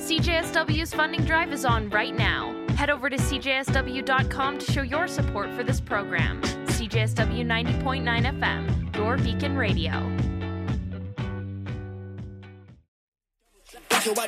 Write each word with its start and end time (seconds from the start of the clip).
CJSW's 0.00 0.94
funding 0.94 1.24
drive 1.24 1.52
is 1.52 1.66
on 1.66 1.90
right 1.90 2.16
now. 2.16 2.56
Head 2.70 2.88
over 2.88 3.10
to 3.10 3.16
CJSW.com 3.16 4.58
to 4.58 4.72
show 4.72 4.80
your 4.80 5.06
support 5.06 5.52
for 5.52 5.62
this 5.62 5.78
program. 5.78 6.40
CJSW 6.40 7.44
90.9 7.44 8.40
FM, 8.40 8.96
your 8.96 9.18
beacon 9.18 9.56
radio. 9.56 9.90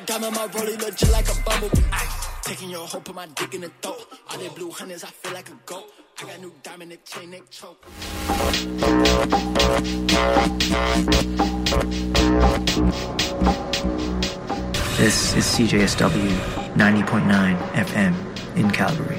Diamond, 0.04 0.36
my 0.36 0.46
rollie 0.48 0.78
look 0.78 0.94
just 0.94 1.10
like 1.10 1.28
a 1.30 1.42
bumblebee. 1.42 1.80
Taking 2.42 2.68
your 2.68 2.86
hope, 2.86 3.12
my 3.14 3.26
dick 3.34 3.54
in 3.54 3.62
the 3.62 3.70
throat. 3.80 4.06
All 4.30 4.48
blue 4.50 4.70
hunters, 4.70 5.02
I 5.02 5.08
feel 5.08 5.32
like 5.32 5.48
a 5.48 5.58
goat. 5.64 5.86
I 6.20 6.26
got 6.26 6.40
new 6.40 6.52
diamond, 6.62 6.98
chain, 7.04 7.34
choke. 7.50 7.82
This 15.02 15.34
is 15.34 15.44
CJSW 15.46 16.30
90.9 16.76 17.58
FM 17.72 18.56
in 18.56 18.70
Calgary, 18.70 19.18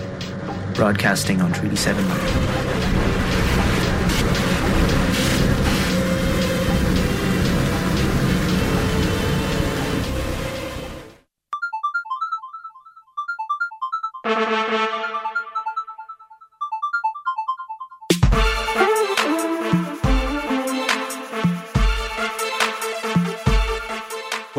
broadcasting 0.73 1.41
on 1.41 1.51
Treaty 1.51 1.75
7 1.75 2.01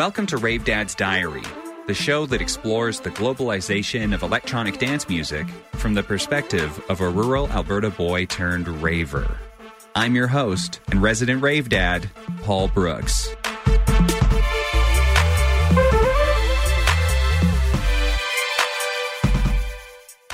Welcome 0.05 0.27
to 0.27 0.37
Rave 0.37 0.67
Dad's 0.67 0.95
Diary, 0.95 1.45
the 1.87 1.95
show 1.95 2.27
that 2.27 2.43
explores 2.43 3.01
the 3.01 3.11
globalization 3.11 4.15
of 4.15 4.23
electronic 4.23 4.79
dance 4.79 5.09
music 5.09 5.47
from 5.77 5.95
the 5.95 6.03
perspective 6.03 6.79
of 6.91 7.01
a 7.01 7.09
rural 7.09 7.49
Alberta 7.49 7.89
boy 7.89 8.27
turned 8.27 8.69
raver. 8.83 9.39
I'm 9.95 10.15
your 10.15 10.27
host 10.27 10.81
and 10.89 11.01
resident 11.01 11.43
rave 11.43 11.71
dad, 11.71 12.11
Paul 12.43 12.69
Brooks. 12.69 13.35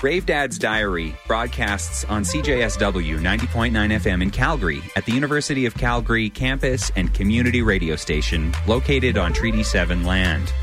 Rave 0.02 0.24
Dad's 0.24 0.58
Diary 0.58 1.14
broadcasts 1.26 2.04
on 2.06 2.22
CJSW 2.22 3.18
90.9 3.18 3.70
FM 3.70 4.22
in 4.22 4.30
Calgary 4.30 4.80
at 4.96 5.04
the 5.04 5.12
University 5.12 5.66
of 5.66 5.74
Calgary 5.74 6.30
campus 6.30 6.90
and 6.96 7.12
community 7.12 7.60
radio 7.60 7.96
station 7.96 8.54
located 8.66 9.18
on 9.18 9.34
Treaty 9.34 9.62
7 9.62 10.04
land. 10.04 10.54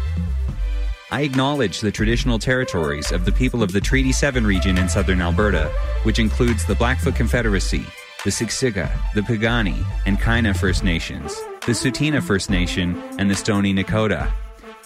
I 1.12 1.22
acknowledge 1.22 1.82
the 1.82 1.92
traditional 1.92 2.40
territories 2.40 3.12
of 3.12 3.26
the 3.26 3.32
people 3.32 3.62
of 3.62 3.72
the 3.72 3.80
Treaty 3.80 4.12
7 4.12 4.46
region 4.46 4.76
in 4.76 4.90
southern 4.90 5.22
Alberta, 5.22 5.72
which 6.02 6.18
includes 6.18 6.66
the 6.66 6.76
Blackfoot 6.76 7.16
Confederacy, 7.16 7.86
the 8.24 8.32
Siksika, 8.32 8.90
the 9.14 9.22
Piikani, 9.22 9.86
and 10.08 10.18
Kainai 10.18 10.58
First 10.58 10.84
Nations, 10.84 11.36
the 11.68 11.74
Tsuut'ina 11.74 12.24
First 12.24 12.50
Nation, 12.50 13.00
and 13.20 13.30
the 13.30 13.36
Stoney 13.36 13.72
Nakoda. 13.72 14.34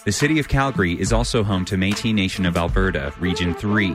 The 0.04 0.10
city 0.10 0.40
of 0.40 0.48
Calgary 0.48 1.00
is 1.00 1.12
also 1.12 1.44
home 1.44 1.64
to 1.66 1.76
Métis 1.76 2.12
Nation 2.12 2.44
of 2.44 2.56
Alberta, 2.56 3.14
Region 3.20 3.54
3. 3.54 3.90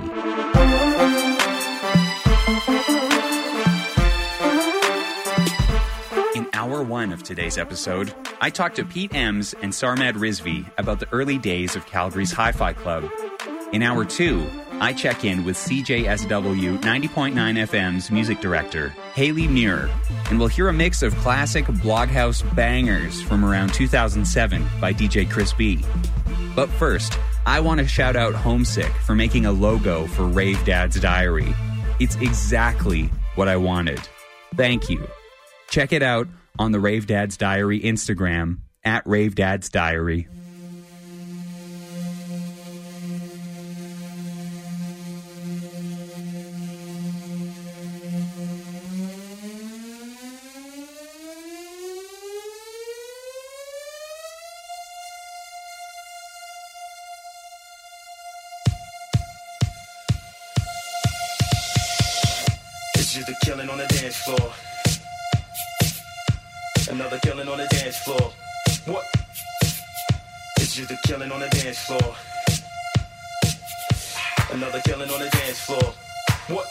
In 6.34 6.48
hour 6.54 6.82
one 6.82 7.12
of 7.12 7.24
today's 7.24 7.58
episode, 7.58 8.14
I 8.40 8.50
talked 8.50 8.78
to 8.78 8.86
Pete 8.86 9.14
Ems 9.14 9.54
and 9.62 9.74
Sarmad 9.74 10.14
Rizvi 10.14 10.72
about 10.78 11.02
the 11.02 11.10
early 11.12 11.38
days 11.38 11.76
of 11.76 11.86
Calgary's 11.88 12.32
Hi 12.32 12.54
Fi 12.54 12.72
Club. 12.72 13.04
In 13.74 13.84
hour 13.84 14.06
two, 14.06 14.48
I 14.80 14.94
check 14.94 15.26
in 15.26 15.44
with 15.44 15.58
CJSW 15.58 16.80
90.9 16.80 17.34
FM's 17.34 18.10
music 18.10 18.40
director, 18.40 18.90
Haley 19.14 19.46
Muir, 19.48 19.90
and 20.30 20.40
we'll 20.40 20.48
hear 20.48 20.70
a 20.70 20.74
mix 20.74 21.04
of 21.04 21.14
classic 21.18 21.66
Bloghouse 21.66 22.44
bangers 22.56 23.22
from 23.22 23.44
around 23.44 23.74
2007 23.74 24.66
by 24.80 24.94
DJ 24.94 25.30
Chris 25.30 25.52
B. 25.52 25.84
But 26.56 26.70
first, 26.70 27.20
I 27.46 27.60
want 27.60 27.82
to 27.82 27.88
shout 27.88 28.16
out 28.16 28.34
Homesick 28.34 28.92
for 29.06 29.16
making 29.16 29.46
a 29.46 29.52
logo 29.52 30.08
for 30.08 30.26
Rave 30.26 30.64
Dad's 30.64 31.00
Diary. 31.00 31.54
It's 32.00 32.16
exactly 32.16 33.10
what 33.36 33.50
I 33.50 33.58
wanted. 33.58 34.00
Thank 34.56 34.90
you. 34.90 35.06
Check 35.70 35.92
it 35.92 36.04
out 36.04 36.30
on 36.58 36.72
the 36.72 36.80
Rave 36.80 37.06
Dad's 37.06 37.36
Diary 37.36 37.82
Instagram 37.82 38.60
at 38.86 39.06
Rave 39.06 39.36
Dad's 39.36 39.68
Diary. 39.68 40.30
Killing 71.08 71.32
on 71.32 71.40
the 71.40 71.48
dance 71.48 71.80
floor. 71.80 72.16
Another 74.52 74.82
killing 74.82 75.10
on 75.10 75.20
the 75.20 75.30
dance 75.30 75.60
floor. 75.62 75.94
What? 76.48 76.68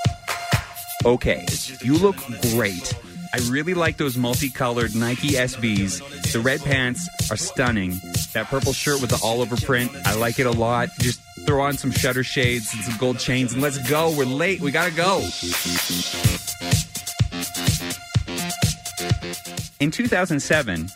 Okay, 1.07 1.47
you 1.81 1.97
look 1.97 2.17
great. 2.53 2.93
I 3.33 3.39
really 3.49 3.73
like 3.73 3.97
those 3.97 4.19
multicolored 4.19 4.95
Nike 4.95 5.31
SBs. 5.31 6.33
The 6.33 6.41
red 6.41 6.61
pants 6.63 7.09
are 7.31 7.39
stunning. 7.39 7.99
That 8.35 8.49
purple 8.49 8.75
shirt 8.75 9.01
with 9.01 9.09
the 9.09 9.21
all 9.25 9.41
over 9.41 9.57
print, 9.57 9.91
I 10.05 10.15
like 10.15 10.39
it 10.39 10.47
a 10.47 10.51
lot. 10.51 10.91
Just 11.01 11.21
throw 11.47 11.63
on 11.63 11.79
some 11.79 11.91
shutter 11.91 12.23
shades 12.23 12.75
and 12.75 12.85
some 12.85 12.99
gold 12.99 13.19
chains 13.19 13.55
and 13.55 13.63
let's 13.63 13.79
go. 13.89 14.15
We're 14.15 14.27
late. 14.27 14.61
We 14.61 14.71
gotta 14.71 14.95
go. 14.95 15.21
In 19.81 19.91
2007, 19.91 20.91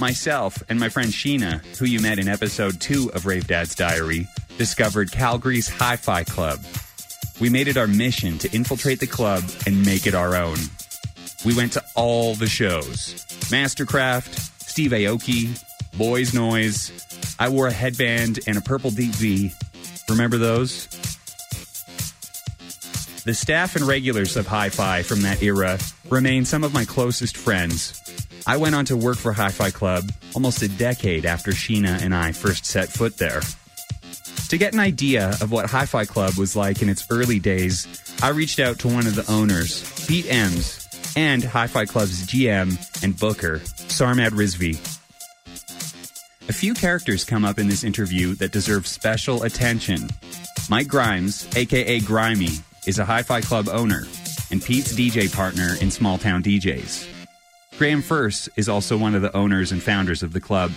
myself 0.00 0.62
and 0.68 0.78
my 0.78 0.88
friend 0.88 1.10
Sheena, 1.10 1.64
who 1.78 1.84
you 1.84 2.00
met 2.00 2.18
in 2.18 2.28
episode 2.28 2.80
2 2.80 3.12
of 3.14 3.26
Rave 3.26 3.46
Dad's 3.46 3.74
Diary, 3.74 4.28
discovered 4.58 5.12
Calgary's 5.12 5.68
Hi 5.68 5.96
Fi 5.96 6.24
Club. 6.24 6.58
We 7.40 7.50
made 7.50 7.68
it 7.68 7.76
our 7.76 7.86
mission 7.86 8.38
to 8.38 8.50
infiltrate 8.54 9.00
the 9.00 9.06
club 9.06 9.44
and 9.66 9.84
make 9.84 10.06
it 10.06 10.14
our 10.14 10.34
own. 10.34 10.56
We 11.44 11.54
went 11.54 11.72
to 11.74 11.84
all 11.94 12.34
the 12.34 12.46
shows 12.46 13.14
MSTRKRFT, 13.50 14.62
Steve 14.62 14.90
Aoki, 14.90 15.62
Boys 15.96 16.32
Noize. 16.32 16.90
I 17.38 17.48
wore 17.48 17.66
a 17.66 17.72
headband 17.72 18.40
and 18.46 18.56
a 18.56 18.60
purple 18.60 18.90
Deep 18.90 19.14
V. 19.14 19.52
Remember 20.08 20.38
those? 20.38 20.86
The 23.24 23.34
staff 23.34 23.76
and 23.76 23.86
regulars 23.86 24.36
of 24.36 24.46
Hi 24.46 24.68
Fi 24.68 25.02
from 25.02 25.22
that 25.22 25.42
era 25.42 25.78
remain 26.08 26.44
some 26.44 26.64
of 26.64 26.72
my 26.72 26.84
closest 26.84 27.36
friends. 27.36 28.00
I 28.48 28.56
went 28.58 28.76
on 28.76 28.84
to 28.86 28.96
work 28.96 29.16
for 29.16 29.32
Hi 29.32 29.50
Fi 29.50 29.70
Club 29.70 30.12
almost 30.34 30.62
a 30.62 30.68
decade 30.68 31.26
after 31.26 31.50
Sheena 31.50 32.00
and 32.00 32.14
I 32.14 32.30
first 32.30 32.64
set 32.64 32.88
foot 32.88 33.16
there. 33.16 33.40
To 34.50 34.56
get 34.56 34.72
an 34.72 34.78
idea 34.78 35.30
of 35.40 35.50
what 35.50 35.68
Hi 35.70 35.84
Fi 35.84 36.04
Club 36.04 36.34
was 36.34 36.54
like 36.54 36.80
in 36.80 36.88
its 36.88 37.04
early 37.10 37.40
days, 37.40 37.88
I 38.22 38.28
reached 38.28 38.60
out 38.60 38.78
to 38.80 38.88
one 38.88 39.08
of 39.08 39.16
the 39.16 39.28
owners, 39.28 40.06
Pete 40.06 40.30
Ems, 40.30 40.86
and 41.16 41.42
Hi 41.42 41.66
Fi 41.66 41.86
Club's 41.86 42.24
GM 42.24 43.02
and 43.02 43.18
booker, 43.18 43.58
Sarmad 43.88 44.30
Rizvi. 44.30 44.78
A 46.48 46.52
few 46.52 46.74
characters 46.74 47.24
come 47.24 47.44
up 47.44 47.58
in 47.58 47.66
this 47.66 47.82
interview 47.82 48.36
that 48.36 48.52
deserve 48.52 48.86
special 48.86 49.42
attention. 49.42 50.08
Mike 50.70 50.86
Grimes, 50.86 51.48
aka 51.56 51.98
Grimy, 51.98 52.50
is 52.86 53.00
a 53.00 53.04
Hi 53.04 53.22
Fi 53.24 53.40
Club 53.40 53.68
owner 53.68 54.06
and 54.52 54.62
Pete's 54.62 54.92
DJ 54.92 55.34
partner 55.34 55.74
in 55.80 55.90
Small 55.90 56.18
Town 56.18 56.44
DJs. 56.44 57.15
Graham 57.78 58.00
First 58.00 58.48
is 58.56 58.70
also 58.70 58.96
one 58.96 59.14
of 59.14 59.20
the 59.20 59.36
owners 59.36 59.70
and 59.70 59.82
founders 59.82 60.22
of 60.22 60.32
the 60.32 60.40
club. 60.40 60.72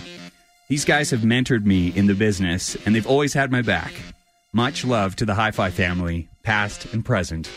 These 0.68 0.84
guys 0.84 1.10
have 1.10 1.20
mentored 1.20 1.64
me 1.64 1.88
in 1.96 2.06
the 2.06 2.14
business, 2.14 2.76
and 2.84 2.94
they've 2.94 3.06
always 3.06 3.32
had 3.32 3.50
my 3.50 3.62
back. 3.62 3.94
Much 4.52 4.84
love 4.84 5.16
to 5.16 5.24
the 5.24 5.32
Hi 5.32 5.50
Fi 5.50 5.70
family, 5.70 6.28
past 6.42 6.84
and 6.92 7.02
present. 7.02 7.48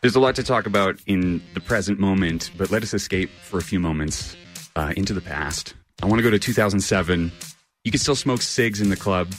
There's 0.00 0.14
a 0.14 0.20
lot 0.20 0.36
to 0.36 0.44
talk 0.44 0.66
about 0.66 1.00
in 1.06 1.42
the 1.54 1.60
present 1.60 1.98
moment, 1.98 2.52
but 2.56 2.70
let 2.70 2.84
us 2.84 2.94
escape 2.94 3.30
for 3.30 3.58
a 3.58 3.62
few 3.62 3.80
moments 3.80 4.36
uh, 4.76 4.92
into 4.96 5.12
the 5.12 5.20
past. 5.20 5.74
I 6.02 6.06
want 6.06 6.20
to 6.20 6.22
go 6.22 6.30
to 6.30 6.38
2007. 6.38 7.32
You 7.84 7.90
can 7.90 8.00
still 8.00 8.16
smoke 8.16 8.42
cigs 8.42 8.80
in 8.80 8.90
the 8.90 8.96
club. 8.96 9.32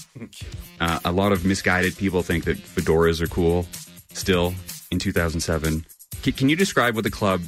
Uh, 0.80 1.00
a 1.06 1.12
lot 1.12 1.32
of 1.32 1.46
misguided 1.46 1.98
people 1.98 2.24
think 2.24 2.44
that 2.46 2.58
fedoras 2.58 3.22
are 3.22 3.28
cool 3.28 3.66
still 4.14 4.54
in 4.92 5.00
2007. 5.00 5.86
C- 6.22 6.32
can 6.32 6.50
you 6.50 6.56
describe 6.56 6.96
what 6.96 7.04
the 7.04 7.12
club 7.12 7.42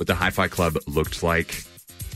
what 0.00 0.06
the 0.06 0.14
Hi-Fi 0.14 0.48
Club 0.48 0.78
looked 0.86 1.22
like 1.22 1.62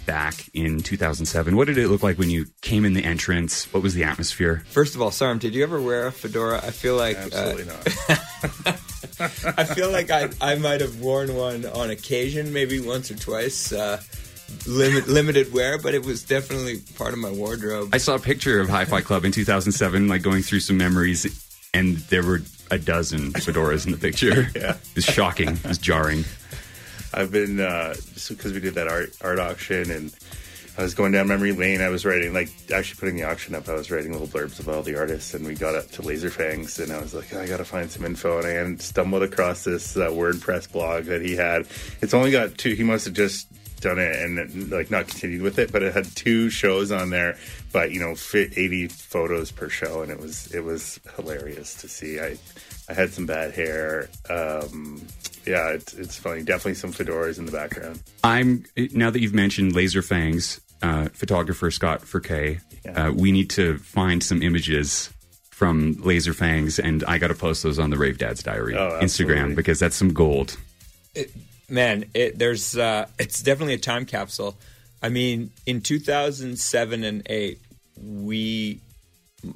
back 0.07 0.49
in 0.55 0.81
2007. 0.81 1.55
What 1.55 1.67
did 1.67 1.77
it 1.77 1.89
look 1.89 2.03
like 2.03 2.19
when 2.19 2.31
you 2.31 2.47
came 2.63 2.87
in 2.87 2.95
the 2.95 3.05
entrance? 3.05 3.71
What 3.75 3.83
was 3.83 3.93
the 3.93 4.05
atmosphere? 4.05 4.65
First 4.71 4.95
of 4.95 5.03
all, 5.03 5.11
Sarm, 5.11 5.39
did 5.39 5.55
you 5.55 5.63
ever 5.63 5.81
wear 5.81 6.07
a 6.07 6.13
fedora? 6.13 6.59
I 6.65 6.71
feel 6.71 6.97
like 6.97 7.17
Absolutely 7.17 7.65
uh, 7.65 7.67
not. 7.67 8.79
I 9.59 9.65
feel 9.65 9.91
like 9.91 10.11
I, 10.11 10.31
I 10.41 10.55
might 10.57 10.81
have 10.81 11.01
worn 11.01 11.37
one 11.37 11.67
on 11.67 11.91
occasion, 11.91 12.55
maybe 12.55 12.81
once 12.81 13.11
or 13.11 13.17
twice, 13.17 13.71
uh, 13.71 14.01
limit, 14.67 15.09
limited 15.09 15.53
wear, 15.53 15.79
but 15.79 15.95
it 15.95 16.05
was 16.05 16.23
definitely 16.23 16.81
part 16.97 17.13
of 17.13 17.19
my 17.19 17.31
wardrobe. 17.31 17.91
I 17.93 17.99
saw 17.99 18.15
a 18.15 18.19
picture 18.19 18.61
of 18.61 18.69
Hi-Fi 18.69 19.01
Club 19.03 19.25
in 19.25 19.33
2007, 19.33 20.09
like 20.09 20.23
going 20.23 20.43
through 20.43 20.61
some 20.61 20.77
memories, 20.77 21.27
and 21.73 21.97
there 21.97 22.23
were 22.23 22.41
a 22.71 22.79
dozen 22.79 23.33
fedoras 23.33 23.87
in 23.87 23.93
the 23.93 23.99
picture. 23.99 24.49
Yeah. 24.57 24.71
It 24.73 24.95
was 24.95 25.05
shocking. 25.05 25.59
it's 25.65 25.79
jarring. 25.79 26.25
I've 27.13 27.31
been 27.31 27.61
uh, 27.61 27.95
just 27.95 28.29
because 28.31 28.53
we 28.53 28.61
did 28.61 28.75
that 28.75 28.89
art 28.89 29.15
art 29.21 29.39
auction 29.39 29.91
and 29.91 30.13
I 30.77 30.83
was 30.83 30.95
going 30.95 31.13
down 31.13 31.29
memory 31.29 31.53
lane. 31.53 31.81
I 31.81 31.89
was 31.89 32.05
writing 32.05 32.33
like 32.35 32.51
actually 32.75 32.99
putting 32.99 33.17
the 33.17 33.23
auction 33.23 33.55
up. 33.55 33.69
I 33.69 33.75
was 33.75 33.91
writing 33.93 34.13
little 34.13 34.27
blurbs 34.27 34.59
of 34.59 34.69
all 34.69 34.83
the 34.83 34.99
artists, 34.99 35.33
and 35.33 35.47
we 35.47 35.55
got 35.55 35.77
up 35.77 35.89
to 35.93 36.03
Laserfangs, 36.03 36.83
and 36.83 36.93
I 36.93 36.99
was 37.01 37.15
like, 37.15 37.33
I 37.33 37.47
got 37.47 37.59
to 37.59 37.65
find 37.65 37.89
some 37.89 38.05
info, 38.05 38.41
and 38.41 38.47
I 38.47 38.83
stumbled 38.83 39.23
across 39.23 39.63
this 39.63 39.97
uh, 39.97 40.09
WordPress 40.09 40.73
blog 40.73 41.05
that 41.05 41.23
he 41.23 41.37
had. 41.37 41.67
It's 42.01 42.13
only 42.13 42.33
got 42.33 42.59
two. 42.59 42.75
He 42.75 42.83
must 42.83 43.05
have 43.05 43.15
just 43.15 43.47
done 43.85 43.99
it 43.99 44.17
and 44.17 44.71
like 44.71 44.91
not 44.91 45.07
continued 45.07 45.43
with 45.43 45.59
it, 45.59 45.71
but 45.71 45.83
it 45.83 45.95
had 45.95 46.07
two 46.17 46.49
shows 46.51 46.91
on 46.91 47.11
there, 47.11 47.37
but 47.73 47.93
you 47.93 48.01
know, 48.01 48.15
fit 48.15 48.57
80 48.57 48.89
photos 48.89 49.53
per 49.53 49.69
show, 49.69 50.03
and 50.03 50.11
it 50.11 50.19
was 50.19 50.53
it 50.53 50.65
was 50.65 50.99
hilarious 51.17 51.75
to 51.83 51.89
see. 51.89 52.19
I 52.19 52.37
I 52.89 52.95
had 52.95 53.13
some 53.13 53.27
bad 53.27 53.53
hair. 53.55 54.09
Um, 54.29 55.07
yeah, 55.47 55.69
it's, 55.71 55.93
it's 55.95 56.17
funny. 56.17 56.43
Definitely 56.43 56.75
some 56.75 56.93
fedoras 56.93 57.39
in 57.39 57.45
the 57.47 57.53
background. 57.53 58.03
I'm 58.25 58.65
now 58.93 59.11
that 59.11 59.21
you've 59.21 59.35
mentioned 59.35 59.75
Laser 59.75 60.03
Fangs, 60.03 60.61
uh, 60.83 61.09
photographer 61.13 61.71
Scott 61.71 62.01
Furquet. 62.01 62.61
Yeah. 62.85 63.09
Uh, 63.09 63.13
we 63.13 63.33
need 63.33 63.51
to 63.51 63.79
find 63.79 64.23
some 64.23 64.43
images 64.43 65.11
from 65.51 65.97
Laser 66.01 66.33
Fangs, 66.35 66.79
and 66.79 67.05
I 67.05 67.19
got 67.19 67.29
to 67.29 67.35
post 67.35 67.63
those 67.63 67.79
on 67.79 67.91
the 67.91 67.97
Rave 67.97 68.19
Dad's 68.19 68.43
Diary 68.43 68.75
Oh, 68.77 68.99
Instagram 69.03 69.55
because 69.55 69.79
that's 69.79 69.97
some 69.97 70.13
gold. 70.13 70.57
Man, 71.69 72.05
it, 72.15 72.39
there's 72.39 72.77
uh, 72.77 73.07
it's 73.19 73.43
definitely 73.43 73.75
a 73.75 73.79
time 73.79 74.07
capsule. 74.07 74.57
I 75.03 75.09
mean, 75.11 75.51
in 75.67 75.81
2007 75.81 77.05
and 77.05 77.23
8, 77.27 77.61
we 78.03 78.81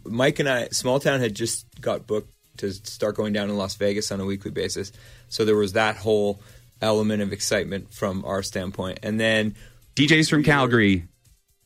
Mike 0.05 0.38
and 0.38 0.49
I 0.49 0.69
Small 0.69 1.00
Town 1.00 1.20
had 1.20 1.34
just 1.34 1.66
got 1.81 2.06
booked 2.06 2.31
to 2.58 2.72
start 2.72 3.16
going 3.16 3.32
down 3.32 3.49
in 3.49 3.56
Las 3.56 3.76
Vegas 3.76 4.12
on 4.12 4.20
a 4.20 4.25
weekly 4.25 4.50
basis. 4.50 4.93
So 5.28 5.44
there 5.44 5.56
was 5.56 5.75
that 5.75 5.96
whole 5.96 6.40
element 6.81 7.22
of 7.22 7.32
excitement 7.32 7.93
from 7.93 8.25
our 8.25 8.43
standpoint. 8.43 9.00
And 9.02 9.19
then 9.19 9.55
DJs 9.96 10.28
from 10.31 10.43
Calgary 10.43 11.08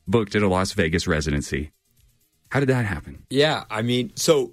booked 0.07 0.35
at 0.35 0.43
a 0.43 0.49
Las 0.49 0.73
Vegas 0.73 1.07
residency. 1.07 1.71
How 2.51 2.61
did 2.61 2.69
that 2.69 2.85
happen? 2.85 3.23
Yeah, 3.31 3.65
I 3.71 3.83
mean, 3.83 4.13
so 4.17 4.53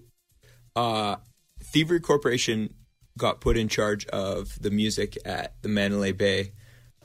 uh, 0.75 1.17
Thievery 1.61 1.99
Corporation 1.99 2.73
got 3.19 3.41
put 3.41 3.57
in 3.57 3.67
charge 3.67 4.07
of 4.07 4.59
the 4.59 4.71
music 4.71 5.17
at 5.25 5.53
the 5.61 5.69
Mandalay 5.69 6.13
Bay 6.13 6.53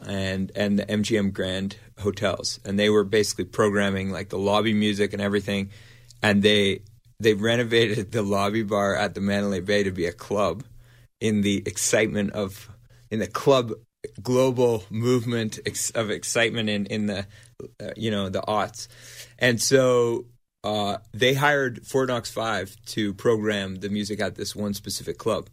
and 0.06 0.50
and 0.55 0.78
the 0.78 0.87
MGM 0.87 1.32
Grand 1.32 1.76
hotels, 1.99 2.61
and 2.64 2.78
they 2.78 2.88
were 2.88 3.05
basically 3.05 3.44
programming 3.44 4.11
like 4.11 4.31
the 4.31 4.38
lobby 4.38 4.72
music 4.72 5.12
and 5.12 5.20
everything, 5.20 5.70
and 6.22 6.43
they 6.43 6.81
they 7.20 7.34
renovated 7.34 8.12
the 8.12 8.22
lobby 8.22 8.62
bar 8.62 8.96
at 8.96 9.14
the 9.14 9.20
Mandalay 9.20 9.61
Bay 9.61 9.82
to 9.82 9.90
be 9.90 10.06
a 10.06 10.12
club 10.12 10.64
in 11.20 11.43
the 11.43 11.62
excitement 11.66 12.32
of 12.32 12.70
in 13.10 13.19
the 13.19 13.26
club 13.26 13.72
global 14.22 14.84
movement 14.90 15.58
of 15.94 16.10
excitement 16.10 16.69
in 16.69 16.87
in 16.87 17.06
the 17.06 17.26
uh, 17.81 17.90
you 17.96 18.10
know 18.10 18.28
the 18.28 18.43
aughts, 18.43 18.88
and 19.38 19.60
so 19.60 20.26
uh, 20.64 20.99
they 21.12 21.34
hired 21.34 21.87
Fort 21.87 22.08
Knox 22.08 22.31
Five 22.31 22.76
to 22.87 23.14
program 23.14 23.76
the 23.76 23.90
music 23.90 24.20
at 24.20 24.34
this 24.34 24.56
one 24.56 24.75
specific 24.75 25.19
club, 25.19 25.49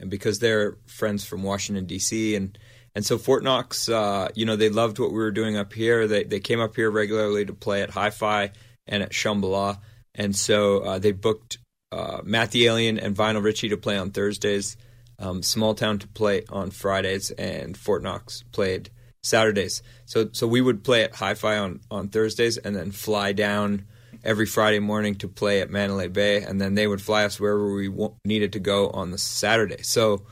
and 0.00 0.10
because 0.10 0.38
they're 0.38 0.76
friends 0.86 1.24
from 1.24 1.42
Washington 1.42 1.86
D.C. 1.86 2.34
and 2.34 2.58
and 2.94 3.04
so 3.06 3.16
Fort 3.16 3.44
Knox, 3.44 3.88
uh, 3.88 4.28
you 4.34 4.44
know, 4.44 4.56
they 4.56 4.70
loved 4.70 4.98
what 4.98 5.10
we 5.10 5.18
were 5.18 5.30
doing 5.30 5.56
up 5.56 5.72
here. 5.72 6.06
They 6.08 6.24
they 6.24 6.40
came 6.40 6.60
up 6.60 6.76
here 6.76 6.90
regularly 6.90 7.44
to 7.44 7.52
play 7.52 7.82
at 7.82 7.90
Hi-Fi 7.90 8.50
and 8.86 9.02
at 9.02 9.12
Shambhala, 9.12 9.78
and 10.14 10.34
so 10.34 10.80
uh, 10.80 10.98
they 10.98 11.12
booked 11.12 11.58
uh, 11.92 12.20
Matt 12.24 12.50
the 12.50 12.66
Alien 12.66 12.98
and 12.98 13.16
Vinyl 13.16 13.42
Richie 13.42 13.68
to 13.70 13.76
play 13.76 13.96
on 13.96 14.10
Thursdays, 14.10 14.76
um, 15.18 15.42
Small 15.42 15.74
Town 15.74 15.98
to 16.00 16.08
play 16.08 16.44
on 16.48 16.70
Fridays, 16.70 17.30
and 17.30 17.76
Fort 17.76 18.02
Knox 18.02 18.42
played 18.52 18.90
Saturdays. 19.22 19.82
So 20.06 20.30
so 20.32 20.46
we 20.46 20.60
would 20.60 20.84
play 20.84 21.04
at 21.04 21.14
Hi-Fi 21.14 21.58
on 21.58 21.80
on 21.90 22.08
Thursdays, 22.08 22.56
and 22.56 22.74
then 22.74 22.90
fly 22.90 23.32
down 23.32 23.86
every 24.24 24.46
Friday 24.46 24.78
morning 24.78 25.14
to 25.16 25.28
play 25.28 25.60
at 25.60 25.70
Mandalay 25.70 26.08
Bay, 26.08 26.42
and 26.42 26.60
then 26.60 26.74
they 26.74 26.86
would 26.86 27.02
fly 27.02 27.24
us 27.24 27.38
wherever 27.38 27.72
we 27.74 27.90
needed 28.24 28.52
to 28.54 28.58
go 28.58 28.90
on 28.90 29.10
the 29.10 29.18
Saturday. 29.18 29.82
So 29.82 30.26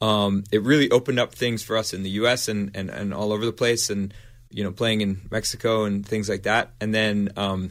um, 0.00 0.44
it 0.50 0.62
really 0.62 0.90
opened 0.90 1.18
up 1.18 1.34
things 1.34 1.62
for 1.62 1.76
us 1.76 1.92
in 1.92 2.02
the 2.02 2.10
U.S. 2.10 2.48
and, 2.48 2.70
and, 2.74 2.90
and 2.90 3.14
all 3.14 3.32
over 3.32 3.44
the 3.44 3.52
place, 3.52 3.90
and 3.90 4.12
you 4.50 4.64
know, 4.64 4.72
playing 4.72 5.00
in 5.00 5.20
Mexico 5.30 5.84
and 5.84 6.04
things 6.04 6.28
like 6.28 6.42
that. 6.42 6.72
And 6.80 6.92
then, 6.92 7.30
um, 7.36 7.70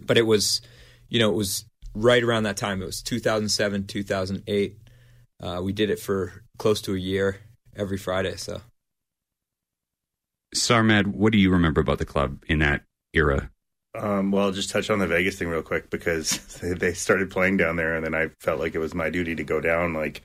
but 0.00 0.18
it 0.18 0.26
was, 0.26 0.60
you 1.08 1.18
know, 1.18 1.30
it 1.30 1.36
was 1.36 1.64
right 1.94 2.22
around 2.22 2.42
that 2.42 2.56
time. 2.56 2.82
It 2.82 2.86
was 2.86 3.02
2007, 3.02 3.86
2008. 3.86 4.78
Uh, 5.42 5.60
we 5.62 5.72
did 5.72 5.88
it 5.88 5.98
for 5.98 6.44
close 6.58 6.82
to 6.82 6.94
a 6.94 6.98
year 6.98 7.38
every 7.74 7.96
Friday. 7.96 8.36
So 8.36 8.60
Sarmad, 10.54 11.06
what 11.06 11.32
do 11.32 11.38
you 11.38 11.50
remember 11.50 11.80
about 11.80 11.98
the 11.98 12.04
club 12.04 12.42
in 12.46 12.58
that 12.58 12.82
era? 13.12 13.50
Um, 13.98 14.30
well, 14.30 14.44
I'll 14.46 14.52
just 14.52 14.70
touch 14.70 14.88
on 14.90 14.98
the 15.00 15.06
Vegas 15.06 15.36
thing 15.38 15.48
real 15.48 15.62
quick 15.62 15.90
because 15.90 16.38
they 16.62 16.92
started 16.92 17.30
playing 17.30 17.56
down 17.56 17.76
there, 17.76 17.94
and 17.94 18.04
then 18.04 18.14
I 18.14 18.28
felt 18.40 18.60
like 18.60 18.74
it 18.74 18.78
was 18.78 18.94
my 18.94 19.10
duty 19.10 19.34
to 19.34 19.44
go 19.44 19.60
down 19.60 19.94
like 19.94 20.22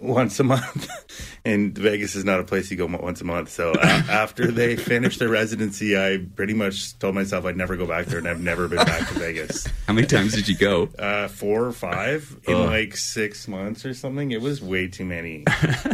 once 0.00 0.38
a 0.40 0.44
month. 0.44 0.88
and 1.44 1.76
Vegas 1.76 2.14
is 2.14 2.24
not 2.24 2.40
a 2.40 2.44
place 2.44 2.70
you 2.70 2.76
go 2.76 2.86
once 2.86 3.20
a 3.20 3.24
month. 3.24 3.50
So 3.50 3.72
a- 3.72 3.78
after 3.82 4.50
they 4.50 4.76
finished 4.76 5.18
their 5.20 5.28
residency, 5.28 5.96
I 5.96 6.24
pretty 6.34 6.54
much 6.54 6.98
told 6.98 7.14
myself 7.14 7.44
I'd 7.44 7.56
never 7.56 7.76
go 7.76 7.86
back 7.86 8.06
there, 8.06 8.18
and 8.18 8.26
I've 8.28 8.40
never 8.40 8.66
been 8.66 8.84
back 8.84 9.06
to 9.08 9.14
Vegas. 9.14 9.66
How 9.86 9.92
many 9.92 10.06
times 10.06 10.34
did 10.34 10.48
you 10.48 10.56
go? 10.56 10.88
Uh, 10.98 11.28
four 11.28 11.64
or 11.64 11.72
five 11.72 12.36
in 12.48 12.54
Ugh. 12.54 12.66
like 12.68 12.96
six 12.96 13.46
months 13.46 13.86
or 13.86 13.94
something. 13.94 14.32
It 14.32 14.40
was 14.40 14.60
way 14.60 14.88
too 14.88 15.04
many. 15.04 15.44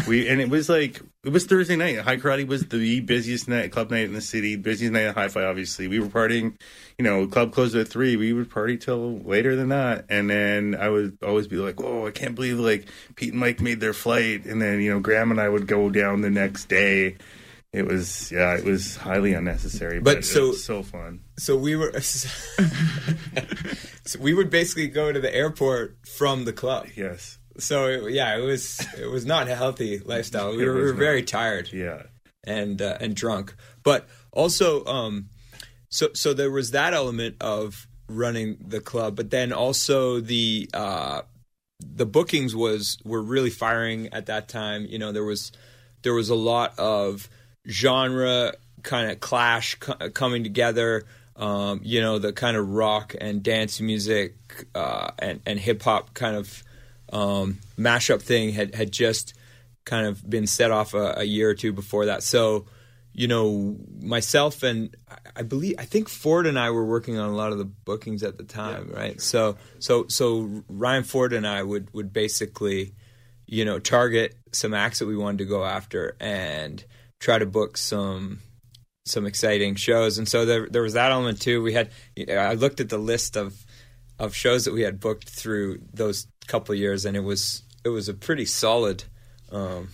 we 0.09 0.27
and 0.29 0.41
it 0.41 0.49
was 0.49 0.69
like 0.71 1.01
it 1.25 1.33
was 1.33 1.47
Thursday 1.47 1.77
night. 1.77 1.99
High 1.99 2.17
Karate 2.19 2.47
was 2.47 2.67
the 2.67 3.01
busiest 3.01 3.49
night, 3.49 3.73
club 3.73 3.91
night 3.91 4.05
in 4.05 4.13
the 4.13 4.21
city, 4.21 4.57
busiest 4.57 4.93
night 4.93 5.05
at 5.05 5.15
Hi-Fi. 5.15 5.43
Obviously, 5.45 5.89
we 5.89 5.99
were 5.99 6.07
partying. 6.09 6.57
You 6.99 7.05
know, 7.05 7.27
club 7.27 7.53
closed 7.53 7.75
at 7.75 7.89
three. 7.89 8.17
We 8.17 8.33
would 8.33 8.51
party 8.51 8.77
till 8.77 9.19
later 9.21 9.57
than 9.57 9.71
that, 9.71 10.05
and 10.09 10.31
then 10.31 10.77
I 10.79 10.89
would 10.89 11.19
always 11.25 11.49
be 11.49 11.57
like, 11.57 11.81
"Whoa, 11.81 12.07
I 12.07 12.11
can't 12.13 12.35
believe 12.35 12.59
like 12.59 12.87
Pete 13.17 13.31
and 13.33 13.41
Mike 13.41 13.61
made 13.61 13.81
their 13.81 13.93
flight." 13.95 14.45
And 14.45 14.61
then 14.63 14.81
you 14.81 14.91
know, 14.93 15.01
Graham 15.01 15.31
and 15.31 15.41
I 15.41 15.49
would 15.49 15.67
go 15.67 15.91
down 15.91 16.21
the 16.21 16.31
next 16.31 16.69
day. 16.69 17.17
It 17.73 17.87
was 17.87 18.31
yeah, 18.31 18.57
it 18.57 18.65
was 18.65 18.95
highly 18.95 19.33
unnecessary, 19.35 19.99
But 19.99 20.19
but, 20.19 20.25
so- 20.25 20.53
so 20.53 20.59
so 20.59 20.83
fun. 20.85 21.21
so 21.37 21.57
we 21.57 21.75
were 21.75 21.93
so 22.01 22.29
we 24.21 24.33
would 24.35 24.51
basically 24.51 24.87
go 24.87 25.11
to 25.13 25.19
the 25.21 25.35
airport 25.35 25.97
from 26.07 26.45
the 26.45 26.53
club. 26.53 26.87
Yes, 26.95 27.39
So 27.59 28.07
yeah, 28.07 28.37
it 28.37 28.43
was 28.43 28.85
it 28.99 29.07
was 29.11 29.25
not 29.25 29.49
a 29.49 29.55
healthy 29.55 29.99
lifestyle. 29.99 30.57
We 30.57 30.67
were, 30.67 30.75
we 30.75 30.83
were 30.83 30.93
very 30.93 31.23
tired. 31.23 31.73
yeah. 31.73 32.03
and 32.45 32.81
uh, 32.83 32.99
and 33.01 33.15
drunk. 33.15 33.55
But 33.83 34.09
also, 34.33 34.85
um, 34.87 35.29
so 35.89 36.09
so 36.15 36.35
there 36.35 36.51
was 36.51 36.73
that 36.73 36.95
element 36.95 37.37
of 37.41 37.87
running 38.09 38.57
the 38.67 38.81
club, 38.81 39.15
but 39.17 39.31
then 39.31 39.53
also 39.53 40.21
the 40.21 40.69
uh, 40.75 41.23
the 41.81 42.07
bookings 42.07 42.57
was 42.57 42.99
were 43.05 43.23
really 43.23 43.51
firing 43.51 44.09
at 44.13 44.27
that 44.27 44.49
time. 44.49 44.87
You 44.87 44.99
know, 44.99 45.13
there 45.13 45.25
was 45.25 45.53
there 46.03 46.15
was 46.15 46.31
a 46.31 46.35
lot 46.35 46.77
of 46.79 47.29
genre 47.69 48.55
kind 48.83 49.11
of 49.11 49.21
clash 49.21 49.77
co- 49.77 50.11
coming 50.11 50.43
together. 50.43 51.05
Um, 51.37 51.81
you 51.83 52.01
know, 52.01 52.19
the 52.19 52.33
kind 52.33 52.57
of 52.57 52.71
rock 52.71 53.15
and 53.21 53.43
dance 53.43 53.81
music 53.81 54.35
uh, 54.75 55.11
and 55.21 55.41
and 55.47 55.61
hip 55.61 55.83
hop 55.83 56.15
kind 56.15 56.35
of 56.35 56.64
um, 57.15 57.61
mashup 57.79 58.21
thing 58.21 58.53
had 58.53 58.75
had 58.75 58.93
just 58.93 59.35
kind 59.85 60.07
of 60.07 60.29
been 60.29 60.47
set 60.47 60.71
off 60.71 60.93
a, 60.95 61.15
a 61.19 61.25
year 61.25 61.49
or 61.49 61.55
two 61.55 61.73
before 61.73 62.07
that. 62.07 62.23
So, 62.23 62.67
you 63.13 63.29
know, 63.29 63.77
myself 64.01 64.63
and 64.63 64.95
I- 65.37 65.43
believe 65.43 65.77
I 65.79 65.85
think 65.85 66.09
Ford 66.09 66.47
and 66.47 66.59
I 66.59 66.71
were 66.71 66.85
working 66.85 67.19
on 67.19 67.31
a 67.31 67.35
lot 67.37 67.53
of 67.53 67.59
the 67.59 67.65
bookings 67.65 68.23
at 68.23 68.37
the 68.37 68.45
time, 68.45 68.91
right? 68.91 69.21
So, 69.21 69.57
so 69.79 70.07
so 70.09 70.65
Ryan 70.69 71.05
Ford 71.05 71.33
and 71.33 71.47
I 71.47 71.63
would 71.63 71.95
would 71.95 72.13
basically, 72.13 72.95
you 73.47 73.65
know, 73.65 73.79
target 73.79 74.37
some 74.53 74.75
acts 74.75 74.99
that 74.99 75.07
we 75.07 75.17
wanted 75.17 75.39
to 75.39 75.45
go 75.45 75.65
after 75.65 76.17
and 76.19 76.85
try 77.21 77.39
to 77.39 77.47
book 77.47 77.77
some 77.77 78.41
some 79.07 79.27
exciting 79.27 79.77
shows. 79.77 80.19
And 80.19 80.29
so 80.29 80.45
there 80.45 80.67
there 80.69 80.83
was 80.83 80.95
that 80.95 81.13
element 81.13 81.41
too. 81.41 81.63
We 81.63 81.75
had 81.75 81.91
I 82.29 82.55
looked 82.55 82.81
at 82.81 82.89
the 82.89 82.99
list 82.99 83.37
of 83.37 83.55
of 84.19 84.35
shows 84.35 84.65
that 84.65 84.75
we 84.75 84.83
had 84.83 85.01
booked 85.01 85.29
through 85.29 85.81
those 85.93 86.27
couple 86.47 86.73
of 86.73 86.79
years, 86.79 87.05
and 87.05 87.17
it 87.17 87.25
was 87.25 87.63
it 87.85 87.91
was 87.91 88.09
a 88.09 88.15
pretty 88.15 88.45
solid 88.45 89.05
um, 89.53 89.89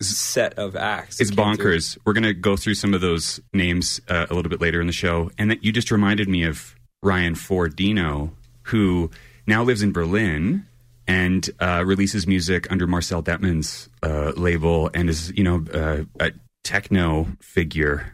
set 0.00 0.54
of 0.58 0.76
acts. 0.76 1.20
It's 1.20 1.30
came 1.30 1.56
through. 1.56 1.76
bonkers. 1.76 1.98
We're 2.04 2.12
going 2.12 2.24
to 2.24 2.34
go 2.34 2.56
through 2.56 2.74
some 2.74 2.94
of 2.94 3.00
those 3.00 3.40
names 3.52 4.00
uh, 4.08 4.26
a 4.28 4.34
little 4.34 4.50
bit 4.50 4.60
later 4.60 4.80
in 4.80 4.86
the 4.86 4.92
show. 4.92 5.30
And 5.38 5.50
that 5.50 5.64
you 5.64 5.72
just 5.72 5.90
reminded 5.90 6.28
me 6.28 6.44
of 6.44 6.74
Ryan 7.02 7.34
Fordino, 7.34 8.32
who 8.62 9.10
now 9.46 9.62
lives 9.62 9.82
in 9.82 9.92
Berlin 9.92 10.66
and 11.06 11.48
uh, 11.60 11.84
releases 11.86 12.26
music 12.26 12.70
under 12.70 12.86
Marcel 12.86 13.22
Dettmann's 13.22 13.88
uh, 14.02 14.32
label 14.36 14.90
and 14.92 15.08
is, 15.08 15.32
you 15.36 15.44
know, 15.44 15.64
uh, 15.72 16.04
a 16.20 16.32
techno 16.64 17.28
figure. 17.40 18.12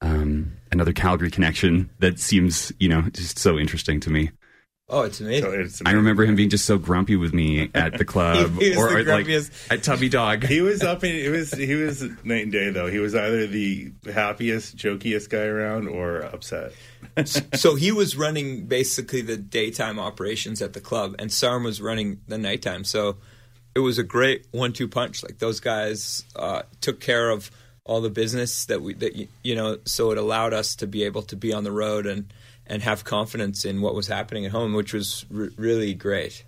Um, 0.00 0.54
another 0.72 0.92
Calgary 0.92 1.30
connection 1.30 1.90
that 1.98 2.18
seems, 2.18 2.72
you 2.80 2.88
know, 2.88 3.02
just 3.12 3.38
so 3.38 3.58
interesting 3.58 4.00
to 4.00 4.10
me. 4.10 4.30
Oh, 4.92 5.02
it's 5.02 5.20
amazing. 5.20 5.44
So 5.44 5.52
it's 5.52 5.82
I 5.86 5.92
remember 5.92 6.24
him 6.24 6.36
being 6.36 6.50
just 6.50 6.66
so 6.66 6.76
grumpy 6.76 7.16
with 7.16 7.32
me 7.32 7.70
at 7.74 7.96
the 7.96 8.04
club 8.04 8.52
He 8.60 8.70
was 8.70 8.78
or, 8.78 9.02
the 9.02 9.10
like 9.10 9.26
grumpiest. 9.26 9.72
at 9.72 9.82
Tubby 9.82 10.10
Dog. 10.10 10.44
He 10.44 10.60
was 10.60 10.82
up 10.82 11.02
in 11.02 11.16
it 11.16 11.30
was 11.30 11.50
he 11.52 11.74
was 11.74 12.02
night 12.22 12.42
and 12.42 12.52
day 12.52 12.70
though. 12.70 12.88
He 12.88 12.98
was 12.98 13.14
either 13.14 13.46
the 13.46 13.90
happiest, 14.12 14.76
jokiest 14.76 15.30
guy 15.30 15.44
around 15.44 15.88
or 15.88 16.20
upset. 16.20 16.72
so 17.54 17.74
he 17.74 17.90
was 17.90 18.16
running 18.16 18.66
basically 18.66 19.22
the 19.22 19.38
daytime 19.38 19.98
operations 19.98 20.60
at 20.60 20.74
the 20.74 20.80
club, 20.80 21.14
and 21.18 21.32
Sarm 21.32 21.64
was 21.64 21.80
running 21.80 22.20
the 22.28 22.36
nighttime. 22.38 22.84
So 22.84 23.16
it 23.74 23.80
was 23.80 23.98
a 23.98 24.02
great 24.02 24.46
one-two 24.50 24.88
punch. 24.88 25.22
Like 25.22 25.38
those 25.38 25.58
guys 25.58 26.24
uh, 26.36 26.62
took 26.82 27.00
care 27.00 27.30
of 27.30 27.50
all 27.84 28.02
the 28.02 28.10
business 28.10 28.66
that 28.66 28.82
we 28.82 28.92
that 28.94 29.28
you 29.42 29.54
know. 29.54 29.78
So 29.86 30.10
it 30.10 30.18
allowed 30.18 30.52
us 30.52 30.76
to 30.76 30.86
be 30.86 31.04
able 31.04 31.22
to 31.22 31.36
be 31.36 31.52
on 31.54 31.64
the 31.64 31.72
road 31.72 32.06
and 32.06 32.30
and 32.66 32.82
have 32.82 33.04
confidence 33.04 33.64
in 33.64 33.80
what 33.80 33.94
was 33.94 34.06
happening 34.06 34.44
at 34.46 34.52
home, 34.52 34.72
which 34.74 34.92
was 34.92 35.26
r- 35.34 35.50
really 35.56 35.94
great. 35.94 36.44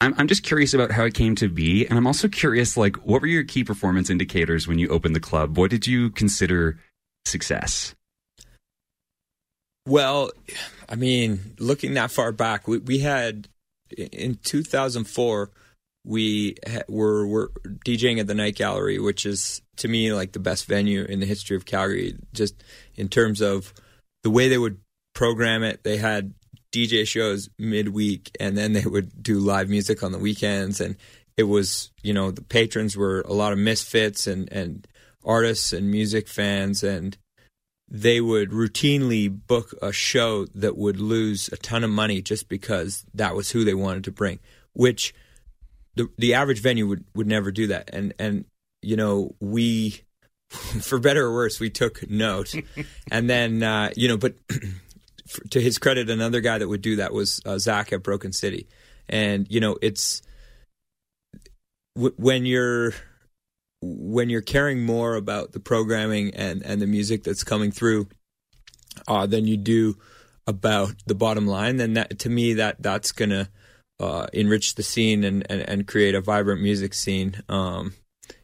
I'm, 0.00 0.14
I'm 0.16 0.28
just 0.28 0.44
curious 0.44 0.74
about 0.74 0.92
how 0.92 1.04
it 1.04 1.14
came 1.14 1.34
to 1.36 1.48
be, 1.48 1.86
and 1.86 1.98
I'm 1.98 2.06
also 2.06 2.28
curious, 2.28 2.76
like, 2.76 2.96
what 2.96 3.20
were 3.20 3.26
your 3.26 3.44
key 3.44 3.64
performance 3.64 4.10
indicators 4.10 4.68
when 4.68 4.78
you 4.78 4.88
opened 4.88 5.16
the 5.16 5.20
club? 5.20 5.58
What 5.58 5.70
did 5.70 5.86
you 5.86 6.10
consider 6.10 6.78
success? 7.24 7.94
Well, 9.86 10.30
I 10.88 10.94
mean, 10.94 11.56
looking 11.58 11.94
that 11.94 12.10
far 12.10 12.30
back, 12.30 12.68
we, 12.68 12.78
we 12.78 12.98
had 12.98 13.48
in 13.96 14.38
2004 14.44 15.50
we 16.04 16.56
ha- 16.66 16.82
were 16.88 17.26
were 17.26 17.50
DJing 17.84 18.18
at 18.18 18.26
the 18.26 18.34
Night 18.34 18.56
Gallery, 18.56 18.98
which 18.98 19.26
is 19.26 19.62
to 19.76 19.88
me 19.88 20.12
like 20.12 20.32
the 20.32 20.38
best 20.38 20.66
venue 20.66 21.04
in 21.04 21.20
the 21.20 21.26
history 21.26 21.56
of 21.56 21.66
Calgary. 21.66 22.16
Just 22.32 22.62
in 22.94 23.08
terms 23.08 23.40
of 23.40 23.74
the 24.22 24.30
way 24.30 24.48
they 24.48 24.58
would 24.58 24.78
program 25.18 25.64
it, 25.64 25.82
they 25.82 25.96
had 25.96 26.32
DJ 26.70 27.04
shows 27.04 27.50
midweek, 27.58 28.30
and 28.38 28.56
then 28.56 28.72
they 28.72 28.84
would 28.84 29.20
do 29.20 29.40
live 29.40 29.68
music 29.68 30.04
on 30.04 30.12
the 30.12 30.18
weekends, 30.18 30.80
and 30.80 30.94
it 31.36 31.42
was 31.42 31.90
you 32.04 32.14
know 32.14 32.30
the 32.30 32.42
patrons 32.42 32.96
were 32.96 33.22
a 33.22 33.32
lot 33.32 33.52
of 33.52 33.58
misfits 33.58 34.28
and 34.28 34.50
and 34.52 34.86
artists 35.24 35.72
and 35.72 35.90
music 35.90 36.28
fans. 36.28 36.84
And 36.84 37.18
they 37.88 38.20
would 38.20 38.50
routinely 38.50 39.28
book 39.28 39.74
a 39.82 39.90
show 39.90 40.46
that 40.54 40.76
would 40.76 41.00
lose 41.00 41.48
a 41.48 41.56
ton 41.56 41.82
of 41.82 41.90
money 41.90 42.22
just 42.22 42.48
because 42.48 43.04
that 43.12 43.34
was 43.34 43.50
who 43.50 43.64
they 43.64 43.74
wanted 43.74 44.04
to 44.04 44.12
bring, 44.12 44.38
which 44.72 45.12
the 45.96 46.08
the 46.16 46.34
average 46.34 46.62
venue 46.62 46.86
would, 46.86 47.04
would 47.16 47.26
never 47.26 47.50
do 47.50 47.66
that. 47.66 47.90
And 47.92 48.14
and 48.20 48.44
you 48.82 48.94
know 48.94 49.34
we, 49.40 50.00
for 50.48 51.00
better 51.00 51.26
or 51.26 51.34
worse, 51.34 51.58
we 51.58 51.70
took 51.70 52.08
note, 52.08 52.54
and 53.10 53.28
then 53.28 53.64
uh, 53.64 53.90
you 53.96 54.06
know, 54.06 54.16
but 54.16 54.36
to 55.50 55.60
his 55.60 55.78
credit, 55.78 56.10
another 56.10 56.40
guy 56.40 56.58
that 56.58 56.68
would 56.68 56.82
do 56.82 56.96
that 56.96 57.12
was 57.12 57.40
uh, 57.44 57.58
Zach 57.58 57.92
at 57.92 58.02
Broken 58.02 58.32
City, 58.32 58.68
and 59.08 59.46
you 59.50 59.60
know 59.60 59.76
it's 59.82 60.22
w- 61.94 62.14
when 62.16 62.46
you're 62.46 62.92
when 63.80 64.28
you're 64.28 64.40
caring 64.40 64.82
more 64.82 65.14
about 65.14 65.52
the 65.52 65.60
programming 65.60 66.34
and, 66.34 66.62
and 66.62 66.82
the 66.82 66.86
music 66.86 67.22
that's 67.22 67.44
coming 67.44 67.70
through 67.70 68.08
uh, 69.06 69.26
than 69.26 69.46
you 69.46 69.56
do 69.56 69.96
about 70.46 70.94
the 71.06 71.14
bottom 71.14 71.46
line, 71.46 71.76
then 71.76 71.94
that 71.94 72.18
to 72.18 72.28
me 72.28 72.54
that 72.54 72.82
that's 72.82 73.12
gonna 73.12 73.48
uh, 74.00 74.26
enrich 74.32 74.74
the 74.74 74.82
scene 74.82 75.24
and, 75.24 75.46
and, 75.50 75.60
and 75.68 75.86
create 75.86 76.14
a 76.14 76.20
vibrant 76.20 76.62
music 76.62 76.94
scene. 76.94 77.42
Um, 77.48 77.94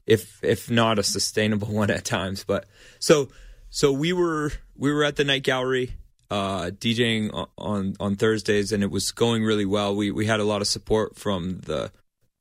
if 0.06 0.42
if 0.42 0.70
not 0.70 0.98
a 0.98 1.02
sustainable 1.02 1.68
one 1.72 1.90
at 1.90 2.04
times, 2.04 2.44
but 2.44 2.66
so 2.98 3.28
so 3.70 3.92
we 3.92 4.12
were 4.12 4.52
we 4.76 4.92
were 4.92 5.04
at 5.04 5.16
the 5.16 5.24
night 5.24 5.42
gallery 5.42 5.94
uh, 6.30 6.70
DJing 6.70 7.48
on 7.58 7.94
on 8.00 8.16
Thursdays, 8.16 8.72
and 8.72 8.82
it 8.82 8.90
was 8.90 9.12
going 9.12 9.44
really 9.44 9.66
well. 9.66 9.94
We 9.94 10.10
we 10.10 10.26
had 10.26 10.40
a 10.40 10.44
lot 10.44 10.60
of 10.60 10.68
support 10.68 11.16
from 11.16 11.60
the 11.60 11.90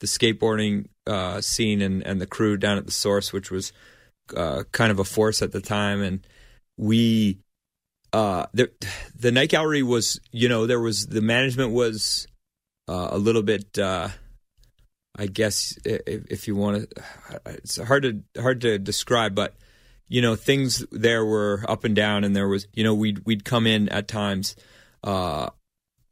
the 0.04 0.08
skateboarding 0.08 0.88
uh, 1.08 1.40
scene 1.40 1.82
and, 1.82 2.06
and 2.06 2.20
the 2.20 2.28
crew 2.28 2.58
down 2.58 2.78
at 2.78 2.86
the 2.86 2.92
source, 2.92 3.32
which 3.32 3.50
was 3.50 3.72
uh, 4.36 4.64
kind 4.74 4.92
of 4.92 5.00
a 5.00 5.06
force 5.06 5.42
at 5.42 5.54
the 5.54 5.62
time. 5.62 6.02
And 6.02 6.28
we, 6.78 7.40
uh, 8.12 8.48
the, 8.54 8.70
the 9.16 9.32
night 9.32 9.50
gallery 9.50 9.82
was, 9.82 10.20
you 10.34 10.50
know, 10.50 10.68
there 10.68 10.82
was 10.82 11.08
the 11.08 11.22
management 11.22 11.72
was 11.72 12.28
uh, 12.90 13.10
a 13.12 13.18
little 13.18 13.44
bit, 13.44 13.80
uh, 13.80 14.10
I 15.16 15.28
guess, 15.28 15.78
if, 15.86 16.26
if 16.30 16.48
you 16.50 16.56
want 16.58 16.90
to, 16.90 17.02
it's 17.46 17.78
hard 17.78 18.04
to 18.04 18.42
hard 18.42 18.60
to 18.62 18.78
describe, 18.80 19.36
but 19.36 19.56
you 20.08 20.22
know, 20.22 20.36
things 20.36 20.86
there 20.92 21.26
were 21.26 21.66
up 21.68 21.84
and 21.84 21.96
down, 21.96 22.24
and 22.24 22.36
there 22.36 22.48
was, 22.48 22.68
you 22.74 22.84
know, 22.84 22.94
we'd 22.94 23.26
we'd 23.26 23.46
come 23.46 23.68
in 23.68 23.90
at 23.90 24.08
times, 24.08 24.56
uh, 25.04 25.50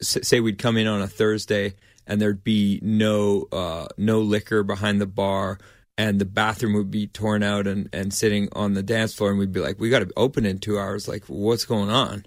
say 0.02 0.40
we'd 0.40 0.58
come 0.58 0.78
in 0.78 0.88
on 0.88 1.02
a 1.02 1.08
Thursday 1.08 1.76
and 2.08 2.22
there'd 2.22 2.44
be 2.44 2.80
no 2.82 3.48
uh, 3.52 3.88
no 3.98 4.20
liquor 4.20 4.64
behind 4.64 5.00
the 5.00 5.08
bar 5.08 5.58
and 5.98 6.20
the 6.20 6.26
bathroom 6.26 6.74
would 6.74 6.92
be 6.92 7.08
torn 7.08 7.44
out 7.44 7.68
and, 7.68 7.90
and 7.94 8.14
sitting 8.14 8.50
on 8.54 8.74
the 8.74 8.84
dance 8.84 9.14
floor 9.14 9.30
and 9.30 9.40
we'd 9.40 9.54
be 9.54 9.60
like 9.60 9.80
we 9.80 9.90
got 9.90 10.00
to 10.00 10.12
open 10.18 10.46
in 10.46 10.58
two 10.58 10.80
hours. 10.80 11.08
Like 11.08 11.26
what's 11.28 11.66
going 11.66 11.90
on? 11.90 12.26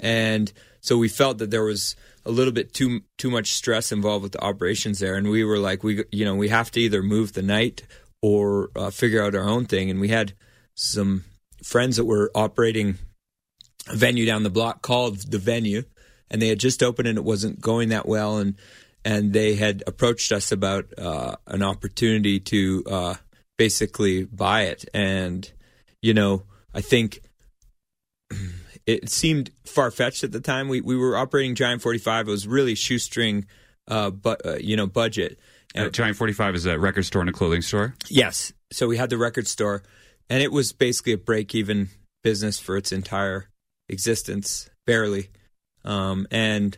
And 0.00 0.52
so 0.80 0.96
we 0.98 1.08
felt 1.08 1.38
that 1.38 1.50
there 1.50 1.62
was 1.62 1.94
a 2.24 2.30
little 2.30 2.52
bit 2.52 2.72
too 2.72 3.02
too 3.18 3.30
much 3.30 3.52
stress 3.52 3.92
involved 3.92 4.22
with 4.22 4.32
the 4.32 4.42
operations 4.42 4.98
there 4.98 5.16
and 5.16 5.28
we 5.28 5.44
were 5.44 5.58
like 5.58 5.82
we 5.82 6.04
you 6.10 6.24
know 6.24 6.34
we 6.34 6.48
have 6.48 6.70
to 6.72 6.80
either 6.80 7.02
move 7.02 7.32
the 7.32 7.42
night 7.42 7.82
or 8.22 8.70
uh, 8.76 8.90
figure 8.90 9.22
out 9.22 9.34
our 9.34 9.48
own 9.48 9.66
thing. 9.66 9.90
And 9.90 10.00
we 10.00 10.08
had 10.08 10.32
some 10.74 11.24
friends 11.62 11.96
that 11.96 12.04
were 12.04 12.30
operating 12.34 12.98
a 13.88 13.96
venue 13.96 14.26
down 14.26 14.42
the 14.42 14.50
block 14.50 14.82
called 14.82 15.18
the 15.30 15.38
venue 15.38 15.82
and 16.30 16.40
they 16.40 16.48
had 16.48 16.58
just 16.58 16.82
opened 16.82 17.08
and 17.08 17.18
it 17.18 17.24
wasn't 17.24 17.60
going 17.60 17.90
that 17.90 18.06
well 18.06 18.38
and 18.38 18.56
and 19.04 19.32
they 19.32 19.54
had 19.54 19.82
approached 19.86 20.30
us 20.30 20.52
about 20.52 20.86
uh, 20.96 21.34
an 21.48 21.60
opportunity 21.62 22.38
to 22.38 22.84
uh, 22.88 23.14
basically 23.58 24.24
buy 24.24 24.62
it. 24.62 24.84
And 24.94 25.50
you 26.00 26.14
know 26.14 26.44
i 26.74 26.80
think 26.80 27.20
it 28.86 29.08
seemed 29.08 29.50
far-fetched 29.64 30.24
at 30.24 30.32
the 30.32 30.40
time. 30.40 30.68
We, 30.68 30.80
we 30.80 30.96
were 30.96 31.16
operating 31.16 31.54
giant 31.54 31.82
45 31.82 32.28
it 32.28 32.30
was 32.30 32.46
really 32.46 32.74
shoestring 32.74 33.46
uh, 33.88 34.10
but 34.10 34.44
uh, 34.46 34.56
you 34.56 34.76
know 34.76 34.86
budget. 34.86 35.38
Uh, 35.74 35.88
Giant 35.88 36.16
45 36.16 36.54
is 36.54 36.66
a 36.66 36.78
record 36.78 37.04
store 37.04 37.22
and 37.22 37.30
a 37.30 37.32
clothing 37.32 37.62
store. 37.62 37.94
Yes. 38.08 38.52
So 38.70 38.86
we 38.86 38.98
had 38.98 39.08
the 39.08 39.16
record 39.16 39.46
store, 39.46 39.82
and 40.32 40.42
it 40.42 40.50
was 40.50 40.72
basically 40.72 41.12
a 41.12 41.18
break 41.18 41.54
even 41.54 41.90
business 42.24 42.58
for 42.58 42.78
its 42.78 42.90
entire 42.90 43.50
existence, 43.90 44.70
barely. 44.86 45.28
Um, 45.84 46.26
and 46.30 46.74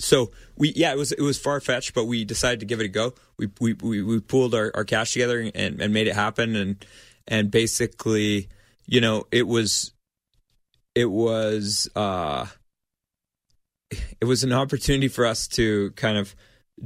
so 0.00 0.32
we, 0.56 0.72
yeah, 0.74 0.90
it 0.90 0.98
was 0.98 1.12
it 1.12 1.20
was 1.20 1.38
far 1.38 1.60
fetched, 1.60 1.94
but 1.94 2.06
we 2.06 2.24
decided 2.24 2.58
to 2.58 2.66
give 2.66 2.80
it 2.80 2.86
a 2.86 2.88
go. 2.88 3.14
We 3.38 3.50
we 3.60 3.74
we, 3.74 4.02
we 4.02 4.18
pooled 4.18 4.52
our, 4.52 4.72
our 4.74 4.82
cash 4.82 5.12
together 5.12 5.48
and, 5.54 5.80
and 5.80 5.94
made 5.94 6.08
it 6.08 6.16
happen, 6.16 6.56
and 6.56 6.84
and 7.28 7.52
basically, 7.52 8.48
you 8.84 9.00
know, 9.00 9.28
it 9.30 9.46
was 9.46 9.92
it 10.96 11.08
was 11.08 11.88
uh, 11.94 12.46
it 14.20 14.24
was 14.24 14.42
an 14.42 14.52
opportunity 14.52 15.06
for 15.06 15.24
us 15.24 15.46
to 15.48 15.92
kind 15.92 16.18
of 16.18 16.34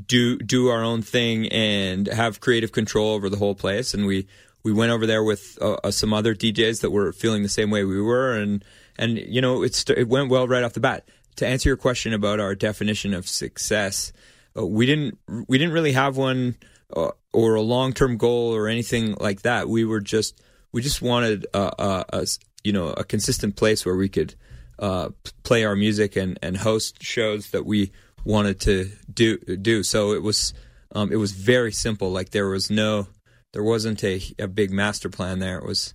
do 0.06 0.36
do 0.36 0.68
our 0.68 0.84
own 0.84 1.00
thing 1.00 1.46
and 1.48 2.06
have 2.06 2.38
creative 2.40 2.70
control 2.70 3.14
over 3.14 3.30
the 3.30 3.38
whole 3.38 3.54
place. 3.54 3.94
And 3.94 4.04
we 4.04 4.26
we 4.62 4.72
went 4.72 4.92
over 4.92 5.06
there 5.06 5.24
with 5.24 5.58
uh, 5.60 5.76
uh, 5.84 5.90
some 5.90 6.12
other 6.12 6.34
DJs 6.34 6.80
that 6.82 6.90
were 6.90 7.12
feeling 7.12 7.42
the 7.42 7.48
same 7.48 7.70
way 7.70 7.84
we 7.84 8.00
were, 8.00 8.34
and 8.34 8.64
and 8.98 9.18
you 9.18 9.40
know 9.40 9.62
it's 9.62 9.84
it 9.88 10.08
went 10.08 10.30
well 10.30 10.46
right 10.46 10.62
off 10.62 10.72
the 10.72 10.80
bat. 10.80 11.08
To 11.36 11.46
answer 11.46 11.68
your 11.68 11.76
question 11.76 12.12
about 12.12 12.40
our 12.40 12.54
definition 12.54 13.14
of 13.14 13.28
success, 13.28 14.12
uh, 14.56 14.66
we 14.66 14.86
didn't 14.86 15.18
we 15.48 15.58
didn't 15.58 15.72
really 15.72 15.92
have 15.92 16.16
one 16.16 16.56
uh, 16.94 17.10
or 17.32 17.54
a 17.54 17.62
long 17.62 17.92
term 17.92 18.16
goal 18.16 18.54
or 18.54 18.68
anything 18.68 19.14
like 19.20 19.42
that. 19.42 19.68
We 19.68 19.84
were 19.84 20.00
just 20.00 20.40
we 20.72 20.82
just 20.82 21.02
wanted 21.02 21.46
a, 21.54 22.04
a, 22.12 22.26
you 22.64 22.72
know 22.72 22.88
a 22.88 23.04
consistent 23.04 23.56
place 23.56 23.86
where 23.86 23.96
we 23.96 24.08
could 24.08 24.34
uh, 24.78 25.10
play 25.42 25.64
our 25.64 25.76
music 25.76 26.16
and, 26.16 26.38
and 26.42 26.56
host 26.56 27.02
shows 27.02 27.50
that 27.50 27.64
we 27.64 27.92
wanted 28.24 28.60
to 28.60 28.90
do 29.12 29.38
do. 29.38 29.82
So 29.82 30.12
it 30.12 30.22
was 30.22 30.52
um, 30.94 31.12
it 31.12 31.16
was 31.16 31.32
very 31.32 31.72
simple. 31.72 32.10
Like 32.10 32.30
there 32.30 32.48
was 32.48 32.70
no 32.70 33.06
there 33.52 33.62
wasn't 33.62 34.02
a, 34.04 34.20
a 34.38 34.48
big 34.48 34.70
master 34.70 35.08
plan 35.08 35.38
there. 35.38 35.58
It 35.58 35.64
was 35.64 35.94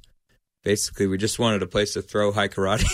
basically 0.63 1.07
we 1.07 1.17
just 1.17 1.39
wanted 1.39 1.63
a 1.63 1.67
place 1.67 1.93
to 1.93 2.01
throw 2.01 2.31
high 2.31 2.47
karate. 2.47 2.85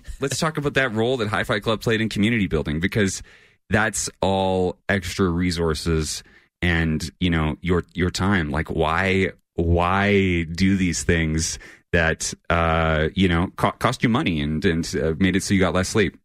Let's 0.20 0.38
talk 0.38 0.56
about 0.56 0.74
that 0.74 0.94
role 0.94 1.16
that 1.18 1.28
Hi 1.28 1.44
Fi 1.44 1.60
Club 1.60 1.80
played 1.80 2.00
in 2.00 2.08
community 2.08 2.46
building 2.46 2.80
because 2.80 3.22
that's 3.68 4.10
all 4.20 4.78
extra 4.88 5.28
resources 5.28 6.22
and 6.62 7.10
you 7.20 7.30
know 7.30 7.56
your 7.60 7.84
your 7.94 8.10
time. 8.10 8.50
Like 8.50 8.68
why 8.68 9.30
why 9.54 10.44
do 10.44 10.76
these 10.76 11.02
things 11.02 11.58
that 11.92 12.32
uh, 12.48 13.08
you 13.14 13.28
know 13.28 13.48
co- 13.56 13.72
cost 13.72 14.02
you 14.02 14.08
money 14.08 14.40
and 14.40 14.64
and 14.64 14.96
uh, 15.00 15.14
made 15.18 15.36
it 15.36 15.42
so 15.42 15.54
you 15.54 15.60
got 15.60 15.74
less 15.74 15.88
sleep? 15.88 16.16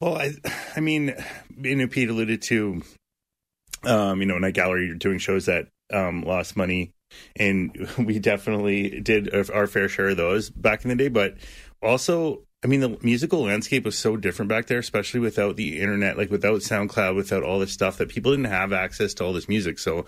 Well, 0.00 0.16
I, 0.18 0.32
I 0.74 0.80
mean, 0.80 1.14
you 1.56 1.76
know, 1.76 1.86
Pete 1.86 2.08
alluded 2.08 2.42
to, 2.42 2.82
um, 3.84 4.20
you 4.20 4.26
know, 4.26 4.38
Night 4.38 4.54
Gallery 4.54 4.86
you're 4.86 4.94
doing 4.94 5.18
shows 5.18 5.46
that 5.46 5.68
um, 5.92 6.22
lost 6.22 6.56
money, 6.56 6.92
and 7.36 7.88
we 7.98 8.18
definitely 8.18 9.00
did 9.00 9.32
our 9.34 9.66
fair 9.66 9.88
share 9.88 10.08
of 10.08 10.16
those 10.16 10.50
back 10.50 10.84
in 10.84 10.88
the 10.88 10.96
day. 10.96 11.08
But 11.08 11.36
also, 11.82 12.42
I 12.64 12.68
mean, 12.68 12.80
the 12.80 12.98
musical 13.02 13.42
landscape 13.42 13.84
was 13.84 13.98
so 13.98 14.16
different 14.16 14.48
back 14.48 14.66
there, 14.66 14.78
especially 14.78 15.20
without 15.20 15.56
the 15.56 15.80
internet, 15.80 16.16
like 16.16 16.30
without 16.30 16.60
SoundCloud, 16.60 17.16
without 17.16 17.42
all 17.42 17.58
this 17.58 17.72
stuff 17.72 17.98
that 17.98 18.08
people 18.08 18.32
didn't 18.32 18.46
have 18.46 18.72
access 18.72 19.14
to 19.14 19.24
all 19.24 19.32
this 19.32 19.48
music. 19.48 19.78
So 19.78 20.06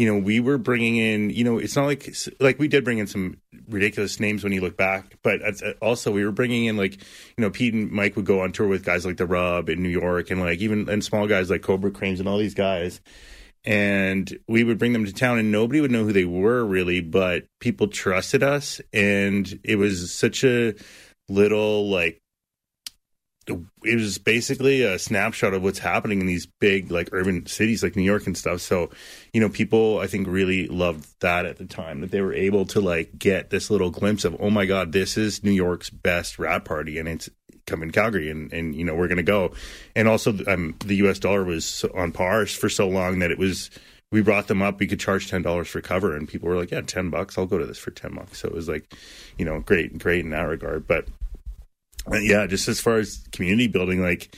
you 0.00 0.06
know, 0.06 0.18
we 0.18 0.40
were 0.40 0.56
bringing 0.56 0.96
in, 0.96 1.28
you 1.28 1.44
know, 1.44 1.58
it's 1.58 1.76
not 1.76 1.84
like 1.84 2.10
like 2.40 2.58
we 2.58 2.68
did 2.68 2.84
bring 2.84 2.96
in 2.96 3.06
some 3.06 3.36
ridiculous 3.68 4.18
names 4.18 4.42
when 4.42 4.50
you 4.50 4.62
look 4.62 4.74
back, 4.74 5.18
but 5.22 5.42
also 5.82 6.10
we 6.10 6.24
were 6.24 6.32
bringing 6.32 6.64
in 6.64 6.78
like, 6.78 6.94
you 6.94 7.42
know, 7.42 7.50
Pete 7.50 7.74
and 7.74 7.92
Mike 7.92 8.16
would 8.16 8.24
go 8.24 8.40
on 8.40 8.50
tour 8.50 8.66
with 8.66 8.82
guys 8.82 9.04
like 9.04 9.18
the 9.18 9.26
Rub 9.26 9.68
in 9.68 9.82
New 9.82 9.90
York 9.90 10.30
and 10.30 10.40
like 10.40 10.60
even 10.60 10.88
and 10.88 11.04
small 11.04 11.26
guys 11.26 11.50
like 11.50 11.60
Cobra 11.60 11.90
Cranes 11.90 12.18
and 12.18 12.26
all 12.30 12.38
these 12.38 12.54
guys. 12.54 13.02
And 13.62 14.38
we 14.48 14.64
would 14.64 14.78
bring 14.78 14.94
them 14.94 15.04
to 15.04 15.12
town 15.12 15.38
and 15.38 15.52
nobody 15.52 15.82
would 15.82 15.90
know 15.90 16.04
who 16.04 16.14
they 16.14 16.24
were 16.24 16.64
really, 16.64 17.02
but 17.02 17.44
people 17.60 17.88
trusted 17.88 18.42
us 18.42 18.80
and 18.94 19.60
it 19.62 19.76
was 19.76 20.10
such 20.10 20.44
a 20.44 20.76
little 21.28 21.90
like 21.90 22.22
it 23.84 23.96
was 23.96 24.18
basically 24.18 24.82
a 24.82 24.98
snapshot 24.98 25.54
of 25.54 25.62
what's 25.62 25.78
happening 25.78 26.20
in 26.20 26.26
these 26.26 26.46
big 26.46 26.90
like 26.90 27.08
urban 27.12 27.46
cities 27.46 27.82
like 27.82 27.96
New 27.96 28.02
York 28.02 28.26
and 28.26 28.36
stuff. 28.36 28.60
So, 28.60 28.90
you 29.32 29.40
know, 29.40 29.48
people 29.48 29.98
I 29.98 30.06
think 30.06 30.26
really 30.28 30.66
loved 30.66 31.08
that 31.20 31.46
at 31.46 31.58
the 31.58 31.66
time 31.66 32.00
that 32.00 32.10
they 32.10 32.20
were 32.20 32.34
able 32.34 32.64
to 32.66 32.80
like 32.80 33.18
get 33.18 33.50
this 33.50 33.70
little 33.70 33.90
glimpse 33.90 34.24
of, 34.24 34.36
oh 34.40 34.50
my 34.50 34.66
God, 34.66 34.92
this 34.92 35.16
is 35.16 35.42
New 35.42 35.50
York's 35.50 35.90
best 35.90 36.38
rap 36.38 36.64
party, 36.64 36.98
and 36.98 37.08
it's 37.08 37.28
coming 37.70 37.90
Calgary, 37.90 38.30
and 38.30 38.52
and 38.52 38.74
you 38.74 38.84
know 38.84 38.94
we're 38.94 39.08
gonna 39.08 39.22
go. 39.22 39.52
And 39.94 40.08
also, 40.08 40.36
um, 40.46 40.74
the 40.84 40.96
U.S. 40.96 41.18
dollar 41.18 41.44
was 41.44 41.84
on 41.94 42.12
par 42.12 42.44
for 42.46 42.68
so 42.68 42.88
long 42.88 43.20
that 43.20 43.30
it 43.30 43.38
was. 43.38 43.70
We 44.12 44.22
brought 44.22 44.48
them 44.48 44.60
up. 44.60 44.80
We 44.80 44.88
could 44.88 44.98
charge 44.98 45.30
ten 45.30 45.42
dollars 45.42 45.68
for 45.68 45.80
cover, 45.80 46.16
and 46.16 46.28
people 46.28 46.48
were 46.48 46.56
like, 46.56 46.72
"Yeah, 46.72 46.80
ten 46.80 47.10
bucks. 47.10 47.38
I'll 47.38 47.46
go 47.46 47.58
to 47.58 47.66
this 47.66 47.78
for 47.78 47.92
ten 47.92 48.14
bucks." 48.14 48.40
So 48.40 48.48
it 48.48 48.54
was 48.54 48.68
like, 48.68 48.92
you 49.38 49.44
know, 49.44 49.60
great, 49.60 49.96
great 49.98 50.24
in 50.24 50.30
that 50.30 50.42
regard. 50.42 50.86
But 50.88 51.06
yeah, 52.12 52.46
just 52.46 52.68
as 52.68 52.80
far 52.80 52.98
as 52.98 53.24
community 53.32 53.68
building, 53.68 54.02
like 54.02 54.34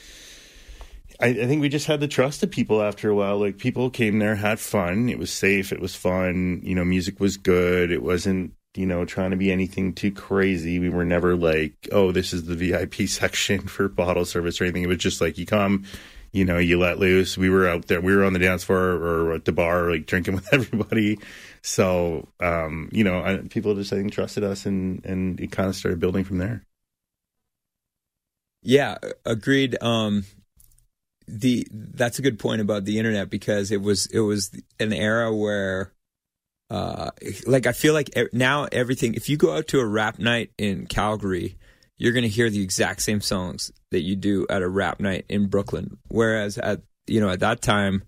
I, 1.22 1.28
I, 1.28 1.46
think 1.46 1.60
we 1.60 1.68
just 1.68 1.86
had 1.86 2.00
the 2.00 2.08
trust 2.08 2.42
of 2.42 2.50
people 2.50 2.82
after 2.82 3.08
a 3.08 3.14
while. 3.14 3.38
Like 3.38 3.58
people 3.58 3.90
came 3.90 4.18
there, 4.18 4.34
had 4.34 4.58
fun. 4.58 5.08
It 5.08 5.18
was 5.18 5.32
safe. 5.32 5.72
It 5.72 5.80
was 5.80 5.94
fun. 5.94 6.60
You 6.64 6.74
know, 6.74 6.84
music 6.84 7.20
was 7.20 7.36
good. 7.36 7.92
It 7.92 8.02
wasn't 8.02 8.54
you 8.74 8.86
know 8.86 9.04
trying 9.04 9.30
to 9.30 9.36
be 9.36 9.52
anything 9.52 9.92
too 9.94 10.10
crazy. 10.10 10.80
We 10.80 10.88
were 10.88 11.04
never 11.04 11.36
like, 11.36 11.88
oh, 11.92 12.10
this 12.10 12.32
is 12.32 12.46
the 12.46 12.56
VIP 12.56 12.94
section 13.08 13.60
for 13.68 13.88
bottle 13.88 14.24
service 14.24 14.60
or 14.60 14.64
anything. 14.64 14.82
It 14.82 14.88
was 14.88 14.98
just 14.98 15.20
like 15.20 15.38
you 15.38 15.46
come. 15.46 15.84
You 16.32 16.46
know, 16.46 16.56
you 16.56 16.78
let 16.78 16.98
loose. 16.98 17.36
We 17.36 17.50
were 17.50 17.68
out 17.68 17.88
there. 17.88 18.00
We 18.00 18.16
were 18.16 18.24
on 18.24 18.32
the 18.32 18.38
dance 18.38 18.64
floor 18.64 18.80
or 18.80 19.34
at 19.34 19.44
the 19.44 19.52
bar, 19.52 19.90
like 19.90 20.06
drinking 20.06 20.34
with 20.36 20.48
everybody. 20.52 21.18
So, 21.60 22.26
um, 22.40 22.88
you 22.90 23.04
know, 23.04 23.22
I, 23.22 23.36
people 23.36 23.74
just 23.74 23.92
I 23.92 23.96
think 23.96 24.12
trusted 24.12 24.42
us, 24.42 24.66
and 24.66 25.04
and 25.04 25.38
it 25.38 25.52
kind 25.52 25.68
of 25.68 25.76
started 25.76 26.00
building 26.00 26.24
from 26.24 26.38
there. 26.38 26.64
Yeah, 28.62 28.98
agreed. 29.24 29.76
Um, 29.82 30.24
the 31.28 31.66
that's 31.70 32.18
a 32.18 32.22
good 32.22 32.38
point 32.38 32.60
about 32.60 32.84
the 32.84 32.98
internet 32.98 33.30
because 33.30 33.70
it 33.70 33.80
was 33.80 34.06
it 34.06 34.20
was 34.20 34.50
an 34.78 34.92
era 34.92 35.34
where 35.34 35.92
uh, 36.70 37.10
like 37.46 37.66
I 37.66 37.72
feel 37.72 37.94
like 37.94 38.10
now 38.32 38.66
everything 38.72 39.14
if 39.14 39.28
you 39.28 39.36
go 39.36 39.56
out 39.56 39.68
to 39.68 39.80
a 39.80 39.86
rap 39.86 40.18
night 40.18 40.50
in 40.58 40.86
Calgary 40.86 41.56
you're 41.96 42.12
going 42.12 42.22
to 42.22 42.28
hear 42.28 42.50
the 42.50 42.62
exact 42.62 43.02
same 43.02 43.20
songs 43.20 43.70
that 43.92 44.00
you 44.00 44.16
do 44.16 44.46
at 44.50 44.62
a 44.62 44.68
rap 44.68 44.98
night 45.00 45.24
in 45.28 45.46
Brooklyn 45.46 45.98
whereas 46.08 46.58
at 46.58 46.82
you 47.06 47.20
know 47.20 47.30
at 47.30 47.40
that 47.40 47.62
time 47.62 48.02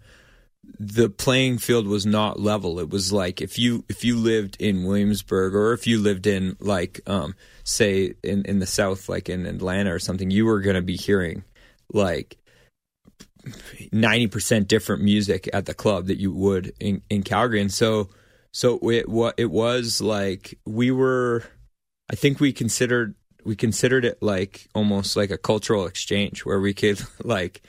the 0.79 1.09
playing 1.09 1.59
field 1.59 1.87
was 1.87 2.07
not 2.07 2.41
level. 2.41 2.81
It 2.81 2.91
was 2.91 3.13
like 3.13 3.41
if 3.41 3.59
you 3.59 3.85
if 3.89 4.05
you 4.05 4.17
lived 4.17 4.57
in 4.61 4.85
Williamsburg 4.85 5.55
or 5.55 5.73
if 5.73 5.87
you 5.87 5.99
lived 6.01 6.27
in 6.27 6.57
like 6.61 7.01
um, 7.07 7.35
say 7.65 8.15
in 8.23 8.45
in 8.45 8.59
the 8.61 8.67
south 8.67 9.09
like 9.09 9.29
in 9.29 9.47
Atlanta 9.47 9.93
or 9.93 9.99
something, 9.99 10.31
you 10.31 10.45
were 10.45 10.61
going 10.61 10.77
to 10.77 10.83
be 10.83 10.97
hearing 10.97 11.43
like 11.93 12.39
90% 13.47 14.69
different 14.69 15.03
music 15.03 15.49
at 15.53 15.67
the 15.67 15.75
club 15.75 16.07
that 16.07 16.19
you 16.19 16.33
would 16.33 16.73
in, 16.81 17.03
in 17.11 17.23
Calgary. 17.23 17.61
And 17.61 17.73
so 17.73 18.09
so 18.53 18.79
it 18.89 19.07
it 19.37 19.51
was 19.51 20.01
like 20.01 20.59
we 20.65 20.91
were 20.91 21.43
I 22.11 22.17
think 22.17 22.41
we 22.41 22.53
considered 22.53 23.15
we 23.45 23.57
considered 23.57 24.05
it 24.05 24.23
like 24.23 24.69
almost 24.75 25.17
like 25.17 25.31
a 25.31 25.39
cultural 25.39 25.87
exchange 25.87 26.45
where 26.45 26.61
we 26.61 26.73
could 26.73 27.01
like 27.25 27.63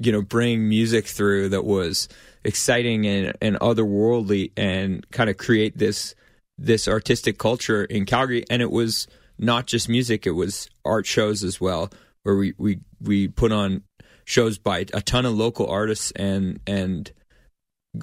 you 0.00 0.10
know 0.10 0.22
bring 0.22 0.68
music 0.68 1.06
through 1.06 1.50
that 1.50 1.64
was 1.64 2.08
exciting 2.44 3.06
and, 3.06 3.36
and 3.42 3.56
otherworldly 3.60 4.52
and 4.56 5.08
kind 5.10 5.28
of 5.28 5.36
create 5.36 5.76
this 5.76 6.14
this 6.60 6.86
artistic 6.86 7.38
culture 7.38 7.84
in 7.84 8.04
Calgary 8.04 8.44
and 8.50 8.60
it 8.60 8.70
was 8.70 9.08
not 9.38 9.66
just 9.66 9.88
music 9.88 10.26
it 10.26 10.32
was 10.32 10.68
art 10.84 11.06
shows 11.06 11.42
as 11.42 11.60
well 11.60 11.90
where 12.22 12.36
we 12.36 12.54
we, 12.58 12.78
we 13.00 13.28
put 13.28 13.50
on 13.50 13.82
shows 14.24 14.58
by 14.58 14.80
a 14.92 15.00
ton 15.00 15.24
of 15.24 15.34
local 15.34 15.68
artists 15.68 16.12
and 16.12 16.60
and 16.66 17.12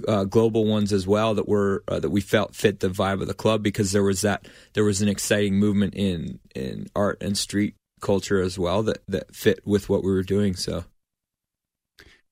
uh, 0.08 0.26
global 0.26 0.66
ones 0.66 0.92
as 0.92 1.08
well 1.08 1.36
that 1.36 1.48
were 1.48 1.84
uh, 1.88 2.00
that 2.00 2.10
we 2.10 2.20
felt 2.20 2.56
fit 2.56 2.80
the 2.80 2.90
vibe 2.90 3.22
of 3.22 3.28
the 3.28 3.34
club 3.34 3.64
because 3.64 3.92
there 3.92 4.04
was 4.04 4.22
that 4.22 4.48
there 4.74 4.84
was 4.84 5.02
an 5.02 5.08
exciting 5.08 5.56
movement 5.56 5.94
in 5.96 6.40
in 6.56 6.88
art 6.96 7.22
and 7.22 7.38
street 7.38 7.76
culture 8.02 8.42
as 8.42 8.60
well 8.60 8.84
that 8.84 8.98
that 9.08 9.34
fit 9.34 9.66
with 9.66 9.88
what 9.88 10.04
we 10.04 10.12
were 10.12 10.24
doing 10.24 10.56
so 10.56 10.84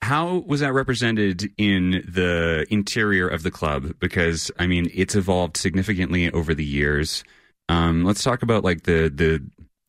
how 0.02 0.44
was 0.46 0.60
that 0.60 0.74
represented 0.74 1.52
in 1.58 2.04
the 2.08 2.66
interior 2.70 3.28
of 3.28 3.44
the 3.44 3.52
club? 3.52 3.94
Because 4.00 4.52
I 4.60 4.68
mean, 4.68 4.90
it's 4.94 5.16
evolved 5.16 5.58
significantly 5.58 6.30
over 6.32 6.54
the 6.54 6.66
years. 6.66 7.24
Um, 7.70 8.04
let's 8.04 8.24
talk 8.24 8.44
about 8.44 8.64
like 8.64 8.84
the 8.84 9.10
the 9.14 9.44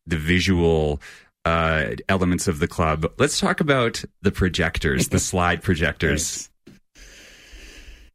the 0.06 0.16
visual 0.16 1.00
uh, 1.44 1.90
elements 2.08 2.48
of 2.48 2.58
the 2.58 2.68
club. 2.68 3.12
Let's 3.18 3.38
talk 3.38 3.60
about 3.60 4.04
the 4.22 4.32
projectors, 4.32 5.08
the 5.08 5.18
slide 5.20 5.62
projectors. 5.62 6.50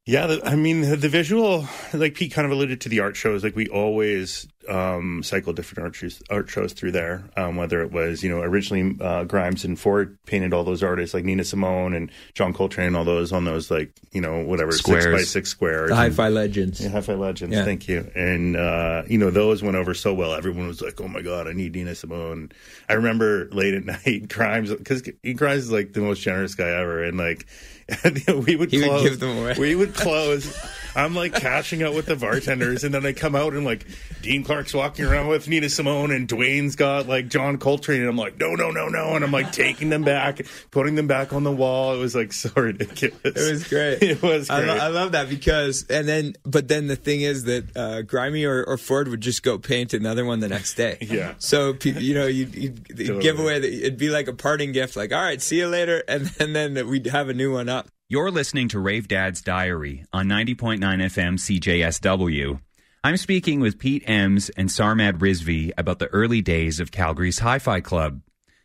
Yeah, 0.05 0.37
I 0.43 0.55
mean 0.55 0.81
the, 0.81 0.95
the, 0.95 1.09
visual, 1.09 1.67
like 1.93 2.15
Pete 2.15 2.33
kind 2.33 2.45
of 2.45 2.51
alluded 2.51 2.81
to 2.81 2.89
the 2.89 3.01
art 3.01 3.15
shows. 3.15 3.43
Like 3.43 3.55
we 3.55 3.67
always 3.67 4.47
um, 4.69 5.23
cycle 5.23 5.53
different 5.53 5.85
art 5.85 5.95
shows, 5.95 6.21
art 6.29 6.49
shows 6.49 6.73
through 6.73 6.91
there. 6.91 7.23
Um, 7.35 7.55
whether 7.55 7.81
it 7.81 7.91
was 7.91 8.23
you 8.23 8.29
know 8.29 8.41
originally 8.41 8.95
uh, 9.01 9.23
Grimes 9.23 9.63
and 9.63 9.79
Ford 9.79 10.17
painted 10.25 10.53
all 10.53 10.63
those 10.63 10.83
artists 10.83 11.13
like 11.13 11.23
Nina 11.23 11.43
Simone 11.43 11.93
and 11.93 12.11
John 12.33 12.53
Coltrane 12.53 12.87
and 12.87 12.95
all 12.95 13.03
those 13.03 13.31
on 13.31 13.45
those 13.45 13.71
like 13.71 13.91
you 14.11 14.21
know 14.21 14.43
whatever 14.43 14.71
squares. 14.71 15.03
six 15.03 15.15
by 15.15 15.21
six 15.23 15.49
squares. 15.49 15.89
The 15.89 15.95
Hi-Fi 15.95 16.29
Legends. 16.29 16.81
Yeah, 16.81 16.89
Hi-Fi 16.89 17.13
Legends. 17.13 17.55
Yeah. 17.55 17.65
Thank 17.65 17.87
you. 17.87 18.09
And 18.15 18.55
uh, 18.55 19.03
you 19.07 19.17
know 19.17 19.31
those 19.31 19.63
went 19.63 19.75
over 19.77 19.93
so 19.93 20.13
well. 20.13 20.33
Everyone 20.33 20.67
was 20.67 20.81
like, 20.81 20.99
"Oh 21.01 21.07
my 21.07 21.21
god, 21.21 21.47
I 21.47 21.53
need 21.53 21.73
Nina 21.73 21.95
Simone." 21.95 22.51
I 22.89 22.93
remember 22.93 23.47
late 23.51 23.73
at 23.73 23.85
night, 24.05 24.27
Grimes 24.29 24.73
because 24.73 25.01
Grimes 25.35 25.63
is 25.63 25.71
like 25.71 25.93
the 25.93 26.01
most 26.01 26.21
generous 26.21 26.55
guy 26.55 26.69
ever, 26.69 27.03
and 27.03 27.17
like 27.17 27.45
we 28.27 28.55
would 28.55 28.71
he 28.71 28.81
close. 28.81 29.03
Would 29.03 29.09
give 29.09 29.19
them 29.19 29.37
away. 29.37 29.55
We 29.57 29.75
would 29.75 29.93
close. 29.93 30.57
I'm 30.95 31.15
like 31.15 31.33
cashing 31.33 31.83
out 31.83 31.93
with 31.93 32.05
the 32.05 32.15
bartenders, 32.15 32.83
and 32.83 32.93
then 32.93 33.05
I 33.05 33.13
come 33.13 33.35
out 33.35 33.53
and 33.53 33.65
like 33.65 33.85
Dean 34.21 34.43
Clark's 34.51 34.73
walking 34.73 35.05
around 35.05 35.29
with 35.29 35.47
Nina 35.47 35.69
Simone, 35.69 36.11
and 36.11 36.27
Dwayne's 36.27 36.75
got 36.75 37.07
like 37.07 37.29
John 37.29 37.57
Coltrane, 37.57 38.01
and 38.01 38.09
I'm 38.09 38.17
like, 38.17 38.37
no, 38.37 38.53
no, 38.53 38.69
no, 38.69 38.89
no, 38.89 39.15
and 39.15 39.23
I'm 39.23 39.31
like 39.31 39.53
taking 39.53 39.87
them 39.87 40.03
back, 40.03 40.41
putting 40.71 40.95
them 40.95 41.07
back 41.07 41.31
on 41.31 41.45
the 41.45 41.51
wall. 41.53 41.95
It 41.95 41.99
was 41.99 42.13
like 42.13 42.33
so 42.33 42.49
ridiculous. 42.57 43.21
It 43.23 43.51
was 43.51 43.67
great. 43.69 44.03
It 44.11 44.21
was. 44.21 44.49
Great. 44.49 44.59
I, 44.59 44.65
lo- 44.65 44.77
I 44.77 44.87
love 44.89 45.13
that 45.13 45.29
because, 45.29 45.85
and 45.89 46.05
then, 46.05 46.33
but 46.43 46.67
then 46.67 46.87
the 46.87 46.97
thing 46.97 47.21
is 47.21 47.45
that 47.45 47.77
uh, 47.77 48.01
Grimy 48.01 48.43
or, 48.43 48.61
or, 48.65 48.77
Ford 48.77 49.07
would 49.07 49.21
just 49.21 49.41
go 49.41 49.57
paint 49.57 49.93
another 49.93 50.25
one 50.25 50.41
the 50.41 50.49
next 50.49 50.73
day. 50.73 50.97
yeah. 51.01 51.35
So 51.37 51.73
you 51.85 52.13
know, 52.13 52.27
you'd, 52.27 52.53
you'd, 52.53 52.85
you'd 52.89 52.97
totally. 52.97 53.21
give 53.21 53.39
away. 53.39 53.59
The, 53.59 53.83
it'd 53.83 53.97
be 53.97 54.09
like 54.09 54.27
a 54.27 54.33
parting 54.33 54.73
gift, 54.73 54.97
like, 54.97 55.13
all 55.13 55.23
right, 55.23 55.41
see 55.41 55.59
you 55.59 55.67
later, 55.67 56.03
and, 56.09 56.29
and 56.41 56.53
then 56.53 56.89
we'd 56.89 57.05
have 57.05 57.29
a 57.29 57.33
new 57.33 57.53
one 57.53 57.69
up. 57.69 57.87
You're 58.09 58.31
listening 58.31 58.67
to 58.69 58.79
Rave 58.79 59.07
Dad's 59.07 59.41
Diary 59.41 60.03
on 60.11 60.27
90.9 60.27 60.79
FM 60.79 61.39
CJSW. 61.39 62.59
I'm 63.03 63.17
speaking 63.17 63.61
with 63.61 63.79
Pete 63.79 64.03
Ems 64.07 64.49
and 64.49 64.69
Sarmad 64.69 65.13
Rizvi 65.13 65.71
about 65.75 65.97
the 65.97 66.05
early 66.09 66.39
days 66.39 66.79
of 66.79 66.91
Calgary's 66.91 67.39
Hi 67.39 67.57
Fi 67.57 67.79
Club. 67.79 68.21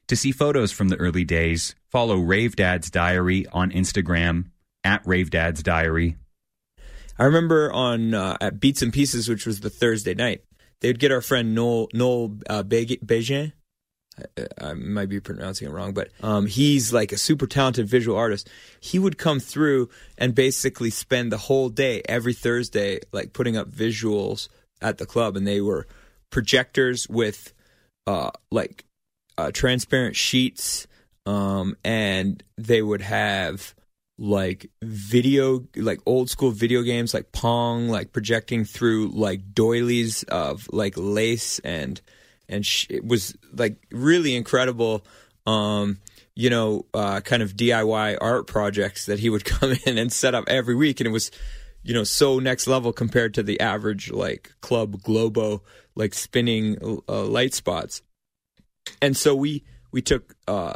To 0.08 0.16
see 0.16 0.30
photos 0.30 0.70
from 0.70 0.90
the 0.90 0.96
early 0.96 1.24
days, 1.24 1.74
follow 1.88 2.18
Rave 2.18 2.54
Dad's 2.54 2.90
Diary 2.90 3.46
on 3.50 3.70
Instagram 3.70 4.50
at 4.84 5.00
Rave 5.06 5.30
Dad's 5.30 5.62
Diary. 5.62 6.16
I 7.18 7.24
remember 7.24 7.72
on 7.72 8.12
uh, 8.12 8.36
at 8.38 8.60
Beats 8.60 8.82
and 8.82 8.92
Pieces, 8.92 9.26
which 9.26 9.46
was 9.46 9.60
the 9.60 9.70
Thursday 9.70 10.12
night, 10.12 10.44
they'd 10.82 10.98
get 10.98 11.12
our 11.12 11.22
friend 11.22 11.54
Noel 11.54 11.88
Noel 11.94 12.36
uh, 12.50 12.62
Begin 12.62 13.54
I, 14.18 14.46
I 14.60 14.72
might 14.74 15.08
be 15.08 15.20
pronouncing 15.20 15.68
it 15.68 15.72
wrong, 15.72 15.92
but 15.92 16.10
um, 16.22 16.46
he's 16.46 16.92
like 16.92 17.12
a 17.12 17.18
super 17.18 17.46
talented 17.46 17.86
visual 17.86 18.16
artist. 18.16 18.48
He 18.80 18.98
would 18.98 19.18
come 19.18 19.40
through 19.40 19.90
and 20.18 20.34
basically 20.34 20.90
spend 20.90 21.32
the 21.32 21.38
whole 21.38 21.68
day 21.68 22.02
every 22.08 22.34
Thursday, 22.34 23.00
like 23.12 23.32
putting 23.32 23.56
up 23.56 23.68
visuals 23.68 24.48
at 24.80 24.98
the 24.98 25.06
club, 25.06 25.36
and 25.36 25.46
they 25.46 25.60
were 25.60 25.86
projectors 26.30 27.08
with 27.08 27.52
uh, 28.06 28.30
like 28.50 28.84
uh, 29.38 29.50
transparent 29.52 30.16
sheets, 30.16 30.86
um, 31.26 31.76
and 31.84 32.42
they 32.56 32.82
would 32.82 33.02
have 33.02 33.74
like 34.18 34.70
video, 34.82 35.66
like 35.76 36.00
old 36.06 36.30
school 36.30 36.50
video 36.50 36.82
games, 36.82 37.12
like 37.12 37.32
Pong, 37.32 37.88
like 37.88 38.12
projecting 38.12 38.64
through 38.64 39.08
like 39.08 39.52
doilies 39.54 40.22
of 40.24 40.68
like 40.72 40.94
lace 40.96 41.58
and 41.60 42.00
and 42.48 42.64
sh- 42.64 42.86
it 42.90 43.04
was 43.04 43.36
like 43.52 43.76
really 43.90 44.36
incredible. 44.36 45.04
Um, 45.46 45.98
you 46.34 46.50
know, 46.50 46.84
uh, 46.92 47.20
kind 47.20 47.42
of 47.42 47.56
DIY 47.56 48.18
art 48.20 48.46
projects 48.46 49.06
that 49.06 49.18
he 49.18 49.30
would 49.30 49.44
come 49.46 49.74
in 49.86 49.98
and 49.98 50.12
set 50.12 50.34
up 50.34 50.44
every 50.48 50.74
week, 50.74 51.00
and 51.00 51.06
it 51.06 51.12
was, 51.12 51.30
you 51.82 51.94
know, 51.94 52.04
so 52.04 52.38
next 52.38 52.66
level 52.66 52.92
compared 52.92 53.34
to 53.34 53.42
the 53.42 53.58
average 53.60 54.10
like 54.10 54.52
club 54.60 55.02
globo 55.02 55.62
like 55.94 56.14
spinning 56.14 57.00
uh, 57.08 57.24
light 57.24 57.54
spots. 57.54 58.02
And 59.02 59.16
so 59.16 59.34
we 59.34 59.64
we 59.90 60.02
took 60.02 60.36
uh, 60.46 60.74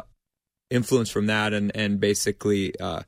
influence 0.69 1.09
from 1.09 1.27
that, 1.27 1.53
and 1.53 1.71
and 1.75 1.99
basically 1.99 2.77
uh, 2.79 3.03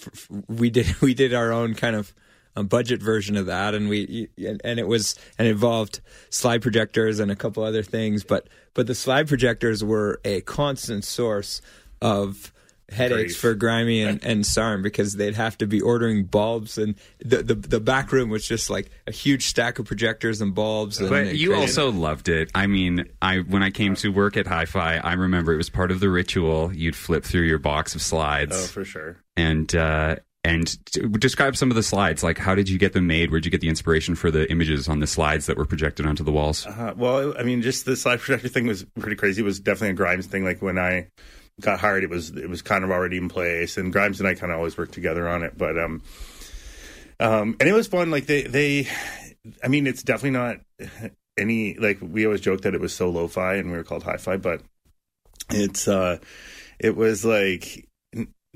f- 0.00 0.28
we 0.48 0.70
did 0.70 0.86
we 1.02 1.12
did 1.12 1.34
our 1.34 1.52
own 1.52 1.74
kind 1.74 1.96
of 1.96 2.14
a 2.56 2.64
budget 2.64 3.02
version 3.02 3.36
of 3.36 3.46
that, 3.46 3.74
and 3.74 3.88
we 3.88 4.28
and, 4.38 4.60
and 4.64 4.80
it 4.80 4.88
was 4.88 5.14
and 5.38 5.46
it 5.46 5.50
involved 5.52 6.00
slide 6.30 6.62
projectors 6.62 7.20
and 7.20 7.30
a 7.30 7.36
couple 7.36 7.62
other 7.62 7.82
things, 7.82 8.24
but 8.24 8.48
but 8.74 8.86
the 8.86 8.94
slide 8.94 9.28
projectors 9.28 9.84
were 9.84 10.20
a 10.24 10.40
constant 10.42 11.04
source 11.04 11.60
of 12.00 12.52
headaches 12.88 13.32
Grief. 13.32 13.38
for 13.38 13.54
Grimy 13.54 14.02
and, 14.02 14.24
and 14.24 14.46
Sarm 14.46 14.80
because 14.80 15.14
they'd 15.14 15.34
have 15.34 15.58
to 15.58 15.66
be 15.66 15.80
ordering 15.80 16.24
bulbs 16.24 16.78
and 16.78 16.94
the, 17.18 17.42
the 17.42 17.54
the 17.56 17.80
back 17.80 18.12
room 18.12 18.30
was 18.30 18.46
just 18.46 18.70
like 18.70 18.90
a 19.08 19.10
huge 19.10 19.46
stack 19.46 19.80
of 19.80 19.86
projectors 19.86 20.40
and 20.40 20.54
bulbs. 20.54 21.00
And 21.00 21.08
But 21.10 21.34
you 21.36 21.48
crazy. 21.50 21.62
also 21.62 21.90
loved 21.90 22.28
it. 22.28 22.48
I 22.54 22.68
mean, 22.68 23.06
I 23.20 23.38
when 23.38 23.62
I 23.64 23.70
came 23.70 23.96
to 23.96 24.10
work 24.10 24.36
at 24.36 24.46
Hi-Fi, 24.46 24.98
I 24.98 25.14
remember 25.14 25.52
it 25.52 25.56
was 25.56 25.68
part 25.68 25.90
of 25.90 25.98
the 26.00 26.08
ritual. 26.08 26.72
You'd 26.72 26.94
flip 26.94 27.24
through 27.24 27.42
your 27.42 27.58
box 27.58 27.94
of 27.96 28.02
slides 28.02 28.54
Oh, 28.56 28.66
for 28.68 28.84
sure. 28.84 29.16
and 29.36 29.74
uh, 29.74 30.16
and 30.46 30.78
describe 31.18 31.56
some 31.56 31.70
of 31.70 31.74
the 31.74 31.82
slides. 31.82 32.22
Like, 32.22 32.38
how 32.38 32.54
did 32.54 32.68
you 32.68 32.78
get 32.78 32.92
them 32.92 33.08
made? 33.08 33.32
Where 33.32 33.40
did 33.40 33.46
you 33.46 33.50
get 33.50 33.60
the 33.60 33.68
inspiration 33.68 34.14
for 34.14 34.30
the 34.30 34.48
images 34.48 34.88
on 34.88 35.00
the 35.00 35.06
slides 35.06 35.46
that 35.46 35.56
were 35.56 35.64
projected 35.64 36.06
onto 36.06 36.22
the 36.22 36.30
walls? 36.30 36.64
Uh, 36.66 36.94
well, 36.96 37.34
I 37.36 37.42
mean, 37.42 37.62
just 37.62 37.84
the 37.84 37.96
slide 37.96 38.20
projector 38.20 38.48
thing 38.48 38.68
was 38.68 38.84
pretty 39.00 39.16
crazy. 39.16 39.42
It 39.42 39.44
was 39.44 39.58
definitely 39.58 39.90
a 39.90 39.94
Grimes 39.94 40.26
thing. 40.26 40.44
Like 40.44 40.62
when 40.62 40.78
I 40.78 41.08
got 41.60 41.80
hired, 41.80 42.04
it 42.04 42.10
was 42.10 42.30
it 42.30 42.48
was 42.48 42.62
kind 42.62 42.84
of 42.84 42.92
already 42.92 43.16
in 43.16 43.28
place, 43.28 43.76
and 43.76 43.92
Grimes 43.92 44.20
and 44.20 44.28
I 44.28 44.34
kind 44.34 44.52
of 44.52 44.58
always 44.58 44.78
worked 44.78 44.94
together 44.94 45.28
on 45.28 45.42
it. 45.42 45.58
But 45.58 45.76
um, 45.76 46.02
um, 47.18 47.56
and 47.58 47.68
it 47.68 47.72
was 47.72 47.88
fun. 47.88 48.12
Like 48.12 48.26
they 48.26 48.42
they, 48.42 48.88
I 49.64 49.68
mean, 49.68 49.88
it's 49.88 50.04
definitely 50.04 50.38
not 50.38 50.60
any 51.36 51.74
like 51.74 51.98
we 52.00 52.24
always 52.24 52.40
joke 52.40 52.62
that 52.62 52.74
it 52.74 52.80
was 52.80 52.94
so 52.94 53.10
lo-fi 53.10 53.54
and 53.56 53.72
we 53.72 53.76
were 53.76 53.84
called 53.84 54.04
hi-fi, 54.04 54.36
but 54.36 54.62
it's 55.50 55.88
uh, 55.88 56.18
it 56.78 56.94
was 56.94 57.24
like 57.24 57.85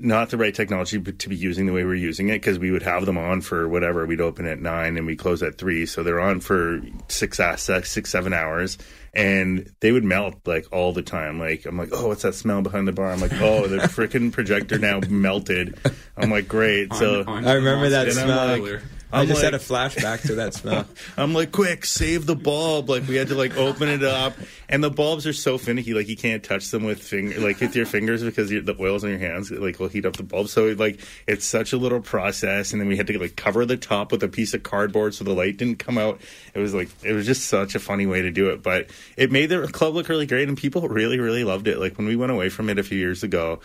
not 0.01 0.29
the 0.29 0.37
right 0.37 0.53
technology 0.53 0.97
but 0.97 1.19
to 1.19 1.29
be 1.29 1.35
using 1.35 1.65
the 1.65 1.73
way 1.73 1.83
we're 1.83 1.95
using 1.95 2.29
it 2.29 2.33
because 2.33 2.59
we 2.59 2.71
would 2.71 2.83
have 2.83 3.05
them 3.05 3.17
on 3.17 3.41
for 3.41 3.67
whatever. 3.69 4.05
We'd 4.05 4.21
open 4.21 4.45
at 4.45 4.59
nine 4.59 4.97
and 4.97 5.05
we 5.05 5.15
close 5.15 5.41
at 5.43 5.57
three 5.57 5.85
so 5.85 6.03
they're 6.03 6.19
on 6.19 6.39
for 6.39 6.81
six 7.07 7.39
six 7.57 7.89
six 7.91 8.09
seven 8.09 8.33
hours. 8.33 8.77
And 9.13 9.69
they 9.81 9.91
would 9.91 10.03
melt 10.05 10.35
like 10.45 10.65
all 10.71 10.93
the 10.93 11.01
time. 11.01 11.39
Like 11.39 11.65
i'm 11.65 11.77
like 11.77 11.89
oh 11.91 12.07
what's 12.07 12.23
that 12.23 12.35
smell 12.35 12.61
behind 12.61 12.87
the 12.87 12.91
bar? 12.91 13.11
I'm 13.11 13.19
like 13.21 13.33
oh 13.41 13.67
the 13.67 13.77
freaking 13.77 14.31
projector 14.31 14.77
now 14.77 14.99
melted. 15.09 15.77
I'm 16.17 16.31
like 16.31 16.47
great. 16.47 16.93
So 16.93 17.23
I 17.27 17.53
remember 17.53 17.89
that 17.89 18.11
smell. 18.11 18.59
like- 18.59 18.81
I 19.11 19.21
I'm 19.21 19.27
just 19.27 19.41
had 19.41 19.53
a 19.53 19.59
flashback 19.59 20.21
to 20.27 20.35
that 20.35 20.53
smell. 20.53 20.85
I'm 21.17 21.33
like, 21.33 21.51
quick, 21.51 21.85
save 21.85 22.25
the 22.25 22.35
bulb. 22.35 22.89
Like 22.89 23.07
we 23.07 23.15
had 23.15 23.27
to 23.27 23.35
like 23.35 23.57
open 23.57 23.89
it 23.89 24.03
up, 24.03 24.33
and 24.69 24.83
the 24.83 24.89
bulbs 24.89 25.27
are 25.27 25.33
so 25.33 25.57
finicky. 25.57 25.93
Like 25.93 26.07
you 26.07 26.15
can't 26.15 26.43
touch 26.43 26.69
them 26.69 26.83
with 26.83 27.01
finger, 27.01 27.39
like 27.39 27.59
with 27.59 27.75
your 27.75 27.85
fingers 27.85 28.23
because 28.23 28.49
the 28.49 28.75
oils 28.79 29.03
on 29.03 29.09
your 29.09 29.19
hands 29.19 29.51
like 29.51 29.79
will 29.79 29.89
heat 29.89 30.05
up 30.05 30.15
the 30.15 30.23
bulb. 30.23 30.47
So 30.47 30.67
like 30.77 31.01
it's 31.27 31.45
such 31.45 31.73
a 31.73 31.77
little 31.77 31.99
process, 31.99 32.71
and 32.71 32.81
then 32.81 32.87
we 32.87 32.95
had 32.95 33.07
to 33.07 33.19
like 33.19 33.35
cover 33.35 33.65
the 33.65 33.77
top 33.77 34.11
with 34.11 34.23
a 34.23 34.29
piece 34.29 34.53
of 34.53 34.63
cardboard 34.63 35.13
so 35.13 35.23
the 35.23 35.33
light 35.33 35.57
didn't 35.57 35.79
come 35.79 35.97
out. 35.97 36.21
It 36.53 36.59
was 36.59 36.73
like 36.73 36.89
it 37.03 37.13
was 37.13 37.25
just 37.25 37.47
such 37.47 37.75
a 37.75 37.79
funny 37.79 38.05
way 38.05 38.21
to 38.21 38.31
do 38.31 38.49
it, 38.51 38.63
but 38.63 38.89
it 39.17 39.31
made 39.31 39.47
the 39.47 39.67
club 39.67 39.93
look 39.93 40.07
really 40.07 40.25
great, 40.25 40.47
and 40.47 40.57
people 40.57 40.87
really 40.87 41.19
really 41.19 41.43
loved 41.43 41.67
it. 41.67 41.79
Like 41.79 41.97
when 41.97 42.07
we 42.07 42.15
went 42.15 42.31
away 42.31 42.49
from 42.49 42.69
it 42.69 42.79
a 42.79 42.83
few 42.83 42.97
years 42.97 43.23
ago 43.23 43.59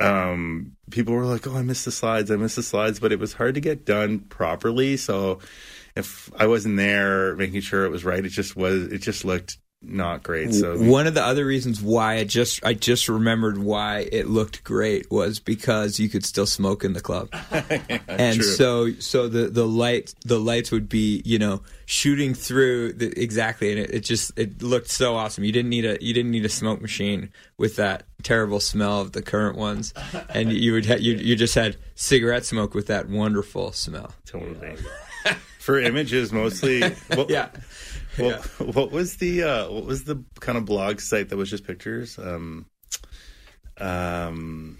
um 0.00 0.76
people 0.90 1.14
were 1.14 1.24
like 1.24 1.46
oh 1.46 1.56
i 1.56 1.62
miss 1.62 1.84
the 1.84 1.90
slides 1.90 2.30
i 2.30 2.36
miss 2.36 2.54
the 2.54 2.62
slides 2.62 3.00
but 3.00 3.12
it 3.12 3.18
was 3.18 3.32
hard 3.32 3.54
to 3.54 3.60
get 3.60 3.84
done 3.84 4.18
properly 4.18 4.96
so 4.96 5.38
if 5.94 6.30
i 6.38 6.46
wasn't 6.46 6.76
there 6.76 7.34
making 7.36 7.60
sure 7.60 7.84
it 7.84 7.90
was 7.90 8.04
right 8.04 8.24
it 8.24 8.30
just 8.30 8.56
was 8.56 8.84
it 8.92 8.98
just 8.98 9.24
looked 9.24 9.58
not 9.82 10.22
great 10.22 10.54
so 10.54 10.76
One 10.78 11.06
of 11.06 11.14
the 11.14 11.22
other 11.22 11.44
reasons 11.44 11.82
why 11.82 12.16
I 12.16 12.24
just 12.24 12.64
I 12.64 12.72
just 12.72 13.08
remembered 13.08 13.58
why 13.58 14.08
it 14.10 14.26
looked 14.26 14.64
great 14.64 15.10
was 15.10 15.38
because 15.38 16.00
you 16.00 16.08
could 16.08 16.24
still 16.24 16.46
smoke 16.46 16.82
in 16.82 16.92
the 16.94 17.00
club, 17.00 17.28
and 18.08 18.36
True. 18.36 18.42
so 18.42 18.92
so 18.94 19.28
the 19.28 19.48
the 19.48 19.66
light 19.66 20.14
the 20.24 20.40
lights 20.40 20.72
would 20.72 20.88
be 20.88 21.22
you 21.24 21.38
know 21.38 21.62
shooting 21.84 22.34
through 22.34 22.94
the, 22.94 23.22
exactly, 23.22 23.70
and 23.70 23.80
it, 23.80 23.90
it 23.90 24.00
just 24.00 24.36
it 24.36 24.62
looked 24.62 24.88
so 24.88 25.14
awesome. 25.14 25.44
You 25.44 25.52
didn't 25.52 25.70
need 25.70 25.84
a 25.84 26.02
you 26.02 26.14
didn't 26.14 26.32
need 26.32 26.46
a 26.46 26.50
smoke 26.50 26.80
machine 26.80 27.30
with 27.58 27.76
that 27.76 28.04
terrible 28.26 28.60
smell 28.60 29.00
of 29.00 29.12
the 29.12 29.22
current 29.22 29.56
ones, 29.56 29.94
and 30.28 30.52
you 30.52 30.72
would 30.72 30.86
ha- 30.86 30.98
you 31.00 31.14
you 31.14 31.36
just 31.36 31.54
had 31.54 31.76
cigarette 31.94 32.44
smoke 32.44 32.74
with 32.74 32.86
that 32.88 33.08
wonderful 33.08 33.72
smell. 33.72 34.12
totally 34.26 34.76
for 35.60 35.78
images 35.80 36.32
mostly 36.32 36.80
what, 37.14 37.30
Yeah. 37.30 37.48
what, 38.16 38.40
what 38.74 38.90
was 38.92 39.16
the 39.16 39.42
uh 39.44 39.70
what 39.70 39.84
was 39.84 40.04
the 40.04 40.22
kind 40.40 40.56
of 40.58 40.64
blog 40.64 41.00
site 41.00 41.28
that 41.30 41.36
was 41.36 41.50
just 41.50 41.64
pictures 41.66 42.18
um 42.18 42.66
um 43.78 44.78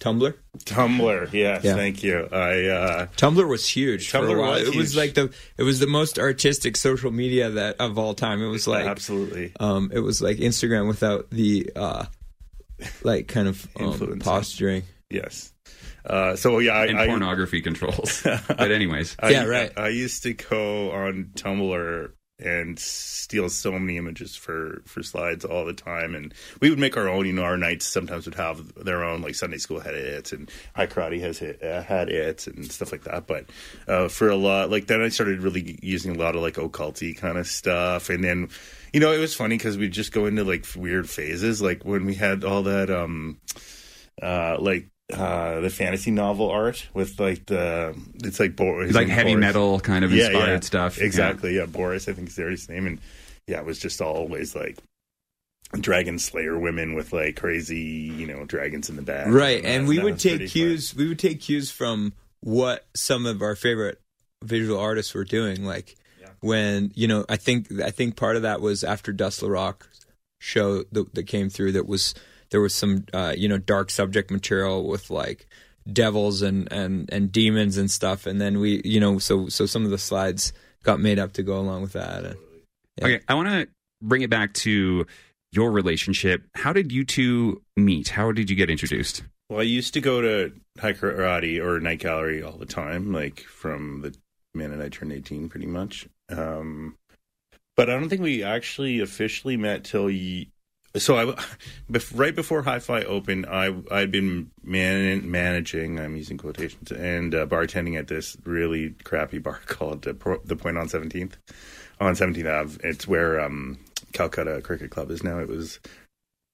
Tumblr. 0.00 0.32
tumblr 0.64 1.30
yes 1.34 1.62
Yeah. 1.62 1.74
thank 1.74 2.02
you 2.02 2.26
i 2.32 2.64
uh 2.68 3.06
Tumblr 3.18 3.46
was 3.46 3.68
huge. 3.68 4.10
for 4.10 4.18
a 4.26 4.38
while. 4.40 4.52
was 4.52 4.68
it 4.68 4.74
was 4.74 4.96
like 4.96 5.12
the 5.14 5.30
it 5.58 5.62
was 5.62 5.78
the 5.78 5.86
most 5.86 6.18
artistic 6.18 6.76
social 6.78 7.10
media 7.10 7.50
that 7.50 7.76
of 7.78 7.98
all 7.98 8.14
time. 8.14 8.42
It 8.42 8.48
was 8.48 8.66
like 8.66 8.86
absolutely 8.86 9.52
um, 9.60 9.90
it 9.92 10.00
was 10.00 10.22
like 10.22 10.38
Instagram 10.38 10.88
without 10.88 11.28
the 11.30 11.70
uh, 11.76 12.06
like 13.02 13.28
kind 13.28 13.48
of 13.48 13.68
um, 13.78 13.86
Influencing. 13.86 14.20
posturing. 14.20 14.82
yes 15.10 15.52
uh 16.04 16.34
so 16.34 16.58
yeah 16.58 16.72
i, 16.72 16.86
and 16.86 16.98
I 16.98 17.06
pornography 17.06 17.60
controls. 17.60 18.22
but 18.24 18.72
anyways, 18.72 19.16
I, 19.20 19.30
Yeah, 19.30 19.44
right. 19.44 19.70
I, 19.76 19.88
used 19.88 20.22
to 20.22 20.32
go 20.32 20.90
on 20.92 21.30
Tumblr 21.34 22.10
and 22.38 22.78
steal 22.78 23.48
so 23.48 23.72
many 23.72 23.96
images 23.96 24.34
for 24.34 24.82
for 24.86 25.02
slides 25.02 25.44
all 25.44 25.64
the 25.64 25.74
time, 25.74 26.14
and 26.14 26.32
we 26.60 26.70
would 26.70 26.78
make 26.78 26.96
our 26.96 27.08
own. 27.08 27.26
You 27.26 27.32
know, 27.34 27.42
our 27.42 27.56
nights 27.58 27.86
sometimes 27.86 28.24
would 28.24 28.34
have 28.36 28.74
their 28.82 29.04
own. 29.04 29.20
Like 29.20 29.34
Sunday 29.34 29.58
school 29.58 29.80
had 29.80 29.94
it, 29.94 30.32
and 30.32 30.50
High 30.74 30.86
Karate 30.86 31.20
has 31.20 31.42
it, 31.42 31.62
uh, 31.62 31.82
had 31.82 32.08
it, 32.08 32.46
and 32.46 32.70
stuff 32.70 32.92
like 32.92 33.04
that. 33.04 33.26
But 33.26 33.46
uh, 33.86 34.08
for 34.08 34.28
a 34.28 34.36
lot, 34.36 34.70
like 34.70 34.86
then 34.86 35.02
I 35.02 35.08
started 35.08 35.42
really 35.42 35.78
using 35.82 36.16
a 36.16 36.18
lot 36.18 36.34
of 36.34 36.42
like 36.42 36.54
occulty 36.54 37.16
kind 37.16 37.38
of 37.38 37.46
stuff, 37.46 38.10
and 38.10 38.24
then. 38.24 38.48
You 38.92 39.00
know, 39.00 39.12
it 39.12 39.18
was 39.18 39.34
funny 39.34 39.56
because 39.56 39.78
we'd 39.78 39.92
just 39.92 40.12
go 40.12 40.26
into 40.26 40.44
like 40.44 40.66
weird 40.76 41.08
phases, 41.08 41.62
like 41.62 41.84
when 41.84 42.06
we 42.06 42.14
had 42.14 42.44
all 42.44 42.62
that, 42.64 42.90
um, 42.90 43.38
uh, 44.20 44.56
like 44.60 44.88
uh, 45.12 45.60
the 45.60 45.70
fantasy 45.70 46.10
novel 46.10 46.50
art 46.50 46.88
with 46.94 47.18
like 47.20 47.46
the 47.46 47.94
it's 48.16 48.40
like 48.40 48.56
Boris, 48.56 48.94
like 48.94 49.08
heavy 49.08 49.32
Boris. 49.32 49.40
metal 49.40 49.80
kind 49.80 50.04
of 50.04 50.12
inspired 50.12 50.64
stuff. 50.64 50.98
Yeah. 50.98 51.04
Exactly. 51.04 51.56
Yeah. 51.56 51.66
Boris, 51.66 52.08
I 52.08 52.12
think 52.12 52.28
is 52.28 52.36
his 52.36 52.68
name, 52.68 52.86
and 52.86 52.98
yeah, 53.46 53.58
it 53.58 53.64
was 53.64 53.78
just 53.78 54.00
always 54.00 54.54
like 54.54 54.78
dragon 55.74 56.18
slayer 56.18 56.58
women 56.58 56.94
with 56.94 57.12
like 57.12 57.36
crazy, 57.36 57.78
you 57.78 58.26
know, 58.26 58.44
dragons 58.44 58.90
in 58.90 58.96
the 58.96 59.02
back. 59.02 59.28
Right, 59.28 59.62
that- 59.62 59.68
and 59.68 59.88
we 59.88 59.98
would 60.00 60.18
take 60.18 60.32
pretty 60.38 60.46
fun. 60.46 60.52
cues. 60.52 60.94
We 60.96 61.08
would 61.08 61.18
take 61.18 61.40
cues 61.40 61.70
from 61.70 62.12
what 62.40 62.86
some 62.94 63.26
of 63.26 63.40
our 63.42 63.54
favorite 63.54 64.00
visual 64.42 64.78
artists 64.80 65.14
were 65.14 65.24
doing. 65.24 65.64
Like 65.64 65.96
when 66.40 66.92
you 66.94 67.06
know, 67.08 67.24
I 67.28 67.36
think 67.36 67.80
I 67.80 67.90
think 67.90 68.16
part 68.16 68.36
of 68.36 68.42
that 68.42 68.60
was 68.60 68.84
after 68.84 69.12
Dust 69.12 69.42
Rock 69.42 69.88
show 70.38 70.84
that, 70.92 71.14
that 71.14 71.24
came 71.24 71.48
through. 71.50 71.72
That 71.72 71.86
was 71.86 72.14
there 72.50 72.60
was 72.60 72.74
some 72.74 73.04
uh, 73.12 73.34
you 73.36 73.48
know 73.48 73.58
dark 73.58 73.90
subject 73.90 74.30
material 74.30 74.86
with 74.86 75.10
like 75.10 75.46
devils 75.90 76.42
and 76.42 76.70
and 76.72 77.08
and 77.12 77.32
demons 77.32 77.76
and 77.76 77.90
stuff. 77.90 78.26
And 78.26 78.40
then 78.40 78.60
we 78.60 78.82
you 78.84 79.00
know 79.00 79.18
so 79.18 79.48
so 79.48 79.66
some 79.66 79.84
of 79.84 79.90
the 79.90 79.98
slides 79.98 80.52
got 80.82 81.00
made 81.00 81.18
up 81.18 81.32
to 81.34 81.42
go 81.42 81.58
along 81.58 81.82
with 81.82 81.92
that. 81.92 82.24
And, 82.24 82.36
Yeah. 82.98 83.06
Okay, 83.06 83.20
I 83.28 83.34
want 83.34 83.48
to 83.48 83.68
bring 84.02 84.22
it 84.22 84.30
back 84.30 84.54
to 84.54 85.06
your 85.52 85.70
relationship. 85.70 86.42
How 86.54 86.72
did 86.72 86.92
you 86.92 87.04
two 87.04 87.62
meet? 87.76 88.08
How 88.08 88.32
did 88.32 88.48
you 88.48 88.56
get 88.56 88.70
introduced? 88.70 89.22
Well, 89.48 89.60
I 89.60 89.64
used 89.64 89.94
to 89.94 90.00
go 90.00 90.20
to 90.20 90.52
high 90.78 90.92
karate 90.92 91.62
or 91.62 91.80
night 91.80 91.98
gallery 91.98 92.42
all 92.42 92.56
the 92.56 92.66
time, 92.66 93.12
like 93.12 93.40
from 93.40 94.00
the 94.02 94.14
minute 94.54 94.80
I 94.80 94.88
turned 94.88 95.12
eighteen, 95.12 95.48
pretty 95.48 95.66
much. 95.66 96.08
Um, 96.30 96.96
but 97.76 97.88
I 97.88 97.94
don't 97.98 98.08
think 98.08 98.22
we 98.22 98.42
actually 98.42 99.00
officially 99.00 99.56
met 99.56 99.84
till 99.84 100.06
y- 100.06 100.46
so 100.96 101.16
I, 101.16 101.24
bef- 101.90 102.12
right 102.18 102.34
before 102.34 102.62
Hi-Fi 102.62 103.04
opened, 103.04 103.46
I 103.46 103.74
I'd 103.90 104.10
been 104.10 104.50
man- 104.62 105.30
managing. 105.30 105.98
I'm 106.00 106.16
using 106.16 106.36
quotations 106.36 106.90
and 106.90 107.34
uh, 107.34 107.46
bartending 107.46 107.98
at 107.98 108.08
this 108.08 108.36
really 108.44 108.90
crappy 109.04 109.38
bar 109.38 109.60
called 109.66 110.06
uh, 110.06 110.12
Pro- 110.14 110.42
the 110.44 110.56
Point 110.56 110.78
on 110.78 110.88
Seventeenth 110.88 111.36
on 112.00 112.16
Seventeenth 112.16 112.48
Ave. 112.48 112.78
It's 112.88 113.06
where 113.06 113.40
um, 113.40 113.78
Calcutta 114.12 114.60
Cricket 114.62 114.90
Club 114.90 115.10
is 115.10 115.22
now. 115.22 115.38
It 115.38 115.48
was 115.48 115.78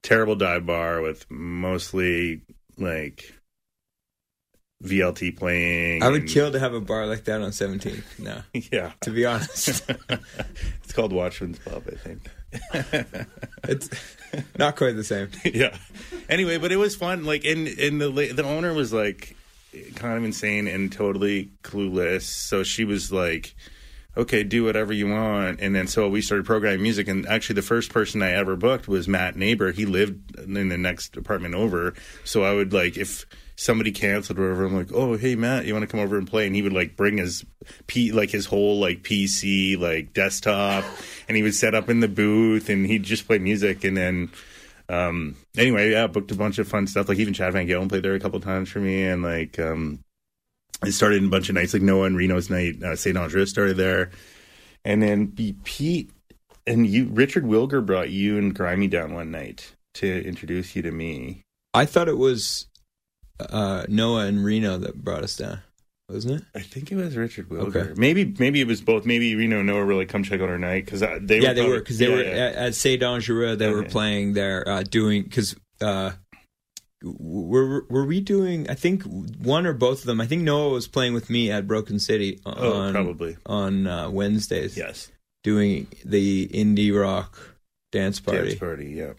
terrible 0.02 0.36
dive 0.36 0.66
bar 0.66 1.00
with 1.00 1.24
mostly 1.30 2.42
like 2.78 3.34
VLT 4.84 5.36
playing. 5.36 6.02
I 6.02 6.08
would 6.10 6.22
and- 6.22 6.30
kill 6.30 6.52
to 6.52 6.58
have 6.58 6.74
a 6.74 6.80
bar 6.80 7.06
like 7.06 7.24
that 7.24 7.40
on 7.40 7.50
17th. 7.50 8.18
No, 8.18 8.42
Yeah, 8.72 8.92
to 9.02 9.10
be 9.10 9.24
honest, 9.24 9.82
it's 10.84 10.92
called 10.92 11.12
Watchman's 11.12 11.58
Pub, 11.60 11.82
I 11.90 11.94
think. 11.96 12.30
it's 13.68 13.90
not 14.58 14.76
quite 14.76 14.96
the 14.96 15.04
same. 15.04 15.28
yeah. 15.44 15.76
Anyway, 16.28 16.58
but 16.58 16.72
it 16.72 16.76
was 16.76 16.94
fun. 16.96 17.24
Like, 17.24 17.44
and 17.44 17.66
and 17.68 18.00
the 18.00 18.10
the 18.32 18.44
owner 18.44 18.72
was 18.72 18.92
like 18.92 19.36
kind 19.94 20.16
of 20.16 20.24
insane 20.24 20.66
and 20.68 20.90
totally 20.92 21.50
clueless. 21.62 22.22
So 22.22 22.62
she 22.62 22.84
was 22.84 23.10
like, 23.12 23.54
"Okay, 24.16 24.42
do 24.42 24.64
whatever 24.64 24.92
you 24.92 25.08
want." 25.08 25.60
And 25.60 25.74
then 25.74 25.86
so 25.86 26.08
we 26.08 26.22
started 26.22 26.46
programming 26.46 26.82
music. 26.82 27.08
And 27.08 27.26
actually, 27.26 27.54
the 27.56 27.62
first 27.62 27.92
person 27.92 28.22
I 28.22 28.32
ever 28.32 28.56
booked 28.56 28.88
was 28.88 29.08
Matt 29.08 29.36
Neighbor. 29.36 29.72
He 29.72 29.84
lived 29.86 30.36
in 30.38 30.68
the 30.68 30.78
next 30.78 31.16
apartment 31.16 31.54
over. 31.54 31.94
So 32.24 32.42
I 32.44 32.52
would 32.54 32.72
like 32.72 32.96
if 32.96 33.26
somebody 33.56 33.90
canceled 33.90 34.38
or 34.38 34.42
whatever, 34.42 34.66
I'm 34.66 34.76
like, 34.76 34.92
"Oh, 34.92 35.16
hey 35.16 35.34
Matt, 35.34 35.66
you 35.66 35.72
want 35.72 35.82
to 35.82 35.90
come 35.90 36.00
over 36.00 36.16
and 36.18 36.28
play?" 36.28 36.46
And 36.46 36.54
he 36.54 36.62
would 36.62 36.72
like 36.72 36.96
bring 36.96 37.18
his 37.18 37.44
P 37.86 38.12
like 38.12 38.30
his 38.30 38.46
whole 38.46 38.78
like 38.78 39.02
PC 39.02 39.78
like 39.78 40.12
desktop, 40.12 40.84
and 41.28 41.36
he 41.36 41.42
would 41.42 41.54
set 41.54 41.74
up 41.74 41.88
in 41.88 42.00
the 42.00 42.08
booth 42.08 42.68
and 42.68 42.86
he'd 42.86 43.02
just 43.02 43.26
play 43.26 43.38
music. 43.38 43.84
And 43.84 43.96
then 43.96 44.30
um 44.88 45.34
anyway 45.56 45.90
yeah 45.90 46.06
booked 46.06 46.30
a 46.30 46.36
bunch 46.36 46.58
of 46.58 46.68
fun 46.68 46.86
stuff 46.86 47.08
like 47.08 47.18
even 47.18 47.34
Chad 47.34 47.52
VanGaalen 47.52 47.88
played 47.88 48.04
there 48.04 48.14
a 48.14 48.20
couple 48.20 48.38
times 48.38 48.70
for 48.70 48.78
me 48.78 49.02
and 49.02 49.20
like 49.20 49.58
um 49.58 49.98
it 50.84 50.92
started 50.92 51.18
in 51.18 51.26
a 51.26 51.28
bunch 51.28 51.48
of 51.48 51.56
nights 51.56 51.72
like 51.72 51.82
noah 51.82 52.04
and 52.04 52.16
reno's 52.16 52.50
night 52.50 52.80
uh, 52.84 52.94
st 52.94 53.16
andreas 53.16 53.50
started 53.50 53.76
there 53.76 54.12
and 54.84 55.02
then 55.02 55.32
pete 55.64 56.12
and 56.68 56.86
you 56.86 57.06
richard 57.06 57.42
wilger 57.42 57.84
brought 57.84 58.10
you 58.10 58.38
and 58.38 58.54
grimy 58.54 58.86
down 58.86 59.12
one 59.12 59.32
night 59.32 59.74
to 59.94 60.24
introduce 60.24 60.76
you 60.76 60.82
to 60.82 60.92
me 60.92 61.42
I 61.76 61.84
thought 61.84 62.08
it 62.08 62.16
was 62.16 62.68
uh, 63.40 63.84
Noah 63.88 64.26
and 64.26 64.44
Reno 64.44 64.78
that 64.78 65.02
brought 65.02 65.22
us 65.22 65.36
down, 65.36 65.60
wasn't 66.08 66.40
it? 66.40 66.46
i 66.54 66.60
think 66.60 66.90
it 66.92 66.96
was 66.96 67.16
richard 67.16 67.50
Okay. 67.50 67.92
maybe 67.96 68.34
maybe 68.38 68.60
it 68.60 68.66
was 68.66 68.80
both 68.80 69.04
maybe 69.04 69.34
reno 69.34 69.58
and 69.58 69.66
noah 69.66 69.84
were 69.84 69.94
like 69.94 70.08
come 70.08 70.22
check 70.22 70.40
out 70.40 70.48
our 70.48 70.58
night 70.58 70.84
because 70.84 71.00
they 71.00 71.08
yeah, 71.08 71.18
were 71.18 71.54
they 71.54 71.60
probably- 71.62 71.68
were 71.70 71.78
because 71.80 71.98
they 71.98 72.08
yeah, 72.08 72.14
were 72.14 72.22
yeah. 72.22 72.30
At, 72.30 72.54
at 72.54 72.74
Say 72.76 72.96
Dangereux. 72.96 73.56
They 73.58 73.70
were 73.70 73.82
playing 73.82 74.34
there, 74.34 74.66
uh, 74.68 74.82
doing 74.84 75.22
because 75.24 75.56
uh, 75.80 76.12
were 77.02 77.84
were 77.88 78.04
we 78.04 78.20
doing? 78.20 78.68
I 78.70 78.74
think 78.74 79.02
one 79.02 79.66
or 79.66 79.72
both 79.74 80.00
of 80.00 80.06
them. 80.06 80.20
I 80.20 80.26
think 80.26 80.42
Noah 80.42 80.70
was 80.70 80.86
playing 80.88 81.12
with 81.14 81.28
me 81.30 81.50
at 81.50 81.66
Broken 81.66 81.98
City 81.98 82.40
on 82.46 82.56
Oh, 82.58 82.92
probably. 82.92 83.36
on 83.46 83.86
uh, 83.86 84.10
Wednesdays. 84.10 84.76
yes 84.76 85.10
doing 85.44 85.86
the 86.04 86.48
indie 86.48 86.92
rock 86.98 87.38
dance 87.92 88.18
party, 88.18 88.48
dance 88.48 88.58
party 88.58 88.86
yeah 88.90 89.12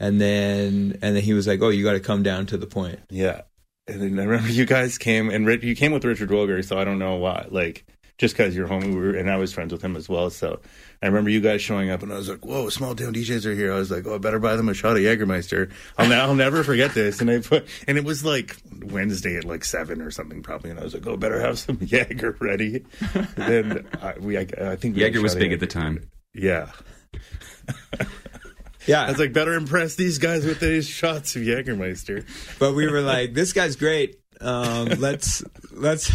and 0.00 0.18
then 0.18 0.96
and 1.02 1.16
then 1.16 1.22
he 1.22 1.34
was 1.34 1.46
like, 1.46 1.60
"Oh, 1.60 1.68
you 1.68 1.84
got 1.84 1.92
to 1.92 2.00
come 2.00 2.22
down 2.22 2.46
to 2.46 2.56
the 2.56 2.66
point." 2.66 2.98
Yeah. 3.10 3.42
And 3.88 4.00
then 4.00 4.18
I 4.18 4.24
remember 4.24 4.50
you 4.50 4.66
guys 4.66 4.98
came 4.98 5.30
and 5.30 5.46
Rich, 5.46 5.62
you 5.62 5.76
came 5.76 5.92
with 5.92 6.04
Richard 6.04 6.30
Wilger, 6.30 6.64
so 6.64 6.78
I 6.78 6.84
don't 6.84 6.98
know 6.98 7.16
why. 7.16 7.46
Like, 7.50 7.84
just 8.18 8.34
because 8.34 8.56
you're 8.56 8.66
home, 8.66 8.94
we 8.94 8.96
were, 8.96 9.14
and 9.14 9.30
I 9.30 9.36
was 9.36 9.52
friends 9.52 9.72
with 9.72 9.82
him 9.82 9.94
as 9.94 10.08
well. 10.08 10.30
So 10.30 10.60
I 11.02 11.06
remember 11.06 11.28
you 11.28 11.40
guys 11.40 11.60
showing 11.60 11.90
up, 11.90 12.02
and 12.02 12.12
I 12.12 12.16
was 12.16 12.28
like, 12.28 12.44
"Whoa, 12.44 12.70
small 12.70 12.94
town 12.94 13.12
DJs 13.14 13.44
are 13.44 13.54
here!" 13.54 13.72
I 13.72 13.76
was 13.76 13.90
like, 13.90 14.06
"Oh, 14.06 14.14
I 14.14 14.18
better 14.18 14.38
buy 14.38 14.56
them 14.56 14.68
a 14.70 14.74
shot 14.74 14.96
of 14.96 15.02
Jägermeister." 15.02 15.70
I'll, 15.98 16.08
ne- 16.08 16.16
I'll 16.16 16.34
never 16.34 16.64
forget 16.64 16.94
this. 16.94 17.20
And 17.20 17.30
I 17.30 17.40
put, 17.40 17.68
and 17.86 17.98
it 17.98 18.04
was 18.04 18.24
like 18.24 18.56
Wednesday 18.86 19.36
at 19.36 19.44
like 19.44 19.64
seven 19.64 20.00
or 20.00 20.10
something 20.10 20.42
probably, 20.42 20.70
and 20.70 20.80
I 20.80 20.84
was 20.84 20.94
like, 20.94 21.06
"Oh, 21.06 21.16
better 21.18 21.40
have 21.40 21.58
some 21.58 21.78
Jaeger 21.82 22.36
ready." 22.40 22.86
And 23.14 23.28
then 23.36 23.88
I, 24.00 24.14
we, 24.18 24.38
I, 24.38 24.46
I 24.60 24.76
think 24.76 24.96
Jaeger 24.96 25.20
was 25.20 25.34
big 25.34 25.52
at 25.52 25.60
the 25.60 25.66
time. 25.66 26.08
Yeah, 26.32 26.70
Yeah, 28.86 29.04
I 29.04 29.10
was 29.10 29.18
like, 29.18 29.32
"Better 29.32 29.54
impress 29.54 29.94
these 29.94 30.18
guys 30.18 30.44
with 30.44 30.60
these 30.60 30.88
shots 30.88 31.36
of 31.36 31.42
Jägermeister." 31.42 32.24
but 32.58 32.74
we 32.74 32.90
were 32.90 33.00
like, 33.00 33.34
"This 33.34 33.52
guy's 33.52 33.76
great." 33.76 34.20
Um, 34.40 34.86
let's 34.98 35.42
let's 35.72 36.10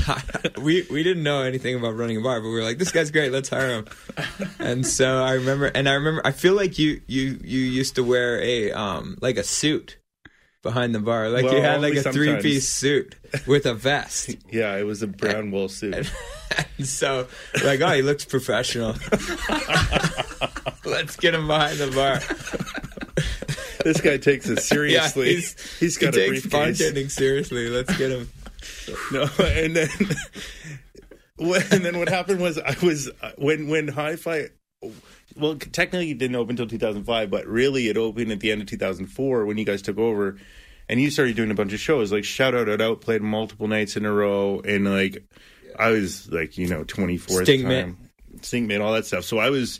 we 0.57 0.85
we 0.89 1.03
didn't 1.03 1.23
know 1.23 1.41
anything 1.41 1.75
about 1.75 1.97
running 1.97 2.17
a 2.17 2.21
bar, 2.21 2.39
but 2.39 2.47
we 2.47 2.53
were 2.53 2.63
like, 2.63 2.77
"This 2.77 2.91
guy's 2.91 3.11
great. 3.11 3.31
Let's 3.31 3.49
hire 3.49 3.69
him." 3.69 3.85
And 4.59 4.85
so 4.85 5.23
I 5.23 5.33
remember, 5.33 5.65
and 5.67 5.89
I 5.89 5.93
remember, 5.93 6.21
I 6.25 6.31
feel 6.31 6.53
like 6.53 6.77
you 6.77 7.01
you 7.07 7.39
you 7.43 7.59
used 7.59 7.95
to 7.95 8.03
wear 8.03 8.39
a 8.41 8.71
um 8.71 9.17
like 9.21 9.37
a 9.37 9.43
suit 9.43 9.97
behind 10.61 10.93
the 10.93 10.99
bar, 10.99 11.29
like 11.29 11.43
you 11.43 11.61
had 11.61 11.81
like 11.81 11.93
a 11.93 12.01
sometimes. 12.01 12.15
three 12.15 12.41
piece 12.41 12.69
suit 12.69 13.15
with 13.47 13.65
a 13.65 13.73
vest. 13.73 14.35
Yeah, 14.51 14.75
it 14.75 14.83
was 14.83 15.01
a 15.01 15.07
brown 15.07 15.51
wool 15.51 15.69
suit. 15.69 16.11
And 16.77 16.87
so 16.87 17.27
like, 17.63 17.79
oh, 17.79 17.91
he 17.91 18.01
looks 18.01 18.25
professional. 18.25 18.95
Let's 20.85 21.15
get 21.15 21.33
him 21.33 21.47
behind 21.47 21.77
the 21.77 21.91
bar. 21.95 22.19
this 23.85 24.01
guy 24.01 24.17
takes 24.17 24.49
it 24.49 24.59
seriously. 24.61 25.27
Yeah, 25.29 25.35
he's, 25.35 25.77
he's, 25.79 25.97
got 25.97 26.13
he 26.13 26.21
a 26.21 26.29
takes 26.29 26.41
briefcase. 26.41 26.81
bartending 26.81 27.09
seriously. 27.09 27.69
Let's 27.69 27.95
get 27.97 28.11
him. 28.11 28.29
No, 29.13 29.29
and 29.39 29.75
then 29.75 29.89
and 31.71 31.85
then 31.85 31.97
what 31.97 32.09
happened 32.09 32.41
was 32.41 32.59
I 32.59 32.75
was 32.83 33.09
when 33.37 33.67
when 33.69 33.87
Hi-Fi. 33.87 34.47
Well, 35.35 35.55
technically 35.55 36.11
it 36.11 36.17
didn't 36.17 36.35
open 36.35 36.51
until 36.51 36.67
2005, 36.67 37.29
but 37.29 37.45
really 37.45 37.87
it 37.87 37.97
opened 37.97 38.31
at 38.31 38.39
the 38.39 38.51
end 38.51 38.61
of 38.61 38.67
2004 38.67 39.45
when 39.45 39.57
you 39.57 39.65
guys 39.65 39.81
took 39.81 39.97
over, 39.97 40.37
and 40.89 40.99
you 40.99 41.09
started 41.09 41.35
doing 41.35 41.51
a 41.51 41.55
bunch 41.55 41.73
of 41.73 41.79
shows. 41.79 42.11
Like 42.11 42.23
Shout 42.23 42.55
Out 42.55 42.67
It 42.67 42.81
Out 42.81 43.01
played 43.01 43.21
multiple 43.21 43.67
nights 43.67 43.95
in 43.95 44.05
a 44.05 44.11
row, 44.11 44.61
and 44.61 44.91
like 44.91 45.23
I 45.77 45.91
was 45.91 46.31
like 46.31 46.57
you 46.57 46.67
know 46.67 46.83
24 46.83 47.41
at 47.41 47.45
the 47.45 47.57
Stingmate. 47.57 47.81
time, 47.81 48.09
Stingmate, 48.37 48.81
all 48.81 48.93
that 48.93 49.05
stuff. 49.05 49.23
So 49.23 49.37
I 49.37 49.49
was 49.49 49.79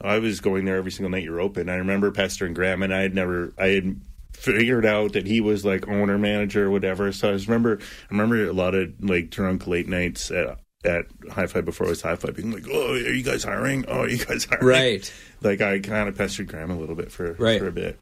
I 0.00 0.18
was 0.18 0.40
going 0.40 0.64
there 0.64 0.76
every 0.76 0.90
single 0.90 1.10
night 1.10 1.22
you 1.22 1.32
were 1.32 1.40
open. 1.40 1.68
I 1.68 1.76
remember 1.76 2.10
Pester 2.10 2.46
and 2.46 2.54
Graham, 2.54 2.82
and 2.82 2.94
I 2.94 3.02
had 3.02 3.14
never 3.14 3.52
I 3.58 3.68
had 3.68 4.00
figured 4.32 4.84
out 4.84 5.12
that 5.12 5.26
he 5.26 5.40
was 5.40 5.64
like 5.64 5.88
owner 5.88 6.18
manager 6.18 6.66
or 6.66 6.70
whatever. 6.70 7.12
So 7.12 7.30
I 7.30 7.32
just 7.34 7.46
remember 7.46 7.78
I 7.80 8.06
remember 8.10 8.44
a 8.48 8.52
lot 8.52 8.74
of 8.74 8.92
like 9.00 9.30
drunk 9.30 9.66
late 9.66 9.88
nights 9.88 10.30
at 10.30 10.58
at 10.84 11.06
Hi-Fi 11.30 11.60
before 11.60 11.86
it 11.86 11.90
was 11.90 12.02
Hi-Fi, 12.02 12.30
being 12.30 12.50
like, 12.52 12.64
"Oh, 12.70 12.92
are 12.92 12.96
you 12.98 13.22
guys 13.22 13.44
hiring? 13.44 13.84
Oh, 13.88 14.00
are 14.00 14.08
you 14.08 14.24
guys 14.24 14.44
hiring?" 14.44 14.66
Right. 14.66 15.12
Like 15.42 15.60
I 15.60 15.80
kind 15.80 16.08
of 16.08 16.16
pestered 16.16 16.46
Graham 16.46 16.70
a 16.70 16.78
little 16.78 16.94
bit 16.94 17.10
for 17.10 17.32
Right. 17.32 17.58
for 17.58 17.66
a 17.66 17.72
bit. 17.72 17.98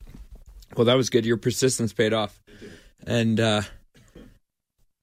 Well, 0.76 0.84
that 0.84 0.94
was 0.94 1.08
good. 1.08 1.24
Your 1.24 1.38
persistence 1.38 1.94
paid 1.94 2.12
off, 2.12 2.38
and 3.06 3.40
uh, 3.40 3.62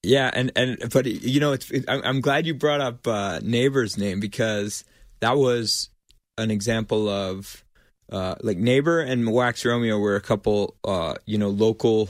yeah, 0.04 0.30
and 0.32 0.52
and 0.54 0.78
but 0.92 1.06
you 1.06 1.40
know, 1.40 1.52
it's 1.52 1.68
it, 1.72 1.84
I'm 1.88 2.00
I'm 2.04 2.20
glad 2.20 2.46
you 2.46 2.54
brought 2.54 2.80
up 2.80 3.06
uh, 3.08 3.40
neighbor's 3.42 3.98
name 3.98 4.20
because 4.20 4.84
that 5.20 5.36
was 5.36 5.90
an 6.38 6.52
example 6.52 7.08
of 7.08 7.64
uh, 8.12 8.36
like 8.40 8.56
neighbor 8.56 9.00
and 9.00 9.32
Wax 9.32 9.64
Romeo 9.64 9.98
were 9.98 10.14
a 10.14 10.20
couple 10.20 10.76
uh, 10.84 11.14
you 11.26 11.38
know 11.38 11.48
local 11.48 12.08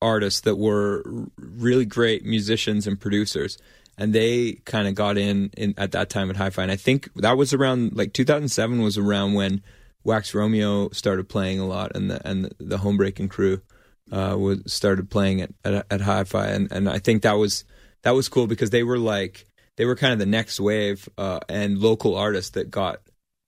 artists 0.00 0.42
that 0.42 0.54
were 0.56 1.02
really 1.36 1.84
great 1.84 2.24
musicians 2.24 2.86
and 2.86 3.00
producers. 3.00 3.58
And 3.98 4.14
they 4.14 4.52
kind 4.64 4.86
of 4.86 4.94
got 4.94 5.18
in, 5.18 5.50
in 5.56 5.74
at 5.76 5.92
that 5.92 6.08
time 6.08 6.30
at 6.30 6.36
Hi-Fi, 6.36 6.62
and 6.62 6.72
I 6.72 6.76
think 6.76 7.12
that 7.16 7.36
was 7.36 7.52
around 7.52 7.96
like 7.96 8.12
2007 8.12 8.80
was 8.80 8.96
around 8.96 9.34
when 9.34 9.60
Wax 10.04 10.34
Romeo 10.34 10.88
started 10.90 11.28
playing 11.28 11.58
a 11.58 11.66
lot, 11.66 11.96
and 11.96 12.10
the 12.10 12.26
and 12.26 12.54
the 12.58 12.78
Homebreaking 12.78 13.28
crew 13.28 13.60
uh, 14.12 14.36
was 14.38 14.72
started 14.72 15.10
playing 15.10 15.42
at 15.42 15.50
at, 15.64 15.86
at 15.90 16.00
Hi-Fi, 16.00 16.46
and 16.46 16.70
and 16.70 16.88
I 16.88 16.98
think 16.98 17.22
that 17.22 17.32
was 17.32 17.64
that 18.02 18.12
was 18.12 18.28
cool 18.28 18.46
because 18.46 18.70
they 18.70 18.84
were 18.84 18.98
like 18.98 19.46
they 19.76 19.84
were 19.84 19.96
kind 19.96 20.12
of 20.12 20.18
the 20.18 20.26
next 20.26 20.60
wave 20.60 21.08
uh, 21.18 21.40
and 21.48 21.78
local 21.78 22.16
artists 22.16 22.50
that 22.52 22.70
got 22.70 23.00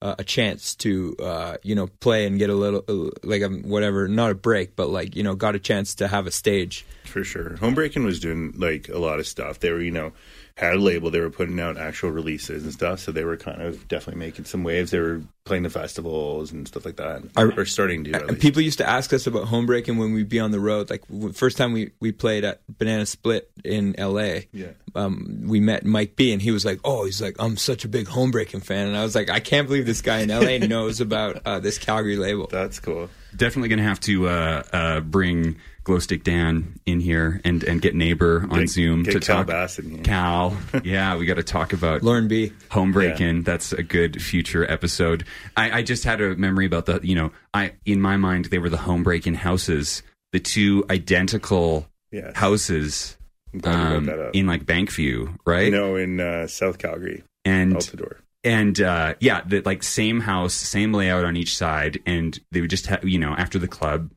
uh, 0.03 0.15
a 0.19 0.25
chance 0.25 0.75
to 0.77 1.15
uh, 1.21 1.57
you 1.63 1.75
know 1.75 1.87
play 1.87 2.27
and 2.27 2.39
get 2.39 2.51
a 2.51 2.55
little 2.55 2.85
uh, 2.89 3.11
like 3.23 3.43
um, 3.43 3.63
whatever, 3.63 4.09
not 4.09 4.31
a 4.31 4.35
break, 4.35 4.77
but 4.77 4.89
like 4.89 5.15
you 5.15 5.23
know 5.23 5.35
got 5.35 5.55
a 5.55 5.59
chance 5.59 5.95
to 5.97 6.09
have 6.09 6.27
a 6.27 6.31
stage. 6.31 6.87
For 7.05 7.25
sure. 7.25 7.57
Homebreaking 7.57 8.05
was 8.05 8.21
doing 8.21 8.55
like 8.57 8.89
a 8.89 8.99
lot 8.99 9.19
of 9.19 9.27
stuff. 9.27 9.61
They 9.61 9.71
were, 9.71 9.83
you 9.83 9.91
know, 9.91 10.13
had 10.61 10.75
a 10.75 10.79
label. 10.79 11.11
They 11.11 11.21
were 11.21 11.31
putting 11.31 11.59
out 11.59 11.79
actual 11.79 12.11
releases 12.11 12.65
and 12.65 12.73
stuff. 12.73 13.01
So 13.01 13.13
they 13.13 13.25
were 13.25 13.39
kind 13.39 13.63
of 13.63 13.89
definitely 13.89 14.21
making 14.21 14.45
some 14.45 14.63
waves. 14.63 14.91
They 14.91 14.99
were 14.99 15.23
playing 15.45 15.63
the 15.63 15.71
festivals 15.71 16.53
and 16.53 16.69
stuff 16.69 16.85
like 16.85 16.97
that. 16.97 17.23
I- 17.35 17.45
or 17.45 17.65
starting 17.65 18.05
to. 18.05 18.13
At 18.13 18.29
And 18.29 18.39
people 18.39 18.61
used 18.61 18.77
to 18.79 18.89
ask 18.89 19.13
us 19.15 19.27
about 19.27 19.47
homebreaking 19.47 19.97
when 19.97 20.13
we'd 20.13 20.29
be 20.29 20.39
on 20.39 20.51
the 20.51 20.61
road. 20.61 20.91
Like 20.91 21.03
first 21.33 21.57
time 21.57 21.73
we, 21.73 21.93
we 21.99 22.13
played 22.13 22.45
at 22.45 22.61
Banana 22.69 23.07
Split 23.07 23.51
in 23.65 23.99
L.A. 23.99 24.49
Yeah. 24.53 24.73
Um, 24.95 25.45
we 25.47 25.61
met 25.61 25.87
Mike 25.87 26.15
B, 26.17 26.33
and 26.33 26.43
he 26.43 26.51
was 26.51 26.65
like, 26.65 26.81
"Oh, 26.85 27.05
he's 27.05 27.23
like, 27.23 27.37
I'm 27.39 27.57
such 27.57 27.85
a 27.85 27.89
big 27.89 28.07
homebreaking 28.07 28.65
fan," 28.65 28.89
and 28.89 28.97
I 28.97 29.03
was 29.05 29.15
like, 29.15 29.31
"I 29.31 29.39
can't 29.39 29.69
believe 29.69 29.87
this 29.87 30.03
guy 30.03 30.19
in 30.19 30.31
L.A. 30.31 30.59
knows 30.67 31.01
about 31.01 31.41
uh, 31.47 31.61
this 31.61 31.79
Calgary 31.79 32.17
label." 32.17 32.49
That's 32.49 32.81
cool. 32.81 33.09
Definitely 33.35 33.69
going 33.69 33.79
to 33.79 33.85
have 33.85 34.01
to 34.01 34.29
uh, 34.29 34.63
uh, 34.73 35.01
bring 35.01 35.57
Glowstick 35.85 36.23
Dan 36.25 36.79
in 36.87 37.01
here 37.01 37.41
and, 37.45 37.63
and 37.65 37.81
get 37.81 37.95
neighbor 37.95 38.47
on 38.51 38.61
Get- 38.61 38.69
Zoom 38.69 39.03
get 39.03 39.13
to 39.13 39.21
Cal 39.21 39.37
talk. 39.39 39.47
Bass 39.47 39.79
in 39.79 39.91
here. 39.91 40.03
Cal, 40.03 40.57
yeah, 40.85 41.17
we 41.17 41.27
got 41.27 41.35
to 41.37 41.43
talk 41.43 41.73
about 41.73 42.03
Lauren 42.03 42.29
B. 42.29 42.53
home 42.71 42.93
break-in. 42.93 43.43
That's 43.43 43.73
a 43.73 43.83
good 43.83 44.23
future 44.23 44.71
episode. 44.71 45.25
I, 45.57 45.79
I 45.79 45.83
just 45.83 46.05
had 46.05 46.21
a 46.21 46.37
memory 46.37 46.67
about 46.67 46.87
the, 46.87 47.01
you 47.03 47.15
know, 47.15 47.33
I 47.55 47.73
in 47.87 48.01
my 48.01 48.17
mind 48.17 48.47
they 48.47 48.59
were 48.59 48.69
the 48.69 48.77
home 48.77 49.03
break-in 49.03 49.35
houses, 49.35 50.03
the 50.33 50.41
two 50.41 50.85
identical 50.91 51.87
Yes. 52.13 52.35
houses 52.37 53.17
I'm 53.55 53.61
glad 53.61 53.93
you 53.93 54.01
brought 54.07 54.19
um, 54.27 54.31
in 54.33 54.47
like 54.47 54.65
Bankview, 54.65 55.37
right? 55.47 55.73
No, 55.73 55.95
in 55.97 56.19
uh, 56.21 56.47
South 56.49 56.79
Calgary, 56.79 57.23
and 57.45 57.75
Altadore. 57.77 58.17
and 58.45 58.81
uh, 58.81 59.15
yeah, 59.21 59.43
the 59.47 59.61
like 59.63 59.83
same 59.85 60.21
house, 60.21 60.53
same 60.55 60.93
layout 60.93 61.25
on 61.25 61.37
each 61.37 61.57
side, 61.57 62.01
and 62.07 62.39
they 62.51 62.61
would 62.61 62.71
just 62.71 62.87
have 62.87 63.05
you 63.05 63.19
know 63.19 63.33
after 63.35 63.59
the 63.61 63.69
club, 63.69 64.11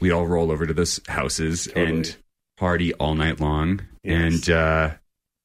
we'd 0.00 0.12
all 0.12 0.26
roll 0.26 0.50
over 0.50 0.66
to 0.66 0.74
those 0.74 1.00
houses 1.08 1.66
Totally. 1.66 1.86
and 1.86 2.16
party 2.56 2.92
all 2.94 3.14
night 3.14 3.40
long, 3.40 3.80
Yes. 4.02 4.22
and 4.48 4.50
uh, 4.50 4.90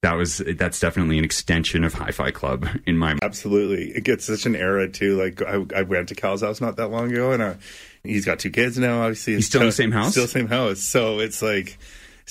that 0.01 0.13
was 0.13 0.37
that's 0.57 0.79
definitely 0.79 1.17
an 1.19 1.23
extension 1.25 1.83
of 1.83 1.93
Hi-Fi 1.93 2.31
Club 2.31 2.67
in 2.87 2.97
my 2.97 3.09
mind. 3.09 3.19
Absolutely, 3.23 3.91
it 3.91 4.03
gets 4.03 4.25
such 4.25 4.45
an 4.45 4.55
era 4.55 4.89
too. 4.89 5.15
Like 5.17 5.41
I, 5.41 5.63
I 5.79 5.81
went 5.83 6.09
to 6.09 6.15
Cal's 6.15 6.41
house 6.41 6.59
not 6.61 6.77
that 6.77 6.87
long 6.87 7.11
ago, 7.11 7.31
and 7.31 7.41
uh, 7.43 7.53
he's 8.03 8.25
got 8.25 8.39
two 8.39 8.49
kids 8.49 8.77
now. 8.77 9.01
Obviously, 9.01 9.35
He's 9.35 9.45
still 9.47 9.61
in 9.61 9.67
the 9.67 9.71
same 9.73 9.91
house? 9.91 10.11
Still 10.11 10.27
same 10.27 10.47
house. 10.47 10.79
So 10.79 11.19
it's 11.19 11.41
like 11.41 11.77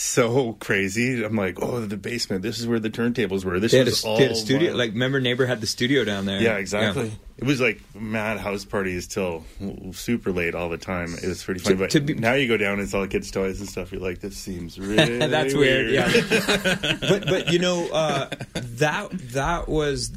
so 0.01 0.55
crazy. 0.55 1.23
I'm 1.23 1.37
like, 1.37 1.59
oh, 1.61 1.81
the 1.81 1.97
basement. 1.97 2.43
This 2.43 2.59
is 2.59 2.67
where 2.67 2.81
the 2.81 2.89
turntables 2.91 3.45
were. 3.45 3.61
This 3.61 3.73
They 3.73 3.85
was 3.85 4.03
a, 4.03 4.07
all 4.09 4.17
they 4.17 4.23
had 4.25 4.33
a 4.33 4.35
studio. 4.35 4.69
wild. 4.69 4.79
Like, 4.79 4.93
remember, 4.93 5.21
neighbor 5.21 5.45
had 5.45 5.61
the 5.61 5.67
studio 5.67 6.05
down 6.05 6.25
there. 6.25 6.41
Yeah, 6.41 6.57
exactly. 6.57 7.13
It 7.37 7.45
was 7.45 7.61
like 7.61 7.81
mad 7.95 8.39
house 8.39 8.65
parties 8.65 9.07
till 9.07 9.45
super 9.93 10.33
late 10.33 10.55
all 10.55 10.69
the 10.71 10.79
time. 10.79 11.15
It 11.23 11.27
was 11.29 11.43
pretty 11.45 11.61
funny. 11.61 11.77
but 11.77 11.91
to 11.91 12.01
be- 12.01 12.15
now 12.15 12.33
you 12.33 12.49
go 12.49 12.57
down, 12.57 12.75
and 12.75 12.83
it's 12.83 12.95
all 12.95 13.07
kids' 13.07 13.31
toys 13.31 13.61
and 13.61 13.69
stuff. 13.69 13.93
You're 13.93 14.01
like, 14.01 14.21
this 14.21 14.37
seems 14.37 14.79
really 14.81 15.19
That's 15.19 15.55
weird. 15.55 15.91
Yeah, 15.91 16.11
but 17.01 17.27
but 17.27 17.53
you 17.53 17.59
know 17.59 17.89
uh, 17.91 18.31
that 18.55 19.09
that 19.33 19.69
was, 19.69 20.13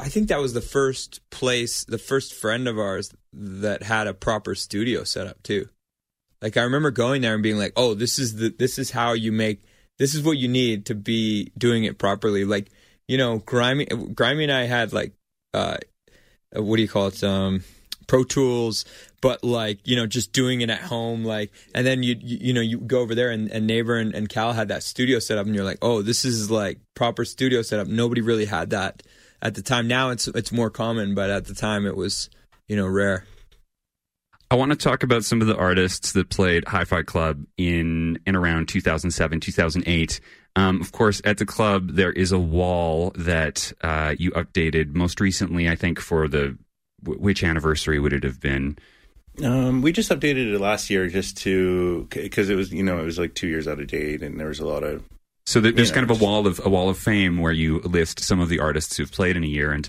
I 0.00 0.08
think 0.08 0.28
that 0.28 0.40
was 0.40 0.52
the 0.54 0.60
first 0.60 1.20
place, 1.30 1.84
the 1.84 1.98
first 1.98 2.34
friend 2.34 2.66
of 2.66 2.78
ours 2.78 3.12
that 3.32 3.82
had 3.84 4.06
a 4.08 4.14
proper 4.14 4.54
studio 4.56 5.04
set 5.04 5.26
up 5.28 5.42
too. 5.44 5.68
Like 6.42 6.56
I 6.56 6.62
remember 6.62 6.90
going 6.90 7.22
there 7.22 7.34
and 7.34 7.42
being 7.42 7.58
like, 7.58 7.72
oh, 7.76 7.94
this 7.94 8.18
is 8.18 8.36
the 8.36 8.54
this 8.58 8.78
is 8.78 8.90
how 8.90 9.12
you 9.12 9.32
make 9.32 9.62
this 9.98 10.14
is 10.14 10.22
what 10.22 10.38
you 10.38 10.48
need 10.48 10.86
to 10.86 10.94
be 10.94 11.52
doing 11.58 11.84
it 11.84 11.98
properly. 11.98 12.44
Like 12.44 12.70
you 13.08 13.18
know, 13.18 13.38
grimy 13.38 13.86
grimy 13.86 14.44
and 14.44 14.52
I 14.52 14.64
had 14.64 14.92
like 14.92 15.12
uh, 15.52 15.76
what 16.52 16.76
do 16.76 16.82
you 16.82 16.88
call 16.88 17.08
it? 17.08 17.22
Um, 17.22 17.64
Pro 18.06 18.24
Tools, 18.24 18.84
but 19.20 19.44
like 19.44 19.86
you 19.86 19.94
know, 19.96 20.06
just 20.06 20.32
doing 20.32 20.62
it 20.62 20.70
at 20.70 20.80
home, 20.80 21.24
like, 21.24 21.52
and 21.74 21.86
then 21.86 22.02
you 22.02 22.16
you, 22.20 22.38
you 22.40 22.52
know 22.52 22.60
you 22.60 22.78
go 22.78 23.00
over 23.00 23.14
there 23.14 23.30
and, 23.30 23.50
and 23.50 23.66
neighbor 23.66 23.96
and, 23.96 24.14
and 24.14 24.28
Cal 24.28 24.52
had 24.52 24.68
that 24.68 24.82
studio 24.82 25.18
set 25.20 25.38
up, 25.38 25.46
and 25.46 25.54
you're 25.54 25.64
like, 25.64 25.78
oh, 25.80 26.02
this 26.02 26.24
is 26.24 26.50
like 26.50 26.80
proper 26.94 27.24
studio 27.24 27.62
setup. 27.62 27.86
Nobody 27.86 28.20
really 28.20 28.46
had 28.46 28.70
that 28.70 29.02
at 29.40 29.54
the 29.54 29.62
time. 29.62 29.86
Now 29.86 30.10
it's 30.10 30.26
it's 30.28 30.50
more 30.50 30.70
common, 30.70 31.14
but 31.14 31.30
at 31.30 31.44
the 31.44 31.54
time 31.54 31.86
it 31.86 31.96
was 31.96 32.30
you 32.66 32.76
know 32.76 32.86
rare. 32.86 33.26
I 34.50 34.56
want 34.56 34.72
to 34.72 34.76
talk 34.76 35.02
about 35.02 35.24
some 35.24 35.40
of 35.40 35.46
the 35.46 35.56
artists 35.56 36.12
that 36.12 36.28
played 36.28 36.66
Hi-Fi 36.66 37.02
Club 37.02 37.44
in 37.56 38.18
and 38.26 38.36
around 38.36 38.68
2007, 38.68 39.38
2008. 39.40 40.20
Um, 40.56 40.80
of 40.80 40.90
course, 40.90 41.22
at 41.24 41.38
the 41.38 41.46
club 41.46 41.92
there 41.92 42.10
is 42.12 42.32
a 42.32 42.38
wall 42.38 43.12
that 43.14 43.72
uh, 43.82 44.16
you 44.18 44.32
updated 44.32 44.94
most 44.94 45.20
recently. 45.20 45.68
I 45.68 45.76
think 45.76 46.00
for 46.00 46.26
the 46.26 46.58
wh- 47.04 47.20
which 47.20 47.44
anniversary 47.44 48.00
would 48.00 48.12
it 48.12 48.24
have 48.24 48.40
been? 48.40 48.76
Um, 49.44 49.80
we 49.82 49.92
just 49.92 50.10
updated 50.10 50.52
it 50.52 50.60
last 50.60 50.90
year 50.90 51.06
just 51.08 51.36
to 51.38 52.08
because 52.10 52.50
it 52.50 52.56
was 52.56 52.72
you 52.72 52.82
know 52.82 52.98
it 52.98 53.04
was 53.04 53.18
like 53.18 53.34
two 53.34 53.46
years 53.46 53.68
out 53.68 53.78
of 53.80 53.86
date 53.86 54.22
and 54.22 54.40
there 54.40 54.48
was 54.48 54.58
a 54.58 54.66
lot 54.66 54.82
of 54.82 55.04
So 55.46 55.60
there- 55.60 55.70
there's 55.70 55.90
Yeah, 55.90 55.94
kind 55.94 56.10
of 56.10 56.20
a 56.20 56.24
wall 56.24 56.48
of 56.48 56.60
a 56.64 56.68
wall 56.68 56.90
of 56.90 56.98
fame 56.98 57.38
where 57.38 57.52
you 57.52 57.78
list 57.82 58.18
some 58.18 58.40
of 58.40 58.48
the 58.48 58.58
artists 58.58 58.96
who've 58.96 59.10
played 59.10 59.36
in 59.36 59.44
a 59.44 59.46
year, 59.46 59.70
and 59.70 59.88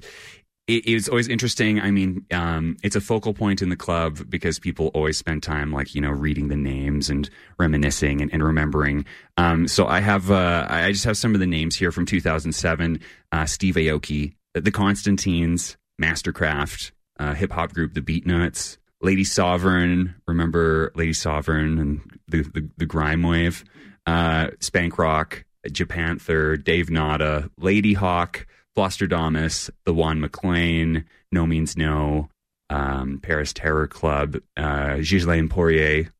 it, 0.67 0.87
it's 0.87 1.09
always 1.09 1.27
interesting. 1.27 1.79
I 1.79 1.91
mean, 1.91 2.25
um, 2.31 2.77
it's 2.83 2.95
a 2.95 3.01
focal 3.01 3.33
point 3.33 3.61
in 3.61 3.69
the 3.69 3.75
club 3.75 4.19
because 4.29 4.59
people 4.59 4.87
always 4.93 5.17
spend 5.17 5.43
time 5.43 5.71
like 5.71 5.95
you 5.95 6.01
know 6.01 6.09
reading 6.09 6.47
the 6.47 6.55
names 6.55 7.09
and 7.09 7.29
reminiscing 7.57 8.21
and, 8.21 8.31
and 8.33 8.43
remembering. 8.43 9.05
Um, 9.37 9.67
so 9.67 9.87
I 9.87 9.99
have 9.99 10.31
uh, 10.31 10.67
I 10.69 10.91
just 10.91 11.05
have 11.05 11.17
some 11.17 11.33
of 11.33 11.39
the 11.39 11.47
names 11.47 11.75
here 11.75 11.91
from 11.91 12.05
2007: 12.05 12.99
uh, 13.31 13.45
Steve 13.45 13.75
Aoki, 13.75 14.33
the 14.53 14.71
Constantines, 14.71 15.77
MSTRKRFT, 16.01 16.91
uh, 17.19 17.33
hip 17.33 17.51
hop 17.51 17.73
group 17.73 17.93
The 17.93 18.01
Beatnuts. 18.01 18.77
Lady 19.03 19.23
Sovereign, 19.23 20.13
remember 20.27 20.91
Lady 20.93 21.13
Sovereign 21.13 21.79
and 21.79 22.19
the 22.27 22.43
the, 22.43 22.69
the 22.77 22.85
grime 22.85 23.23
wave, 23.23 23.63
uh, 24.05 24.49
Spank 24.59 24.99
Rock, 24.99 25.43
Japanther, 25.67 26.63
Dave 26.63 26.91
Nada, 26.91 27.49
Ladyhawke, 27.59 28.45
Flosstradamus, 28.75 29.69
The 29.85 29.93
Juan 29.93 30.19
MacLean, 30.19 31.05
No 31.31 31.45
Means 31.45 31.77
No, 31.77 32.29
um, 32.69 33.19
Paris 33.21 33.53
Terror 33.53 33.87
Club, 33.87 34.37
uh, 34.57 34.97
Ghislain 34.97 35.49
Poirier. 35.49 36.11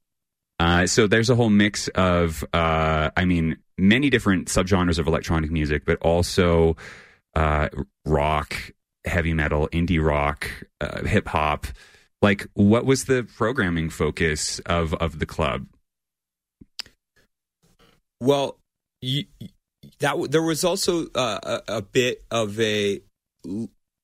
Uh, 0.60 0.86
so 0.86 1.08
there's 1.08 1.30
a 1.30 1.36
whole 1.36 1.50
mix 1.50 1.88
of, 1.90 2.44
uh, 2.54 3.10
I 3.18 3.26
mean, 3.26 3.58
many 3.78 4.10
different 4.10 4.48
subgenres 4.48 5.00
of 5.00 5.08
electronic 5.08 5.50
music, 5.50 5.86
but 5.86 5.98
also 6.02 6.76
uh, 7.36 7.70
rock, 8.06 8.56
heavy 9.06 9.34
metal, 9.34 9.68
indie 9.70 10.04
rock, 10.04 10.48
uh, 10.80 11.04
hip 11.04 11.28
hop. 11.28 11.66
Like, 12.22 12.46
what 12.54 12.86
was 12.86 13.06
the 13.06 13.24
programming 13.24 13.90
focus 13.90 14.60
of 14.68 14.94
of 14.96 15.18
the 15.18 15.26
club? 15.26 15.66
Well, 18.20 18.60
you, 19.02 19.26
that 20.02 20.32
there 20.32 20.42
was 20.42 20.64
also 20.64 21.08
uh, 21.16 21.60
a, 21.68 21.78
a 21.78 21.82
bit 21.82 22.24
of 22.30 22.60
a 22.60 23.02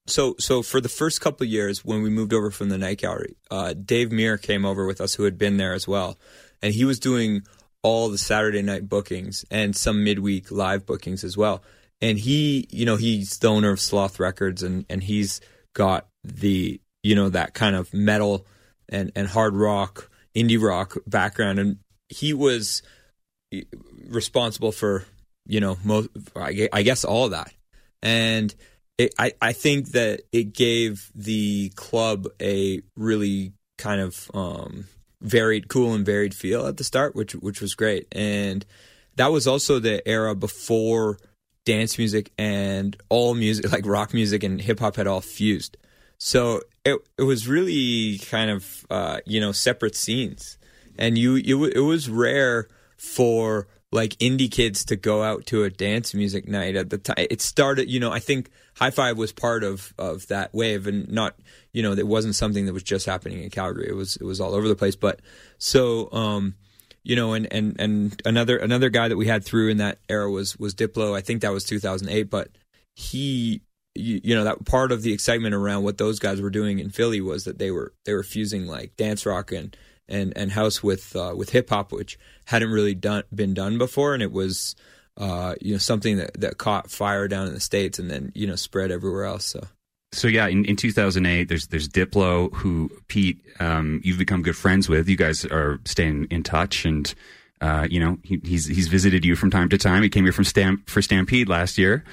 so 0.07 0.35
so 0.39 0.63
for 0.63 0.79
the 0.79 0.89
first 0.89 1.21
couple 1.21 1.45
years 1.45 1.83
when 1.83 2.01
we 2.01 2.09
moved 2.09 2.33
over 2.33 2.49
from 2.49 2.69
the 2.69 2.77
night 2.77 2.99
gallery, 2.99 3.35
uh, 3.51 3.73
Dave 3.73 4.11
Muir 4.11 4.37
came 4.37 4.65
over 4.65 4.85
with 4.85 5.01
us, 5.01 5.15
who 5.15 5.23
had 5.23 5.37
been 5.37 5.57
there 5.57 5.73
as 5.73 5.87
well, 5.87 6.17
and 6.61 6.73
he 6.73 6.85
was 6.85 6.99
doing 6.99 7.41
all 7.83 8.09
the 8.09 8.17
Saturday 8.17 8.61
night 8.61 8.87
bookings 8.87 9.45
and 9.51 9.75
some 9.75 10.03
midweek 10.03 10.51
live 10.51 10.85
bookings 10.85 11.23
as 11.23 11.37
well. 11.37 11.63
And 11.99 12.17
he, 12.17 12.67
you 12.69 12.85
know, 12.85 12.95
he's 12.95 13.37
the 13.37 13.47
owner 13.47 13.71
of 13.71 13.79
Sloth 13.79 14.19
Records, 14.19 14.63
and 14.63 14.85
and 14.89 15.03
he's 15.03 15.41
got 15.73 16.07
the 16.23 16.79
you 17.03 17.15
know 17.15 17.29
that 17.29 17.53
kind 17.53 17.75
of 17.75 17.93
metal 17.93 18.45
and 18.87 19.11
and 19.15 19.27
hard 19.27 19.55
rock, 19.55 20.09
indie 20.35 20.61
rock 20.61 20.95
background, 21.07 21.59
and 21.59 21.77
he 22.07 22.33
was 22.33 22.83
responsible 24.07 24.71
for 24.71 25.05
you 25.47 25.59
know 25.59 25.77
most 25.83 26.09
I 26.35 26.81
guess 26.83 27.03
all 27.03 27.25
of 27.25 27.31
that. 27.31 27.53
And 28.01 28.53
it, 28.97 29.13
I 29.17 29.33
I 29.41 29.53
think 29.53 29.91
that 29.91 30.21
it 30.31 30.53
gave 30.53 31.11
the 31.15 31.69
club 31.75 32.27
a 32.41 32.81
really 32.95 33.53
kind 33.77 34.01
of 34.01 34.29
um, 34.33 34.85
varied 35.21 35.67
cool 35.67 35.93
and 35.93 36.05
varied 36.05 36.33
feel 36.33 36.65
at 36.65 36.77
the 36.77 36.83
start 36.83 37.15
which 37.15 37.33
which 37.35 37.61
was 37.61 37.75
great. 37.75 38.07
And 38.11 38.65
that 39.15 39.31
was 39.31 39.47
also 39.47 39.79
the 39.79 40.07
era 40.07 40.35
before 40.35 41.17
dance 41.65 41.97
music 41.97 42.31
and 42.37 42.95
all 43.09 43.33
music 43.33 43.71
like 43.71 43.85
rock 43.85 44.13
music 44.13 44.43
and 44.43 44.61
hip 44.61 44.79
hop 44.79 44.95
had 44.95 45.07
all 45.07 45.21
fused. 45.21 45.77
So 46.17 46.61
it 46.85 46.99
it 47.17 47.23
was 47.23 47.47
really 47.47 48.19
kind 48.19 48.49
of 48.49 48.85
uh, 48.89 49.19
you 49.25 49.39
know 49.39 49.51
separate 49.51 49.95
scenes. 49.95 50.57
And 50.97 51.17
you 51.17 51.59
wa- 51.59 51.69
it 51.73 51.81
was 51.81 52.09
rare 52.09 52.67
for 52.97 53.67
like 53.91 54.11
indie 54.17 54.51
kids 54.51 54.83
to 54.85 54.95
go 54.95 55.23
out 55.23 55.45
to 55.45 55.63
a 55.63 55.69
dance 55.69 56.13
music 56.13 56.47
night 56.47 56.75
at 56.75 56.89
the 56.89 56.97
time 56.97 57.15
it 57.17 57.41
started 57.41 57.89
you 57.89 57.99
know 57.99 58.11
i 58.11 58.19
think 58.19 58.49
Hi-Fi 58.77 59.13
was 59.13 59.31
part 59.31 59.63
of 59.63 59.91
of 59.97 60.27
that 60.27 60.53
wave 60.53 60.85
and 60.85 61.09
not 61.09 61.35
you 61.73 61.81
know 61.81 61.93
it 61.93 62.05
wasn't 62.05 62.35
something 62.35 62.67
that 62.67 62.73
was 62.73 62.83
just 62.83 63.07
happening 63.07 63.41
in 63.41 63.49
calgary. 63.49 63.87
It 63.89 63.95
was 63.95 64.17
it 64.17 64.23
was 64.23 64.39
all 64.39 64.53
over 64.53 64.67
the 64.67 64.75
place. 64.75 64.95
But 64.95 65.19
so 65.57 66.11
um 66.11 66.53
you 67.03 67.15
know 67.15 67.33
and 67.33 67.51
and 67.51 67.75
and 67.79 68.21
another 68.23 68.57
another 68.57 68.89
guy 68.89 69.07
that 69.07 69.17
we 69.17 69.25
had 69.25 69.43
through 69.43 69.69
in 69.69 69.77
that 69.77 69.97
era 70.09 70.29
was 70.29 70.57
was 70.57 70.75
diplo. 70.75 71.17
I 71.17 71.21
think 71.21 71.41
that 71.41 71.51
was 71.51 71.63
2008 71.63 72.29
but 72.29 72.49
he 72.95 73.61
you, 73.95 74.21
you 74.23 74.35
know 74.35 74.43
that 74.43 74.63
part 74.65 74.91
of 74.91 75.01
the 75.01 75.11
excitement 75.11 75.55
around 75.55 75.83
what 75.83 75.97
those 75.97 76.19
guys 76.19 76.39
were 76.39 76.51
doing 76.51 76.77
in 76.77 76.91
Philly 76.91 77.19
was 77.19 77.45
that 77.45 77.57
they 77.57 77.71
were 77.71 77.93
they 78.05 78.13
were 78.13 78.23
fusing 78.23 78.67
like 78.67 78.95
dance 78.95 79.25
rock 79.25 79.51
and 79.51 79.75
and 80.09 80.35
and 80.35 80.51
house 80.51 80.81
with 80.83 81.15
uh, 81.15 81.33
with 81.35 81.51
hip 81.51 81.69
hop, 81.69 81.91
which 81.91 82.17
hadn't 82.45 82.71
really 82.71 82.95
done 82.95 83.23
been 83.33 83.53
done 83.53 83.77
before, 83.77 84.13
and 84.13 84.23
it 84.23 84.31
was 84.31 84.75
uh, 85.17 85.55
you 85.61 85.73
know 85.73 85.77
something 85.77 86.17
that 86.17 86.39
that 86.39 86.57
caught 86.57 86.89
fire 86.89 87.27
down 87.27 87.47
in 87.47 87.53
the 87.53 87.59
states 87.59 87.99
and 87.99 88.09
then 88.09 88.31
you 88.35 88.47
know 88.47 88.55
spread 88.55 88.91
everywhere 88.91 89.25
else. 89.25 89.45
So 89.45 89.67
So 90.13 90.27
yeah, 90.27 90.47
in, 90.47 90.65
in 90.65 90.75
2008, 90.75 91.49
there's 91.49 91.67
there's 91.67 91.89
Diplo, 91.89 92.53
who 92.53 92.89
Pete, 93.07 93.39
um, 93.59 94.01
you've 94.03 94.17
become 94.17 94.41
good 94.41 94.55
friends 94.55 94.87
with. 94.87 95.09
You 95.09 95.17
guys 95.17 95.45
are 95.45 95.79
staying 95.85 96.27
in 96.29 96.43
touch, 96.43 96.85
and 96.85 97.13
uh, 97.61 97.87
you 97.89 97.99
know 97.99 98.17
he, 98.23 98.39
he's 98.43 98.65
he's 98.65 98.87
visited 98.87 99.25
you 99.25 99.35
from 99.35 99.51
time 99.51 99.69
to 99.69 99.77
time. 99.77 100.03
He 100.03 100.09
came 100.09 100.23
here 100.23 100.33
from 100.33 100.45
Stamp 100.45 100.89
for 100.89 101.01
Stampede 101.01 101.49
last 101.49 101.77
year. 101.77 102.03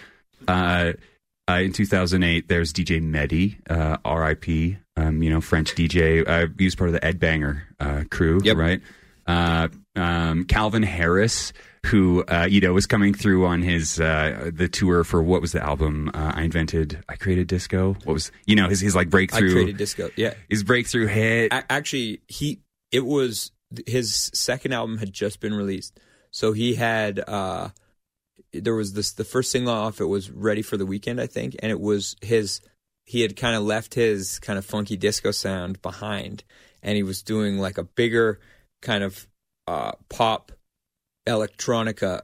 Uh, 1.48 1.52
Uh, 1.52 1.60
in 1.60 1.72
2008, 1.72 2.48
there's 2.48 2.72
DJ 2.72 3.00
Mehdi, 3.02 3.56
uh, 3.70 3.98
R.I.P. 4.04 4.78
Um, 4.96 5.22
you 5.22 5.30
know, 5.30 5.40
French 5.40 5.74
DJ. 5.74 6.26
Uh, 6.26 6.46
he 6.58 6.64
was 6.64 6.74
part 6.74 6.88
of 6.88 6.94
the 6.94 7.04
Ed 7.04 7.18
Banger 7.20 7.64
uh, 7.80 8.04
crew, 8.10 8.40
Yep. 8.44 8.56
right? 8.56 8.80
Uh, 9.26 9.68
um, 9.96 10.44
Calvin 10.44 10.82
Harris, 10.82 11.52
who 11.86 12.24
uh, 12.24 12.46
you 12.48 12.60
know 12.60 12.72
was 12.72 12.86
coming 12.86 13.12
through 13.14 13.46
on 13.46 13.62
his 13.62 13.98
uh, 14.00 14.50
the 14.54 14.68
tour 14.68 15.02
for 15.04 15.22
what 15.22 15.40
was 15.40 15.52
the 15.52 15.62
album? 15.62 16.10
Uh, 16.14 16.32
I 16.34 16.42
invented, 16.42 17.02
I 17.08 17.16
created 17.16 17.46
disco. 17.48 17.94
What 18.04 18.12
was 18.14 18.30
you 18.46 18.54
know 18.56 18.68
his 18.68 18.80
his 18.80 18.94
like 18.94 19.08
breakthrough? 19.10 19.48
I 19.50 19.52
created 19.52 19.76
disco. 19.78 20.10
Yeah, 20.16 20.34
his 20.48 20.62
breakthrough 20.62 21.06
hit. 21.06 21.52
A- 21.52 21.70
actually, 21.72 22.20
he 22.28 22.60
it 22.92 23.04
was 23.06 23.50
his 23.86 24.30
second 24.34 24.72
album 24.72 24.98
had 24.98 25.12
just 25.12 25.40
been 25.40 25.54
released, 25.54 25.98
so 26.30 26.52
he 26.52 26.74
had 26.74 27.18
uh, 27.26 27.68
there 28.60 28.74
was 28.74 28.92
this 28.92 29.12
the 29.12 29.24
first 29.24 29.50
single 29.50 29.74
off 29.74 30.00
it 30.00 30.06
was 30.06 30.30
"Ready 30.30 30.62
for 30.62 30.76
the 30.76 30.86
Weekend," 30.86 31.20
I 31.20 31.26
think, 31.26 31.56
and 31.60 31.70
it 31.70 31.80
was 31.80 32.16
his. 32.22 32.60
He 33.06 33.20
had 33.20 33.36
kind 33.36 33.54
of 33.54 33.62
left 33.62 33.94
his 33.94 34.38
kind 34.38 34.58
of 34.58 34.64
funky 34.64 34.96
disco 34.96 35.30
sound 35.30 35.82
behind, 35.82 36.44
and 36.82 36.96
he 36.96 37.02
was 37.02 37.22
doing 37.22 37.58
like 37.58 37.76
a 37.76 37.84
bigger 37.84 38.40
kind 38.80 39.04
of 39.04 39.26
uh, 39.66 39.92
pop 40.08 40.52
electronica 41.26 42.22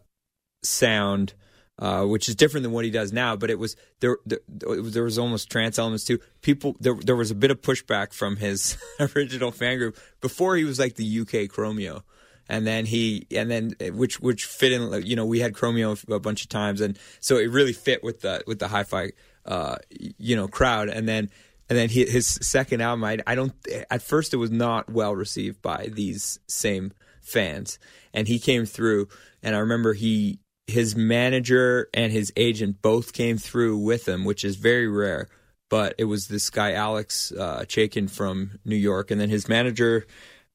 sound, 0.63 1.35
uh, 1.79 2.05
which 2.05 2.29
is 2.29 2.35
different 2.35 2.63
than 2.63 2.73
what 2.73 2.85
he 2.85 2.91
does 2.91 3.13
now. 3.13 3.37
But 3.37 3.51
it 3.51 3.59
was 3.59 3.77
there. 4.01 4.19
There, 4.25 4.41
was, 4.67 4.95
there 4.95 5.05
was 5.05 5.19
almost 5.19 5.51
trance 5.51 5.79
elements 5.79 6.05
too. 6.05 6.19
People 6.43 6.77
there. 6.81 6.95
There 6.95 7.17
was 7.17 7.31
a 7.31 7.35
bit 7.35 7.51
of 7.51 7.61
pushback 7.61 8.13
from 8.13 8.37
his 8.37 8.79
original 9.17 9.51
fan 9.51 9.79
group 9.79 9.99
before 10.21 10.57
he 10.57 10.65
was 10.65 10.79
like 10.79 10.97
the 10.97 11.21
UK 11.21 11.51
Chromeo. 11.51 12.03
And 12.51 12.67
then 12.67 12.85
he, 12.85 13.27
and 13.31 13.49
then 13.49 13.77
which 13.95 14.21
which 14.21 14.45
fit 14.45 14.73
in, 14.73 15.07
you 15.07 15.15
know, 15.15 15.25
we 15.25 15.39
had 15.39 15.55
Chromeo 15.55 15.97
a 16.13 16.19
bunch 16.19 16.43
of 16.43 16.49
times, 16.49 16.81
and 16.81 16.99
so 17.21 17.37
it 17.37 17.49
really 17.49 17.73
fit 17.73 18.03
with 18.03 18.23
the 18.23 18.43
with 18.45 18.59
the 18.59 18.67
hi-fi, 18.67 19.13
uh, 19.47 19.77
you 20.19 20.35
know, 20.35 20.49
crowd. 20.49 20.89
And 20.89 21.09
then 21.09 21.31
and 21.71 21.79
then 21.79 21.89
he, 21.89 22.05
his 22.05 22.27
second 22.27 22.81
album, 22.81 23.05
I, 23.05 23.19
I 23.25 23.37
don't. 23.37 23.55
At 23.89 24.03
first, 24.03 24.35
it 24.35 24.39
was 24.39 24.51
not 24.51 24.91
well 24.91 25.15
received 25.15 25.63
by 25.63 25.89
these 25.93 26.41
same 26.49 26.93
fans, 27.23 27.79
and 28.13 28.27
he 28.27 28.41
came 28.41 28.67
through. 28.67 29.07
And 29.45 29.55
I 29.55 29.61
remember 29.61 29.95
he, 29.95 30.41
his 30.67 30.97
manager 30.97 31.89
and 31.95 32.13
his 32.13 32.33
agent 32.37 32.83
both 32.83 33.13
came 33.13 33.39
through 33.39 33.79
with 33.79 34.09
him, 34.09 34.25
which 34.25 34.45
is 34.45 34.57
very 34.57 34.89
rare. 34.89 35.29
But 35.69 35.95
it 35.99 36.07
was 36.07 36.27
this 36.27 36.51
guy 36.51 36.73
Alex 36.73 37.31
uh, 37.31 37.61
Chaikin 37.61 38.11
from 38.11 38.59
New 38.65 38.75
York, 38.75 39.13
and 39.13 39.21
then 39.21 39.31
his 39.31 39.49
manager 39.49 40.05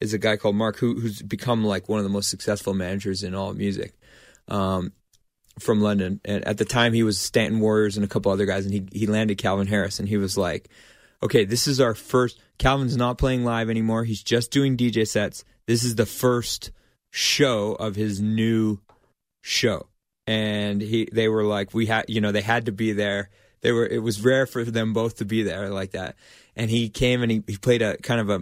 is 0.02 0.14
a 0.14 0.18
guy 0.18 0.38
called 0.38 0.56
Mark, 0.56 0.78
who, 0.78 1.00
who's 1.00 1.22
become 1.22 1.64
like 1.64 1.90
one 1.90 2.00
of 2.00 2.04
the 2.04 2.10
most 2.10 2.30
successful 2.30 2.74
managers 2.74 3.24
in 3.24 3.34
all 3.34 3.54
music. 3.54 3.94
Um, 4.48 4.92
from 5.60 5.82
London, 5.82 6.20
and 6.26 6.46
at 6.46 6.58
the 6.58 6.66
time 6.66 6.94
he 6.94 7.04
was 7.04 7.18
Stanton 7.18 7.60
Warriors 7.60 7.96
and 7.96 8.04
a 8.04 8.10
couple 8.10 8.32
other 8.32 8.46
guys, 8.46 8.66
and 8.66 8.74
he 8.74 8.88
he 8.92 9.08
landed 9.08 9.38
Calvin 9.38 9.68
Harris, 9.68 10.00
and 10.00 10.10
he 10.10 10.18
was 10.18 10.38
like, 10.38 10.70
"Okay, 11.24 11.46
this 11.46 11.68
is 11.68 11.80
our 11.80 11.94
first. 11.94 12.40
Calvin's 12.58 12.98
not 12.98 13.18
playing 13.18 13.46
live 13.46 13.70
anymore. 13.70 14.04
He's 14.04 14.24
just 14.24 14.52
doing 14.52 14.78
DJ 14.78 15.08
sets. 15.08 15.46
This 15.66 15.84
is 15.84 15.96
the 15.96 16.06
first 16.06 16.72
show 17.12 17.74
of 17.74 17.96
his 17.96 18.20
new 18.20 18.80
show." 19.42 19.88
And 20.28 20.82
he 20.82 21.08
they 21.12 21.30
were 21.30 21.44
like, 21.44 21.74
"We 21.74 21.86
had, 21.86 22.06
you 22.10 22.20
know, 22.20 22.32
they 22.32 22.42
had 22.42 22.66
to 22.66 22.72
be 22.72 22.92
there. 22.92 23.30
They 23.62 23.72
were. 23.72 23.86
It 23.86 24.04
was 24.04 24.24
rare 24.24 24.46
for 24.46 24.64
them 24.64 24.94
both 24.94 25.18
to 25.18 25.26
be 25.26 25.44
there 25.44 25.70
like 25.70 25.92
that." 25.92 26.16
And 26.56 26.70
he 26.70 26.90
came 26.90 27.22
and 27.22 27.32
he, 27.32 27.44
he 27.48 27.58
played 27.58 27.82
a 27.82 27.98
kind 27.98 28.22
of 28.22 28.30
a, 28.30 28.42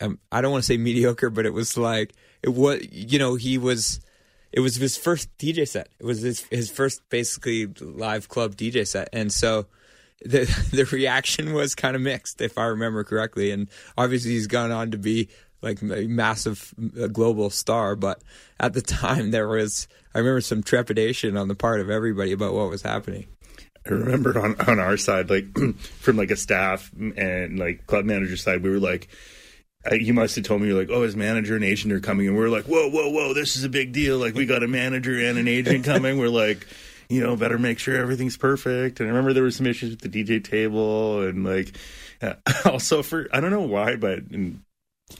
a 0.00 0.10
I 0.30 0.40
don't 0.40 0.52
want 0.52 0.62
to 0.62 0.66
say 0.66 0.76
mediocre, 0.76 1.30
but 1.30 1.46
it 1.46 1.52
was 1.52 1.76
like 1.76 2.12
it 2.42 2.50
was, 2.50 2.86
you 2.90 3.18
know, 3.18 3.34
he 3.34 3.58
was 3.58 4.00
it 4.52 4.60
was 4.60 4.76
his 4.76 4.96
first 4.96 5.36
DJ 5.38 5.66
set. 5.66 5.88
It 5.98 6.06
was 6.06 6.20
his 6.20 6.42
his 6.50 6.70
first 6.70 7.02
basically 7.10 7.66
live 7.80 8.28
club 8.28 8.56
DJ 8.56 8.86
set, 8.86 9.08
and 9.12 9.32
so 9.32 9.66
the 10.24 10.44
the 10.72 10.84
reaction 10.86 11.52
was 11.52 11.74
kind 11.74 11.96
of 11.96 12.02
mixed, 12.02 12.40
if 12.40 12.58
I 12.58 12.66
remember 12.66 13.04
correctly. 13.04 13.50
And 13.50 13.68
obviously, 13.96 14.32
he's 14.32 14.46
gone 14.46 14.70
on 14.70 14.90
to 14.92 14.98
be 14.98 15.28
like 15.60 15.82
a 15.82 16.06
massive 16.06 16.72
global 17.12 17.50
star, 17.50 17.96
but 17.96 18.22
at 18.60 18.74
the 18.74 18.82
time 18.82 19.30
there 19.30 19.48
was 19.48 19.88
I 20.14 20.18
remember 20.18 20.40
some 20.40 20.62
trepidation 20.62 21.36
on 21.36 21.48
the 21.48 21.54
part 21.54 21.80
of 21.80 21.90
everybody 21.90 22.32
about 22.32 22.54
what 22.54 22.70
was 22.70 22.82
happening. 22.82 23.26
I 23.90 23.94
remember 23.94 24.38
on, 24.38 24.60
on 24.60 24.78
our 24.78 24.96
side, 24.96 25.30
like 25.30 25.46
from 26.00 26.16
like 26.16 26.30
a 26.30 26.36
staff 26.36 26.90
and 26.94 27.58
like 27.58 27.86
club 27.86 28.04
manager 28.04 28.36
side, 28.36 28.62
we 28.62 28.70
were 28.70 28.78
like, 28.78 29.08
uh, 29.90 29.94
you 29.94 30.12
must 30.12 30.34
have 30.36 30.44
told 30.44 30.60
me 30.60 30.68
you're 30.68 30.78
like, 30.78 30.90
oh, 30.90 31.02
his 31.02 31.16
manager 31.16 31.54
and 31.54 31.64
agent 31.64 31.92
are 31.92 32.00
coming, 32.00 32.26
and 32.28 32.36
we're 32.36 32.48
like, 32.48 32.64
whoa, 32.64 32.88
whoa, 32.90 33.10
whoa, 33.10 33.32
this 33.34 33.56
is 33.56 33.64
a 33.64 33.68
big 33.68 33.92
deal. 33.92 34.18
Like 34.18 34.34
we 34.34 34.46
got 34.46 34.62
a 34.62 34.68
manager 34.68 35.18
and 35.18 35.38
an 35.38 35.48
agent 35.48 35.84
coming. 35.84 36.18
we're 36.18 36.28
like, 36.28 36.66
you 37.08 37.22
know, 37.22 37.36
better 37.36 37.58
make 37.58 37.78
sure 37.78 37.96
everything's 37.96 38.36
perfect. 38.36 39.00
And 39.00 39.08
I 39.08 39.10
remember 39.10 39.32
there 39.32 39.44
was 39.44 39.56
some 39.56 39.66
issues 39.66 39.90
with 39.90 40.00
the 40.00 40.08
DJ 40.08 40.42
table, 40.42 41.22
and 41.22 41.44
like 41.44 41.76
uh, 42.20 42.34
also 42.64 43.02
for 43.02 43.28
I 43.32 43.40
don't 43.40 43.50
know 43.50 43.62
why, 43.62 43.96
but. 43.96 44.20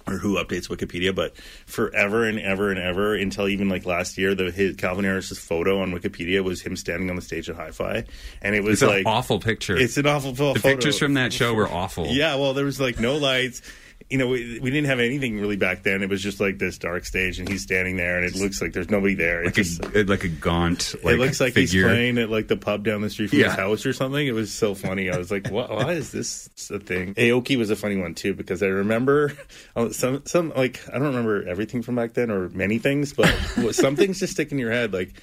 Or 0.07 0.15
who 0.15 0.37
updates 0.37 0.69
Wikipedia, 0.69 1.15
but 1.15 1.37
forever 1.67 2.25
and 2.25 2.39
ever 2.39 2.71
and 2.71 2.79
ever 2.79 3.15
until 3.15 3.49
even 3.49 3.69
like 3.69 3.87
last 3.87 4.19
year, 4.19 4.35
the 4.35 4.51
his 4.51 4.77
Calvin 4.77 5.05
Harris's 5.05 5.39
photo 5.39 5.81
on 5.81 5.93
Wikipedia 5.93 6.43
was 6.43 6.61
him 6.61 6.77
standing 6.77 7.11
on 7.11 7.17
the 7.17 7.23
stage 7.23 7.49
at 7.49 7.57
Hi-Fi, 7.57 8.05
and 8.43 8.55
it 8.55 8.63
was 8.63 8.83
It's 8.83 8.91
like 8.91 9.01
an 9.01 9.07
awful 9.07 9.41
picture. 9.41 9.77
It's 9.77 9.97
an 9.97 10.07
awful 10.07 10.35
photo. 10.35 10.55
the 10.55 10.61
pictures 10.61 10.99
from 10.99 11.15
that 11.15 11.33
show 11.33 11.55
were 11.55 11.69
awful. 11.69 12.07
Yeah, 12.07 12.37
well, 12.37 12.55
there 12.55 12.65
was 12.65 12.81
like 12.81 12.99
no 12.99 13.17
lights. 13.17 13.63
You 14.11 14.17
know, 14.17 14.27
we, 14.29 14.59
we 14.61 14.71
didn't 14.71 14.87
have 14.87 15.01
anything 15.01 15.39
really 15.39 15.57
back 15.57 15.83
then. 15.83 16.03
It 16.03 16.09
was 16.09 16.23
just 16.23 16.41
like 16.41 16.57
this 16.57 16.79
dark 16.79 17.05
stage, 17.05 17.39
and 17.39 17.47
he's 17.47 17.63
standing 17.63 17.99
there, 17.99 18.17
and 18.17 18.25
it 18.25 18.35
looks 18.41 18.63
like 18.63 18.73
there's 18.73 18.89
nobody 18.89 19.13
there. 19.15 19.45
Like 19.45 19.53
just, 19.55 19.85
a 19.85 20.05
like 20.05 20.25
a 20.25 20.29
gaunt. 20.29 20.95
Like, 21.05 21.17
it 21.17 21.19
looks 21.19 21.41
like 21.41 21.53
figure. 21.53 21.83
he's 21.83 21.93
playing 21.93 22.17
at 22.17 22.31
like 22.31 22.49
the 22.49 22.57
pub 22.57 22.85
down 22.85 23.03
the 23.03 23.11
street 23.11 23.29
from 23.29 23.41
Yeah. 23.41 23.49
his 23.49 23.55
house 23.57 23.85
or 23.85 23.93
something. 23.93 24.27
It 24.27 24.33
was 24.33 24.51
so 24.51 24.75
funny. 24.75 25.11
I 25.11 25.19
was 25.19 25.31
like, 25.31 25.51
"What? 25.51 25.69
Why 25.69 25.93
is 25.93 26.11
this 26.11 26.49
a 26.71 26.79
thing?" 26.79 27.13
Aoki 27.17 27.59
was 27.59 27.69
a 27.69 27.77
funny 27.77 27.99
one 27.99 28.15
too 28.15 28.33
because 28.33 28.63
I 28.63 28.69
remember 28.69 29.35
oh, 29.77 29.91
some 29.91 30.25
some 30.25 30.55
like 30.57 30.81
I 30.89 30.93
don't 30.93 31.09
remember 31.09 31.47
everything 31.47 31.83
from 31.83 31.97
back 31.97 32.15
then 32.15 32.31
or 32.31 32.49
many 32.49 32.79
things, 32.79 33.13
but 33.13 33.27
some 33.73 33.95
things 33.95 34.21
just 34.21 34.33
stick 34.33 34.51
in 34.53 34.59
your 34.59 34.73
head. 34.73 34.95
Like 34.95 35.21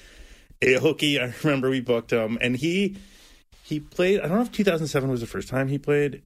Aoki, 0.60 1.20
I 1.20 1.34
remember 1.42 1.70
we 1.70 1.80
booked 1.80 2.12
him, 2.12 2.38
and 2.40 2.54
he 2.56 2.96
he 3.64 3.80
played. 3.80 4.20
I 4.20 4.28
don't 4.28 4.36
know 4.36 4.42
if 4.42 4.52
2007 4.52 5.10
was 5.10 5.20
the 5.22 5.26
first 5.26 5.48
time 5.48 5.66
he 5.66 5.78
played. 5.78 6.22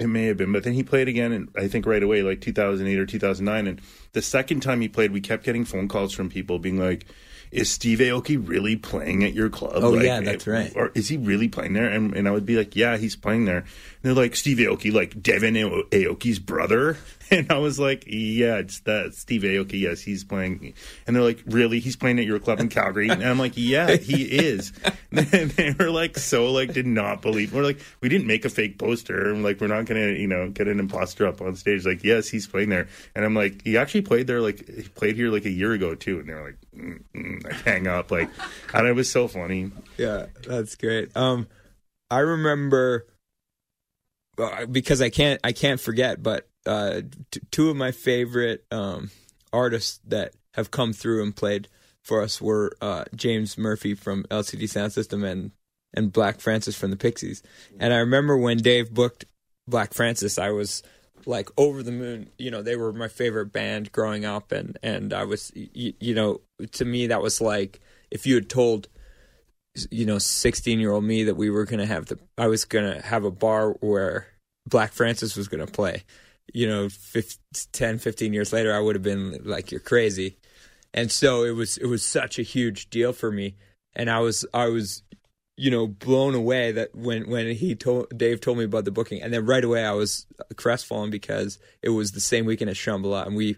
It 0.00 0.08
may 0.08 0.24
have 0.24 0.36
been, 0.36 0.50
but 0.50 0.64
then 0.64 0.72
he 0.72 0.82
played 0.82 1.06
again, 1.06 1.30
and 1.30 1.48
I 1.56 1.68
think 1.68 1.86
right 1.86 2.02
away, 2.02 2.22
like 2.22 2.40
2008 2.40 2.98
or 2.98 3.06
2009. 3.06 3.66
And 3.68 3.80
the 4.12 4.22
second 4.22 4.58
time 4.60 4.80
he 4.80 4.88
played, 4.88 5.12
we 5.12 5.20
kept 5.20 5.44
getting 5.44 5.64
phone 5.64 5.86
calls 5.86 6.12
from 6.12 6.28
people 6.28 6.58
being 6.58 6.80
like, 6.80 7.06
"Is 7.52 7.70
Steve 7.70 8.00
Aoki 8.00 8.36
really 8.36 8.74
playing 8.74 9.22
at 9.22 9.34
your 9.34 9.48
club? 9.48 9.84
Oh, 9.84 9.90
Like, 9.90 10.06
yeah, 10.06 10.20
that's 10.20 10.48
right. 10.48 10.72
Or 10.74 10.90
is 10.96 11.06
he 11.06 11.16
really 11.16 11.46
playing 11.46 11.74
there?" 11.74 11.88
And, 11.88 12.12
and 12.16 12.26
I 12.26 12.32
would 12.32 12.44
be 12.44 12.56
like, 12.56 12.74
"Yeah, 12.74 12.96
he's 12.96 13.14
playing 13.14 13.44
there." 13.44 13.66
They're 14.04 14.12
like, 14.12 14.36
"Steve 14.36 14.58
Aoki, 14.58 14.92
like 14.92 15.22
Devin 15.22 15.56
Ao- 15.56 15.82
Aoki's 15.90 16.38
brother?" 16.38 16.98
And 17.30 17.50
I 17.50 17.56
was 17.56 17.80
like, 17.80 18.04
"Yeah, 18.06 18.58
it's 18.58 18.80
that 18.80 19.14
Steve 19.14 19.42
Aoki. 19.42 19.80
Yes, 19.80 20.02
he's 20.02 20.22
playing." 20.24 20.74
And 21.06 21.16
they're 21.16 21.22
like, 21.22 21.42
"Really? 21.46 21.80
He's 21.80 21.96
playing 21.96 22.18
at 22.18 22.26
your 22.26 22.38
club 22.38 22.60
in 22.60 22.68
Calgary?" 22.68 23.08
And 23.08 23.24
I'm 23.24 23.38
like, 23.38 23.54
"Yeah, 23.56 23.96
he 23.96 24.24
is." 24.24 24.72
And 25.10 25.50
they 25.52 25.74
were 25.78 25.90
like, 25.90 26.18
so 26.18 26.50
like, 26.50 26.72
did 26.72 26.86
not 26.86 27.22
believe. 27.22 27.54
We're 27.54 27.62
like, 27.62 27.80
we 28.00 28.08
didn't 28.08 28.26
make 28.26 28.44
a 28.44 28.48
fake 28.48 28.78
poster. 28.78 29.34
Like, 29.36 29.60
we're 29.60 29.68
not 29.68 29.86
gonna, 29.86 30.08
you 30.08 30.26
know, 30.26 30.50
get 30.50 30.66
an 30.66 30.80
imposter 30.80 31.26
up 31.26 31.40
on 31.40 31.54
stage. 31.54 31.86
Like, 31.86 32.02
yes, 32.02 32.28
he's 32.28 32.48
playing 32.48 32.70
there. 32.70 32.88
And 33.14 33.24
I'm 33.24 33.34
like, 33.34 33.62
he 33.62 33.76
actually 33.76 34.02
played 34.02 34.26
there. 34.26 34.40
Like, 34.40 34.68
he 34.68 34.82
played 34.82 35.14
here 35.14 35.30
like 35.30 35.44
a 35.44 35.50
year 35.50 35.72
ago 35.72 35.94
too. 35.94 36.18
And 36.18 36.28
they're 36.28 36.44
like, 36.44 36.58
mm, 36.76 37.00
mm, 37.14 37.44
like, 37.44 37.62
hang 37.62 37.86
up. 37.86 38.10
Like, 38.10 38.28
and 38.74 38.86
it 38.88 38.92
was 38.92 39.08
so 39.10 39.28
funny. 39.28 39.70
Yeah, 39.96 40.26
that's 40.46 40.74
great. 40.74 41.16
Um, 41.16 41.46
I 42.10 42.18
remember 42.18 43.06
because 44.70 45.00
I 45.00 45.10
can't 45.10 45.40
I 45.44 45.52
can't 45.52 45.80
forget, 45.80 46.22
but 46.22 46.48
uh, 46.66 47.02
t- 47.30 47.40
two 47.50 47.70
of 47.70 47.76
my 47.76 47.92
favorite 47.92 48.64
um, 48.70 49.10
artists 49.52 50.00
that 50.06 50.32
have 50.54 50.70
come 50.70 50.92
through 50.92 51.22
and 51.22 51.34
played 51.34 51.68
for 52.02 52.22
us 52.22 52.40
were 52.40 52.72
uh, 52.80 53.04
James 53.14 53.58
Murphy 53.58 53.94
from 53.94 54.24
LCD 54.24 54.64
Soundsystem 54.64 55.24
and 55.24 55.50
and 55.94 56.12
Black 56.12 56.40
Francis 56.40 56.76
from 56.76 56.90
the 56.90 56.96
Pixies. 56.96 57.42
And 57.78 57.94
I 57.94 57.98
remember 57.98 58.36
when 58.36 58.58
Dave 58.58 58.92
booked 58.92 59.24
Black 59.68 59.94
Francis, 59.94 60.38
I 60.38 60.50
was 60.50 60.82
like 61.26 61.48
over 61.56 61.82
the 61.82 61.92
moon. 61.92 62.30
You 62.38 62.50
know, 62.50 62.62
they 62.62 62.76
were 62.76 62.92
my 62.92 63.08
favorite 63.08 63.52
band 63.52 63.92
growing 63.92 64.24
up, 64.24 64.52
and 64.52 64.78
and 64.82 65.12
I 65.12 65.24
was, 65.24 65.52
you, 65.54 65.94
you 66.00 66.14
know, 66.14 66.40
to 66.72 66.84
me 66.84 67.06
that 67.08 67.22
was 67.22 67.40
like 67.40 67.80
if 68.10 68.26
you 68.26 68.34
had 68.34 68.48
told 68.48 68.88
you 69.90 70.06
know 70.06 70.18
16 70.18 70.78
year 70.78 70.92
old 70.92 71.04
me 71.04 71.24
that 71.24 71.34
we 71.34 71.50
were 71.50 71.64
gonna 71.64 71.86
have 71.86 72.06
the 72.06 72.18
i 72.38 72.46
was 72.46 72.64
gonna 72.64 73.00
have 73.02 73.24
a 73.24 73.30
bar 73.30 73.70
where 73.80 74.26
black 74.66 74.92
francis 74.92 75.36
was 75.36 75.48
gonna 75.48 75.66
play. 75.66 76.04
You 76.52 76.68
know 76.68 76.88
15, 76.88 77.38
10 77.72 77.98
15 77.98 78.32
years 78.32 78.52
later 78.52 78.74
i 78.74 78.78
would 78.78 78.94
have 78.94 79.02
been 79.02 79.40
like 79.44 79.70
you're 79.70 79.80
crazy. 79.80 80.36
And 80.92 81.10
so 81.10 81.42
it 81.42 81.50
was 81.52 81.76
it 81.78 81.86
was 81.86 82.04
such 82.04 82.38
a 82.38 82.42
huge 82.42 82.90
deal 82.90 83.12
for 83.12 83.32
me. 83.32 83.56
And 83.94 84.08
i 84.08 84.20
was 84.20 84.46
i 84.54 84.66
was 84.68 85.02
you 85.56 85.70
know 85.70 85.86
blown 85.86 86.34
away 86.34 86.72
that 86.72 86.94
when 86.94 87.28
when 87.28 87.54
he 87.54 87.74
told 87.74 88.16
dave 88.16 88.40
told 88.40 88.58
me 88.58 88.64
about 88.64 88.84
the 88.84 88.92
booking. 88.92 89.22
And 89.22 89.32
then 89.32 89.46
right 89.46 89.64
away 89.64 89.84
i 89.84 89.92
was 89.92 90.26
uh, 90.38 90.44
crestfallen 90.56 91.10
because 91.10 91.58
it 91.82 91.90
was 91.90 92.12
the 92.12 92.20
same 92.20 92.44
weekend 92.44 92.70
as 92.70 92.76
shambhala. 92.76 93.26
And 93.26 93.34
we 93.34 93.56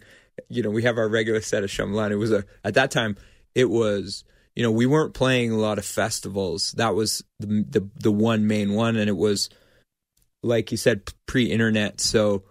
you 0.49 0.63
know 0.63 0.71
we 0.71 0.85
have 0.85 0.97
our 0.97 1.09
regular 1.09 1.43
set 1.43 1.65
of 1.65 1.71
shambhala. 1.71 2.05
And 2.05 2.15
it 2.15 2.19
was 2.19 2.33
a 2.33 2.45
at 2.65 2.75
that 2.75 2.91
time 2.91 3.17
it 3.55 3.69
was 3.69 4.25
you 4.57 4.63
know, 4.63 4.71
we 4.71 4.87
weren't 4.87 5.15
playing 5.15 5.53
a 5.53 5.57
lot 5.57 5.79
of 5.79 5.85
festivals. 5.85 6.73
That 6.73 6.95
was 6.95 7.23
the 7.39 7.65
the, 7.69 7.89
the 7.95 8.11
one 8.11 8.47
main 8.47 8.73
one, 8.73 8.97
and 8.97 9.09
it 9.09 9.17
was 9.17 9.51
like 10.43 10.71
you 10.71 10.77
said, 10.77 11.13
pre-internet. 11.27 12.01
So 12.01 12.45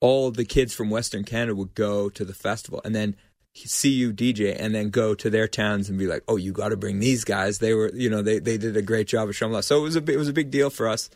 all 0.00 0.30
the 0.30 0.44
kids 0.44 0.72
from 0.72 0.90
Western 0.90 1.24
Canada 1.24 1.56
would 1.56 1.74
go 1.74 2.08
to 2.10 2.24
the 2.24 2.34
festival, 2.34 2.80
and 2.84 2.94
then 2.94 3.16
see 3.54 3.90
you 3.90 4.12
DJ, 4.12 4.56
and 4.58 4.74
then 4.74 4.90
go 4.90 5.14
to 5.14 5.28
their 5.28 5.48
towns 5.48 5.88
and 5.88 5.98
be 5.98 6.06
like, 6.06 6.22
"Oh, 6.28 6.36
you 6.36 6.52
got 6.52 6.68
to 6.68 6.76
bring 6.76 7.00
these 7.00 7.24
guys." 7.24 7.58
They 7.58 7.74
were, 7.74 7.92
you 7.92 8.08
know, 8.08 8.22
they 8.22 8.38
they 8.38 8.56
did 8.56 8.76
a 8.76 8.82
great 8.82 9.08
job 9.08 9.28
of 9.28 9.36
showing. 9.36 9.60
So 9.62 9.78
it 9.78 9.82
was 9.82 9.96
a 9.96 10.10
it 10.10 10.16
was 10.16 10.28
a 10.28 10.32
big 10.32 10.52
deal 10.52 10.70
for 10.70 10.86
us, 10.86 11.10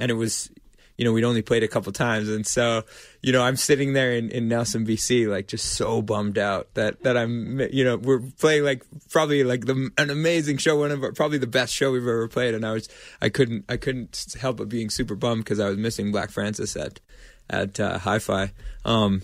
and 0.00 0.10
it 0.10 0.14
was 0.14 0.50
you 0.96 1.04
know, 1.04 1.12
we'd 1.12 1.24
only 1.24 1.42
played 1.42 1.62
a 1.62 1.68
couple 1.68 1.90
times. 1.92 2.28
And 2.28 2.46
so, 2.46 2.84
you 3.20 3.32
know, 3.32 3.42
I'm 3.42 3.56
sitting 3.56 3.94
there 3.94 4.12
in, 4.12 4.30
in 4.30 4.46
Nelson, 4.46 4.86
BC, 4.86 5.28
like 5.28 5.48
just 5.48 5.72
so 5.72 6.00
bummed 6.02 6.38
out 6.38 6.72
that, 6.74 7.02
that 7.02 7.16
I'm, 7.16 7.60
you 7.72 7.84
know, 7.84 7.96
we're 7.96 8.20
playing 8.38 8.64
like 8.64 8.84
probably 9.10 9.42
like 9.42 9.66
the, 9.66 9.90
an 9.98 10.10
amazing 10.10 10.58
show, 10.58 10.78
one 10.78 10.92
of 10.92 11.02
our, 11.02 11.12
probably 11.12 11.38
the 11.38 11.46
best 11.48 11.74
show 11.74 11.90
we've 11.90 12.02
ever 12.02 12.28
played. 12.28 12.54
And 12.54 12.64
I 12.64 12.72
was, 12.72 12.88
I 13.20 13.28
couldn't, 13.28 13.64
I 13.68 13.76
couldn't 13.76 14.36
help 14.40 14.58
but 14.58 14.68
being 14.68 14.88
super 14.88 15.16
bummed 15.16 15.44
because 15.44 15.58
I 15.58 15.68
was 15.68 15.78
missing 15.78 16.12
Black 16.12 16.30
Francis 16.30 16.76
at, 16.76 17.00
at 17.50 17.80
uh, 17.80 17.98
Hi-Fi. 17.98 18.52
Um, 18.84 19.22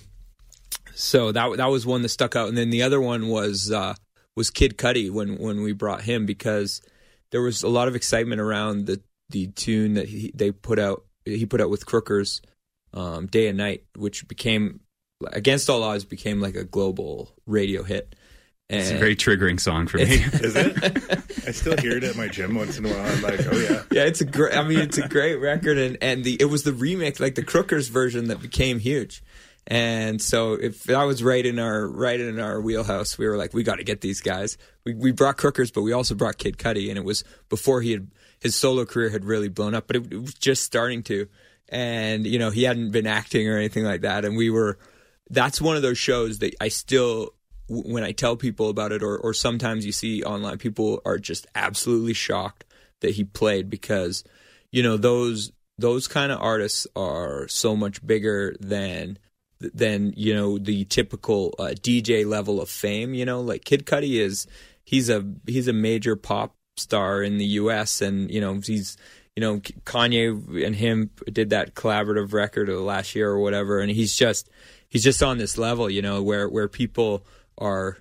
so 0.94 1.30
that, 1.30 1.56
that 1.56 1.66
was 1.66 1.86
one 1.86 2.02
that 2.02 2.08
stuck 2.08 2.34
out. 2.34 2.48
And 2.48 2.58
then 2.58 2.70
the 2.70 2.82
other 2.82 3.00
one 3.00 3.28
was, 3.28 3.70
uh, 3.70 3.94
was 4.34 4.50
Kid 4.50 4.76
Cudi 4.76 5.08
when, 5.08 5.38
when 5.38 5.62
we 5.62 5.72
brought 5.72 6.02
him 6.02 6.26
because 6.26 6.82
there 7.30 7.42
was 7.42 7.62
a 7.62 7.68
lot 7.68 7.86
of 7.86 7.94
excitement 7.94 8.40
around 8.40 8.86
the, 8.86 9.00
the 9.28 9.46
tune 9.46 9.94
that 9.94 10.08
he, 10.08 10.32
they 10.34 10.50
put 10.50 10.80
out 10.80 11.04
he 11.36 11.46
put 11.46 11.60
out 11.60 11.70
with 11.70 11.86
Crookers, 11.86 12.40
um, 12.94 13.26
Day 13.26 13.48
and 13.48 13.58
Night, 13.58 13.84
which 13.96 14.26
became 14.28 14.80
against 15.32 15.68
all 15.68 15.82
odds 15.82 16.04
became 16.04 16.40
like 16.40 16.56
a 16.56 16.64
global 16.64 17.34
radio 17.46 17.82
hit. 17.82 18.14
And 18.68 18.80
it's 18.80 18.90
a 18.92 18.98
very 18.98 19.16
triggering 19.16 19.58
song 19.58 19.88
for 19.88 19.98
me. 19.98 20.04
Is 20.04 20.54
it? 20.54 20.76
I 21.46 21.50
still 21.50 21.76
hear 21.76 21.96
it 21.96 22.04
at 22.04 22.14
my 22.16 22.28
gym 22.28 22.54
once 22.54 22.78
in 22.78 22.86
a 22.86 22.88
while. 22.88 23.04
I'm 23.04 23.20
like, 23.20 23.40
oh 23.52 23.58
yeah, 23.58 23.82
yeah. 23.90 24.04
It's 24.04 24.20
a 24.20 24.24
great. 24.24 24.56
I 24.56 24.62
mean, 24.62 24.78
it's 24.78 24.98
a 24.98 25.08
great 25.08 25.36
record, 25.36 25.76
and 25.76 25.98
and 26.00 26.22
the 26.22 26.36
it 26.38 26.44
was 26.44 26.62
the 26.62 26.70
remix, 26.70 27.18
like 27.18 27.34
the 27.34 27.42
Crookers 27.42 27.90
version, 27.90 28.28
that 28.28 28.40
became 28.40 28.78
huge. 28.78 29.24
And 29.66 30.22
so 30.22 30.54
if 30.54 30.84
that 30.84 31.02
was 31.02 31.22
right 31.22 31.44
in 31.44 31.58
our 31.58 31.86
right 31.86 32.20
in 32.20 32.38
our 32.38 32.60
wheelhouse, 32.60 33.18
we 33.18 33.26
were 33.26 33.36
like, 33.36 33.52
we 33.52 33.64
got 33.64 33.76
to 33.76 33.84
get 33.84 34.00
these 34.00 34.20
guys. 34.20 34.56
We 34.84 34.94
we 34.94 35.10
brought 35.10 35.36
Crookers, 35.36 35.72
but 35.72 35.82
we 35.82 35.92
also 35.92 36.14
brought 36.14 36.38
Kid 36.38 36.56
Cudi, 36.56 36.88
and 36.90 36.96
it 36.96 37.04
was 37.04 37.24
before 37.48 37.80
he 37.80 37.90
had 37.90 38.08
his 38.40 38.54
solo 38.54 38.84
career 38.84 39.10
had 39.10 39.24
really 39.24 39.48
blown 39.48 39.74
up, 39.74 39.86
but 39.86 39.96
it, 39.96 40.12
it 40.12 40.20
was 40.20 40.34
just 40.34 40.64
starting 40.64 41.02
to. 41.04 41.28
And 41.68 42.26
you 42.26 42.38
know, 42.38 42.50
he 42.50 42.64
hadn't 42.64 42.90
been 42.90 43.06
acting 43.06 43.48
or 43.48 43.56
anything 43.56 43.84
like 43.84 44.00
that, 44.02 44.24
and 44.24 44.36
we 44.36 44.50
were. 44.50 44.78
That's 45.32 45.60
one 45.60 45.76
of 45.76 45.82
those 45.82 45.98
shows 45.98 46.40
that 46.40 46.56
I 46.60 46.68
still 46.68 47.34
when 47.70 48.02
I 48.02 48.10
tell 48.10 48.36
people 48.36 48.68
about 48.68 48.90
it, 48.90 49.02
or, 49.02 49.16
or 49.16 49.32
sometimes 49.32 49.86
you 49.86 49.92
see 49.92 50.24
online, 50.24 50.58
people 50.58 51.00
are 51.04 51.18
just 51.18 51.46
absolutely 51.54 52.14
shocked 52.14 52.64
that 53.00 53.12
he 53.12 53.22
played 53.22 53.70
because, 53.70 54.24
you 54.72 54.82
know, 54.82 54.96
those 54.96 55.52
those 55.78 56.08
kind 56.08 56.32
of 56.32 56.40
artists 56.40 56.86
are 56.96 57.46
so 57.48 57.76
much 57.76 58.04
bigger 58.04 58.56
than 58.60 59.18
than 59.60 60.12
you 60.16 60.34
know 60.34 60.58
the 60.58 60.84
typical 60.86 61.54
uh, 61.58 61.74
DJ 61.74 62.26
level 62.26 62.60
of 62.60 62.68
fame. 62.68 63.14
You 63.14 63.24
know, 63.24 63.40
like 63.40 63.64
Kid 63.64 63.86
Cudi 63.86 64.20
is 64.20 64.46
he's 64.84 65.08
a 65.08 65.24
he's 65.46 65.68
a 65.68 65.72
major 65.72 66.16
pop 66.16 66.56
star 66.80 67.22
in 67.22 67.38
the 67.38 67.44
U.S. 67.44 68.00
and 68.00 68.30
you 68.30 68.40
know 68.40 68.54
he's 68.54 68.96
you 69.36 69.40
know 69.40 69.60
Kanye 69.84 70.64
and 70.66 70.74
him 70.74 71.10
did 71.30 71.50
that 71.50 71.74
collaborative 71.74 72.32
record 72.32 72.68
of 72.68 72.80
last 72.80 73.14
year 73.14 73.30
or 73.30 73.38
whatever, 73.38 73.80
and 73.80 73.90
he's 73.90 74.16
just 74.16 74.48
he's 74.88 75.04
just 75.04 75.22
on 75.22 75.38
this 75.38 75.56
level, 75.56 75.88
you 75.88 76.02
know, 76.02 76.22
where 76.22 76.48
where 76.48 76.68
people 76.68 77.24
are 77.58 77.98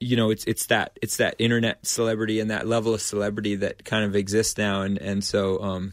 you 0.00 0.16
know 0.16 0.30
it's 0.30 0.44
it's 0.44 0.66
that 0.66 0.98
it's 1.00 1.16
that 1.16 1.34
internet 1.38 1.84
celebrity 1.86 2.40
and 2.40 2.50
that 2.50 2.66
level 2.66 2.94
of 2.94 3.00
celebrity 3.00 3.56
that 3.56 3.84
kind 3.84 4.04
of 4.04 4.14
exists 4.14 4.58
now 4.58 4.82
and 4.82 4.98
and 4.98 5.24
so 5.24 5.60
um 5.62 5.92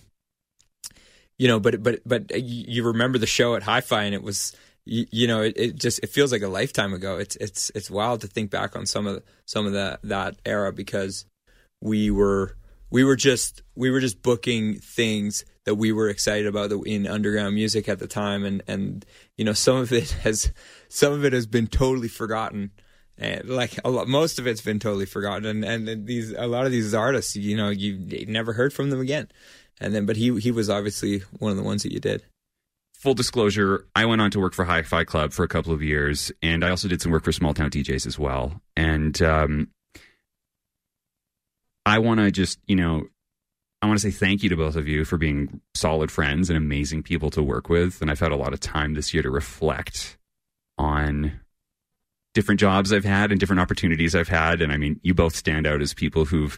you 1.37 1.47
know 1.47 1.59
but 1.59 1.81
but 1.81 2.01
but 2.05 2.31
you 2.37 2.83
remember 2.83 3.17
the 3.17 3.25
show 3.25 3.55
at 3.55 3.63
hi-fi 3.63 4.03
and 4.03 4.13
it 4.13 4.21
was 4.21 4.55
you, 4.85 5.05
you 5.11 5.27
know, 5.27 5.41
it, 5.41 5.53
it, 5.55 5.75
just 5.75 5.99
it 6.03 6.09
feels 6.09 6.31
like 6.31 6.41
a 6.41 6.47
lifetime 6.47 6.93
ago. 6.93 7.17
It's 7.17 7.35
it's 7.37 7.71
it's 7.73 7.89
wild 7.89 8.21
to 8.21 8.27
think 8.27 8.51
back 8.51 8.75
on 8.75 8.85
some 8.85 9.07
of 9.07 9.23
some 9.45 9.65
of 9.65 9.73
that 9.73 10.01
that 10.03 10.35
era 10.45 10.71
because 10.73 11.25
we 11.81 12.11
were 12.11 12.55
we 12.89 13.03
were 13.03 13.15
just 13.15 13.63
we 13.75 13.89
were 13.89 13.99
just 13.99 14.21
booking 14.21 14.75
things 14.75 15.45
that 15.65 15.75
we 15.75 15.91
were 15.91 16.09
excited 16.09 16.47
about 16.47 16.71
in 16.85 17.07
underground 17.07 17.55
music 17.55 17.87
at 17.87 17.99
the 17.99 18.07
time, 18.07 18.43
and 18.43 18.61
and 18.67 19.05
you 19.37 19.45
know 19.45 19.53
some 19.53 19.77
of 19.77 19.93
it 19.93 20.11
has 20.23 20.51
some 20.89 21.13
of 21.13 21.23
it 21.23 21.33
has 21.33 21.47
been 21.47 21.67
totally 21.67 22.09
forgotten. 22.09 22.71
And 23.15 23.47
like 23.47 23.79
a 23.85 23.91
lot, 23.91 24.07
most 24.07 24.39
of 24.39 24.47
it's 24.47 24.61
been 24.61 24.79
totally 24.79 25.05
forgotten, 25.05 25.63
and, 25.63 25.87
and 25.87 26.07
these 26.07 26.31
a 26.31 26.47
lot 26.47 26.65
of 26.65 26.71
these 26.71 26.95
artists, 26.95 27.35
you 27.35 27.55
know, 27.55 27.69
you 27.69 28.25
never 28.25 28.53
heard 28.53 28.73
from 28.73 28.89
them 28.89 28.99
again. 28.99 29.27
And 29.79 29.93
then, 29.93 30.07
but 30.07 30.17
he 30.17 30.39
he 30.39 30.49
was 30.49 30.69
obviously 30.69 31.19
one 31.37 31.51
of 31.51 31.57
the 31.57 31.63
ones 31.63 31.83
that 31.83 31.91
you 31.91 31.99
did 31.99 32.23
full 33.03 33.13
disclosure, 33.13 33.85
I 33.93 34.05
went 34.05 34.21
on 34.21 34.31
to 34.31 34.39
work 34.39 34.53
for 34.53 34.63
Hi 34.63 34.81
Fi 34.81 35.03
Club 35.03 35.33
for 35.33 35.43
a 35.43 35.47
couple 35.49 35.73
of 35.73 35.83
years, 35.83 36.31
and 36.41 36.63
I 36.63 36.69
also 36.69 36.87
did 36.87 37.01
some 37.01 37.11
work 37.11 37.25
for 37.25 37.33
Small 37.33 37.53
Town 37.53 37.69
DJs 37.69 38.07
as 38.07 38.17
well. 38.17 38.61
And 38.77 39.21
um, 39.21 39.67
I 41.85 41.99
want 41.99 42.21
to 42.21 42.31
just, 42.31 42.59
you 42.65 42.77
know, 42.77 43.03
I 43.81 43.87
want 43.87 43.99
to 43.99 44.09
say 44.09 44.17
thank 44.17 44.41
you 44.41 44.47
to 44.47 44.55
both 44.55 44.77
of 44.77 44.87
you 44.87 45.03
for 45.03 45.17
being 45.17 45.59
solid 45.75 46.11
friends 46.11 46.49
and 46.49 46.55
amazing 46.55 47.03
people 47.03 47.29
to 47.31 47.43
work 47.43 47.67
with. 47.67 48.01
And 48.01 48.09
I've 48.09 48.21
had 48.21 48.31
a 48.31 48.37
lot 48.37 48.53
of 48.53 48.61
time 48.61 48.93
this 48.93 49.13
year 49.13 49.21
to 49.21 49.29
reflect 49.29 50.17
on 50.77 51.41
different 52.33 52.61
jobs 52.61 52.93
I've 52.93 53.03
had 53.03 53.31
and 53.31 53.39
different 53.39 53.59
opportunities 53.59 54.15
I've 54.15 54.29
had. 54.29 54.61
And 54.61 54.71
I 54.71 54.77
mean, 54.77 55.01
you 55.03 55.13
both 55.13 55.35
stand 55.35 55.67
out 55.67 55.81
as 55.81 55.93
people 55.93 56.23
who've 56.23 56.57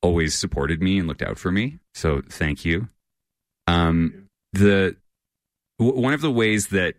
always 0.00 0.34
supported 0.34 0.80
me 0.80 0.98
and 0.98 1.06
looked 1.06 1.20
out 1.20 1.36
for 1.38 1.52
me. 1.52 1.80
So 1.92 2.22
thank 2.30 2.64
you. 2.64 2.88
Um, 3.66 4.30
the 4.54 4.96
one 5.78 6.14
of 6.14 6.20
the 6.20 6.30
ways 6.30 6.68
that 6.68 6.94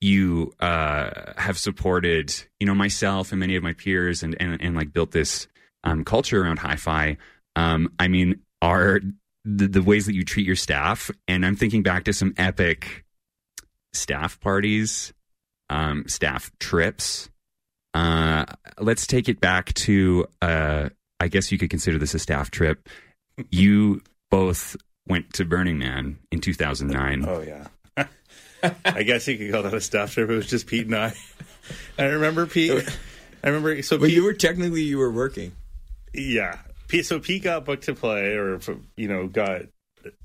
you 0.00 0.52
uh, 0.60 1.32
have 1.36 1.58
supported, 1.58 2.34
you 2.60 2.66
know, 2.66 2.74
myself 2.74 3.32
and 3.32 3.40
many 3.40 3.56
of 3.56 3.62
my 3.62 3.72
peers, 3.72 4.22
and 4.22 4.36
and, 4.40 4.60
and 4.60 4.76
like 4.76 4.92
built 4.92 5.10
this 5.10 5.48
um, 5.84 6.04
culture 6.04 6.42
around 6.42 6.58
hi-fi. 6.58 7.16
Um, 7.56 7.92
I 7.98 8.08
mean, 8.08 8.40
are 8.62 9.00
the, 9.44 9.66
the 9.66 9.82
ways 9.82 10.06
that 10.06 10.14
you 10.14 10.24
treat 10.24 10.46
your 10.46 10.56
staff, 10.56 11.10
and 11.26 11.44
I'm 11.44 11.56
thinking 11.56 11.82
back 11.82 12.04
to 12.04 12.12
some 12.12 12.34
epic 12.36 13.04
staff 13.92 14.38
parties, 14.40 15.12
um, 15.70 16.04
staff 16.06 16.50
trips. 16.60 17.30
Uh, 17.94 18.44
let's 18.78 19.06
take 19.06 19.28
it 19.28 19.40
back 19.40 19.72
to, 19.74 20.26
uh, 20.42 20.90
I 21.18 21.28
guess 21.28 21.50
you 21.50 21.58
could 21.58 21.70
consider 21.70 21.98
this 21.98 22.14
a 22.14 22.18
staff 22.18 22.50
trip. 22.50 22.88
You 23.50 24.02
both 24.30 24.76
went 25.08 25.32
to 25.34 25.44
Burning 25.44 25.78
Man 25.78 26.18
in 26.30 26.40
2009. 26.40 27.24
Oh 27.26 27.40
yeah. 27.40 27.66
I 28.84 29.02
guess 29.02 29.26
you 29.28 29.38
could 29.38 29.52
call 29.52 29.62
that 29.62 29.74
a 29.74 29.80
staff 29.80 30.14
trip. 30.14 30.30
It 30.30 30.34
was 30.34 30.46
just 30.46 30.66
Pete 30.66 30.86
and 30.86 30.96
I. 30.96 31.14
I 31.98 32.04
remember 32.04 32.46
Pete. 32.46 32.88
I 33.42 33.48
remember. 33.48 33.82
So, 33.82 33.98
but 33.98 34.06
Pete, 34.06 34.14
you 34.14 34.24
were 34.24 34.34
technically 34.34 34.82
you 34.82 34.98
were 34.98 35.10
working. 35.10 35.52
Yeah. 36.12 36.58
Pete, 36.88 37.06
so 37.06 37.20
Pete 37.20 37.42
got 37.42 37.64
booked 37.64 37.84
to 37.84 37.94
play, 37.94 38.34
or 38.34 38.60
you 38.96 39.08
know, 39.08 39.26
got 39.26 39.62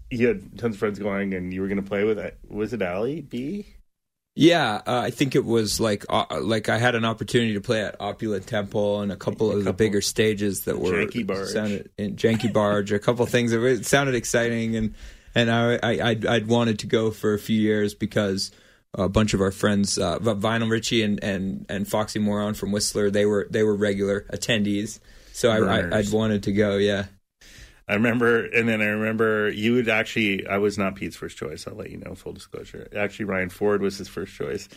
he 0.09 0.23
had 0.23 0.57
tons 0.57 0.75
of 0.75 0.79
friends 0.79 0.99
going, 0.99 1.33
and 1.33 1.53
you 1.53 1.61
were 1.61 1.67
going 1.67 1.81
to 1.81 1.87
play 1.87 2.03
with 2.03 2.19
it. 2.19 2.37
Was 2.47 2.73
it 2.73 2.81
Ali 2.81 3.21
B? 3.21 3.65
Yeah, 4.35 4.81
uh, 4.87 4.99
I 4.99 5.11
think 5.11 5.35
it 5.35 5.45
was 5.45 5.79
like 5.79 6.05
uh, 6.09 6.25
like 6.41 6.67
I 6.67 6.79
had 6.79 6.95
an 6.95 7.05
opportunity 7.05 7.53
to 7.53 7.61
play 7.61 7.83
at 7.83 7.95
Opulent 7.99 8.47
Temple 8.47 9.01
and 9.01 9.11
a 9.11 9.15
couple 9.15 9.51
a 9.51 9.57
of 9.57 9.59
couple, 9.59 9.71
the 9.71 9.73
bigger 9.73 10.01
stages 10.01 10.61
that 10.61 10.79
were 10.79 10.91
Janky 10.91 11.27
Barge, 11.27 11.49
sounded 11.49 11.91
Janky 11.97 12.51
Barge, 12.51 12.91
a 12.93 12.99
couple 12.99 13.25
things 13.27 13.51
that 13.51 13.63
it 13.63 13.85
sounded 13.85 14.15
exciting 14.15 14.75
and 14.75 14.95
and 15.35 15.51
I, 15.51 15.79
I 15.81 16.09
I'd, 16.09 16.25
I'd, 16.25 16.47
wanted 16.47 16.79
to 16.79 16.87
go 16.87 17.11
for 17.11 17.33
a 17.33 17.39
few 17.39 17.59
years 17.59 17.93
because 17.93 18.51
a 18.93 19.09
bunch 19.09 19.33
of 19.33 19.41
our 19.41 19.51
friends, 19.51 19.97
uh, 19.97 20.19
Vinyl 20.19 20.69
Richie 20.69 21.03
and, 21.03 21.23
and 21.23 21.65
and 21.69 21.87
Foxy 21.87 22.19
Moron 22.19 22.53
from 22.53 22.71
Whistler, 22.71 23.09
they 23.09 23.25
were 23.25 23.47
they 23.49 23.63
were 23.63 23.75
regular 23.75 24.21
attendees. 24.31 24.99
So 25.33 25.49
I, 25.49 25.57
I 25.57 25.97
I'd 25.97 26.11
wanted 26.11 26.43
to 26.43 26.53
go. 26.53 26.77
Yeah. 26.77 27.05
I 27.87 27.95
remember, 27.95 28.45
and 28.45 28.69
then 28.69 28.81
I 28.81 28.85
remember 28.85 29.49
you 29.49 29.73
would 29.73 29.89
actually. 29.89 30.47
I 30.47 30.57
was 30.57 30.77
not 30.77 30.95
Pete's 30.95 31.17
first 31.17 31.37
choice. 31.37 31.67
I'll 31.67 31.75
let 31.75 31.89
you 31.89 31.97
know. 31.97 32.15
Full 32.15 32.33
disclosure. 32.33 32.87
Actually, 32.95 33.25
Ryan 33.25 33.49
Ford 33.49 33.81
was 33.81 33.97
his 33.97 34.07
first 34.07 34.33
choice, 34.33 34.69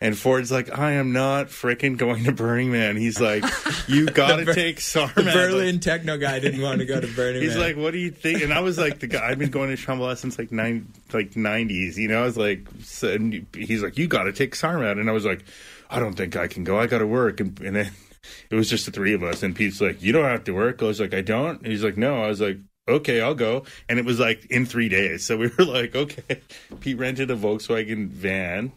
and 0.00 0.16
Ford's 0.16 0.52
like, 0.52 0.76
I 0.78 0.92
am 0.92 1.12
not 1.12 1.46
freaking 1.46 1.96
going 1.96 2.24
to 2.24 2.32
Burning 2.32 2.70
Man. 2.70 2.96
He's 2.96 3.18
like, 3.18 3.44
you 3.88 4.06
got 4.12 4.36
to 4.36 4.54
take 4.54 4.78
Sarmad. 4.78 5.14
The 5.14 5.22
Berlin 5.22 5.80
techno 5.80 6.18
guy 6.18 6.38
didn't 6.38 6.60
want 6.60 6.80
to 6.80 6.86
go 6.86 7.00
to 7.00 7.06
Burning 7.06 7.42
He's 7.42 7.54
Man. 7.54 7.60
like, 7.60 7.76
what 7.76 7.92
do 7.92 7.98
you 7.98 8.10
think? 8.10 8.42
And 8.42 8.52
I 8.52 8.60
was 8.60 8.76
like, 8.76 8.98
the 8.98 9.06
guy 9.06 9.26
I've 9.26 9.38
been 9.38 9.50
going 9.50 9.74
to 9.74 9.82
Shambhala 9.82 10.16
since 10.18 10.38
like 10.38 10.52
nine, 10.52 10.92
like 11.12 11.34
nineties. 11.34 11.98
You 11.98 12.08
know, 12.08 12.22
I 12.22 12.24
was 12.24 12.36
like, 12.36 12.66
so, 12.82 13.16
he's 13.54 13.82
like, 13.82 13.96
you 13.96 14.06
got 14.06 14.24
to 14.24 14.32
take 14.32 14.54
Sarmad, 14.54 15.00
and 15.00 15.08
I 15.08 15.12
was 15.12 15.24
like, 15.24 15.44
I 15.88 15.98
don't 15.98 16.14
think 16.14 16.36
I 16.36 16.46
can 16.46 16.64
go. 16.64 16.78
I 16.78 16.86
got 16.86 16.98
to 16.98 17.06
work, 17.06 17.40
and, 17.40 17.58
and 17.60 17.76
then 17.76 17.90
it 18.50 18.54
was 18.54 18.68
just 18.68 18.84
the 18.84 18.92
three 18.92 19.14
of 19.14 19.22
us. 19.22 19.42
And 19.42 19.56
Pete's 19.56 19.80
like, 19.80 20.02
you 20.02 20.12
don't 20.12 20.24
have 20.24 20.44
to 20.44 20.52
work. 20.52 20.82
I 20.82 20.86
was 20.86 21.00
like, 21.00 21.14
I 21.14 21.22
don't. 21.22 21.58
And 21.62 21.68
he's 21.68 21.84
like, 21.84 21.96
no. 21.96 22.22
I 22.22 22.28
was 22.28 22.40
like, 22.40 22.58
okay, 22.86 23.20
I'll 23.22 23.34
go. 23.34 23.64
And 23.88 23.98
it 23.98 24.04
was 24.04 24.20
like 24.20 24.44
in 24.46 24.66
three 24.66 24.88
days. 24.88 25.24
So 25.24 25.36
we 25.36 25.50
were 25.58 25.64
like, 25.64 25.96
okay. 25.96 26.42
Pete 26.80 26.98
rented 26.98 27.30
a 27.30 27.36
Volkswagen 27.36 28.08
van 28.08 28.72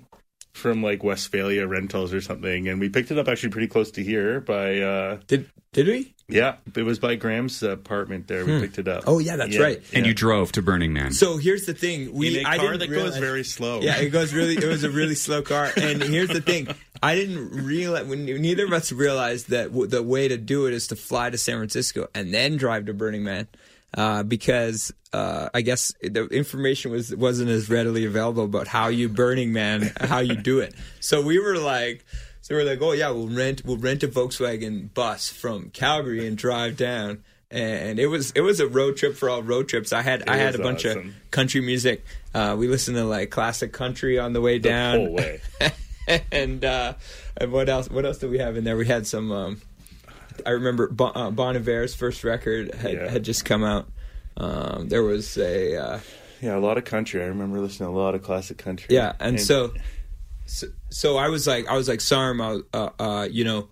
from 0.59 0.83
like 0.83 0.99
Westfalia 1.01 1.67
Rentals 1.67 2.13
or 2.13 2.21
something, 2.21 2.67
and 2.67 2.79
we 2.79 2.89
picked 2.89 3.09
it 3.11 3.17
up 3.17 3.27
actually 3.27 3.49
pretty 3.49 3.67
close 3.67 3.91
to 3.91 4.03
here 4.03 4.39
by. 4.41 4.79
uh 4.79 5.19
Did 5.27 5.49
did 5.73 5.87
we? 5.87 6.13
Yeah, 6.27 6.57
it 6.75 6.83
was 6.83 6.99
by 6.99 7.15
Graham's 7.15 7.63
apartment 7.63 8.27
there. 8.27 8.45
We 8.45 8.59
picked 8.59 8.77
it 8.77 8.87
up. 8.87 9.05
Oh, 9.07 9.17
yeah, 9.17 9.35
that's 9.35 9.57
right. 9.57 9.81
And 9.93 10.05
yeah. 10.05 10.09
you 10.09 10.13
drove 10.13 10.51
to 10.51 10.61
Burning 10.61 10.93
Man. 10.93 11.11
So 11.11 11.37
here's 11.37 11.65
the 11.65 11.73
thing. 11.73 12.13
We 12.13 12.39
in 12.39 12.45
a 12.45 12.49
I 12.49 12.57
car 12.57 12.67
didn't 12.67 12.81
that 12.81 12.89
realize, 12.89 13.11
goes 13.11 13.19
very 13.19 13.43
slow. 13.43 13.81
Yeah, 13.81 13.97
it 13.97 14.09
goes 14.11 14.31
really. 14.31 14.55
It 14.55 14.63
was 14.63 14.83
a 14.83 14.91
really 14.91 15.15
slow 15.25 15.41
car. 15.41 15.71
And 15.75 16.03
here's 16.03 16.29
the 16.29 16.41
thing. 16.41 16.67
I 17.01 17.15
didn't 17.15 17.65
realize. 17.65 18.05
When 18.05 18.25
neither 18.25 18.65
of 18.65 18.73
us 18.73 18.91
realized 18.91 19.49
that 19.49 19.69
w- 19.69 19.87
the 19.87 20.03
way 20.03 20.27
to 20.27 20.37
do 20.37 20.67
it 20.67 20.73
is 20.73 20.85
to 20.87 20.95
fly 20.95 21.31
to 21.31 21.37
San 21.37 21.57
Francisco 21.57 22.07
and 22.13 22.31
then 22.31 22.57
drive 22.57 22.85
to 22.85 22.93
Burning 22.93 23.23
Man, 23.23 23.47
uh, 23.93 24.23
because 24.23 24.93
uh, 25.13 25.49
I 25.53 25.61
guess 25.61 25.93
the 26.01 26.25
information 26.27 26.91
was 26.91 27.15
wasn't 27.15 27.49
as 27.49 27.69
readily 27.69 28.05
available 28.05 28.45
about 28.45 28.67
how 28.67 28.87
you 28.87 29.09
Burning 29.09 29.51
Man, 29.53 29.91
how 29.99 30.19
you 30.19 30.35
do 30.35 30.59
it. 30.59 30.73
So 30.99 31.21
we 31.21 31.39
were 31.39 31.57
like. 31.57 32.05
So 32.41 32.55
we're 32.55 32.63
like, 32.63 32.81
oh 32.81 32.93
yeah, 32.93 33.11
we'll 33.11 33.27
rent 33.27 33.63
we'll 33.63 33.77
rent 33.77 34.01
a 34.01 34.07
Volkswagen 34.07 34.91
bus 34.91 35.29
from 35.29 35.69
Calgary 35.69 36.25
and 36.25 36.35
drive 36.35 36.77
down. 36.77 37.23
And 37.51 37.99
it 37.99 38.07
was 38.07 38.31
it 38.31 38.41
was 38.41 38.59
a 38.59 38.67
road 38.67 38.97
trip 38.97 39.15
for 39.15 39.29
all 39.29 39.43
road 39.43 39.67
trips. 39.67 39.93
I 39.93 40.01
had 40.01 40.27
I 40.27 40.37
had 40.37 40.55
a 40.55 40.59
bunch 40.59 40.85
of 40.85 40.97
country 41.29 41.61
music. 41.61 42.03
Uh, 42.33 42.55
we 42.57 42.67
listened 42.67 42.97
to 42.97 43.03
like 43.03 43.29
classic 43.29 43.71
country 43.71 44.17
on 44.17 44.33
the 44.33 44.41
way 44.41 44.57
the 44.57 44.69
down. 44.69 44.95
whole 44.95 45.13
way. 45.13 45.41
and 46.31 46.65
uh, 46.65 46.93
and 47.37 47.51
what 47.51 47.69
else? 47.69 47.89
What 47.89 48.05
else 48.05 48.17
did 48.17 48.31
we 48.31 48.39
have 48.39 48.57
in 48.57 48.63
there? 48.63 48.77
We 48.77 48.87
had 48.87 49.05
some. 49.05 49.31
Um, 49.31 49.61
I 50.45 50.51
remember 50.51 50.87
bon, 50.89 51.11
uh, 51.15 51.31
Bon 51.31 51.55
Iver's 51.55 51.95
first 51.95 52.23
record 52.23 52.73
had, 52.75 52.93
Yeah. 52.93 53.09
had 53.09 53.23
just 53.23 53.45
come 53.45 53.63
out. 53.63 53.87
Um, 54.37 54.87
there 54.89 55.03
was 55.03 55.37
a 55.37 55.75
uh, 55.75 55.99
Yeah, 56.41 56.57
a 56.57 56.59
lot 56.59 56.77
of 56.77 56.85
country. 56.85 57.21
I 57.21 57.25
remember 57.25 57.59
listening 57.59 57.89
to 57.89 57.95
a 57.95 57.97
lot 57.99 58.15
of 58.15 58.23
classic 58.23 58.57
country. 58.57 58.95
yeah, 58.95 59.13
and, 59.19 59.39
so, 59.39 59.73
so 60.45 60.67
so 60.89 61.17
I 61.17 61.29
was 61.29 61.45
like 61.47 61.67
I 61.67 61.75
was 61.75 61.87
like 61.87 61.99
Sarm, 62.01 62.39
uh, 62.41 62.59
uh, 62.73 63.27
you 63.29 63.43
know, 63.43 63.67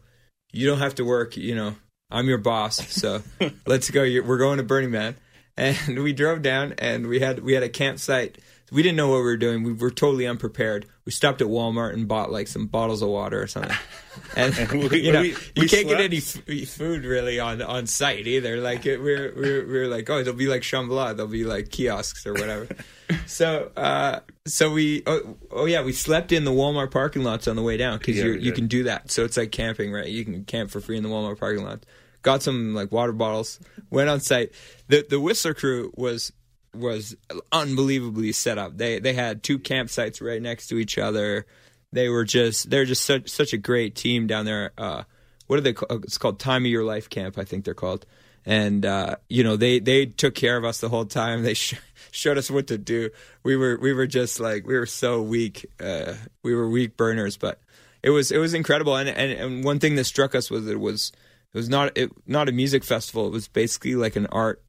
you 0.51 0.68
don't 0.68 0.80
have 0.80 0.95
to 0.95 1.05
work. 1.05 1.38
You 1.38 1.55
know, 1.55 1.76
I'm 2.11 2.28
your 2.28 2.38
boss, 2.38 2.76
so 2.93 3.22
let's 3.65 3.89
go. 3.91 4.03
You're, 4.03 4.24
we're 4.24 4.38
going 4.38 4.57
to 4.57 4.63
Burning 4.63 4.91
Man, 4.91 5.15
and 5.55 6.03
we 6.03 6.13
drove 6.13 6.41
down, 6.41 6.74
and 6.78 7.07
we 7.07 7.20
had 7.20 7.39
we 7.43 7.53
had 7.53 7.63
a 7.63 7.70
campsite. 7.70 8.38
We 8.72 8.84
didn't 8.84 8.97
know 8.97 9.07
what 9.07 9.18
we 9.18 9.24
were 9.24 9.38
doing. 9.38 9.63
We 9.63 9.72
were 9.72 9.91
totally 9.91 10.28
unprepared. 10.28 10.86
We 11.05 11.13
stopped 11.13 11.41
at 11.41 11.47
Walmart 11.47 11.93
and 11.93 12.05
bought 12.07 12.32
like 12.34 12.47
some 12.49 12.68
bottles 12.68 13.01
of 13.01 13.07
water 13.09 13.41
or 13.41 13.47
something. 13.47 13.76
And, 14.36 14.57
And 14.57 14.89
we- 14.89 15.01
you 15.03 15.11
know, 15.13 15.22
we- 15.22 15.36
you 15.55 15.70
can't 15.70 15.88
get 15.88 16.01
any 16.01 16.18
f- 16.18 16.68
food 16.70 17.05
really 17.05 17.39
on 17.39 17.61
on 17.61 17.86
site 17.88 18.26
either. 18.28 18.57
Like 18.59 18.86
it, 18.86 18.97
we're 19.01 19.32
we're 19.36 19.68
we're 19.68 19.88
like, 19.88 20.09
oh, 20.09 20.22
there'll 20.24 20.38
be 20.38 20.47
like 20.47 20.63
Shambhala, 20.63 21.15
there'll 21.15 21.32
be 21.32 21.43
like 21.45 21.70
kiosks 21.70 22.26
or 22.26 22.34
whatever. 22.34 22.68
so 23.28 23.72
uh, 23.78 24.20
so 24.45 24.72
we 24.72 25.03
oh, 25.05 25.38
oh 25.51 25.65
yeah, 25.65 25.82
we 25.84 25.93
slept 25.93 26.32
in 26.32 26.43
the 26.45 26.51
Walmart 26.51 26.91
parking 26.91 27.24
lots 27.24 27.47
on 27.47 27.55
the 27.55 27.61
way 27.61 27.78
down 27.78 27.99
because 27.99 28.18
Yeah, 28.18 28.26
you 28.26 28.34
we 28.41 28.51
can 28.51 28.68
do 28.68 28.84
that. 28.84 29.11
So 29.11 29.24
it's 29.24 29.38
like 29.38 29.51
camping, 29.51 29.93
right? 29.93 30.07
You 30.07 30.26
can 30.26 30.43
camp 30.45 30.72
for 30.72 30.82
free 30.82 30.97
in 30.97 31.03
the 31.03 31.09
Walmart 31.09 31.39
parking 31.39 31.63
lot. 31.63 31.86
Got 32.24 32.41
some 32.43 32.74
like 32.74 32.91
water 32.91 33.13
bottles. 33.13 33.59
Went 33.91 34.09
on 34.09 34.20
site. 34.20 34.51
The 34.88 35.05
the 35.07 35.20
Whistler 35.20 35.53
crew 35.53 35.93
was 35.95 36.34
was 36.78 37.16
unbelievably 37.52 38.32
set 38.32 38.58
up. 38.58 38.78
They 38.78 39.00
they 39.00 39.14
had 39.14 39.44
two 39.44 39.60
campsites 39.60 40.22
right 40.22 40.42
next 40.42 40.68
to 40.68 40.78
each 40.78 40.98
other. 40.98 41.46
They 41.92 42.10
were 42.10 42.26
just 42.26 42.70
they're 42.70 42.86
just 42.86 43.04
such 43.04 43.30
such 43.30 43.54
a 43.54 43.58
great 43.58 43.96
team 43.96 44.28
down 44.28 44.46
there. 44.46 44.72
Uh, 44.78 45.04
what 45.48 45.58
are 45.58 45.62
they? 45.62 45.74
Called? 45.74 46.04
It's 46.04 46.18
called 46.18 46.40
Time 46.40 46.66
of 46.66 46.72
Your 46.72 46.84
Life 46.84 47.10
Camp, 47.10 47.38
I 47.38 47.44
think 47.44 47.66
they're 47.66 47.74
called. 47.74 48.06
And 48.46 48.86
uh, 48.86 49.18
you 49.30 49.44
know 49.44 49.58
they 49.58 49.80
they 49.80 50.06
took 50.06 50.36
care 50.36 50.58
of 50.58 50.64
us 50.64 50.80
the 50.80 50.90
whole 50.90 51.06
time. 51.06 51.44
They 51.44 51.54
sh- 51.56 51.76
showed 52.12 52.38
us 52.38 52.52
what 52.52 52.68
to 52.68 52.78
do. 52.78 53.10
We 53.44 53.56
were 53.56 53.78
we 53.78 53.94
were 53.94 54.08
just 54.08 54.40
like 54.40 54.66
we 54.66 54.78
were 54.78 54.86
so 54.86 55.22
weak. 55.22 55.66
Uh, 55.80 56.14
we 56.44 56.56
were 56.56 56.70
weak 56.70 56.98
burners, 56.98 57.38
but 57.38 57.62
it 58.04 58.10
was 58.10 58.32
it 58.32 58.38
was 58.38 58.54
incredible. 58.54 58.96
And, 58.96 59.10
and 59.10 59.32
and 59.32 59.64
one 59.64 59.80
thing 59.80 59.96
that 59.96 60.06
struck 60.06 60.36
us 60.36 60.50
was 60.50 60.68
it 60.68 60.80
was 60.80 61.12
it 61.54 61.58
was 61.58 61.70
not 61.70 61.98
it, 61.98 62.12
not 62.26 62.50
a 62.50 62.52
music 62.52 62.84
festival. 62.84 63.28
It 63.28 63.32
was 63.32 63.48
basically 63.48 63.96
like 63.96 64.16
an 64.16 64.28
art 64.28 64.62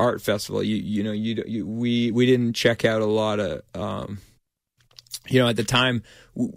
art 0.00 0.22
festival. 0.22 0.62
You 0.62 0.76
you 0.76 1.02
know 1.04 1.12
you, 1.12 1.44
you 1.46 1.66
we 1.66 2.10
we 2.10 2.26
didn't 2.26 2.54
check 2.54 2.84
out 2.84 3.02
a 3.02 3.06
lot 3.06 3.38
of 3.40 3.62
um, 3.74 4.18
you 5.28 5.38
know 5.40 5.48
at 5.48 5.56
the 5.56 5.64
time. 5.64 6.02
w- 6.34 6.52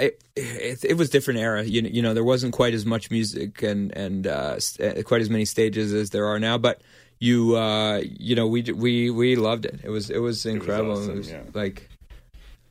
It, 0.00 0.20
it, 0.34 0.84
it 0.84 0.96
was 0.96 1.08
different 1.08 1.38
era. 1.38 1.62
You 1.62 1.82
know, 1.82 1.88
you 1.88 2.02
know 2.02 2.14
there 2.14 2.24
wasn't 2.24 2.52
quite 2.52 2.74
as 2.74 2.84
much 2.84 3.10
music 3.12 3.62
and 3.62 3.96
and 3.96 4.26
uh, 4.26 4.58
st- 4.58 5.04
quite 5.04 5.20
as 5.20 5.30
many 5.30 5.44
stages 5.44 5.92
as 5.92 6.10
there 6.10 6.26
are 6.26 6.40
now. 6.40 6.58
But 6.58 6.82
you 7.20 7.56
uh, 7.56 8.02
you 8.02 8.34
know 8.34 8.48
we 8.48 8.62
we 8.62 9.10
we 9.10 9.36
loved 9.36 9.66
it. 9.66 9.80
It 9.84 9.90
was 9.90 10.10
it 10.10 10.18
was 10.18 10.46
incredible. 10.46 10.98
awesome, 10.98 11.12
it 11.12 11.16
was 11.18 11.30
yeah. 11.30 11.42
like 11.54 11.88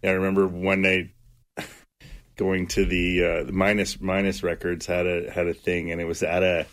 Yeah, 0.03 0.09
I 0.11 0.13
remember 0.13 0.47
one 0.47 0.81
night 0.81 1.11
going 2.35 2.67
to 2.75 2.83
the 2.85 3.23
uh, 3.23 3.43
the 3.45 3.53
minus 3.53 4.01
minus 4.01 4.43
records 4.43 4.85
had 4.85 5.07
a 5.07 5.31
had 5.31 5.47
a 5.47 5.53
thing, 5.53 5.91
and 5.91 6.01
it 6.01 6.05
was 6.05 6.23
at 6.23 6.43
a. 6.43 6.65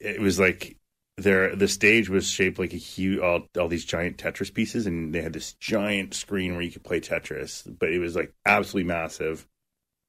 It 0.00 0.20
was 0.20 0.40
like 0.40 0.77
there 1.18 1.54
the 1.54 1.68
stage 1.68 2.08
was 2.08 2.28
shaped 2.28 2.58
like 2.58 2.72
a 2.72 2.76
huge 2.76 3.18
all 3.20 3.42
all 3.58 3.68
these 3.68 3.84
giant 3.84 4.16
Tetris 4.16 4.52
pieces, 4.52 4.86
and 4.86 5.14
they 5.14 5.20
had 5.20 5.32
this 5.32 5.54
giant 5.54 6.14
screen 6.14 6.52
where 6.52 6.62
you 6.62 6.70
could 6.70 6.84
play 6.84 7.00
Tetris, 7.00 7.64
but 7.78 7.90
it 7.90 7.98
was 7.98 8.16
like 8.16 8.32
absolutely 8.46 8.88
massive. 8.88 9.46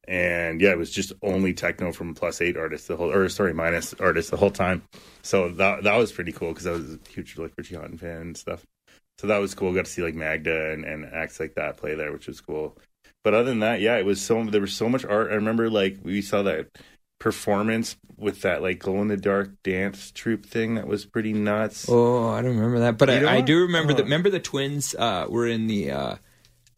And 0.08 0.60
yeah, 0.62 0.72
it 0.72 0.78
was 0.78 0.92
just 0.92 1.14
only 1.22 1.54
techno 1.54 1.92
from 1.92 2.16
plus 2.16 2.42
eight 2.42 2.58
artists 2.58 2.88
the 2.88 2.96
whole, 2.96 3.12
or 3.12 3.30
sorry, 3.30 3.54
minus 3.54 3.94
artists 3.96 4.32
the 4.32 4.38
whole 4.38 4.52
time. 4.52 4.84
So 5.22 5.50
that 5.50 5.84
that 5.84 5.98
was 5.98 6.12
pretty 6.12 6.32
cool 6.32 6.50
because 6.50 6.68
I 6.68 6.72
was 6.72 6.94
a 6.94 7.00
huge 7.10 7.38
like 7.38 7.54
Richie 7.58 7.76
Hawtin 7.76 8.00
fan 8.00 8.22
and 8.22 8.38
stuff. 8.38 8.66
So 9.20 9.28
that 9.28 9.40
was 9.40 9.54
cool. 9.54 9.74
Got 9.74 9.86
to 9.86 9.92
see 9.92 10.02
like 10.02 10.16
Magda 10.16 10.72
and, 10.72 10.86
and 10.86 11.06
acts 11.06 11.40
like 11.40 11.56
that 11.56 11.78
play 11.78 11.96
there, 11.96 12.12
which 12.12 12.28
was 12.28 12.40
cool. 12.40 12.78
But 13.24 13.34
other 13.34 13.50
than 13.50 13.60
that, 13.60 13.82
yeah, 13.82 13.98
it 13.98 14.06
was 14.06 14.22
so 14.22 14.44
there 14.46 14.62
was 14.62 14.74
so 14.74 14.88
much 14.90 15.06
art. 15.06 15.32
I 15.32 15.36
remember 15.36 15.70
like 15.70 15.98
we 16.04 16.22
saw 16.22 16.44
that 16.44 16.70
performance 17.20 17.96
with 18.18 18.42
that 18.42 18.62
like 18.62 18.80
glow 18.80 19.02
in 19.02 19.08
the 19.08 19.18
dark 19.18 19.52
dance 19.64 20.12
troupe 20.12 20.46
thing 20.46 20.76
that 20.76 20.88
was 20.88 21.06
pretty 21.06 21.34
nuts. 21.34 21.86
Oh, 21.90 22.30
I 22.30 22.42
don't 22.42 22.56
remember 22.56 22.80
that, 22.80 22.98
but 22.98 23.10
I, 23.10 23.38
I 23.38 23.42
do 23.42 23.62
remember 23.62 23.94
that. 23.94 24.02
Oh. 24.02 24.06
Remember 24.06 24.30
the 24.30 24.40
twins 24.40 24.96
uh, 24.96 25.26
were 25.30 25.48
in 25.48 25.68
the 25.68 25.92
uh, 25.92 26.16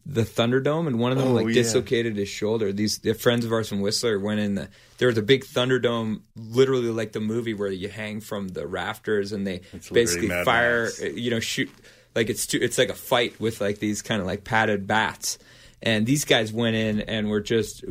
the 0.04 0.22
Thunderdome, 0.22 0.86
and 0.88 0.98
one 0.98 1.12
of 1.12 1.18
them 1.18 1.28
Oh, 1.28 1.32
like 1.32 1.46
yeah. 1.48 1.54
dislocated 1.54 2.16
his 2.16 2.28
shoulder. 2.28 2.72
These 2.72 2.98
the 2.98 3.14
friends 3.14 3.44
of 3.44 3.52
ours 3.52 3.68
from 3.68 3.80
Whistler 3.80 4.18
went 4.18 4.40
in 4.40 4.54
the. 4.56 4.68
There 4.98 5.08
was 5.08 5.18
a 5.18 5.22
big 5.22 5.44
Thunderdome, 5.44 6.22
literally 6.36 6.90
like 6.90 7.12
the 7.12 7.20
movie 7.20 7.54
where 7.54 7.70
you 7.70 7.88
hang 7.88 8.20
from 8.20 8.48
the 8.48 8.66
rafters, 8.66 9.32
and 9.32 9.46
they 9.46 9.62
It's 9.72 9.88
basically 9.90 10.28
fire. 10.44 10.90
You 11.00 11.30
know, 11.30 11.40
shoot 11.40 11.70
like 12.14 12.30
it's 12.30 12.46
too, 12.46 12.58
it's 12.60 12.78
like 12.78 12.88
a 12.88 12.94
fight 12.94 13.40
with 13.40 13.60
like 13.60 13.78
these 13.78 14.02
kind 14.02 14.20
of 14.20 14.26
like 14.26 14.44
padded 14.44 14.86
bats. 14.86 15.38
And 15.84 16.06
these 16.06 16.24
guys 16.24 16.52
went 16.52 16.76
in 16.76 17.00
and 17.00 17.28
were 17.28 17.40
just, 17.40 17.82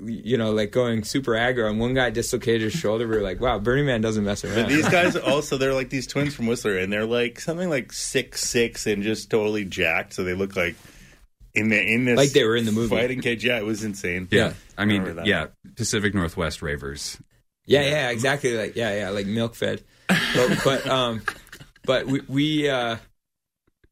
you 0.00 0.36
know, 0.36 0.52
like 0.52 0.70
going 0.70 1.02
super 1.02 1.32
aggro. 1.32 1.68
And 1.68 1.80
one 1.80 1.94
guy 1.94 2.10
dislocated 2.10 2.60
his 2.62 2.72
shoulder. 2.74 3.08
We 3.08 3.16
were 3.16 3.22
like, 3.22 3.40
"Wow, 3.40 3.58
Burning 3.58 3.86
Man 3.86 4.00
doesn't 4.00 4.22
mess 4.24 4.44
around." 4.44 4.54
But 4.54 4.68
these 4.68 4.88
guys 4.90 5.16
also 5.16 5.56
they're 5.58 5.74
like 5.74 5.90
these 5.90 6.06
twins 6.06 6.34
from 6.34 6.46
Whistler, 6.46 6.78
and 6.78 6.92
they're 6.92 7.06
like 7.06 7.40
something 7.40 7.68
like 7.68 7.92
six 7.92 8.40
six 8.42 8.86
and 8.86 9.02
just 9.02 9.30
totally 9.30 9.64
jacked. 9.64 10.12
So 10.12 10.22
they 10.22 10.34
look 10.34 10.54
like 10.54 10.76
in 11.52 11.70
the 11.70 11.80
in 11.82 12.04
this 12.04 12.16
Like 12.16 12.30
they 12.30 12.44
were 12.44 12.54
in 12.54 12.66
the 12.66 12.72
movie. 12.72 12.94
fighting 12.94 13.20
cage. 13.20 13.44
Yeah, 13.44 13.58
it 13.58 13.64
was 13.64 13.82
insane. 13.82 14.28
Yeah. 14.30 14.52
I 14.78 14.84
mean, 14.84 15.00
remember 15.02 15.22
that. 15.22 15.26
yeah, 15.26 15.46
Pacific 15.76 16.14
Northwest 16.14 16.62
ravers. 16.62 17.18
Yeah, 17.66 17.82
yeah, 17.82 18.10
exactly. 18.10 18.56
Like 18.56 18.76
yeah, 18.76 18.96
yeah, 18.96 19.10
like 19.10 19.26
milk 19.26 19.54
fed. 19.56 19.82
But, 20.08 20.60
but 20.64 20.86
um, 20.86 21.22
but 21.84 22.06
we 22.06 22.20
we 22.28 22.68
uh, 22.68 22.96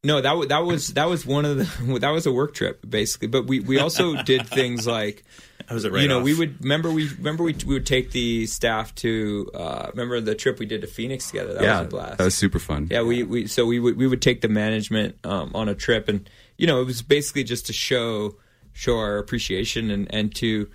no 0.05 0.21
that 0.21 0.37
was 0.37 0.49
that 0.49 0.65
was 0.65 0.89
that 0.89 1.09
was 1.09 1.27
one 1.27 1.45
of 1.45 1.57
the 1.57 1.99
that 2.01 2.11
was 2.11 2.27
a 2.27 2.33
work 2.33 2.55
trip 2.55 2.89
basically. 2.89 3.29
But 3.29 3.47
we 3.47 3.61
we 3.61 3.79
also 3.79 4.23
did 4.23 4.47
things 4.47 4.87
like 4.87 5.25
I 5.69 5.75
was 5.75 5.85
it 5.85 5.93
right 5.93 6.03
you 6.03 6.09
know 6.09 6.19
off. 6.19 6.25
we 6.25 6.35
would 6.35 6.63
remember 6.63 6.91
we 6.91 7.09
remember 7.09 7.43
we 7.43 7.55
we 7.67 7.75
would 7.75 7.87
take 7.87 8.13
the 8.13 8.47
staff 8.47 8.95
to 8.97 9.51
uh 9.55 9.89
remember 9.91 10.21
the 10.21 10.35
trip 10.35 10.59
we 10.59 10.67
did 10.67 10.81
to 10.83 10.87
Phoenix 10.87 11.31
together. 11.31 11.55
That 11.55 11.63
yeah, 11.63 11.79
was 11.81 11.87
a 11.87 11.91
blast. 11.91 12.19
that 12.19 12.25
was 12.25 12.35
super 12.35 12.59
fun. 12.59 12.89
Yeah, 12.91 13.03
we, 13.03 13.23
we 13.23 13.47
so 13.47 13.67
we 13.67 13.79
would 13.79 13.97
we 13.97 14.07
would 14.07 14.23
take 14.23 14.41
the 14.41 14.49
management 14.49 15.17
um, 15.25 15.51
on 15.55 15.69
a 15.69 15.75
trip, 15.75 16.09
and 16.09 16.29
you 16.57 16.67
know 16.67 16.81
it 16.81 16.85
was 16.85 17.03
basically 17.03 17.45
just 17.45 17.67
to 17.67 17.73
show 17.73 18.37
show 18.73 18.99
our 18.99 19.19
appreciation 19.19 19.91
and 19.91 20.13
and 20.15 20.35
to 20.37 20.71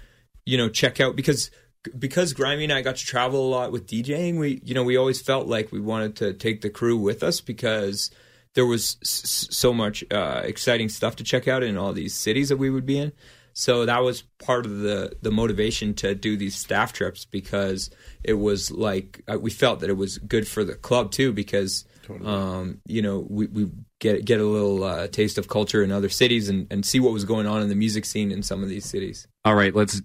you 0.45 0.57
know 0.57 0.69
check 0.69 0.99
out 0.99 1.15
because 1.15 1.49
because 1.97 2.34
Grimy 2.34 2.65
and 2.65 2.74
I 2.74 2.82
got 2.82 2.97
to 2.97 3.05
travel 3.05 3.47
a 3.47 3.49
lot 3.49 3.71
with 3.71 3.88
DJing. 3.88 4.38
We 4.38 4.61
you 4.63 4.74
know 4.74 4.84
we 4.84 4.97
always 4.97 5.21
felt 5.21 5.47
like 5.47 5.71
we 5.71 5.80
wanted 5.80 6.17
to 6.17 6.34
take 6.34 6.61
the 6.61 6.69
crew 6.69 6.97
with 6.97 7.24
us 7.24 7.41
because 7.41 8.11
there 8.55 8.65
was 8.65 8.97
s- 9.01 9.21
s- 9.23 9.47
so 9.55 9.73
much 9.73 10.03
uh, 10.11 10.41
exciting 10.43 10.89
stuff 10.89 11.15
to 11.17 11.23
check 11.23 11.47
out 11.47 11.63
in 11.63 11.77
all 11.77 11.93
these 11.93 12.13
cities 12.13 12.49
that 12.49 12.57
we 12.57 12.69
would 12.69 12.85
be 12.85 12.97
in. 12.97 13.11
So 13.55 13.85
that 13.85 13.99
was 14.03 14.23
part 14.39 14.65
of 14.65 14.79
the 14.79 15.15
the 15.21 15.29
motivation 15.31 15.93
to 15.95 16.15
do 16.15 16.35
these 16.37 16.55
staff 16.55 16.91
trips 16.91 17.25
because 17.25 17.91
it 18.23 18.33
was 18.33 18.71
like 18.71 19.21
uh, 19.31 19.37
we 19.39 19.51
felt 19.51 19.79
that 19.81 19.89
it 19.89 19.97
was 19.97 20.17
good 20.17 20.47
for 20.47 20.63
the 20.63 20.73
club 20.73 21.11
too 21.11 21.31
because 21.33 21.85
um, 22.25 22.79
you 22.87 23.01
know 23.03 23.25
we, 23.29 23.45
we 23.45 23.69
get 23.99 24.25
get 24.25 24.39
a 24.41 24.43
little 24.43 24.83
uh, 24.83 25.07
taste 25.07 25.37
of 25.37 25.47
culture 25.49 25.83
in 25.83 25.91
other 25.91 26.09
cities 26.09 26.49
and, 26.49 26.65
and 26.71 26.83
see 26.83 26.99
what 26.99 27.13
was 27.13 27.25
going 27.25 27.45
on 27.45 27.61
in 27.61 27.69
the 27.69 27.75
music 27.75 28.05
scene 28.05 28.31
in 28.31 28.41
some 28.41 28.63
of 28.63 28.69
these 28.69 28.85
cities. 28.85 29.27
All 29.45 29.53
right, 29.53 29.75
let's 29.75 30.01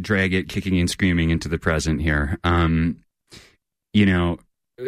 drag 0.00 0.32
it 0.32 0.48
kicking 0.48 0.80
and 0.80 0.88
screaming 0.88 1.28
into 1.28 1.48
the 1.48 1.58
present 1.58 2.00
here. 2.00 2.38
Um, 2.44 3.00
you 3.92 4.06
know, 4.06 4.38
uh, 4.80 4.84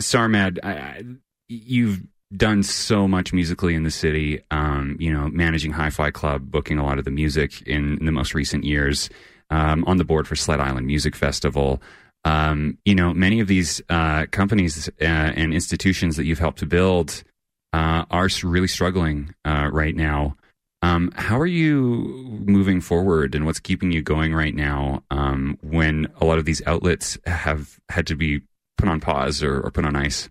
Sarmad, 0.00 0.58
I, 0.62 0.72
I, 0.72 1.02
you've 1.48 2.02
done 2.36 2.62
so 2.62 3.08
much 3.08 3.32
musically 3.32 3.74
in 3.74 3.84
the 3.84 3.90
city. 3.90 4.42
Um, 4.50 4.96
you 5.00 5.12
know, 5.12 5.28
managing 5.28 5.72
Hi-Fi 5.72 6.10
Club, 6.10 6.50
booking 6.50 6.78
a 6.78 6.84
lot 6.84 6.98
of 6.98 7.04
the 7.04 7.10
music 7.10 7.62
in, 7.62 7.98
in 7.98 8.06
the 8.06 8.12
most 8.12 8.34
recent 8.34 8.64
years. 8.64 9.08
Um, 9.50 9.82
on 9.86 9.96
the 9.96 10.04
board 10.04 10.28
for 10.28 10.36
Sled 10.36 10.60
Island 10.60 10.86
Music 10.86 11.16
Festival. 11.16 11.80
Um, 12.24 12.76
you 12.84 12.94
know, 12.94 13.14
many 13.14 13.40
of 13.40 13.48
these 13.48 13.80
uh, 13.88 14.26
companies 14.30 14.90
uh, 15.00 15.04
and 15.04 15.54
institutions 15.54 16.16
that 16.16 16.26
you've 16.26 16.38
helped 16.38 16.58
to 16.58 16.66
build 16.66 17.22
uh, 17.72 18.04
are 18.10 18.28
really 18.42 18.68
struggling 18.68 19.34
uh, 19.46 19.70
right 19.72 19.96
now. 19.96 20.36
Um, 20.82 21.12
how 21.16 21.40
are 21.40 21.46
you 21.46 22.42
moving 22.44 22.80
forward, 22.80 23.34
and 23.34 23.46
what's 23.46 23.58
keeping 23.58 23.90
you 23.90 24.02
going 24.02 24.32
right 24.32 24.54
now 24.54 25.02
um, 25.10 25.58
when 25.62 26.06
a 26.20 26.24
lot 26.24 26.38
of 26.38 26.44
these 26.44 26.62
outlets 26.66 27.18
have 27.26 27.80
had 27.88 28.06
to 28.08 28.16
be 28.16 28.42
put 28.76 28.88
on 28.88 29.00
pause 29.00 29.42
or, 29.42 29.60
or 29.60 29.70
put 29.70 29.84
on 29.84 29.96
ice? 29.96 30.28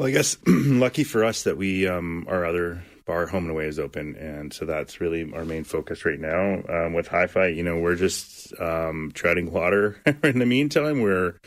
Well, 0.00 0.08
I 0.08 0.12
guess 0.12 0.38
lucky 0.46 1.04
for 1.04 1.26
us 1.26 1.42
that 1.42 1.58
we 1.58 1.86
um, 1.86 2.24
our 2.26 2.46
other 2.46 2.82
bar 3.04 3.26
home 3.26 3.44
and 3.44 3.50
away 3.50 3.66
is 3.66 3.78
open, 3.78 4.16
and 4.16 4.50
so 4.50 4.64
that's 4.64 4.98
really 4.98 5.30
our 5.34 5.44
main 5.44 5.62
focus 5.62 6.06
right 6.06 6.18
now. 6.18 6.62
Um, 6.70 6.94
with 6.94 7.06
Hi-Fi, 7.08 7.48
you 7.48 7.62
know, 7.62 7.76
we're 7.76 7.96
just 7.96 8.58
um, 8.58 9.12
treading 9.12 9.52
water. 9.52 10.00
in 10.24 10.38
the 10.38 10.46
meantime, 10.46 11.02
we're 11.02 11.38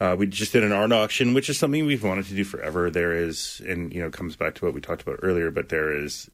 uh, 0.00 0.16
we 0.18 0.26
just 0.26 0.52
did 0.52 0.64
an 0.64 0.72
art 0.72 0.90
auction, 0.90 1.34
which 1.34 1.48
is 1.48 1.56
something 1.56 1.86
we've 1.86 2.02
wanted 2.02 2.24
to 2.24 2.34
do 2.34 2.42
forever. 2.42 2.90
There 2.90 3.14
is, 3.14 3.62
and 3.64 3.94
you 3.94 4.02
know, 4.02 4.10
comes 4.10 4.34
back 4.34 4.56
to 4.56 4.64
what 4.64 4.74
we 4.74 4.80
talked 4.80 5.02
about 5.02 5.20
earlier, 5.22 5.52
but 5.52 5.68
there 5.68 5.96
is 5.96 6.28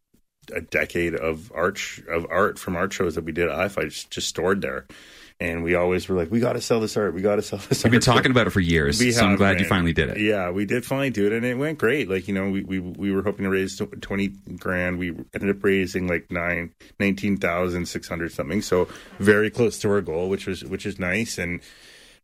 a 0.54 0.62
decade 0.62 1.14
of 1.14 1.52
art 1.54 1.78
of 2.08 2.26
art 2.30 2.58
from 2.58 2.74
art 2.74 2.94
shows 2.94 3.16
that 3.16 3.24
we 3.24 3.32
did 3.32 3.50
at 3.50 3.54
Hi-Fi 3.54 3.84
just, 3.84 4.10
just 4.10 4.28
stored 4.28 4.62
there. 4.62 4.86
And 5.40 5.64
we 5.64 5.74
always 5.74 6.06
were 6.06 6.16
like, 6.16 6.30
we 6.30 6.38
got 6.38 6.52
to 6.52 6.60
sell 6.60 6.80
this 6.80 6.98
art. 6.98 7.14
We 7.14 7.22
got 7.22 7.36
to 7.36 7.42
sell 7.42 7.58
this 7.68 7.82
art. 7.82 7.84
We've 7.84 8.00
been 8.00 8.14
talking 8.14 8.30
about 8.30 8.46
it 8.46 8.50
for 8.50 8.60
years, 8.60 9.00
we 9.00 9.10
so 9.10 9.24
I'm 9.24 9.36
glad 9.36 9.58
you 9.58 9.66
finally 9.66 9.94
did 9.94 10.10
it. 10.10 10.20
Yeah, 10.20 10.50
we 10.50 10.66
did 10.66 10.84
finally 10.84 11.08
do 11.08 11.26
it, 11.26 11.32
and 11.32 11.46
it 11.46 11.56
went 11.56 11.78
great. 11.78 12.10
Like 12.10 12.28
you 12.28 12.34
know, 12.34 12.50
we 12.50 12.62
we, 12.62 12.78
we 12.78 13.10
were 13.10 13.22
hoping 13.22 13.44
to 13.44 13.50
raise 13.50 13.80
twenty 14.00 14.28
grand. 14.58 14.98
We 14.98 15.08
ended 15.34 15.48
up 15.48 15.64
raising 15.64 16.06
like 16.06 16.30
nine 16.30 16.74
nineteen 16.98 17.38
thousand 17.38 17.86
six 17.86 18.06
hundred 18.06 18.32
something. 18.32 18.60
So 18.60 18.88
very 19.18 19.50
close 19.50 19.78
to 19.80 19.90
our 19.90 20.02
goal, 20.02 20.28
which 20.28 20.46
was 20.46 20.62
which 20.62 20.84
is 20.84 20.98
nice. 20.98 21.38
And 21.38 21.60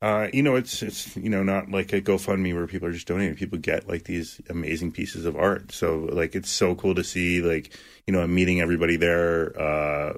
uh, 0.02 0.28
you 0.32 0.42
know, 0.42 0.56
it's 0.56 0.82
it's 0.82 1.16
you 1.16 1.30
know 1.30 1.42
not 1.42 1.70
like 1.70 1.92
a 1.92 2.02
GoFundMe 2.02 2.54
where 2.54 2.66
people 2.66 2.88
are 2.88 2.92
just 2.92 3.06
donating. 3.06 3.34
People 3.34 3.58
get 3.58 3.88
like 3.88 4.04
these 4.04 4.40
amazing 4.50 4.92
pieces 4.92 5.24
of 5.24 5.36
art. 5.36 5.72
So 5.72 6.08
like 6.12 6.34
it's 6.34 6.50
so 6.50 6.74
cool 6.74 6.94
to 6.94 7.04
see. 7.04 7.40
Like 7.40 7.72
you 8.06 8.12
know, 8.12 8.20
I'm 8.20 8.34
meeting 8.34 8.60
everybody 8.60 8.96
there. 8.96 9.58
Uh, 9.58 10.14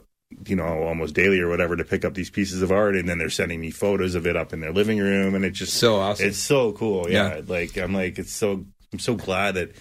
you 0.46 0.56
know, 0.56 0.82
almost 0.84 1.14
daily 1.14 1.40
or 1.40 1.48
whatever 1.48 1.74
to 1.76 1.84
pick 1.84 2.04
up 2.04 2.14
these 2.14 2.30
pieces 2.30 2.60
of 2.62 2.70
art, 2.70 2.96
and 2.96 3.08
then 3.08 3.18
they're 3.18 3.30
sending 3.30 3.60
me 3.60 3.70
photos 3.70 4.14
of 4.14 4.26
it 4.26 4.36
up 4.36 4.52
in 4.52 4.60
their 4.60 4.72
living 4.72 4.98
room, 4.98 5.34
and 5.34 5.44
it's 5.44 5.58
just 5.58 5.74
So 5.74 5.96
awesome. 5.96 6.26
it's 6.26 6.38
so 6.38 6.72
cool. 6.72 7.10
Yeah. 7.10 7.36
Yeah. 7.36 7.40
Like 7.46 7.76
I'm 7.78 7.94
like 7.94 8.18
it's 8.18 8.32
so 8.32 8.64
I'm 8.92 8.98
so 8.98 9.14
glad 9.14 9.54
that 9.54 9.72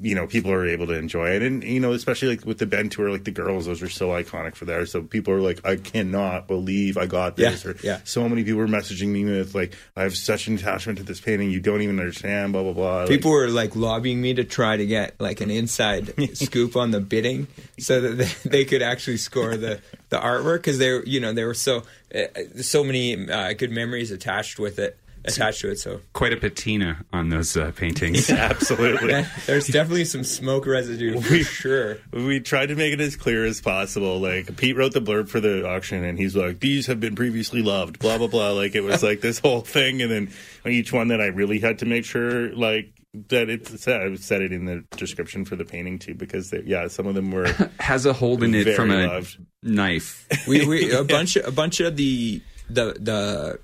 you 0.00 0.14
know 0.14 0.26
people 0.26 0.52
are 0.52 0.66
able 0.66 0.86
to 0.86 0.94
enjoy 0.94 1.30
it. 1.30 1.42
And 1.42 1.62
you 1.64 1.80
know 1.80 1.92
especially 1.92 2.28
like 2.28 2.46
with 2.46 2.58
the 2.58 2.66
Ben 2.66 2.88
tour 2.88 3.10
like 3.10 3.24
the 3.24 3.30
girls 3.30 3.66
those 3.66 3.82
are 3.82 3.88
so 3.88 4.08
iconic 4.08 4.54
for 4.54 4.64
there 4.64 4.86
so 4.86 5.02
people 5.02 5.34
are 5.34 5.40
like 5.40 5.64
I 5.66 5.76
cannot 5.76 6.46
believe 6.46 6.96
I 6.96 7.06
got 7.06 7.36
this. 7.36 7.64
Yeah, 7.64 7.70
or 7.70 7.76
yeah. 7.82 8.00
so 8.04 8.28
many 8.28 8.44
people 8.44 8.60
were 8.60 8.66
messaging 8.66 9.08
me 9.08 9.24
with 9.24 9.54
like 9.54 9.74
I 9.96 10.02
have 10.02 10.16
such 10.16 10.46
an 10.48 10.56
attachment 10.56 10.98
to 10.98 11.04
this 11.04 11.20
painting. 11.20 11.50
You 11.50 11.60
don't 11.60 11.82
even 11.82 11.98
understand 11.98 12.52
blah 12.52 12.62
blah 12.62 12.72
blah. 12.72 12.96
Like, 13.00 13.08
People 13.08 13.30
were 13.30 13.48
like 13.48 13.74
lobbying 13.76 14.20
me 14.20 14.34
to 14.34 14.44
try 14.44 14.76
to 14.76 14.86
get 14.86 15.20
like 15.20 15.40
an 15.40 15.50
inside 15.50 16.14
scoop 16.36 16.76
on 16.76 16.90
the 16.90 17.00
bidding, 17.00 17.48
so 17.78 18.00
that 18.00 18.14
they, 18.14 18.30
they 18.48 18.64
could 18.64 18.82
actually 18.82 19.18
score 19.18 19.56
the 19.56 19.80
the 20.10 20.18
artwork 20.18 20.58
because 20.58 20.78
they 20.78 21.00
you 21.04 21.20
know 21.20 21.32
they 21.32 21.44
were 21.44 21.54
so 21.54 21.82
uh, 22.14 22.24
so 22.60 22.84
many 22.84 23.28
uh, 23.30 23.52
good 23.52 23.70
memories 23.70 24.10
attached 24.10 24.58
with 24.58 24.78
it 24.78 24.98
attached 25.24 25.60
to 25.60 25.70
it. 25.70 25.78
So 25.78 26.00
Quite 26.12 26.32
a 26.32 26.36
patina 26.36 27.04
on 27.12 27.28
those 27.28 27.56
uh, 27.56 27.72
paintings. 27.74 28.30
absolutely 28.30 29.24
there's 29.46 29.66
definitely 29.66 30.04
some 30.04 30.24
smoke 30.24 30.66
residue 30.66 31.20
for 31.20 31.38
sure. 31.38 31.98
we 32.12 32.40
tried 32.40 32.66
to 32.66 32.74
make 32.76 32.92
it 32.92 33.00
as 33.00 33.16
clear 33.16 33.44
as 33.44 33.60
possible. 33.60 34.18
Like 34.20 34.56
Pete 34.56 34.76
wrote 34.76 34.92
the 34.92 35.00
blurb 35.00 35.28
for 35.28 35.40
the 35.40 35.66
auction, 35.68 36.04
and 36.04 36.18
he's 36.18 36.36
like, 36.36 36.60
"These 36.60 36.86
have 36.86 37.00
been 37.00 37.14
previously 37.14 37.62
loved." 37.62 37.98
Blah 37.98 38.18
blah 38.18 38.26
blah. 38.28 38.50
Like 38.52 38.74
it 38.74 38.82
was 38.82 39.02
like 39.02 39.20
this 39.20 39.38
whole 39.38 39.60
thing, 39.60 40.02
and 40.02 40.10
then 40.10 40.30
each 40.66 40.92
one 40.92 41.08
that 41.08 41.20
I 41.20 41.26
really 41.26 41.58
had 41.60 41.78
to 41.80 41.86
make 41.86 42.04
sure 42.04 42.54
like 42.54 42.92
that 43.28 43.48
it 43.48 43.66
said 43.66 44.00
I 44.02 44.14
said 44.16 44.42
it 44.42 44.52
in 44.52 44.66
the 44.66 44.84
description 44.96 45.44
for 45.44 45.56
the 45.56 45.64
painting 45.64 45.98
too, 45.98 46.14
because 46.14 46.50
they, 46.50 46.62
yeah, 46.64 46.88
some 46.88 47.06
of 47.06 47.14
them 47.14 47.30
were 47.30 47.46
Has 47.80 48.06
a 48.06 48.12
hole 48.12 48.42
in 48.42 48.54
it 48.54 48.64
Very 48.64 48.76
from 48.76 48.90
a 48.90 49.06
loved. 49.06 49.38
knife. 49.62 50.26
we, 50.46 50.66
we 50.66 50.92
a 50.92 51.04
bunch 51.04 51.36
of, 51.36 51.46
a 51.46 51.50
bunch 51.50 51.80
of 51.80 51.96
the 51.96 52.42
the 52.68 52.94
the 53.00 53.58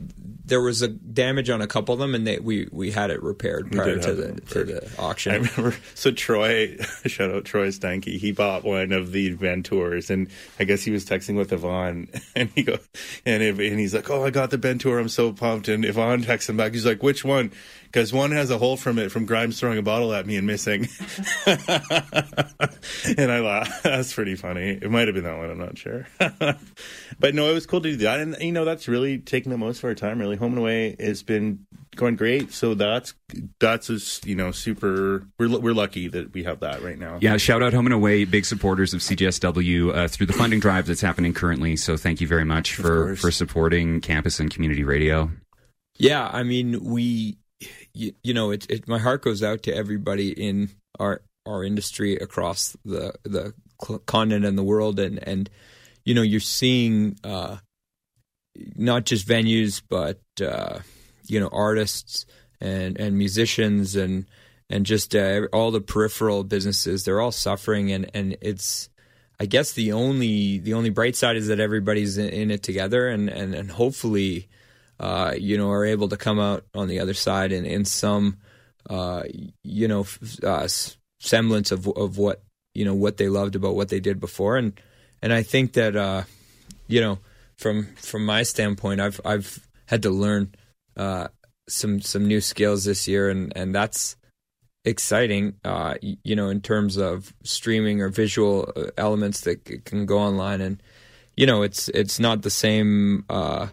there 0.46 0.60
was 0.60 0.82
a 0.82 0.88
damage 0.88 1.48
on 1.48 1.62
a 1.62 1.66
couple 1.66 1.94
of 1.94 1.98
them 1.98 2.14
and 2.14 2.26
they 2.26 2.38
we 2.38 2.68
we 2.70 2.90
had 2.90 3.10
it 3.10 3.22
repaired 3.22 3.72
prior 3.72 3.98
to 3.98 4.14
the 4.14 4.40
to 4.42 4.64
the 4.64 4.90
auction. 4.98 5.32
I 5.32 5.36
remember. 5.36 5.76
So 5.94 6.10
Troy, 6.10 6.76
shout 7.06 7.30
out 7.30 7.44
Troy 7.44 7.68
Stanky. 7.68 8.18
He 8.18 8.32
bought 8.32 8.64
one 8.64 8.92
of 8.92 9.12
the 9.12 9.30
Ventures, 9.30 10.10
and 10.10 10.28
I 10.58 10.64
guess 10.64 10.82
he 10.82 10.90
was 10.90 11.04
texting 11.04 11.36
with 11.36 11.52
Yvonne, 11.52 12.08
and 12.36 12.50
he 12.50 12.62
go, 12.62 12.78
and 13.24 13.42
if, 13.42 13.58
and 13.58 13.78
he's 13.78 13.94
like, 13.94 14.10
"Oh, 14.10 14.24
I 14.24 14.30
got 14.30 14.50
the 14.50 14.58
Ventura. 14.58 15.00
I'm 15.00 15.08
so 15.08 15.32
pumped." 15.32 15.68
And 15.68 15.84
Yvonne 15.84 16.22
texts 16.22 16.50
him 16.50 16.56
back. 16.56 16.72
He's 16.72 16.86
like, 16.86 17.02
"Which 17.02 17.24
one?" 17.24 17.52
Because 17.86 18.12
one 18.12 18.32
has 18.32 18.50
a 18.50 18.58
hole 18.58 18.76
from 18.76 18.98
it 18.98 19.12
from 19.12 19.24
Grimes 19.24 19.60
throwing 19.60 19.78
a 19.78 19.82
bottle 19.82 20.12
at 20.12 20.26
me 20.26 20.36
and 20.36 20.44
missing. 20.44 20.88
and 21.46 23.30
I 23.30 23.38
laugh. 23.38 23.82
That's 23.84 24.12
pretty 24.12 24.34
funny. 24.34 24.70
It 24.70 24.90
might 24.90 25.06
have 25.06 25.14
been 25.14 25.22
that 25.22 25.38
one. 25.38 25.48
I'm 25.48 25.58
not 25.58 25.78
sure. 25.78 26.08
but 26.18 27.34
no, 27.36 27.48
it 27.48 27.54
was 27.54 27.66
cool 27.66 27.80
to 27.82 27.90
do 27.90 27.96
that, 27.98 28.18
and 28.18 28.36
you 28.40 28.50
know 28.50 28.64
that's 28.64 28.88
really 28.88 29.18
taking 29.18 29.50
the 29.50 29.58
most 29.58 29.78
of 29.78 29.84
our 29.84 29.94
time. 29.94 30.18
Really, 30.18 30.33
home 30.34 30.52
and 30.52 30.58
away 30.58 30.96
has 30.98 31.22
been 31.22 31.66
going 31.94 32.16
great. 32.16 32.52
So 32.52 32.74
that's 32.74 33.14
that's 33.60 33.86
just 33.86 34.26
you 34.26 34.34
know 34.34 34.50
super. 34.50 35.26
We're 35.38 35.58
we're 35.58 35.74
lucky 35.74 36.08
that 36.08 36.32
we 36.32 36.44
have 36.44 36.60
that 36.60 36.82
right 36.82 36.98
now. 36.98 37.18
Yeah, 37.20 37.36
shout 37.36 37.62
out 37.62 37.72
Home 37.72 37.86
and 37.86 37.94
Away, 37.94 38.24
big 38.24 38.44
supporters 38.44 38.94
of 38.94 39.00
CJSW 39.00 39.94
uh, 39.94 40.08
through 40.08 40.26
the 40.26 40.32
funding 40.32 40.60
drive 40.60 40.86
that's 40.86 41.00
happening 41.00 41.34
currently. 41.34 41.76
So 41.76 41.96
thank 41.96 42.20
you 42.20 42.26
very 42.26 42.44
much 42.44 42.74
for, 42.74 43.06
course. 43.06 43.20
for 43.20 43.30
supporting 43.30 44.00
campus 44.00 44.40
and 44.40 44.50
community 44.50 44.84
radio. 44.84 45.30
Yeah, 45.96 46.28
I 46.32 46.42
mean, 46.42 46.82
we, 46.84 47.38
you, 47.92 48.12
you 48.22 48.34
know, 48.34 48.50
it, 48.50 48.68
it. 48.68 48.88
My 48.88 48.98
heart 48.98 49.22
goes 49.22 49.42
out 49.42 49.62
to 49.64 49.74
everybody 49.74 50.30
in 50.30 50.70
our 50.98 51.22
our 51.46 51.64
industry 51.64 52.16
across 52.16 52.76
the 52.84 53.14
the 53.24 53.54
continent 54.06 54.44
and 54.44 54.58
the 54.58 54.64
world, 54.64 54.98
and 54.98 55.26
and 55.26 55.48
you 56.04 56.14
know, 56.14 56.22
you're 56.22 56.40
seeing 56.40 57.18
uh, 57.24 57.58
not 58.76 59.04
just 59.04 59.26
venues, 59.26 59.82
but 59.88 60.20
uh, 60.40 60.80
you 61.26 61.40
know, 61.40 61.48
artists 61.52 62.26
and 62.60 62.98
and 62.98 63.16
musicians 63.16 63.96
and 63.96 64.26
and 64.70 64.86
just 64.86 65.14
uh, 65.14 65.42
all 65.52 65.70
the 65.70 65.80
peripheral 65.80 66.44
businesses. 66.44 67.04
They're 67.04 67.20
all 67.20 67.32
suffering, 67.32 67.92
and 67.92 68.10
and 68.14 68.36
it's. 68.40 68.88
I 69.40 69.46
guess 69.46 69.72
the 69.72 69.92
only 69.92 70.58
the 70.58 70.74
only 70.74 70.90
bright 70.90 71.16
side 71.16 71.36
is 71.36 71.48
that 71.48 71.58
everybody's 71.58 72.18
in, 72.18 72.52
it 72.52 72.62
together, 72.62 73.08
and 73.08 73.28
and 73.28 73.52
and 73.52 73.68
hopefully, 73.68 74.48
uh, 75.00 75.34
you 75.36 75.58
know, 75.58 75.72
are 75.72 75.84
able 75.84 76.08
to 76.10 76.16
come 76.16 76.38
out 76.38 76.64
on 76.72 76.86
the 76.86 77.00
other 77.00 77.14
side 77.14 77.50
in 77.50 77.66
in 77.66 77.84
some, 77.84 78.38
uh, 78.88 79.24
you 79.64 79.88
know, 79.88 80.06
uh, 80.44 80.68
semblance 81.18 81.72
of 81.72 81.88
of 81.88 82.16
what 82.16 82.44
you 82.74 82.84
know 82.84 82.94
what 82.94 83.16
they 83.16 83.28
loved 83.28 83.56
about 83.56 83.74
what 83.74 83.88
they 83.88 83.98
did 83.98 84.20
before, 84.20 84.56
and 84.56 84.80
and 85.20 85.32
I 85.32 85.42
think 85.42 85.72
that 85.72 85.96
uh, 85.96 86.22
you 86.86 87.00
know, 87.00 87.18
from 87.56 87.94
from 87.96 88.24
my 88.26 88.42
standpoint, 88.42 89.00
I've 89.00 89.20
I've 89.24 89.66
had 89.86 90.02
to 90.02 90.10
learn 90.10 90.54
uh, 90.96 91.28
some 91.68 92.00
some 92.00 92.26
new 92.26 92.40
skills 92.40 92.84
this 92.84 93.08
year, 93.08 93.30
and 93.30 93.52
and 93.56 93.74
that's 93.74 94.16
exciting, 94.84 95.54
uh, 95.64 95.94
you 96.02 96.36
know, 96.36 96.48
in 96.48 96.60
terms 96.60 96.96
of 96.96 97.32
streaming 97.42 98.02
or 98.02 98.08
visual 98.08 98.70
uh, 98.76 98.86
elements 98.98 99.42
that 99.42 99.84
can 99.84 100.06
go 100.06 100.18
online, 100.18 100.60
and 100.60 100.82
you 101.36 101.46
know, 101.46 101.62
it's 101.62 101.88
it's 101.90 102.20
not 102.20 102.42
the 102.42 102.50
same. 102.50 103.24
Uh, 103.28 103.68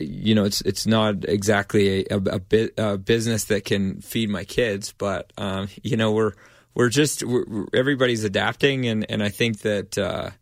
you 0.00 0.34
know, 0.34 0.44
it's 0.44 0.60
it's 0.62 0.86
not 0.86 1.24
exactly 1.28 2.04
a, 2.10 2.16
a, 2.16 2.68
a, 2.78 2.98
business 2.98 3.44
that 3.44 3.64
can 3.64 4.00
feed 4.00 4.28
my 4.28 4.42
kids, 4.44 4.92
but 4.96 5.32
um, 5.38 5.68
you 5.82 5.96
know, 5.96 6.12
we're 6.12 6.32
we're 6.74 6.88
just 6.88 7.22
we're, 7.22 7.66
everybody's 7.74 8.24
adapting, 8.24 8.86
and 8.86 9.06
and 9.10 9.22
I 9.22 9.28
think 9.28 9.60
that. 9.60 10.32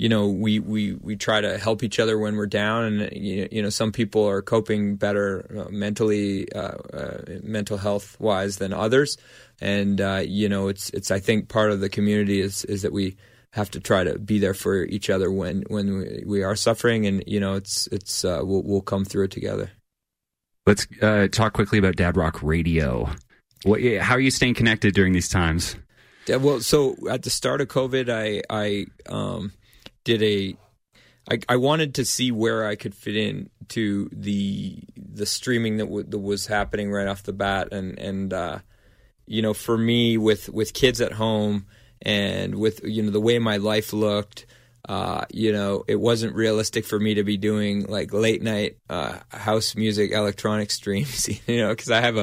You 0.00 0.08
know 0.08 0.28
we, 0.28 0.60
we 0.60 0.94
we 0.94 1.16
try 1.16 1.42
to 1.42 1.58
help 1.58 1.82
each 1.82 2.00
other 2.00 2.18
when 2.18 2.36
we're 2.36 2.46
down 2.46 2.84
and 2.84 3.12
you 3.12 3.48
you 3.52 3.60
know 3.60 3.68
some 3.68 3.92
people 3.92 4.26
are 4.26 4.40
coping 4.40 4.96
better 4.96 5.44
uh, 5.58 5.70
mentally 5.70 6.50
uh, 6.52 6.78
uh, 6.92 7.18
mental 7.42 7.76
health 7.76 8.18
wise 8.18 8.56
than 8.56 8.72
others 8.72 9.18
and 9.60 10.00
uh, 10.00 10.22
you 10.24 10.48
know 10.48 10.68
it's 10.68 10.88
it's 10.90 11.10
I 11.10 11.20
think 11.20 11.50
part 11.50 11.70
of 11.70 11.80
the 11.80 11.90
community 11.90 12.40
is 12.40 12.64
is 12.64 12.80
that 12.80 12.94
we 12.94 13.18
have 13.50 13.70
to 13.72 13.80
try 13.80 14.04
to 14.04 14.18
be 14.18 14.38
there 14.38 14.54
for 14.54 14.84
each 14.84 15.10
other 15.10 15.30
when 15.30 15.64
when 15.68 15.98
we, 15.98 16.22
we 16.24 16.42
are 16.44 16.56
suffering 16.56 17.04
and 17.04 17.22
you 17.26 17.38
know 17.38 17.52
it's 17.56 17.86
it's 17.88 18.24
uh, 18.24 18.40
we'll 18.42 18.62
we'll 18.62 18.80
come 18.80 19.04
through 19.04 19.24
it 19.24 19.32
together 19.32 19.70
Let's 20.66 20.86
uh, 21.02 21.28
talk 21.30 21.52
quickly 21.52 21.78
about 21.78 21.96
Dad 21.96 22.16
Rock 22.16 22.42
Radio. 22.42 23.10
What, 23.64 23.82
how 24.00 24.14
are 24.14 24.20
you 24.20 24.30
staying 24.30 24.54
connected 24.54 24.94
during 24.94 25.12
these 25.12 25.28
times? 25.28 25.76
Yeah, 26.26 26.36
well, 26.36 26.60
so 26.60 26.96
at 27.10 27.22
the 27.22 27.30
start 27.30 27.60
of 27.60 27.68
COVID, 27.68 28.08
I 28.08 28.42
I 28.48 28.86
um, 29.08 29.52
did 30.04 30.22
a. 30.22 30.56
I, 31.30 31.38
I 31.48 31.56
wanted 31.56 31.94
to 31.96 32.04
see 32.04 32.32
where 32.32 32.66
I 32.66 32.74
could 32.76 32.94
fit 32.94 33.16
in 33.16 33.50
to 33.68 34.08
the 34.12 34.82
the 34.96 35.26
streaming 35.26 35.76
that, 35.76 35.84
w- 35.84 36.06
that 36.06 36.18
was 36.18 36.46
happening 36.46 36.90
right 36.90 37.06
off 37.06 37.22
the 37.22 37.32
bat, 37.32 37.72
and 37.72 37.98
and 37.98 38.32
uh, 38.32 38.58
you 39.26 39.42
know, 39.42 39.54
for 39.54 39.78
me 39.78 40.16
with 40.16 40.48
with 40.48 40.72
kids 40.72 41.00
at 41.00 41.12
home 41.12 41.66
and 42.02 42.56
with 42.56 42.80
you 42.84 43.02
know 43.02 43.10
the 43.10 43.20
way 43.20 43.38
my 43.38 43.58
life 43.58 43.92
looked, 43.92 44.46
uh, 44.88 45.24
you 45.32 45.52
know, 45.52 45.84
it 45.86 46.00
wasn't 46.00 46.34
realistic 46.34 46.84
for 46.84 46.98
me 46.98 47.14
to 47.14 47.22
be 47.22 47.36
doing 47.36 47.84
like 47.84 48.12
late 48.12 48.42
night 48.42 48.78
uh, 48.88 49.18
house 49.28 49.76
music 49.76 50.10
electronic 50.10 50.70
streams, 50.72 51.28
you 51.46 51.58
know, 51.58 51.68
because 51.68 51.90
I 51.90 52.00
have 52.00 52.16
a 52.16 52.22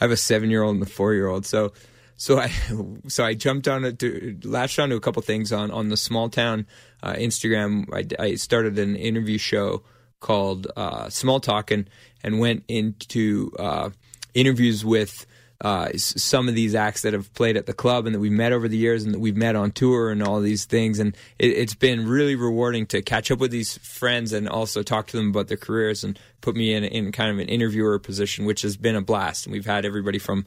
I 0.00 0.04
have 0.04 0.10
a 0.10 0.16
seven 0.16 0.50
year 0.50 0.62
old 0.62 0.74
and 0.74 0.82
a 0.82 0.86
four 0.86 1.14
year 1.14 1.28
old, 1.28 1.46
so 1.46 1.72
so 2.18 2.38
I 2.38 2.48
so 3.08 3.24
I 3.24 3.32
jumped 3.32 3.66
on 3.66 3.86
it, 3.86 3.98
to, 4.00 4.38
latched 4.44 4.78
onto 4.78 4.96
a 4.96 5.00
couple 5.00 5.22
things 5.22 5.50
on 5.50 5.70
on 5.70 5.88
the 5.88 5.96
small 5.96 6.28
town 6.28 6.66
uh, 7.02 7.14
Instagram. 7.14 7.86
I, 7.94 8.22
I 8.22 8.34
started 8.34 8.78
an 8.78 8.94
interview 8.96 9.38
show 9.38 9.82
called 10.20 10.66
uh, 10.76 11.08
Small 11.08 11.40
Talk 11.40 11.70
and 11.70 11.88
and 12.22 12.38
went 12.38 12.64
into 12.68 13.52
uh, 13.58 13.88
interviews 14.34 14.84
with 14.84 15.24
uh, 15.60 15.88
some 15.96 16.48
of 16.48 16.54
these 16.54 16.74
acts 16.74 17.02
that 17.02 17.12
have 17.12 17.32
played 17.34 17.56
at 17.56 17.66
the 17.66 17.72
club 17.72 18.06
and 18.06 18.14
that 18.14 18.20
we've 18.20 18.30
met 18.30 18.52
over 18.52 18.68
the 18.68 18.76
years 18.76 19.02
and 19.02 19.12
that 19.12 19.18
we've 19.18 19.36
met 19.36 19.56
on 19.56 19.72
tour 19.72 20.10
and 20.10 20.22
all 20.22 20.40
these 20.40 20.64
things. 20.64 21.00
And 21.00 21.16
it, 21.38 21.56
has 21.56 21.74
been 21.74 22.06
really 22.06 22.36
rewarding 22.36 22.86
to 22.86 23.02
catch 23.02 23.30
up 23.32 23.40
with 23.40 23.50
these 23.50 23.76
friends 23.78 24.32
and 24.32 24.48
also 24.48 24.84
talk 24.84 25.08
to 25.08 25.16
them 25.16 25.30
about 25.30 25.48
their 25.48 25.56
careers 25.56 26.04
and 26.04 26.16
put 26.42 26.54
me 26.54 26.74
in, 26.74 26.84
in 26.84 27.10
kind 27.10 27.32
of 27.32 27.40
an 27.40 27.48
interviewer 27.48 27.98
position, 27.98 28.44
which 28.44 28.62
has 28.62 28.76
been 28.76 28.94
a 28.94 29.02
blast. 29.02 29.46
And 29.46 29.52
we've 29.52 29.66
had 29.66 29.84
everybody 29.84 30.18
from 30.18 30.46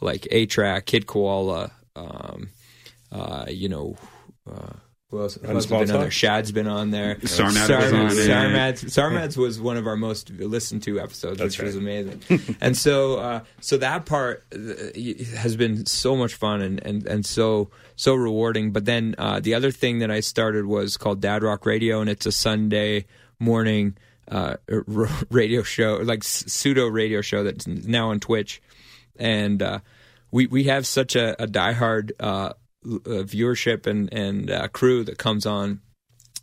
like 0.00 0.26
A-Trak, 0.30 0.86
Kid 0.86 1.06
Koala, 1.06 1.70
um, 1.96 2.50
uh, 3.12 3.46
you 3.48 3.68
know, 3.68 3.96
uh, 4.50 4.72
who 5.10 5.20
else, 5.20 5.34
who 5.34 5.48
else 5.48 5.64
has 5.64 5.66
been 5.66 5.90
on 5.90 6.00
there? 6.02 6.10
Shad's 6.10 6.52
been 6.52 6.68
on 6.68 6.90
there. 6.92 7.16
Sarmad 7.16 7.66
Sar- 7.66 7.78
was 7.80 7.92
on. 7.92 8.10
Sarmad's, 8.10 8.84
Sarmad's 8.84 9.36
was 9.36 9.60
one 9.60 9.76
of 9.76 9.88
our 9.88 9.96
most 9.96 10.30
listened 10.30 10.84
to 10.84 11.00
episodes, 11.00 11.38
That's 11.38 11.58
which 11.58 11.66
was 11.66 11.74
amazing. 11.74 12.22
and 12.60 12.76
so, 12.76 13.16
uh, 13.18 13.40
so 13.60 13.76
that 13.78 14.06
part 14.06 14.44
uh, 14.54 14.58
has 15.38 15.56
been 15.56 15.84
so 15.86 16.14
much 16.14 16.34
fun 16.34 16.62
and, 16.62 16.80
and, 16.86 17.06
and 17.08 17.26
so 17.26 17.70
so 17.96 18.14
rewarding. 18.14 18.70
But 18.70 18.84
then 18.84 19.16
uh, 19.18 19.40
the 19.40 19.54
other 19.54 19.72
thing 19.72 19.98
that 19.98 20.12
I 20.12 20.20
started 20.20 20.66
was 20.66 20.96
called 20.96 21.20
Dad 21.20 21.42
Rock 21.42 21.66
Radio, 21.66 22.00
and 22.00 22.08
it's 22.08 22.26
a 22.26 22.32
Sunday 22.32 23.06
morning 23.40 23.96
uh, 24.28 24.58
radio 25.30 25.64
show, 25.64 25.96
like 26.04 26.22
pseudo 26.22 26.86
radio 26.86 27.20
show 27.20 27.42
that's 27.42 27.66
now 27.66 28.10
on 28.10 28.20
Twitch, 28.20 28.62
and 29.20 29.62
uh, 29.62 29.78
we 30.30 30.46
we 30.46 30.64
have 30.64 30.86
such 30.86 31.16
a, 31.16 31.40
a 31.42 31.46
diehard 31.46 32.12
uh, 32.20 32.52
viewership 32.84 33.86
and 33.86 34.12
and 34.12 34.50
uh, 34.50 34.68
crew 34.68 35.04
that 35.04 35.18
comes 35.18 35.46
on, 35.46 35.80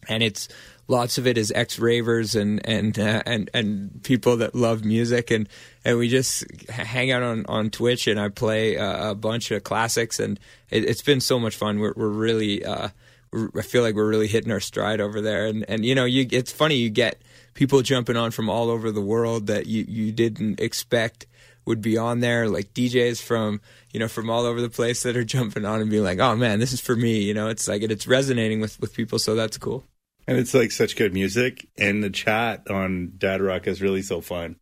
and 0.08 0.24
it's 0.24 0.48
lots 0.88 1.18
of 1.18 1.28
it 1.28 1.38
is 1.38 1.52
ex 1.56 1.80
ravers 1.80 2.36
and 2.36 2.66
and 2.66 2.98
uh, 3.00 3.22
and 3.26 3.50
and 3.54 4.04
people 4.04 4.38
that 4.38 4.56
love 4.56 4.86
music 4.86 5.32
and 5.32 5.50
and 5.84 5.98
we 5.98 6.08
just 6.08 6.46
hang 6.70 7.12
out 7.12 7.24
on 7.24 7.46
on 7.48 7.70
Twitch 7.70 8.08
and 8.08 8.20
I 8.20 8.30
play 8.30 8.78
uh, 8.78 9.12
a 9.12 9.16
bunch 9.16 9.52
of 9.52 9.64
classics 9.64 10.20
and 10.20 10.40
it, 10.70 10.86
it's 10.86 11.02
been 11.02 11.22
so 11.22 11.40
much 11.40 11.56
fun. 11.56 11.80
We're 11.80 11.94
we're 11.96 12.10
really. 12.10 12.64
Uh, 12.64 12.90
I 13.34 13.62
feel 13.62 13.84
like 13.84 13.94
we're 13.94 14.08
really 14.08 14.28
hitting 14.28 14.54
our 14.54 14.62
stride 14.62 15.02
over 15.02 15.20
there, 15.20 15.48
and 15.48 15.66
and 15.68 15.86
you 15.86 15.94
know, 15.94 16.06
you 16.06 16.26
it's 16.32 16.52
funny 16.52 16.76
you 16.76 16.90
get 16.90 17.22
people 17.54 17.82
jumping 17.82 18.16
on 18.16 18.32
from 18.32 18.50
all 18.50 18.70
over 18.70 18.90
the 18.90 19.02
world 19.02 19.48
that 19.48 19.66
you 19.66 19.84
you 19.88 20.14
didn't 20.14 20.62
expect 20.62 21.26
would 21.68 21.82
be 21.82 21.98
on 21.98 22.22
there, 22.22 22.50
like 22.50 22.74
DJs 22.74 23.22
from 23.22 23.62
you 23.94 24.00
know 24.00 24.08
from 24.08 24.30
all 24.30 24.46
over 24.46 24.62
the 24.62 24.70
place 24.70 25.04
that 25.04 25.18
are 25.18 25.24
jumping 25.36 25.66
on 25.66 25.82
and 25.82 25.90
being 25.90 26.04
like, 26.04 26.20
oh 26.20 26.36
man, 26.36 26.60
this 26.60 26.74
is 26.74 26.82
for 26.82 26.96
me. 26.96 27.20
You 27.20 27.34
know, 27.34 27.50
it's 27.50 27.68
like 27.68 27.84
it's 27.84 28.08
resonating 28.08 28.62
with 28.62 28.80
with 28.80 28.94
people, 28.94 29.20
so 29.20 29.36
that's 29.36 29.58
cool. 29.58 29.84
And 30.28 30.38
it's 30.38 30.54
like 30.54 30.72
such 30.72 30.96
good 30.96 31.14
music, 31.14 31.68
and 31.78 32.04
the 32.04 32.10
chat 32.10 32.70
on 32.70 33.14
Dad 33.18 33.42
Rock 33.42 33.68
is 33.68 33.82
really 33.82 34.02
so 34.02 34.20
fun. 34.22 34.58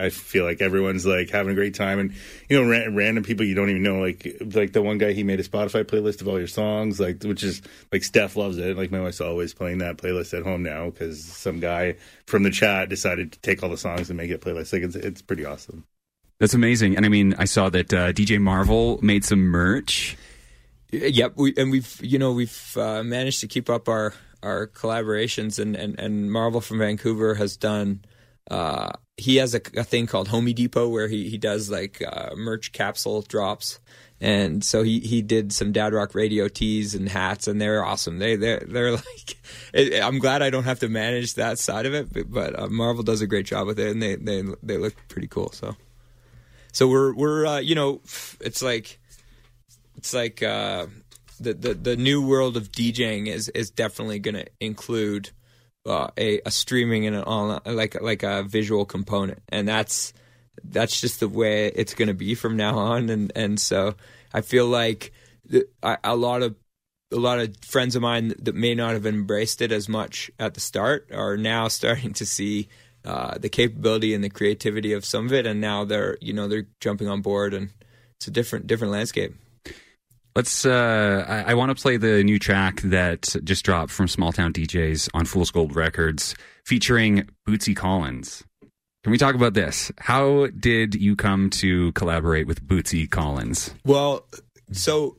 I 0.00 0.08
feel 0.08 0.44
like 0.44 0.62
everyone's 0.62 1.04
like 1.04 1.28
having 1.28 1.52
a 1.52 1.54
great 1.54 1.74
time, 1.74 1.98
and 1.98 2.14
you 2.48 2.60
know, 2.60 2.68
ran- 2.68 2.96
random 2.96 3.22
people 3.22 3.44
you 3.44 3.54
don't 3.54 3.68
even 3.68 3.82
know, 3.82 4.00
like 4.00 4.26
like 4.54 4.72
the 4.72 4.80
one 4.80 4.96
guy 4.96 5.12
he 5.12 5.22
made 5.22 5.40
a 5.40 5.44
Spotify 5.44 5.84
playlist 5.84 6.22
of 6.22 6.28
all 6.28 6.38
your 6.38 6.48
songs, 6.48 6.98
like 6.98 7.22
which 7.22 7.42
is 7.42 7.60
like 7.92 8.02
Steph 8.02 8.34
loves 8.34 8.56
it. 8.56 8.78
Like 8.78 8.90
my 8.90 9.00
wife's 9.00 9.20
always 9.20 9.52
playing 9.52 9.78
that 9.78 9.98
playlist 9.98 10.36
at 10.36 10.42
home 10.44 10.62
now 10.62 10.86
because 10.86 11.22
some 11.22 11.60
guy 11.60 11.96
from 12.26 12.44
the 12.44 12.50
chat 12.50 12.88
decided 12.88 13.32
to 13.32 13.38
take 13.40 13.62
all 13.62 13.68
the 13.68 13.76
songs 13.76 14.08
and 14.08 14.16
make 14.16 14.30
it 14.30 14.34
a 14.34 14.38
playlist. 14.38 14.72
Like 14.72 14.82
it's 14.82 14.96
it's 14.96 15.20
pretty 15.20 15.44
awesome. 15.44 15.84
That's 16.40 16.54
amazing. 16.54 16.96
And 16.96 17.04
I 17.04 17.10
mean, 17.10 17.34
I 17.38 17.44
saw 17.44 17.68
that 17.68 17.92
uh, 17.92 18.12
DJ 18.12 18.40
Marvel 18.40 18.98
made 19.02 19.24
some 19.24 19.40
merch. 19.40 20.16
Yep, 20.90 21.34
we, 21.36 21.54
and 21.56 21.70
we've 21.70 22.00
you 22.02 22.18
know 22.18 22.32
we've 22.32 22.76
uh, 22.76 23.04
managed 23.04 23.40
to 23.42 23.46
keep 23.46 23.70
up 23.70 23.88
our 23.88 24.14
our 24.42 24.66
collaborations, 24.66 25.58
and 25.58 25.76
and 25.76 26.00
and 26.00 26.32
Marvel 26.32 26.60
from 26.60 26.78
Vancouver 26.78 27.34
has 27.34 27.56
done. 27.56 28.04
Uh, 28.50 28.90
he 29.16 29.36
has 29.36 29.54
a, 29.54 29.60
a 29.76 29.84
thing 29.84 30.06
called 30.06 30.30
Homie 30.30 30.54
Depot 30.54 30.88
where 30.88 31.06
he 31.06 31.28
he 31.28 31.38
does 31.38 31.70
like 31.70 32.02
uh, 32.04 32.30
merch 32.34 32.72
capsule 32.72 33.20
drops, 33.22 33.78
and 34.18 34.64
so 34.64 34.82
he 34.82 34.98
he 35.00 35.20
did 35.20 35.52
some 35.52 35.72
Dad 35.72 35.92
Rock 35.92 36.14
Radio 36.14 36.48
tees 36.48 36.94
and 36.94 37.08
hats, 37.08 37.46
and 37.48 37.60
they're 37.60 37.84
awesome. 37.84 38.18
They 38.18 38.34
they 38.36 38.58
they're 38.66 38.92
like, 38.96 39.36
it, 39.74 40.02
I'm 40.02 40.18
glad 40.18 40.40
I 40.40 40.48
don't 40.48 40.64
have 40.64 40.80
to 40.80 40.88
manage 40.88 41.34
that 41.34 41.58
side 41.58 41.84
of 41.84 41.92
it, 41.92 42.12
but, 42.12 42.30
but 42.30 42.58
uh, 42.58 42.68
Marvel 42.68 43.04
does 43.04 43.20
a 43.20 43.26
great 43.26 43.46
job 43.46 43.66
with 43.66 43.78
it, 43.78 43.90
and 43.90 44.02
they 44.02 44.16
they 44.16 44.42
they 44.62 44.78
look 44.78 44.94
pretty 45.08 45.28
cool. 45.28 45.52
So, 45.52 45.76
so 46.72 46.88
we're 46.88 47.14
we're 47.14 47.46
uh, 47.46 47.58
you 47.58 47.74
know, 47.74 48.00
it's 48.40 48.62
like 48.62 48.98
it's 49.96 50.14
like 50.14 50.42
uh, 50.42 50.86
the, 51.38 51.54
the 51.54 51.74
the 51.74 51.96
new 51.96 52.26
world 52.26 52.56
of 52.56 52.70
DJing 52.72 53.26
is 53.26 53.48
is 53.50 53.70
definitely 53.70 54.18
going 54.18 54.36
to 54.36 54.46
include 54.60 55.30
uh, 55.86 56.08
a, 56.16 56.40
a 56.46 56.50
streaming 56.50 57.06
and 57.06 57.16
an 57.16 57.24
online 57.24 57.60
like 57.66 58.00
like 58.00 58.22
a 58.22 58.42
visual 58.42 58.84
component, 58.84 59.42
and 59.48 59.66
that's 59.66 60.12
that's 60.64 61.00
just 61.00 61.20
the 61.20 61.28
way 61.28 61.68
it's 61.68 61.94
going 61.94 62.08
to 62.08 62.14
be 62.14 62.34
from 62.34 62.56
now 62.56 62.78
on. 62.78 63.08
And 63.08 63.32
and 63.34 63.60
so 63.60 63.94
I 64.32 64.42
feel 64.42 64.66
like 64.66 65.12
a 65.82 66.16
lot 66.16 66.42
of 66.42 66.54
a 67.12 67.16
lot 67.16 67.40
of 67.40 67.56
friends 67.64 67.96
of 67.96 68.02
mine 68.02 68.34
that 68.38 68.54
may 68.54 68.74
not 68.74 68.92
have 68.92 69.06
embraced 69.06 69.60
it 69.60 69.72
as 69.72 69.88
much 69.88 70.30
at 70.38 70.54
the 70.54 70.60
start 70.60 71.08
are 71.12 71.36
now 71.36 71.68
starting 71.68 72.12
to 72.14 72.26
see 72.26 72.68
uh, 73.04 73.38
the 73.38 73.48
capability 73.48 74.14
and 74.14 74.22
the 74.22 74.30
creativity 74.30 74.92
of 74.92 75.04
some 75.04 75.26
of 75.26 75.32
it, 75.32 75.46
and 75.46 75.60
now 75.60 75.84
they're 75.84 76.18
you 76.20 76.32
know 76.32 76.48
they're 76.48 76.66
jumping 76.80 77.08
on 77.08 77.22
board, 77.22 77.54
and 77.54 77.70
it's 78.16 78.28
a 78.28 78.30
different 78.30 78.66
different 78.66 78.92
landscape. 78.92 79.34
Let's. 80.36 80.64
Uh, 80.64 81.24
I, 81.26 81.52
I 81.52 81.54
want 81.54 81.76
to 81.76 81.80
play 81.80 81.96
the 81.96 82.22
new 82.22 82.38
track 82.38 82.82
that 82.82 83.34
just 83.42 83.64
dropped 83.64 83.90
from 83.90 84.06
Small 84.06 84.32
Town 84.32 84.52
DJs 84.52 85.08
on 85.14 85.26
Fool's 85.26 85.50
Gold 85.50 85.74
Records, 85.74 86.34
featuring 86.64 87.28
Bootsy 87.48 87.74
Collins. 87.74 88.44
Can 89.02 89.12
we 89.12 89.18
talk 89.18 89.34
about 89.34 89.54
this? 89.54 89.90
How 89.98 90.48
did 90.48 90.94
you 90.94 91.16
come 91.16 91.48
to 91.50 91.90
collaborate 91.92 92.46
with 92.46 92.62
Bootsy 92.62 93.10
Collins? 93.10 93.74
Well, 93.84 94.26
so 94.72 95.16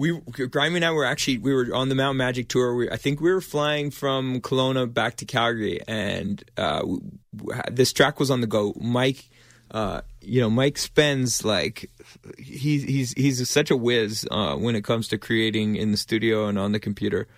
we 0.00 0.18
Grimy 0.46 0.76
and 0.76 0.84
I 0.84 0.92
were 0.92 1.04
actually 1.04 1.36
we 1.38 1.52
were 1.52 1.68
on 1.74 1.90
the 1.90 1.94
Mount 1.94 2.16
Magic 2.16 2.48
tour. 2.48 2.74
We, 2.74 2.90
I 2.90 2.96
think 2.96 3.20
we 3.20 3.30
were 3.30 3.42
flying 3.42 3.90
from 3.90 4.40
Kelowna 4.40 4.92
back 4.92 5.16
to 5.16 5.26
Calgary, 5.26 5.78
and 5.86 6.42
uh, 6.56 6.80
w- 6.80 7.00
w- 7.36 7.62
this 7.70 7.92
track 7.92 8.18
was 8.18 8.30
on 8.30 8.40
the 8.40 8.46
go. 8.46 8.72
Mike, 8.80 9.28
uh, 9.72 10.00
you 10.22 10.40
know, 10.40 10.48
Mike 10.48 10.78
spends 10.78 11.44
like 11.44 11.90
he's 12.38 12.84
he's 12.84 13.12
he's 13.12 13.48
such 13.48 13.70
a 13.70 13.76
whiz 13.76 14.26
uh, 14.30 14.56
when 14.56 14.74
it 14.74 14.84
comes 14.84 15.06
to 15.08 15.18
creating 15.18 15.76
in 15.76 15.90
the 15.90 15.98
studio 15.98 16.46
and 16.48 16.58
on 16.58 16.72
the 16.72 16.80
computer, 16.80 17.28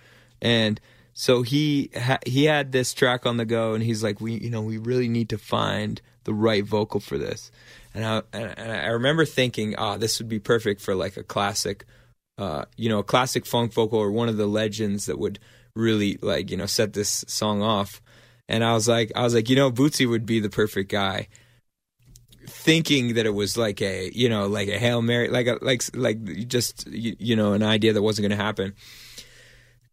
and 0.41 0.79
so 1.11 1.41
he 1.41 1.91
ha- 1.93 2.19
he 2.25 2.45
had 2.45 2.71
this 2.71 2.93
track 2.93 3.25
on 3.25 3.35
the 3.35 3.45
go, 3.45 3.73
and 3.73 3.83
he's 3.83 4.01
like, 4.03 4.21
we 4.21 4.35
you 4.35 4.49
know 4.49 4.61
we 4.61 4.77
really 4.77 5.09
need 5.09 5.27
to 5.29 5.37
find 5.37 6.01
the 6.23 6.33
right 6.33 6.63
vocal 6.63 7.01
for 7.01 7.17
this, 7.17 7.51
and 7.93 8.05
I 8.05 8.21
and 8.31 8.71
I 8.71 8.87
remember 8.87 9.25
thinking, 9.25 9.75
ah, 9.77 9.97
this 9.97 10.19
would 10.19 10.29
be 10.29 10.39
perfect 10.39 10.79
for 10.79 10.95
like 10.95 11.17
a 11.17 11.23
classic, 11.23 11.85
uh, 12.37 12.65
you 12.77 12.89
know, 12.89 12.99
a 12.99 13.03
classic 13.03 13.45
funk 13.45 13.73
vocal 13.73 13.99
or 13.99 14.11
one 14.11 14.29
of 14.29 14.37
the 14.37 14.47
legends 14.47 15.05
that 15.05 15.19
would 15.19 15.39
really 15.75 16.17
like 16.21 16.51
you 16.51 16.57
know 16.57 16.65
set 16.65 16.93
this 16.93 17.25
song 17.27 17.61
off, 17.61 18.01
and 18.47 18.63
I 18.63 18.73
was 18.73 18.87
like, 18.87 19.11
I 19.15 19.23
was 19.23 19.33
like, 19.33 19.49
you 19.49 19.55
know, 19.55 19.71
Bootsy 19.71 20.09
would 20.09 20.25
be 20.25 20.39
the 20.39 20.49
perfect 20.49 20.91
guy 20.91 21.27
thinking 22.45 23.13
that 23.13 23.25
it 23.25 23.33
was 23.33 23.57
like 23.57 23.81
a 23.81 24.11
you 24.13 24.27
know 24.27 24.47
like 24.47 24.67
a 24.67 24.77
hail 24.77 25.01
mary 25.01 25.29
like 25.29 25.47
a 25.47 25.57
like 25.61 25.81
like 25.93 26.47
just 26.47 26.87
you, 26.87 27.15
you 27.17 27.35
know 27.35 27.53
an 27.53 27.63
idea 27.63 27.93
that 27.93 28.01
wasn't 28.01 28.27
going 28.27 28.37
to 28.37 28.43
happen. 28.43 28.73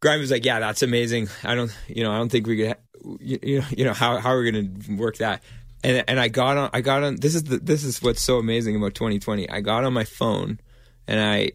Grime 0.01 0.20
was 0.20 0.30
like 0.30 0.45
yeah 0.45 0.61
that's 0.61 0.82
amazing. 0.82 1.28
I 1.45 1.55
don't 1.55 1.76
you 1.88 2.03
know 2.03 2.12
i 2.12 2.18
don't 2.18 2.30
think 2.30 2.47
we 2.47 2.57
could 2.57 2.76
you, 3.20 3.38
you 3.43 3.59
know 3.61 3.66
you 3.76 3.84
know 3.84 3.93
how 3.93 4.18
how 4.18 4.30
are 4.30 4.41
we 4.41 4.51
going 4.51 4.80
to 4.80 4.97
work 4.97 5.18
that? 5.18 5.43
And 5.82 6.05
and 6.09 6.20
i 6.20 6.28
got 6.28 6.59
on 6.59 6.70
i 6.74 6.82
got 6.82 7.03
on 7.03 7.16
this 7.16 7.34
is 7.34 7.45
the 7.45 7.59
this 7.59 7.84
is 7.84 8.03
what's 8.03 8.20
so 8.20 8.36
amazing 8.36 8.76
about 8.76 8.95
2020 8.95 9.49
i 9.49 9.62
got 9.62 9.84
on 9.84 9.95
my 9.95 10.05
phone 10.05 10.61
and 11.07 11.18
i 11.18 11.53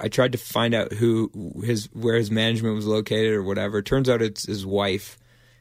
I 0.00 0.08
tried 0.08 0.32
to 0.32 0.38
find 0.38 0.74
out 0.74 0.92
who 0.92 1.30
his 1.64 1.86
where 1.92 2.16
his 2.16 2.30
management 2.30 2.74
was 2.74 2.86
located 2.86 3.32
or 3.32 3.42
whatever. 3.42 3.82
Turns 3.82 4.08
out 4.08 4.22
it's 4.22 4.46
his 4.46 4.66
wife. 4.66 5.18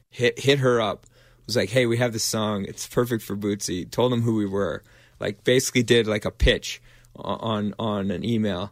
Hit 0.09 0.39
hit 0.39 0.59
her 0.59 0.82
up. 0.82 1.05
Was 1.45 1.55
like, 1.55 1.70
hey, 1.70 1.86
we 1.86 1.97
have 1.97 2.13
this 2.13 2.24
song. 2.24 2.65
It's 2.65 2.88
perfect 2.88 3.24
for 3.24 3.36
Bootsy. 3.36 3.89
Told 3.89 4.13
him 4.13 4.22
who 4.22 4.36
we 4.36 4.45
were. 4.45 4.84
Like 5.20 5.43
basically 5.43 5.84
did 5.84 6.07
like 6.07 6.26
a 6.26 6.32
pitch 6.32 6.82
on 7.15 7.74
on 7.80 8.11
an 8.11 8.24
email, 8.24 8.72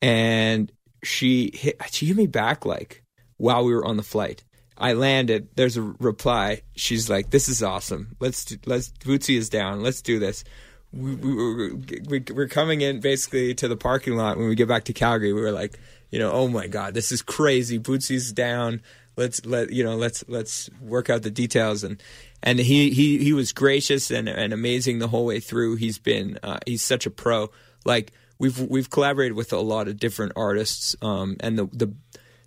and 0.00 0.70
she 1.02 1.50
hit 1.54 1.80
she 1.90 2.06
hit 2.06 2.16
me 2.16 2.26
back 2.26 2.64
like 2.64 3.02
while 3.36 3.64
we 3.64 3.74
were 3.74 3.84
on 3.84 3.96
the 3.96 4.02
flight. 4.02 4.44
I 4.76 4.92
landed. 4.92 5.48
There's 5.56 5.76
a 5.76 5.82
reply. 5.82 6.62
She's 6.76 7.10
like, 7.10 7.30
"This 7.30 7.48
is 7.48 7.62
awesome. 7.62 8.16
Let's 8.20 8.44
do, 8.44 8.56
let's 8.64 8.90
Bootsy 8.90 9.36
is 9.36 9.48
down. 9.48 9.82
Let's 9.82 10.02
do 10.02 10.18
this." 10.18 10.44
We, 10.92 11.14
we, 11.14 11.34
were, 11.34 11.74
we 12.08 12.24
we're 12.34 12.48
coming 12.48 12.80
in 12.80 13.00
basically 13.00 13.54
to 13.54 13.68
the 13.68 13.76
parking 13.76 14.16
lot 14.16 14.38
when 14.38 14.48
we 14.48 14.54
get 14.54 14.68
back 14.68 14.84
to 14.84 14.92
Calgary. 14.92 15.32
We 15.32 15.40
were 15.40 15.52
like, 15.52 15.78
you 16.10 16.18
know, 16.18 16.32
oh 16.32 16.48
my 16.48 16.66
god, 16.66 16.94
this 16.94 17.12
is 17.12 17.22
crazy. 17.22 17.78
Bootsy's 17.78 18.32
down. 18.32 18.80
Let's 19.16 19.44
let 19.44 19.70
you 19.70 19.84
know. 19.84 19.96
Let's 19.96 20.24
let's 20.28 20.70
work 20.80 21.10
out 21.10 21.22
the 21.22 21.30
details 21.30 21.84
and. 21.84 22.02
And 22.40 22.60
he, 22.60 22.90
he, 22.90 23.18
he 23.18 23.32
was 23.32 23.50
gracious 23.50 24.12
and, 24.12 24.28
and 24.28 24.52
amazing 24.52 25.00
the 25.00 25.08
whole 25.08 25.26
way 25.26 25.40
through. 25.40 25.74
He's 25.74 25.98
been 25.98 26.38
uh, 26.44 26.60
he's 26.64 26.82
such 26.82 27.04
a 27.04 27.10
pro. 27.10 27.50
Like 27.84 28.12
we've 28.38 28.60
we've 28.60 28.88
collaborated 28.88 29.36
with 29.36 29.52
a 29.52 29.58
lot 29.58 29.88
of 29.88 29.98
different 29.98 30.34
artists, 30.36 30.94
um, 31.02 31.36
and 31.40 31.58
the, 31.58 31.66
the 31.72 31.92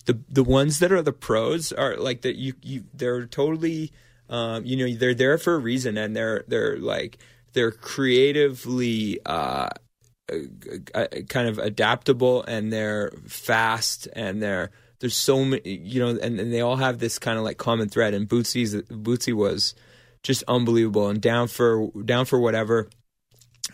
the 0.06 0.20
the 0.30 0.44
ones 0.44 0.80
that 0.80 0.92
are 0.92 1.02
the 1.02 1.14
pros 1.14 1.72
are 1.72 1.98
like 1.98 2.22
that 2.22 2.36
you 2.38 2.54
you 2.62 2.86
they're 2.94 3.26
totally 3.26 3.92
um, 4.30 4.66
you 4.66 4.78
know 4.78 4.96
they're 4.98 5.14
there 5.14 5.38
for 5.38 5.56
a 5.56 5.60
reason 5.60 5.98
and 5.98 6.16
they're 6.16 6.44
they're 6.48 6.78
like 6.78 7.18
they're 7.54 7.72
creatively 7.72 9.20
uh, 9.26 9.70
kind 11.30 11.48
of 11.48 11.58
adaptable 11.58 12.44
and 12.44 12.72
they're 12.72 13.12
fast 13.28 14.08
and 14.14 14.42
they're 14.42 14.72
there's 15.00 15.18
so 15.18 15.44
many 15.44 15.62
you 15.66 16.00
know 16.00 16.10
and, 16.10 16.40
and 16.40 16.54
they 16.54 16.62
all 16.62 16.78
have 16.78 17.00
this 17.00 17.20
kind 17.20 17.38
of 17.38 17.44
like 17.44 17.58
common 17.58 17.90
thread 17.90 18.14
and 18.14 18.30
Bootsy's 18.30 18.76
Bootsy 18.76 19.34
was 19.34 19.74
just 20.24 20.44
unbelievable 20.48 21.10
and 21.10 21.22
down 21.22 21.48
for 21.48 21.90
down 22.06 22.26
for 22.26 22.40
whatever. 22.40 22.90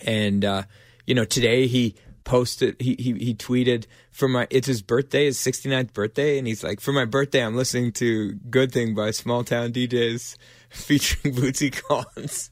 And 0.05 0.43
uh, 0.45 0.63
you 1.05 1.15
know 1.15 1.25
today 1.25 1.67
he 1.67 1.95
posted 2.23 2.75
he, 2.79 2.95
he 2.99 3.13
he 3.13 3.33
tweeted 3.33 3.85
for 4.11 4.27
my 4.27 4.47
it's 4.49 4.67
his 4.67 4.81
birthday 4.81 5.25
his 5.25 5.37
69th 5.37 5.93
birthday 5.93 6.37
and 6.37 6.45
he's 6.45 6.61
like 6.61 6.81
for 6.81 6.91
my 6.91 7.05
birthday 7.05 7.41
i'm 7.41 7.55
listening 7.55 7.93
to 7.93 8.33
good 8.49 8.69
thing 8.69 8.93
by 8.93 9.11
small 9.11 9.45
town 9.45 9.71
djs 9.71 10.35
featuring 10.69 11.33
bootsy 11.35 11.71
collins 11.71 12.49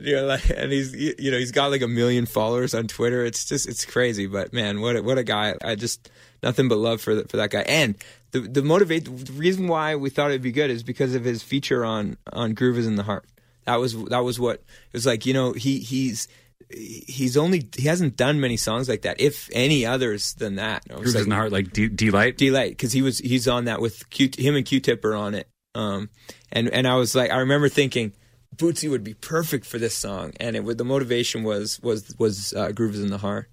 you're 0.00 0.22
like, 0.22 0.48
and 0.50 0.70
he's 0.70 0.94
you 0.94 1.30
know 1.30 1.38
he's 1.38 1.50
got 1.50 1.70
like 1.70 1.82
a 1.82 1.88
million 1.88 2.26
followers 2.26 2.74
on 2.74 2.86
twitter 2.86 3.24
it's 3.24 3.44
just 3.44 3.68
it's 3.68 3.84
crazy 3.84 4.26
but 4.26 4.52
man 4.52 4.80
what 4.80 4.96
a, 4.96 5.02
what 5.02 5.18
a 5.18 5.24
guy 5.24 5.54
i 5.64 5.74
just 5.74 6.10
nothing 6.42 6.68
but 6.68 6.78
love 6.78 7.00
for 7.00 7.14
the, 7.14 7.28
for 7.28 7.36
that 7.36 7.50
guy 7.50 7.62
and 7.62 7.96
the 8.30 8.40
the 8.40 8.62
motivate 8.62 9.04
the 9.04 9.32
reason 9.32 9.66
why 9.66 9.96
we 9.96 10.10
thought 10.10 10.30
it'd 10.30 10.42
be 10.42 10.52
good 10.52 10.70
is 10.70 10.82
because 10.82 11.14
of 11.14 11.24
his 11.24 11.42
feature 11.42 11.84
on 11.84 12.16
on 12.32 12.54
groove 12.54 12.78
is 12.78 12.86
in 12.86 12.94
the 12.94 13.02
heart 13.02 13.26
that 13.64 13.76
was 13.76 14.00
that 14.04 14.20
was 14.20 14.38
what 14.38 14.56
it 14.56 14.92
was 14.92 15.06
like 15.06 15.26
you 15.26 15.34
know 15.34 15.52
he 15.52 15.80
he's 15.80 16.28
he's 16.70 17.36
only 17.36 17.68
he 17.76 17.88
hasn't 17.88 18.16
done 18.16 18.40
many 18.40 18.56
songs 18.56 18.88
like 18.88 19.02
that, 19.02 19.20
if 19.20 19.48
any 19.52 19.86
others 19.86 20.34
than 20.34 20.56
that. 20.56 20.86
Grooves 20.88 21.14
like, 21.14 21.24
in 21.24 21.30
the 21.30 21.36
Heart, 21.36 21.52
like 21.52 21.72
D- 21.72 21.88
Deee-Lite. 21.88 22.36
Deee-Lite, 22.36 22.70
because 22.70 22.92
he 22.92 23.02
was 23.02 23.18
he's 23.18 23.48
on 23.48 23.66
that 23.66 23.80
with 23.80 24.08
Q, 24.10 24.30
him 24.36 24.56
and 24.56 24.66
Q-Tip 24.66 25.04
are 25.04 25.14
on 25.14 25.34
it. 25.34 25.48
Um, 25.74 26.10
and 26.52 26.68
and 26.70 26.86
I 26.86 26.96
was 26.96 27.14
like, 27.14 27.30
I 27.30 27.38
remember 27.38 27.68
thinking. 27.68 28.12
Bootsy 28.56 28.90
would 28.90 29.04
be 29.04 29.12
perfect 29.12 29.66
for 29.66 29.78
this 29.78 29.94
song, 29.94 30.32
and 30.40 30.56
it 30.56 30.78
the 30.78 30.84
motivation 30.84 31.44
was 31.44 31.78
was 31.80 32.14
was 32.18 32.54
uh, 32.54 32.72
grooves 32.72 32.98
in 32.98 33.08
the 33.08 33.18
heart. 33.18 33.50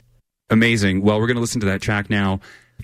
Amazing. 0.50 1.02
Well, 1.02 1.20
we're 1.20 1.28
going 1.28 1.36
to 1.36 1.42
listen 1.42 1.60
to 1.62 1.68
that 1.68 1.82
track 1.82 2.10
now. 2.10 2.40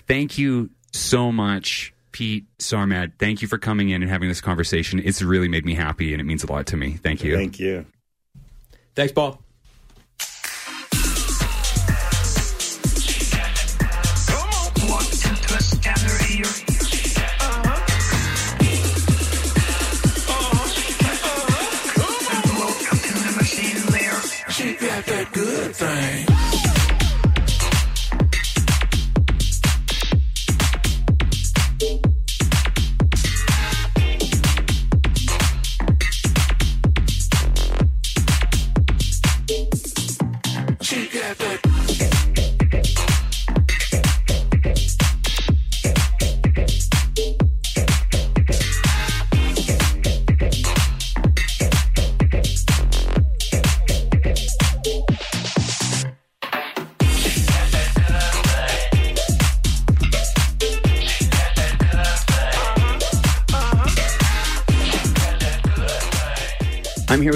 Thank 0.06 0.36
you 0.36 0.70
so 0.92 1.32
much, 1.32 1.94
Pete 2.12 2.46
Sarmad. 2.58 3.12
Thank 3.18 3.40
you 3.40 3.48
for 3.48 3.58
coming 3.58 3.90
in 3.90 4.02
and 4.02 4.10
having 4.10 4.28
this 4.28 4.40
conversation. 4.40 5.00
It's 5.02 5.22
really 5.22 5.48
made 5.48 5.64
me 5.64 5.74
happy, 5.74 6.12
and 6.12 6.20
it 6.20 6.24
means 6.24 6.44
a 6.44 6.52
lot 6.52 6.66
to 6.66 6.76
me. 6.76 6.92
Thank 6.92 7.24
you. 7.24 7.34
Thank 7.34 7.58
you. 7.58 7.86
Thanks, 8.94 9.12
Paul. 9.12 9.42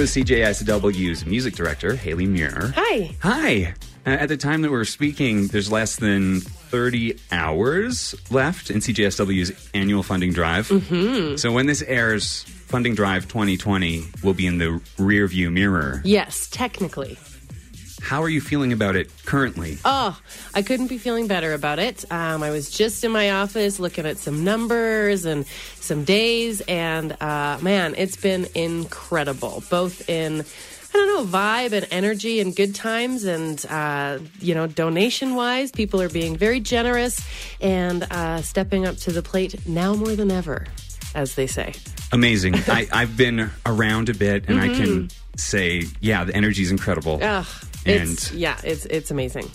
I'm 0.07 0.13
here 0.13 0.39
with 0.39 0.59
CJSW's 0.61 1.25
music 1.25 1.55
director, 1.55 1.93
Haley 1.93 2.27
Muir. 2.27 2.73
Hi. 2.77 3.15
Hi. 3.21 3.73
Uh, 4.05 4.11
at 4.11 4.29
the 4.29 4.37
time 4.37 4.61
that 4.61 4.71
we're 4.71 4.85
speaking, 4.85 5.47
there's 5.47 5.69
less 5.69 5.97
than 5.97 6.39
30 6.39 7.19
hours 7.31 8.15
left 8.31 8.69
in 8.69 8.77
CJSW's 8.77 9.69
annual 9.73 10.03
funding 10.03 10.31
drive. 10.31 10.69
Mm-hmm. 10.69 11.35
So 11.35 11.51
when 11.51 11.65
this 11.65 11.81
airs, 11.81 12.45
Funding 12.67 12.95
Drive 12.95 13.29
2020 13.29 14.03
will 14.23 14.33
be 14.33 14.45
in 14.45 14.57
the 14.57 14.81
rear 14.97 15.25
view 15.27 15.49
mirror. 15.49 16.01
Yes, 16.03 16.49
technically. 16.49 17.17
How 18.07 18.23
are 18.23 18.29
you 18.29 18.39
feeling 18.39 18.71
about 18.71 18.95
it 18.95 19.11
currently? 19.25 19.79
Oh, 19.83 20.17
I 20.53 20.61
couldn't 20.61 20.87
be 20.87 20.97
feeling 20.97 21.27
better 21.27 21.53
about 21.53 21.77
it. 21.77 22.09
Um, 22.09 22.41
I 22.41 22.51
was 22.51 22.69
just 22.69 23.03
in 23.03 23.11
my 23.11 23.31
office 23.31 23.81
looking 23.81 24.05
at 24.05 24.17
some 24.17 24.45
numbers 24.45 25.25
and 25.25 25.45
some 25.81 26.05
days, 26.05 26.61
and 26.69 27.21
uh, 27.21 27.57
man, 27.61 27.95
it's 27.97 28.15
been 28.15 28.47
incredible, 28.55 29.61
both 29.69 30.09
in 30.09 30.45
I 30.93 30.93
don't 30.93 31.07
know, 31.07 31.37
vibe 31.37 31.73
and 31.73 31.85
energy 31.91 32.39
and 32.39 32.55
good 32.55 32.73
times. 32.73 33.25
And, 33.25 33.63
uh, 33.69 34.19
you 34.39 34.55
know, 34.55 34.67
donation 34.67 35.35
wise, 35.35 35.73
people 35.73 36.01
are 36.01 36.07
being 36.07 36.37
very 36.37 36.61
generous 36.61 37.19
and 37.59 38.03
uh, 38.09 38.41
stepping 38.41 38.85
up 38.85 38.95
to 38.99 39.11
the 39.11 39.21
plate 39.21 39.67
now 39.67 39.95
more 39.95 40.15
than 40.15 40.31
ever, 40.31 40.65
as 41.13 41.35
they 41.35 41.45
say. 41.45 41.73
Amazing. 42.13 42.55
I, 42.67 42.87
I've 42.93 43.17
been 43.17 43.51
around 43.65 44.07
a 44.07 44.13
bit 44.13 44.47
and 44.47 44.61
I 44.61 44.69
can 44.69 45.09
say, 45.35 45.83
yeah, 45.99 46.23
the 46.23 46.35
energy 46.35 46.63
is 46.63 46.71
incredible. 46.71 47.19
Ugh, 47.21 47.45
And- 47.85 48.11
it's, 48.11 48.31
yeah, 48.33 48.59
it's, 48.63 48.85
it's 48.85 49.11
amazing. 49.11 49.49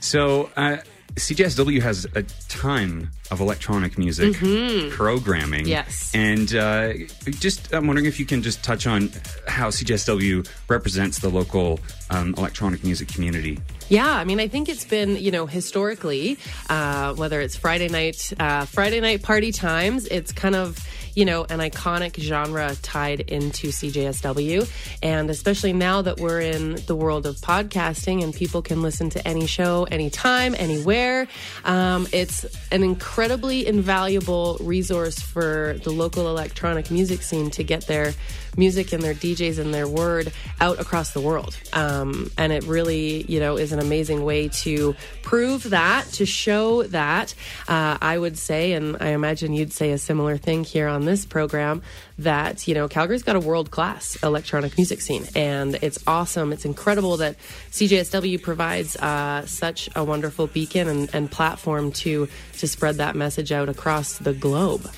So, 0.00 0.50
uh, 0.56 0.78
CJSW 1.16 1.80
has 1.82 2.06
a 2.14 2.22
ton 2.48 3.10
of 3.30 3.40
electronic 3.40 3.98
music 3.98 4.34
programming. 4.90 5.62
Mm-hmm. 5.62 5.68
Yes. 5.68 6.12
And 6.14 6.54
uh, 6.54 6.92
just, 7.30 7.72
I'm 7.72 7.86
wondering 7.86 8.06
if 8.06 8.20
you 8.20 8.26
can 8.26 8.42
just 8.42 8.62
touch 8.62 8.86
on 8.86 9.10
how 9.48 9.68
CJSW 9.68 10.48
represents 10.68 11.18
the 11.18 11.28
local 11.28 11.80
um, 12.10 12.34
electronic 12.36 12.84
music 12.84 13.08
community. 13.08 13.58
Yeah, 13.88 14.10
I 14.10 14.24
mean, 14.24 14.40
I 14.40 14.48
think 14.48 14.68
it's 14.68 14.84
been, 14.84 15.16
you 15.16 15.30
know, 15.30 15.46
historically, 15.46 16.38
uh, 16.68 17.14
whether 17.14 17.40
it's 17.40 17.56
Friday 17.56 17.88
night, 17.88 18.32
uh, 18.38 18.64
Friday 18.64 19.00
night 19.00 19.22
party 19.22 19.52
times, 19.52 20.06
it's 20.06 20.32
kind 20.32 20.56
of, 20.56 20.84
you 21.14 21.24
know, 21.24 21.44
an 21.44 21.60
iconic 21.60 22.18
genre 22.18 22.74
tied 22.82 23.20
into 23.20 23.68
CJSW. 23.68 24.68
And 25.02 25.30
especially 25.30 25.72
now 25.72 26.02
that 26.02 26.18
we're 26.18 26.40
in 26.40 26.74
the 26.86 26.96
world 26.96 27.26
of 27.26 27.36
podcasting 27.36 28.24
and 28.24 28.34
people 28.34 28.60
can 28.60 28.82
listen 28.82 29.08
to 29.10 29.26
any 29.26 29.46
show, 29.46 29.84
anytime, 29.84 30.56
anywhere, 30.58 31.28
um, 31.64 32.08
it's 32.12 32.44
an 32.72 32.82
incredibly 33.16 33.66
invaluable 33.66 34.58
resource 34.60 35.18
for 35.18 35.76
the 35.84 35.90
local 35.90 36.28
electronic 36.28 36.90
music 36.90 37.22
scene 37.22 37.50
to 37.50 37.64
get 37.64 37.86
their 37.86 38.12
music 38.56 38.92
and 38.92 39.02
their 39.02 39.14
DJs 39.14 39.58
and 39.58 39.72
their 39.72 39.88
word 39.88 40.32
out 40.60 40.80
across 40.80 41.12
the 41.12 41.20
world. 41.20 41.56
Um, 41.72 42.30
and 42.38 42.52
it 42.52 42.64
really, 42.64 43.24
you 43.30 43.40
know, 43.40 43.56
is 43.56 43.72
an 43.72 43.78
amazing 43.78 44.24
way 44.24 44.48
to 44.48 44.94
prove 45.22 45.70
that, 45.70 46.06
to 46.12 46.26
show 46.26 46.82
that. 46.84 47.34
Uh, 47.68 47.98
I 48.00 48.18
would 48.18 48.38
say, 48.38 48.72
and 48.72 48.96
I 49.00 49.08
imagine 49.08 49.52
you'd 49.52 49.72
say 49.72 49.92
a 49.92 49.98
similar 49.98 50.36
thing 50.36 50.64
here 50.64 50.88
on 50.88 51.04
this 51.04 51.24
program, 51.24 51.82
that, 52.18 52.66
you 52.66 52.74
know, 52.74 52.88
Calgary's 52.88 53.22
got 53.22 53.36
a 53.36 53.40
world 53.40 53.70
class 53.70 54.16
electronic 54.22 54.76
music 54.76 55.00
scene. 55.00 55.26
And 55.34 55.74
it's 55.82 56.02
awesome. 56.06 56.52
It's 56.52 56.64
incredible 56.64 57.18
that 57.18 57.36
CJSW 57.70 58.42
provides 58.42 58.96
uh, 58.96 59.44
such 59.46 59.88
a 59.94 60.02
wonderful 60.02 60.46
beacon 60.46 60.88
and, 60.88 61.14
and 61.14 61.30
platform 61.30 61.92
to, 61.92 62.28
to 62.58 62.68
spread 62.68 62.96
that 62.96 63.16
message 63.16 63.52
out 63.52 63.68
across 63.68 64.18
the 64.18 64.32
globe. 64.32 64.90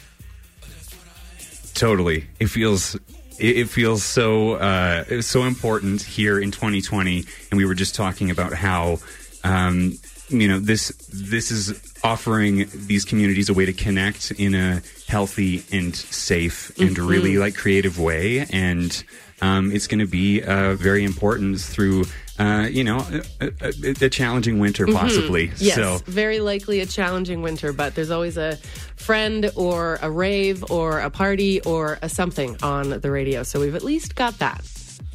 Totally. 1.74 2.26
It 2.40 2.46
feels 2.46 2.96
it 3.39 3.57
it 3.59 3.68
feels 3.68 4.03
so 4.03 4.55
uh, 4.55 5.22
so 5.22 5.45
important 5.45 6.03
here 6.03 6.39
in 6.39 6.51
2020, 6.51 7.24
and 7.51 7.59
we 7.59 7.64
were 7.64 7.74
just 7.74 7.95
talking 7.95 8.30
about 8.30 8.53
how 8.53 8.99
um, 9.45 9.99
you 10.28 10.49
know 10.49 10.59
this 10.59 10.89
this 11.12 11.51
is 11.51 11.80
offering 12.05 12.68
these 12.74 13.05
communities 13.05 13.49
a 13.49 13.55
way 13.55 13.66
to 13.66 13.72
connect 13.72 14.30
in 14.32 14.55
a 14.55 14.82
healthy 15.09 15.64
and 15.72 15.97
safe 15.97 16.76
and 16.78 16.99
really 16.99 17.39
like 17.39 17.55
creative 17.55 17.99
way, 17.99 18.47
and 18.51 19.05
um, 19.41 19.72
it's 19.72 19.86
going 19.86 20.01
to 20.01 20.07
be 20.07 20.43
uh, 20.43 20.74
very 20.74 21.05
important 21.05 21.61
through 21.61 22.05
uh, 22.39 22.68
you 22.70 22.84
know, 22.84 23.05
a, 23.41 23.53
a, 23.61 24.05
a 24.05 24.09
challenging 24.09 24.61
winter 24.61 24.86
possibly. 24.86 25.49
Mm-hmm. 25.49 25.64
Yes, 25.64 25.74
So 25.74 25.99
very 26.07 26.39
likely 26.39 26.80
a 26.80 26.86
challenging 26.86 27.43
winter, 27.43 27.72
but 27.72 27.95
there's 27.97 28.11
always 28.11 28.36
a 28.36 28.59
friend 28.99 29.51
or 29.57 29.99
a 30.03 30.11
rave 30.11 30.64
or 30.70 31.01
a 31.01 31.11
party 31.11 31.61
or 31.62 31.99
a 32.03 32.09
something 32.09 32.57
on 32.62 32.90
the 33.01 33.11
radio. 33.11 33.42
So 33.42 33.61
we've 33.61 33.74
at 33.74 33.82
least 33.84 34.14
got 34.14 34.38
that. 34.38 34.62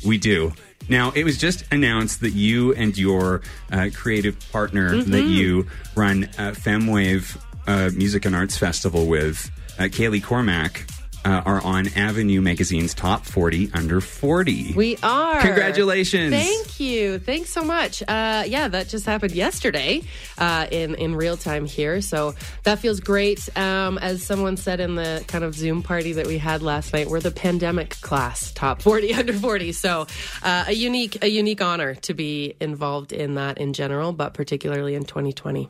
we 0.05 0.17
do. 0.17 0.53
Now, 0.89 1.11
it 1.15 1.23
was 1.23 1.37
just 1.37 1.63
announced 1.71 2.19
that 2.21 2.31
you 2.31 2.73
and 2.73 2.97
your 2.97 3.41
uh, 3.71 3.89
creative 3.93 4.37
partner 4.51 4.91
Mm-hmm. 4.91 5.11
that 5.11 5.23
you 5.23 5.67
run 5.95 6.25
uh, 6.37 6.51
Femwave 6.51 7.37
uh, 7.67 7.89
Music 7.95 8.25
and 8.25 8.35
Arts 8.35 8.57
Festival 8.57 9.05
with, 9.07 9.49
uh, 9.79 9.83
Kaylee 9.83 10.21
Cormack, 10.21 10.85
uh, 11.25 11.41
are 11.45 11.61
on 11.61 11.87
Avenue 11.95 12.41
Magazine's 12.41 12.93
Top 12.93 13.25
40 13.25 13.71
Under 13.73 14.01
40. 14.01 14.73
We 14.73 14.97
are. 15.03 15.39
Congratulations. 15.41 16.33
Thank 16.33 16.79
you. 16.79 17.19
Thanks 17.19 17.49
so 17.49 17.63
much. 17.63 18.01
Uh, 18.01 18.43
yeah, 18.45 18.67
that 18.67 18.87
just 18.87 19.05
happened 19.05 19.33
yesterday 19.33 20.03
uh, 20.37 20.67
in, 20.71 20.95
in 20.95 21.15
real 21.15 21.37
time 21.37 21.65
here. 21.65 22.01
So 22.01 22.35
that 22.63 22.79
feels 22.79 22.99
great. 22.99 23.49
Um, 23.57 23.97
as 23.97 24.23
someone 24.23 24.57
said 24.57 24.79
in 24.79 24.95
the 24.95 25.23
kind 25.27 25.43
of 25.43 25.55
Zoom 25.55 25.83
party 25.83 26.13
that 26.13 26.27
we 26.27 26.37
had 26.37 26.61
last 26.61 26.93
night, 26.93 27.07
we're 27.07 27.19
the 27.19 27.31
pandemic 27.31 27.91
class, 28.01 28.51
top 28.51 28.81
40 28.81 29.13
under 29.15 29.33
40. 29.33 29.71
So 29.71 30.07
uh, 30.43 30.65
a 30.67 30.73
unique, 30.73 31.23
a 31.23 31.27
unique 31.27 31.61
honor 31.61 31.95
to 31.95 32.13
be 32.13 32.55
involved 32.59 33.13
in 33.13 33.35
that 33.35 33.57
in 33.57 33.73
general, 33.73 34.13
but 34.13 34.33
particularly 34.33 34.95
in 34.95 35.05
2020. 35.05 35.69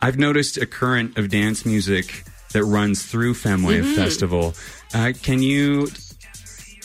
I've 0.00 0.18
noticed 0.18 0.58
a 0.58 0.66
current 0.66 1.16
of 1.16 1.30
dance 1.30 1.64
music 1.64 2.24
that 2.54 2.64
runs 2.64 3.04
through 3.04 3.34
Femwave 3.34 3.82
Mm-hmm. 3.82 3.94
Festival. 3.94 4.54
Uh, 4.94 5.12
can 5.22 5.42
you 5.42 5.88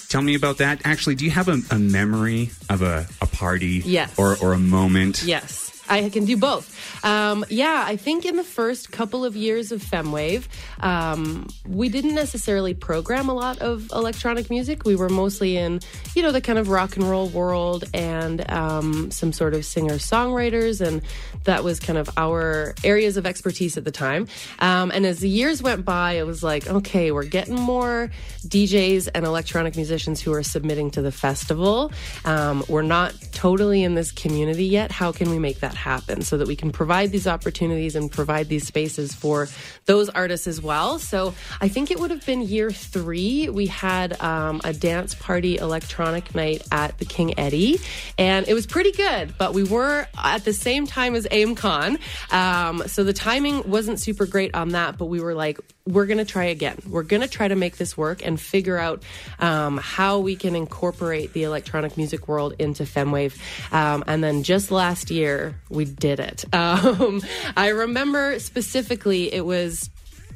tell 0.09 0.21
me 0.21 0.35
about 0.35 0.57
that? 0.57 0.81
Actually, 0.83 1.15
do 1.15 1.23
you 1.25 1.31
have 1.31 1.47
a, 1.47 1.59
a 1.71 1.79
memory 1.79 2.49
of 2.69 2.81
a, 2.81 3.07
a 3.21 3.25
party 3.27 3.81
Yes. 3.85 4.13
or, 4.19 4.35
or 4.41 4.53
a 4.53 4.59
moment? 4.59 5.23
Yes. 5.23 5.68
I 5.89 6.09
can 6.09 6.25
do 6.25 6.37
both. 6.37 6.75
Um, 7.03 7.45
yeah, 7.49 7.83
I 7.85 7.95
think 7.95 8.25
in 8.25 8.35
the 8.35 8.43
first 8.43 8.91
couple 8.91 9.25
of 9.25 9.35
years 9.35 9.71
of 9.71 9.81
Femwave, 9.81 10.47
um, 10.81 11.47
we 11.67 11.89
didn't 11.89 12.15
necessarily 12.15 12.73
program 12.73 13.29
a 13.29 13.33
lot 13.33 13.59
of 13.59 13.89
electronic 13.91 14.49
music. 14.49 14.85
We 14.85 14.95
were 14.95 15.09
mostly 15.09 15.57
in, 15.57 15.79
you 16.15 16.21
know, 16.21 16.31
the 16.31 16.41
kind 16.41 16.59
of 16.59 16.69
rock 16.69 16.95
and 16.95 17.09
roll 17.09 17.27
world 17.29 17.85
and 17.93 18.49
um, 18.51 19.11
some 19.11 19.33
sort 19.33 19.53
of 19.53 19.65
singer 19.65 19.95
songwriters, 19.95 20.85
and 20.85 21.01
that 21.45 21.63
was 21.63 21.79
kind 21.79 21.97
of 21.97 22.09
our 22.17 22.75
areas 22.83 23.17
of 23.17 23.25
expertise 23.25 23.77
at 23.77 23.83
the 23.83 23.91
time. 23.91 24.27
Um, 24.59 24.91
and 24.91 25.05
as 25.05 25.19
the 25.19 25.29
years 25.29 25.63
went 25.63 25.85
by, 25.85 26.13
it 26.13 26.25
was 26.25 26.43
like, 26.43 26.67
okay, 26.67 27.11
we're 27.11 27.23
getting 27.23 27.55
more 27.55 28.11
DJs 28.45 29.09
and 29.13 29.25
electronic 29.25 29.75
musicians 29.75 30.21
who 30.21 30.33
are 30.33 30.43
submitting 30.43 30.91
to 30.91 31.01
the 31.01 31.11
festival. 31.11 31.91
Um, 32.25 32.63
we're 32.67 32.81
not 32.81 33.13
totally 33.31 33.83
in 33.83 33.95
this 33.95 34.11
community 34.11 34.65
yet. 34.65 34.91
How 34.91 35.11
can 35.11 35.29
we 35.29 35.39
make 35.39 35.59
that 35.61 35.75
happen 35.79 36.21
so 36.21 36.37
that 36.37 36.47
we 36.47 36.55
can 36.55 36.71
provide 36.71 37.11
these 37.11 37.27
opportunities 37.27 37.95
and 37.95 38.11
provide 38.11 38.49
these 38.49 38.67
spaces 38.67 39.15
for 39.15 39.47
those 39.85 40.09
artists 40.09 40.47
as 40.47 40.61
well? 40.61 40.99
So 40.99 41.33
I 41.61 41.67
think 41.69 41.89
it 41.91 41.99
would 41.99 42.11
have 42.11 42.25
been 42.25 42.41
year 42.41 42.69
three. 42.69 43.49
We 43.49 43.65
had 43.67 44.21
um, 44.21 44.61
a 44.63 44.73
dance 44.73 45.15
party 45.15 45.57
electronic 45.57 46.35
night 46.35 46.61
at 46.71 46.97
the 46.99 47.05
King 47.05 47.39
Eddie, 47.39 47.79
and 48.17 48.47
it 48.47 48.53
was 48.53 48.67
pretty 48.67 48.91
good, 48.91 49.37
but 49.37 49.53
we 49.53 49.63
were 49.63 50.07
at 50.21 50.43
the 50.45 50.53
same 50.53 50.85
time 50.85 51.15
as 51.15 51.25
AIMCon. 51.25 51.99
Um, 52.33 52.83
so 52.87 53.03
the 53.03 53.13
timing 53.13 53.69
wasn't 53.69 53.99
super 53.99 54.25
great 54.25 54.53
on 54.53 54.69
that, 54.69 54.97
but 54.97 55.05
we 55.05 55.21
were 55.21 55.33
like, 55.33 55.59
we're 55.89 56.05
going 56.05 56.19
to 56.19 56.25
try 56.25 56.45
again. 56.45 56.77
We're 56.87 57.03
going 57.03 57.21
to 57.21 57.27
try 57.27 57.47
to 57.47 57.55
make 57.55 57.77
this 57.77 57.97
work 57.97 58.25
and 58.25 58.39
figure 58.39 58.77
out 58.77 59.03
um, 59.39 59.77
how 59.77 60.19
we 60.19 60.35
can 60.35 60.55
incorporate 60.55 61.33
the 61.33 61.43
electronic 61.43 61.97
music 61.97 62.27
world 62.27 62.53
into 62.59 62.83
Femwave. 62.83 63.37
Um, 63.73 64.03
and 64.07 64.23
then 64.23 64.43
just 64.43 64.71
last 64.71 65.09
year, 65.11 65.55
we 65.69 65.85
did 65.85 66.19
it. 66.19 66.45
Um, 66.59 67.21
I 67.57 67.69
remember 67.69 68.37
specifically, 68.39 69.33
it 69.33 69.45
was 69.45 69.89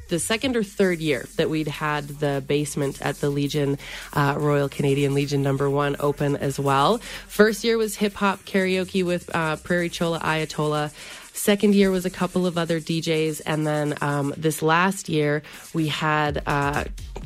the 0.08 0.20
second 0.20 0.56
or 0.56 0.64
third 0.64 1.00
year 1.00 1.28
that 1.38 1.50
we'd 1.50 1.68
had 1.68 2.08
the 2.08 2.44
basement 2.46 3.02
at 3.02 3.16
the 3.18 3.30
Legion, 3.30 3.78
uh, 4.14 4.36
Royal 4.38 4.70
Canadian 4.70 5.14
Legion 5.14 5.42
number 5.42 5.70
one 5.70 5.96
open 6.00 6.36
as 6.38 6.60
well. 6.60 7.00
First 7.28 7.64
year 7.64 7.78
was 7.78 7.96
hip 7.96 8.14
hop 8.14 8.44
karaoke 8.46 9.04
with 9.04 9.30
uh, 9.36 9.58
Prairie 9.58 9.90
Chola 9.90 10.20
Ayatollah. 10.20 10.94
Second 11.34 11.74
year 11.74 11.90
was 11.90 12.06
a 12.06 12.10
couple 12.10 12.46
of 12.46 12.58
other 12.58 12.80
DJs, 12.80 13.42
and 13.46 13.66
then 13.66 13.96
um, 14.02 14.34
this 14.38 14.62
last 14.62 15.10
year 15.10 15.42
we 15.74 15.88
had, 15.88 16.44
uh, 16.46 16.84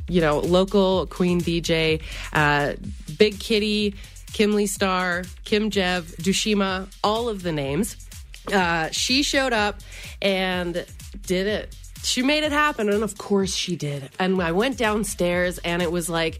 you 0.07 0.21
know, 0.21 0.39
local 0.39 1.05
Queen 1.07 1.41
DJ, 1.41 2.01
uh, 2.31 2.73
Big 3.17 3.37
Kitty, 3.37 3.93
Kimley 4.31 4.67
Star, 4.67 5.23
Kim 5.43 5.69
Jev, 5.69 6.03
Dushima, 6.17 6.87
all 7.03 7.27
of 7.27 7.43
the 7.43 7.51
names. 7.51 7.97
Uh, 8.51 8.89
she 8.91 9.23
showed 9.23 9.51
up 9.51 9.81
and 10.21 10.85
did 11.25 11.47
it. 11.47 11.75
She 12.03 12.21
made 12.21 12.43
it 12.43 12.53
happen, 12.53 12.87
and 12.89 13.03
of 13.03 13.17
course 13.17 13.53
she 13.53 13.75
did. 13.75 14.09
And 14.19 14.41
I 14.41 14.53
went 14.53 14.77
downstairs, 14.77 15.57
and 15.59 15.81
it 15.81 15.91
was 15.91 16.09
like 16.09 16.39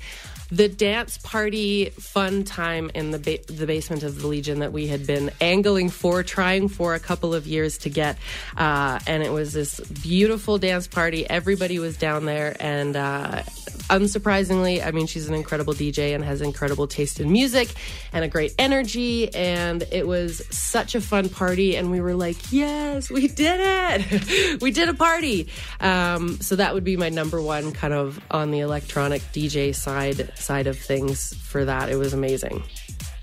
the 0.49 0.67
dance 0.67 1.17
party 1.17 1.89
fun 1.91 2.43
time 2.43 2.89
in 2.93 3.11
the 3.11 3.19
ba- 3.19 3.53
the 3.53 3.65
basement 3.65 4.03
of 4.03 4.21
the 4.21 4.27
Legion 4.27 4.59
that 4.59 4.71
we 4.71 4.87
had 4.87 5.05
been 5.05 5.31
angling 5.41 5.89
for, 5.89 6.23
trying 6.23 6.67
for 6.67 6.95
a 6.95 6.99
couple 6.99 7.33
of 7.33 7.47
years 7.47 7.77
to 7.79 7.89
get. 7.89 8.17
Uh, 8.55 8.99
and 9.07 9.23
it 9.23 9.31
was 9.31 9.53
this 9.53 9.79
beautiful 9.79 10.57
dance 10.57 10.87
party. 10.87 11.29
Everybody 11.29 11.79
was 11.79 11.97
down 11.97 12.25
there, 12.25 12.55
and 12.59 12.95
uh, 12.95 13.43
unsurprisingly, 13.89 14.85
I 14.85 14.91
mean, 14.91 15.07
she's 15.07 15.27
an 15.27 15.33
incredible 15.33 15.73
DJ 15.73 16.13
and 16.13 16.23
has 16.23 16.41
incredible 16.41 16.87
taste 16.87 17.19
in 17.19 17.31
music 17.31 17.73
and 18.11 18.23
a 18.23 18.27
great 18.27 18.53
energy. 18.59 19.33
And 19.33 19.83
it 19.91 20.07
was 20.07 20.41
such 20.49 20.95
a 20.95 21.01
fun 21.01 21.29
party. 21.29 21.75
And 21.77 21.89
we 21.91 22.01
were 22.01 22.13
like, 22.13 22.51
yes, 22.51 23.09
we 23.09 23.27
did 23.27 23.59
it. 23.61 24.61
we 24.61 24.71
did 24.71 24.89
a 24.89 24.93
party. 24.93 25.47
Um, 25.79 26.39
so 26.41 26.55
that 26.55 26.73
would 26.73 26.83
be 26.83 26.97
my 26.97 27.09
number 27.09 27.41
one 27.41 27.71
kind 27.71 27.93
of 27.93 28.19
on 28.29 28.51
the 28.51 28.59
electronic 28.59 29.21
DJ 29.33 29.73
side 29.73 30.31
side 30.41 30.67
of 30.67 30.77
things 30.77 31.33
for 31.35 31.65
that. 31.65 31.89
It 31.89 31.97
was 31.97 32.13
amazing. 32.13 32.63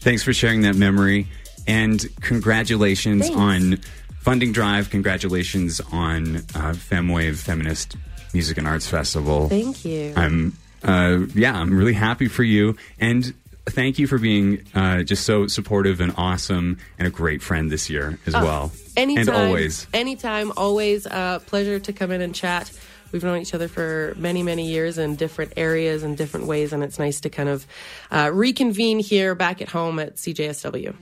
Thanks 0.00 0.22
for 0.22 0.32
sharing 0.32 0.62
that 0.62 0.76
memory. 0.76 1.26
And 1.66 2.04
congratulations 2.20 3.28
Thanks. 3.28 3.36
on 3.36 3.76
Funding 4.20 4.52
Drive. 4.52 4.90
Congratulations 4.90 5.80
on 5.92 6.36
uh, 6.36 6.74
Femwave 6.74 7.36
Feminist 7.36 7.96
Music 8.32 8.58
and 8.58 8.66
Arts 8.66 8.86
Festival. 8.86 9.48
Thank 9.48 9.84
you. 9.84 10.12
I'm, 10.16 10.56
uh, 10.82 11.20
yeah, 11.34 11.54
I'm 11.54 11.76
really 11.76 11.94
happy 11.94 12.28
for 12.28 12.42
you. 12.42 12.76
And 12.98 13.32
thank 13.66 13.98
you 13.98 14.06
for 14.06 14.18
being 14.18 14.62
uh, 14.74 15.02
just 15.02 15.24
so 15.24 15.46
supportive 15.46 16.00
and 16.00 16.12
awesome 16.16 16.78
and 16.98 17.08
a 17.08 17.10
great 17.10 17.42
friend 17.42 17.70
this 17.70 17.88
year 17.88 18.18
as 18.26 18.34
well. 18.34 18.72
Oh, 18.74 18.78
Anytime. 18.96 19.34
And 19.34 19.46
always. 19.46 19.86
Anytime. 19.94 20.52
Always 20.56 21.06
a 21.06 21.40
pleasure 21.46 21.78
to 21.80 21.92
come 21.92 22.10
in 22.10 22.20
and 22.20 22.34
chat. 22.34 22.70
We've 23.14 23.22
known 23.22 23.40
each 23.40 23.54
other 23.54 23.68
for 23.68 24.12
many, 24.16 24.42
many 24.42 24.66
years 24.66 24.98
in 24.98 25.14
different 25.14 25.52
areas 25.56 26.02
and 26.02 26.16
different 26.16 26.48
ways, 26.48 26.72
and 26.72 26.82
it's 26.82 26.98
nice 26.98 27.20
to 27.20 27.30
kind 27.30 27.48
of 27.48 27.64
uh, 28.10 28.28
reconvene 28.34 28.98
here 28.98 29.36
back 29.36 29.62
at 29.62 29.68
home 29.68 30.00
at 30.00 30.16
CJSW. 30.16 30.92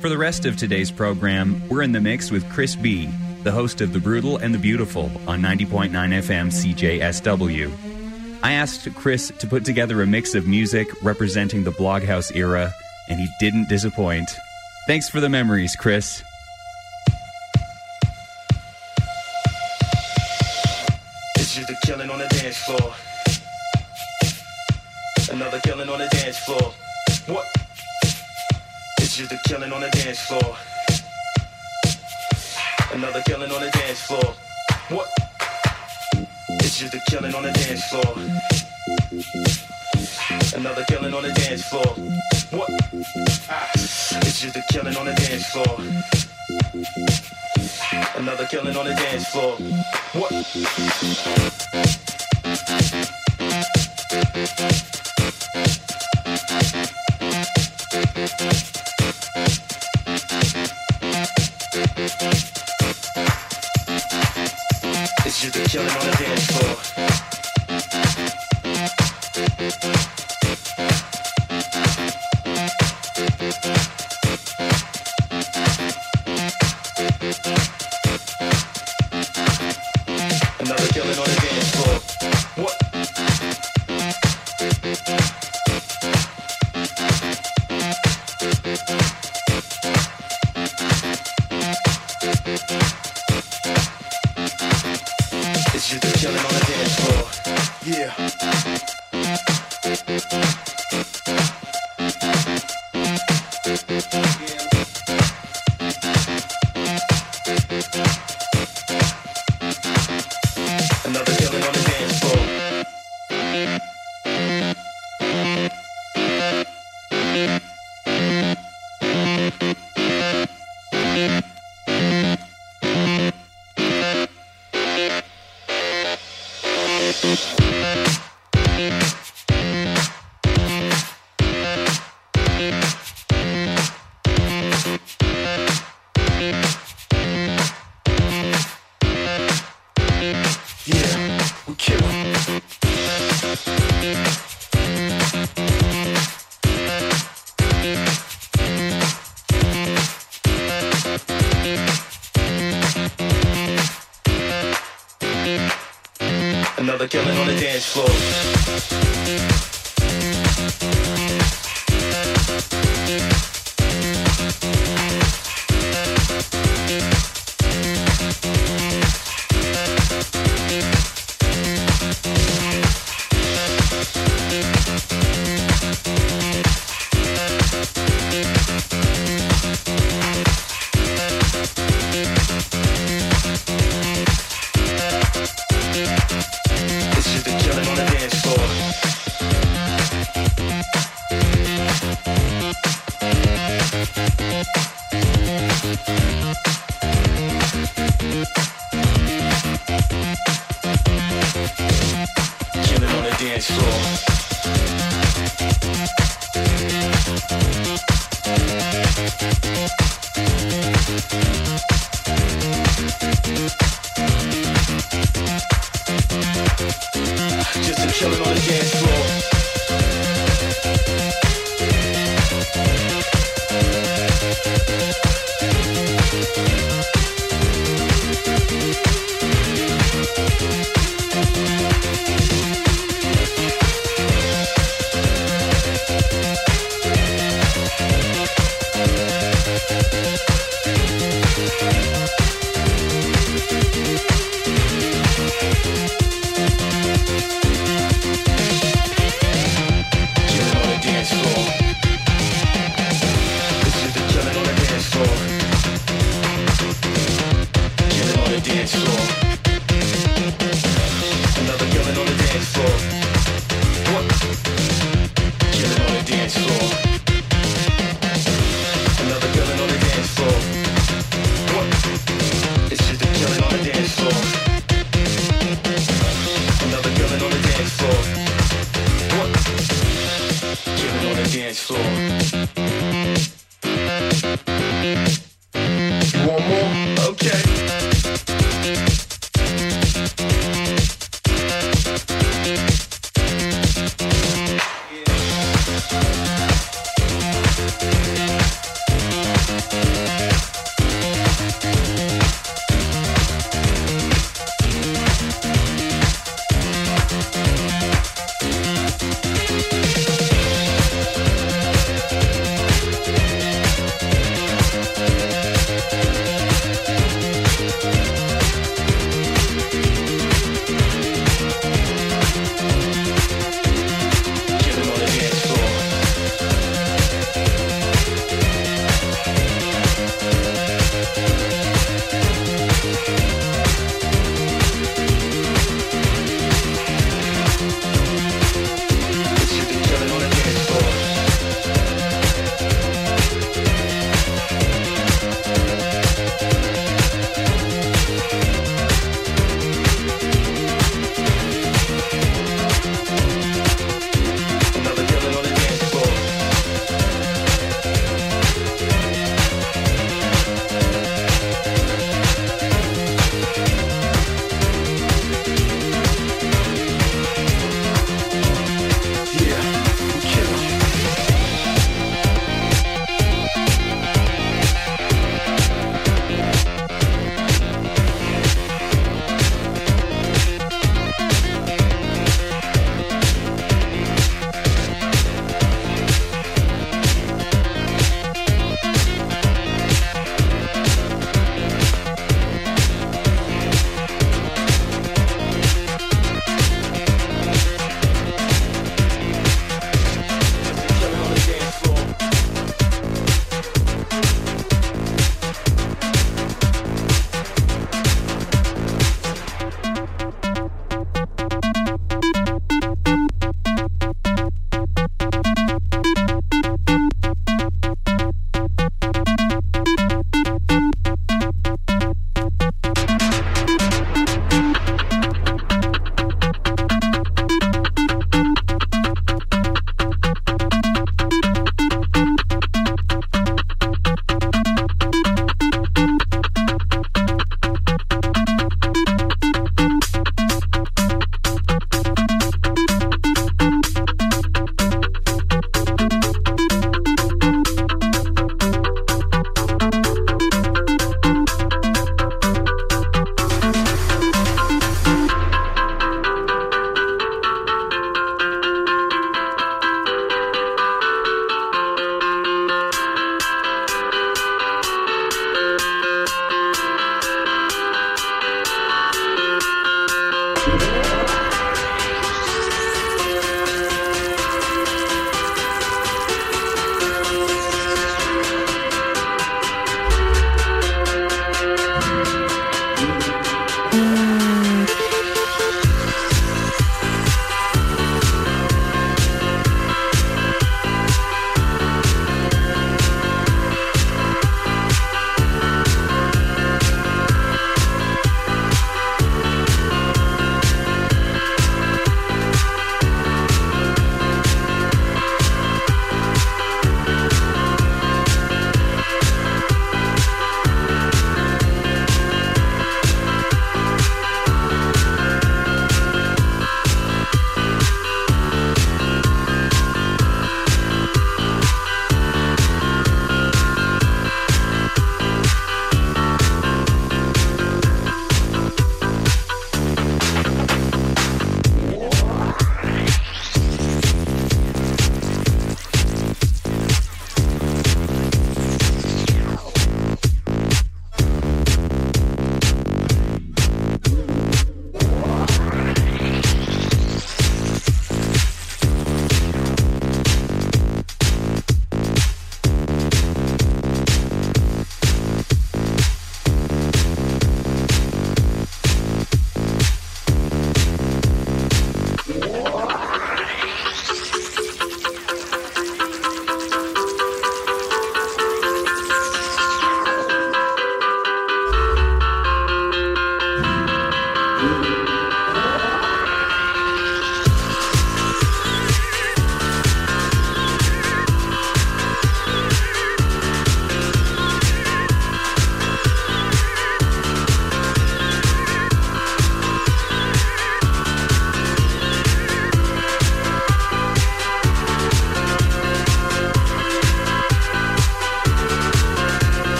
For 0.00 0.08
the 0.08 0.18
rest 0.18 0.44
of 0.44 0.56
today's 0.56 0.90
program, 0.90 1.62
we're 1.68 1.82
in 1.82 1.92
the 1.92 2.00
mix 2.00 2.32
with 2.32 2.50
Chris 2.50 2.74
B., 2.74 3.08
the 3.44 3.52
host 3.52 3.80
of 3.80 3.92
The 3.92 4.00
Brutal 4.00 4.38
and 4.38 4.52
the 4.52 4.58
Beautiful 4.58 5.04
on 5.28 5.40
90.9 5.40 5.90
FM 5.92 6.50
CJSW. 6.50 7.70
I 8.42 8.54
asked 8.54 8.92
Chris 8.96 9.30
to 9.38 9.46
put 9.46 9.64
together 9.64 10.02
a 10.02 10.06
mix 10.08 10.34
of 10.34 10.48
music 10.48 10.88
representing 11.00 11.62
the 11.62 11.70
Bloghouse 11.70 12.34
era, 12.34 12.74
and 13.08 13.20
he 13.20 13.28
didn't 13.38 13.68
disappoint. 13.68 14.28
Thanks 14.88 15.08
for 15.08 15.20
the 15.20 15.28
memories, 15.28 15.76
Chris. 15.76 16.24
Floor. 22.76 22.92
Another 25.30 25.60
killing 25.60 25.88
on 25.88 25.98
the 25.98 26.08
dance 26.08 26.38
floor. 26.38 26.72
What? 27.26 27.46
It's 28.98 29.16
just 29.16 29.32
a 29.32 29.38
killing 29.46 29.72
on 29.72 29.80
the 29.80 29.90
dance 29.90 30.20
floor. 30.20 30.56
Another 32.92 33.22
killing 33.22 33.50
on 33.50 33.60
the 33.60 33.70
dance 33.70 34.00
floor. 34.02 34.34
What? 34.88 35.08
It's 36.60 36.78
just 36.78 36.94
a 36.94 37.00
killing 37.10 37.34
on 37.34 37.42
the 37.42 37.52
dance 37.52 37.84
floor. 37.90 38.14
Another 40.54 40.84
killing 40.84 41.14
on 41.14 41.22
the 41.22 41.32
dance 41.32 41.64
floor. 41.68 41.86
What? 42.50 42.70
It's 42.92 44.40
just 44.40 44.56
a 44.56 44.62
killing 44.70 44.96
on 44.96 45.06
the 45.06 45.14
dance 45.14 45.46
floor. 45.50 45.78
Another 48.16 48.46
killing 48.46 48.76
on 48.76 48.86
the 48.86 48.94
dance 48.94 49.26
floor. 49.28 49.56
What? 50.12 50.32
It's 65.24 65.40
just 65.40 65.56
a 65.56 65.64
killing 65.66 65.88
on 65.88 66.06
the 66.10 66.16
dance 66.18 66.46
floor. 66.46 66.91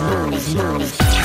Move, 0.00 0.54
move, 0.54 1.15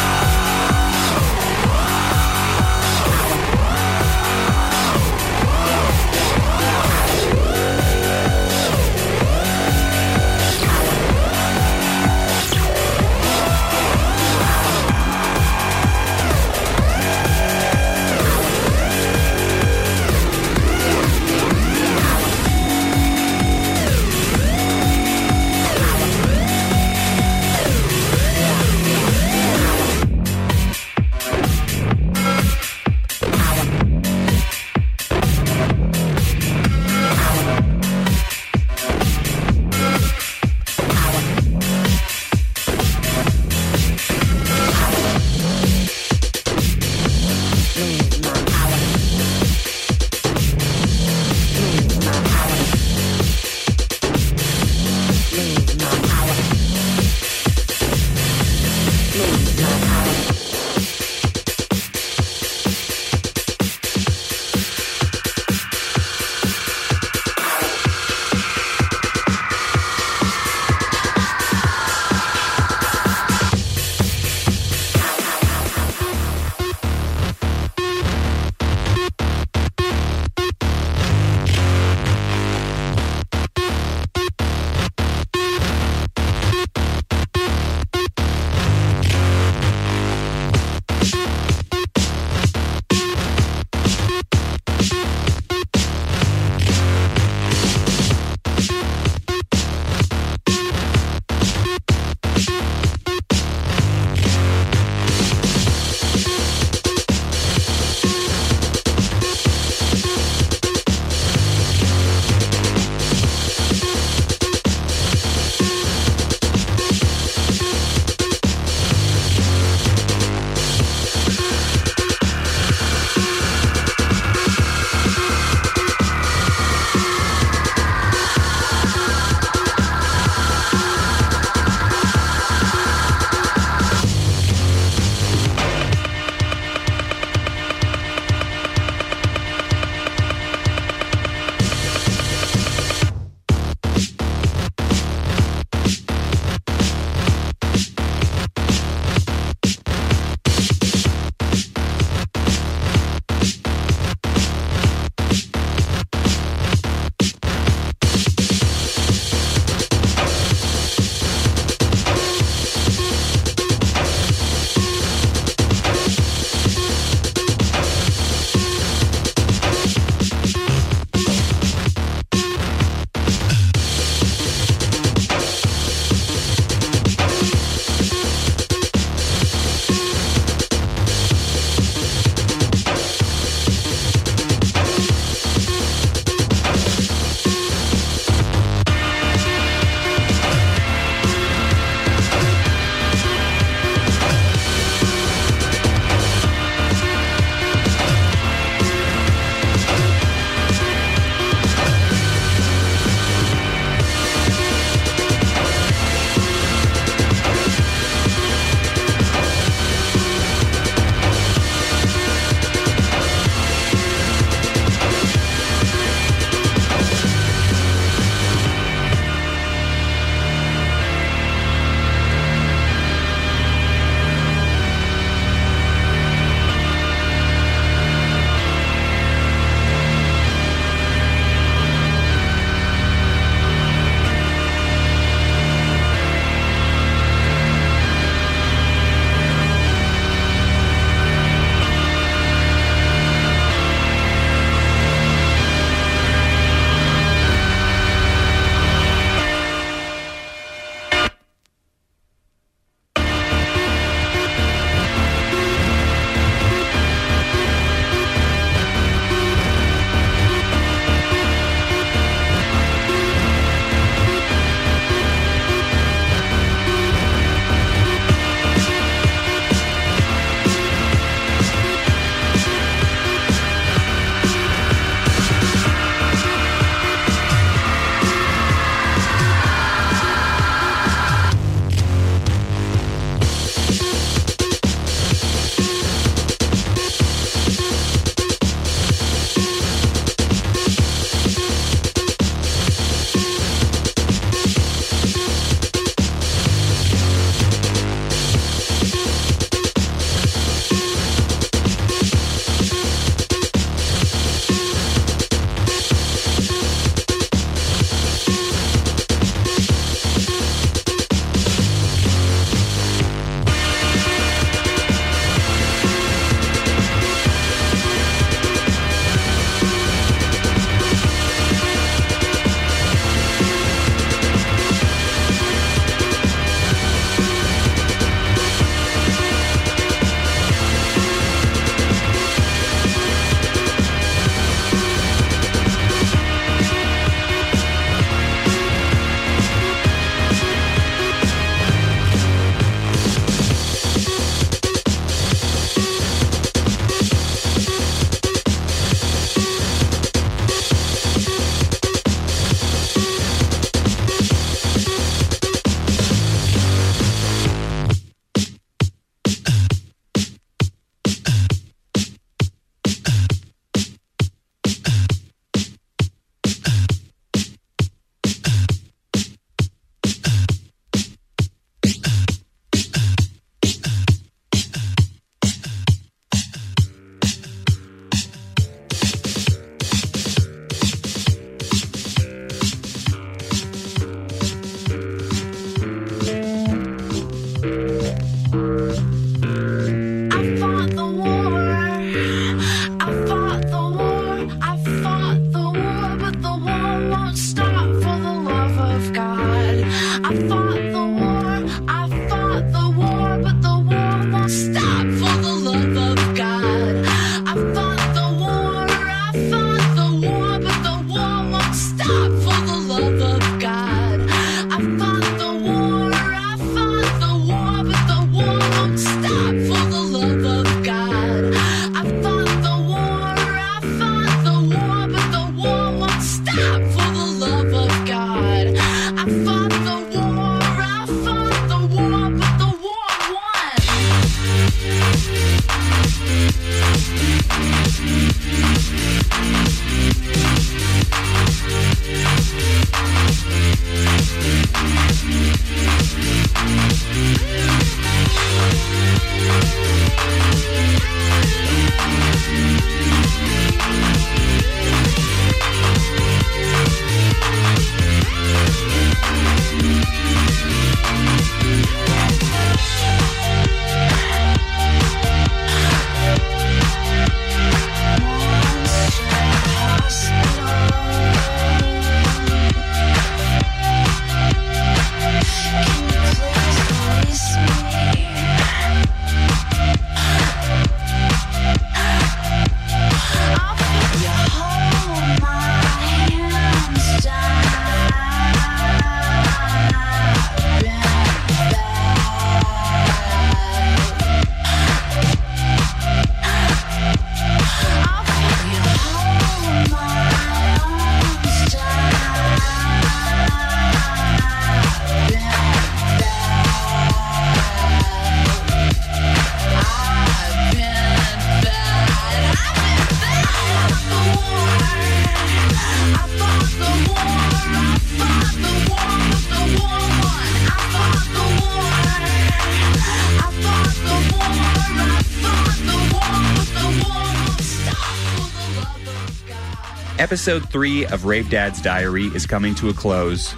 Episode 530.51 530.89
3 530.89 531.27
of 531.27 531.45
Rave 531.45 531.69
Dad's 531.69 532.01
Diary 532.01 532.47
is 532.47 532.65
coming 532.65 532.93
to 532.95 533.07
a 533.07 533.13
close. 533.13 533.73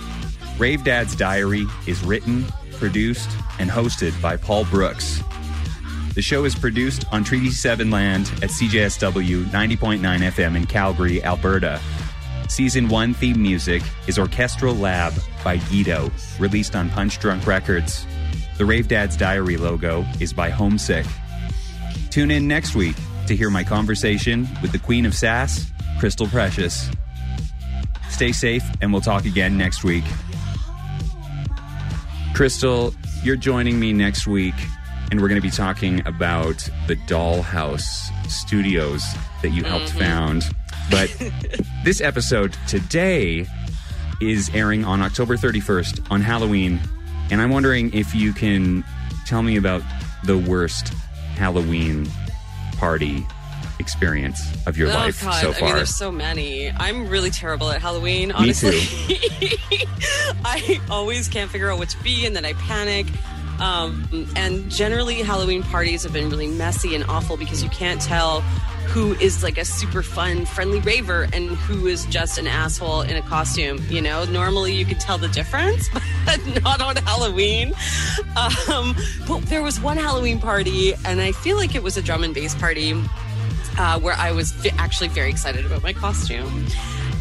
Rave 0.58 0.84
Dad's 0.84 1.16
Diary 1.16 1.68
is 1.86 2.04
written, 2.04 2.46
produced, 2.80 3.30
and 3.60 3.70
hosted 3.70 4.20
by 4.24 4.38
Paul 4.38 4.66
Brooks. 4.66 5.22
The 6.16 6.22
show 6.24 6.46
is 6.46 6.56
produced 6.56 7.06
on 7.12 7.24
Treaty 7.24 7.52
7 7.52 7.92
land 7.92 8.26
at 8.42 8.50
CJSW 8.50 9.44
90.9 9.52 10.00
FM 10.00 10.58
in 10.58 10.66
Calgary, 10.66 11.24
Alberta. 11.24 11.80
Season 12.50 12.90
1 12.90 13.14
theme 13.14 13.40
music 13.40 13.84
is 14.08 14.18
Orchestral 14.18 14.74
Lab 14.74 15.14
by 15.44 15.58
Guido, 15.58 16.10
released 16.40 16.76
on 16.76 16.90
Punch 16.90 17.20
Drunk 17.20 17.46
Records. 17.46 18.08
The 18.58 18.66
Rave 18.66 18.88
Dad's 18.88 19.16
Diary 19.16 19.58
logo 19.58 20.04
is 20.20 20.34
by 20.34 20.50
Homesick. 20.50 21.06
Tune 22.10 22.32
in 22.32 22.48
next 22.48 22.74
week 22.74 22.96
to 23.28 23.36
hear 23.36 23.52
my 23.52 23.64
conversation 23.64 24.48
with 24.64 24.72
the 24.72 24.80
Queen 24.80 25.06
of 25.06 25.14
Sass, 25.14 25.72
Crystal 26.04 26.28
Precious. 26.28 26.90
Stay 28.10 28.34
safe, 28.34 28.62
and 28.82 28.92
we'll 28.92 29.02
talk 29.02 29.24
again 29.24 29.58
next 29.58 29.86
week. 29.86 30.04
Crystal, 32.34 32.94
you're 33.24 33.38
joining 33.38 33.80
me 33.80 33.94
next 33.94 34.28
week, 34.28 34.54
and 35.12 35.22
we're 35.22 35.30
going 35.30 35.40
to 35.40 35.48
be 35.48 35.50
talking 35.50 36.06
about 36.06 36.58
the 36.88 36.98
Dollhouse 37.08 38.12
Studios 38.30 39.02
that 39.44 39.52
you 39.52 39.64
helped 39.64 39.92
mm-hmm. 39.92 40.00
found. 40.00 40.44
But 40.92 41.10
this 41.86 42.02
episode 42.02 42.54
today 42.68 43.48
is 44.20 44.52
airing 44.54 44.84
on 44.84 45.02
October 45.02 45.38
31st 45.38 46.12
on 46.12 46.20
Halloween, 46.20 46.82
and 47.32 47.42
I'm 47.42 47.50
wondering 47.50 47.94
if 47.94 48.14
you 48.14 48.34
can 48.34 48.84
tell 49.26 49.42
me 49.42 49.56
about 49.56 49.82
the 50.26 50.38
worst 50.38 50.90
Halloween 51.38 52.10
party 52.76 53.26
experience 53.84 54.42
of 54.66 54.78
your 54.78 54.90
oh 54.90 54.94
life 54.94 55.22
God! 55.22 55.42
so 55.42 55.50
I 55.50 55.52
mean, 55.52 55.60
far. 55.60 55.76
there's 55.76 55.94
so 55.94 56.12
many. 56.12 56.72
I'm 56.72 57.08
really 57.08 57.30
terrible 57.30 57.70
at 57.70 57.82
Halloween. 57.82 58.32
Honestly, 58.32 58.80
I 60.46 60.80
always 60.90 61.28
can't 61.28 61.52
figure 61.52 61.70
out 61.70 61.78
what 61.78 61.90
to 61.90 62.02
be, 62.02 62.26
and 62.26 62.36
then 62.36 62.46
I 62.46 62.54
panic. 62.54 63.08
Um, 63.60 64.28
and 64.36 64.70
generally, 64.72 65.22
Halloween 65.22 65.62
parties 65.64 66.04
have 66.04 66.14
been 66.14 66.30
really 66.30 66.48
messy 66.48 66.96
and 66.96 67.04
awful 67.06 67.38
because 67.38 67.62
you 67.62 67.70
can't 67.70 68.02
tell 68.02 68.42
who 68.88 69.14
is 69.16 69.42
like 69.42 69.58
a 69.58 69.66
super 69.66 70.04
fun, 70.04 70.46
friendly 70.46 70.80
raver 70.80 71.28
and 71.34 71.50
who 71.50 71.88
is 71.88 72.06
just 72.06 72.38
an 72.38 72.48
asshole 72.48 73.02
in 73.02 73.16
a 73.16 73.22
costume. 73.22 73.84
You 73.90 74.02
know, 74.02 74.26
normally 74.26 74.74
you 74.74 74.86
can 74.86 75.00
tell 75.00 75.18
the 75.18 75.30
difference, 75.30 75.90
but 76.26 76.40
not 76.64 76.82
on 76.82 76.98
Halloween. 76.98 77.74
Um, 78.36 78.96
but 79.28 79.42
there 79.44 79.62
was 79.62 79.80
one 79.80 79.98
Halloween 79.98 80.40
party, 80.40 80.94
and 81.06 81.22
I 81.22 81.32
feel 81.32 81.58
like 81.58 81.76
it 81.76 81.84
was 81.84 81.98
a 81.98 82.02
drum 82.02 82.24
and 82.24 82.34
bass 82.34 82.54
party 82.56 82.94
uh, 83.78 84.00
where 84.00 84.16
I 84.16 84.32
was 84.32 84.54
actually 84.78 85.10
very 85.10 85.30
excited 85.30 85.66
about 85.66 85.84
my 85.84 85.94
costume. 85.94 86.66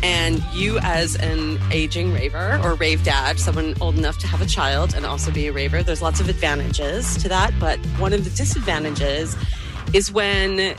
And 0.03 0.43
you, 0.53 0.79
as 0.81 1.15
an 1.15 1.61
aging 1.71 2.13
raver 2.13 2.61
or 2.65 2.75
rave 2.75 3.05
dad, 3.05 3.39
someone 3.39 3.75
old 3.81 3.97
enough 3.97 4.19
to 4.19 4.27
have 4.27 4.43
a 4.43 4.47
child 4.47 4.95
and 4.95 5.07
also 5.07 5.31
be 5.31 5.47
a 5.47 5.53
raver, 5.53 5.83
there's 5.83 6.03
lots 6.03 6.21
of 6.21 6.29
advantages 6.29 7.17
to 7.19 7.29
that. 7.29 7.53
But 7.61 7.79
one 7.99 8.13
of 8.13 8.25
the 8.25 8.31
disadvantages 8.31 9.37
is 9.93 10.11
when 10.11 10.75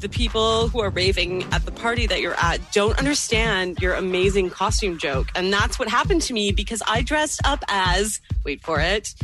the 0.00 0.08
people 0.10 0.68
who 0.68 0.80
are 0.80 0.90
raving 0.90 1.44
at 1.44 1.64
the 1.64 1.72
party 1.72 2.06
that 2.06 2.20
you're 2.20 2.38
at 2.38 2.60
don't 2.72 2.98
understand 2.98 3.78
your 3.80 3.94
amazing 3.94 4.50
costume 4.50 4.98
joke. 4.98 5.28
And 5.34 5.50
that's 5.50 5.78
what 5.78 5.88
happened 5.88 6.20
to 6.22 6.34
me 6.34 6.52
because 6.52 6.82
I 6.86 7.00
dressed 7.00 7.40
up 7.46 7.64
as, 7.68 8.20
wait 8.44 8.62
for 8.62 8.80
it, 8.80 9.14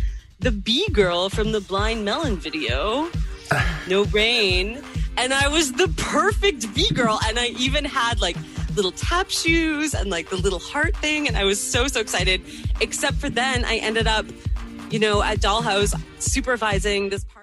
the 0.41 0.51
bee 0.51 0.89
girl 0.89 1.29
from 1.29 1.53
the 1.53 1.61
Blind 1.61 2.05
Melon 2.05 2.37
video. 2.37 3.09
No 3.89 4.05
rain. 4.05 4.83
And 5.17 5.35
I 5.35 5.49
was 5.49 5.73
the 5.73 5.89
perfect 5.97 6.75
bee 6.75 6.89
girl. 6.95 7.21
And 7.27 7.39
I 7.39 7.49
even 7.59 7.85
had 7.85 8.21
like 8.21 8.37
little 8.75 8.93
tap 8.93 9.29
shoes 9.29 9.95
and 9.95 10.09
like 10.09 10.31
the 10.31 10.37
little 10.37 10.59
heart 10.59 10.97
thing. 10.97 11.29
And 11.29 11.37
I 11.37 11.45
was 11.45 11.61
so, 11.61 11.87
so 11.89 12.01
excited. 12.01 12.43
Except 12.81 13.17
for 13.17 13.29
then 13.29 13.65
I 13.65 13.77
ended 13.77 14.07
up, 14.07 14.25
you 14.91 14.99
know, 14.99 15.23
at 15.23 15.41
Dollhouse 15.41 15.95
supervising 16.19 17.11
this 17.11 17.25
party. 17.25 17.40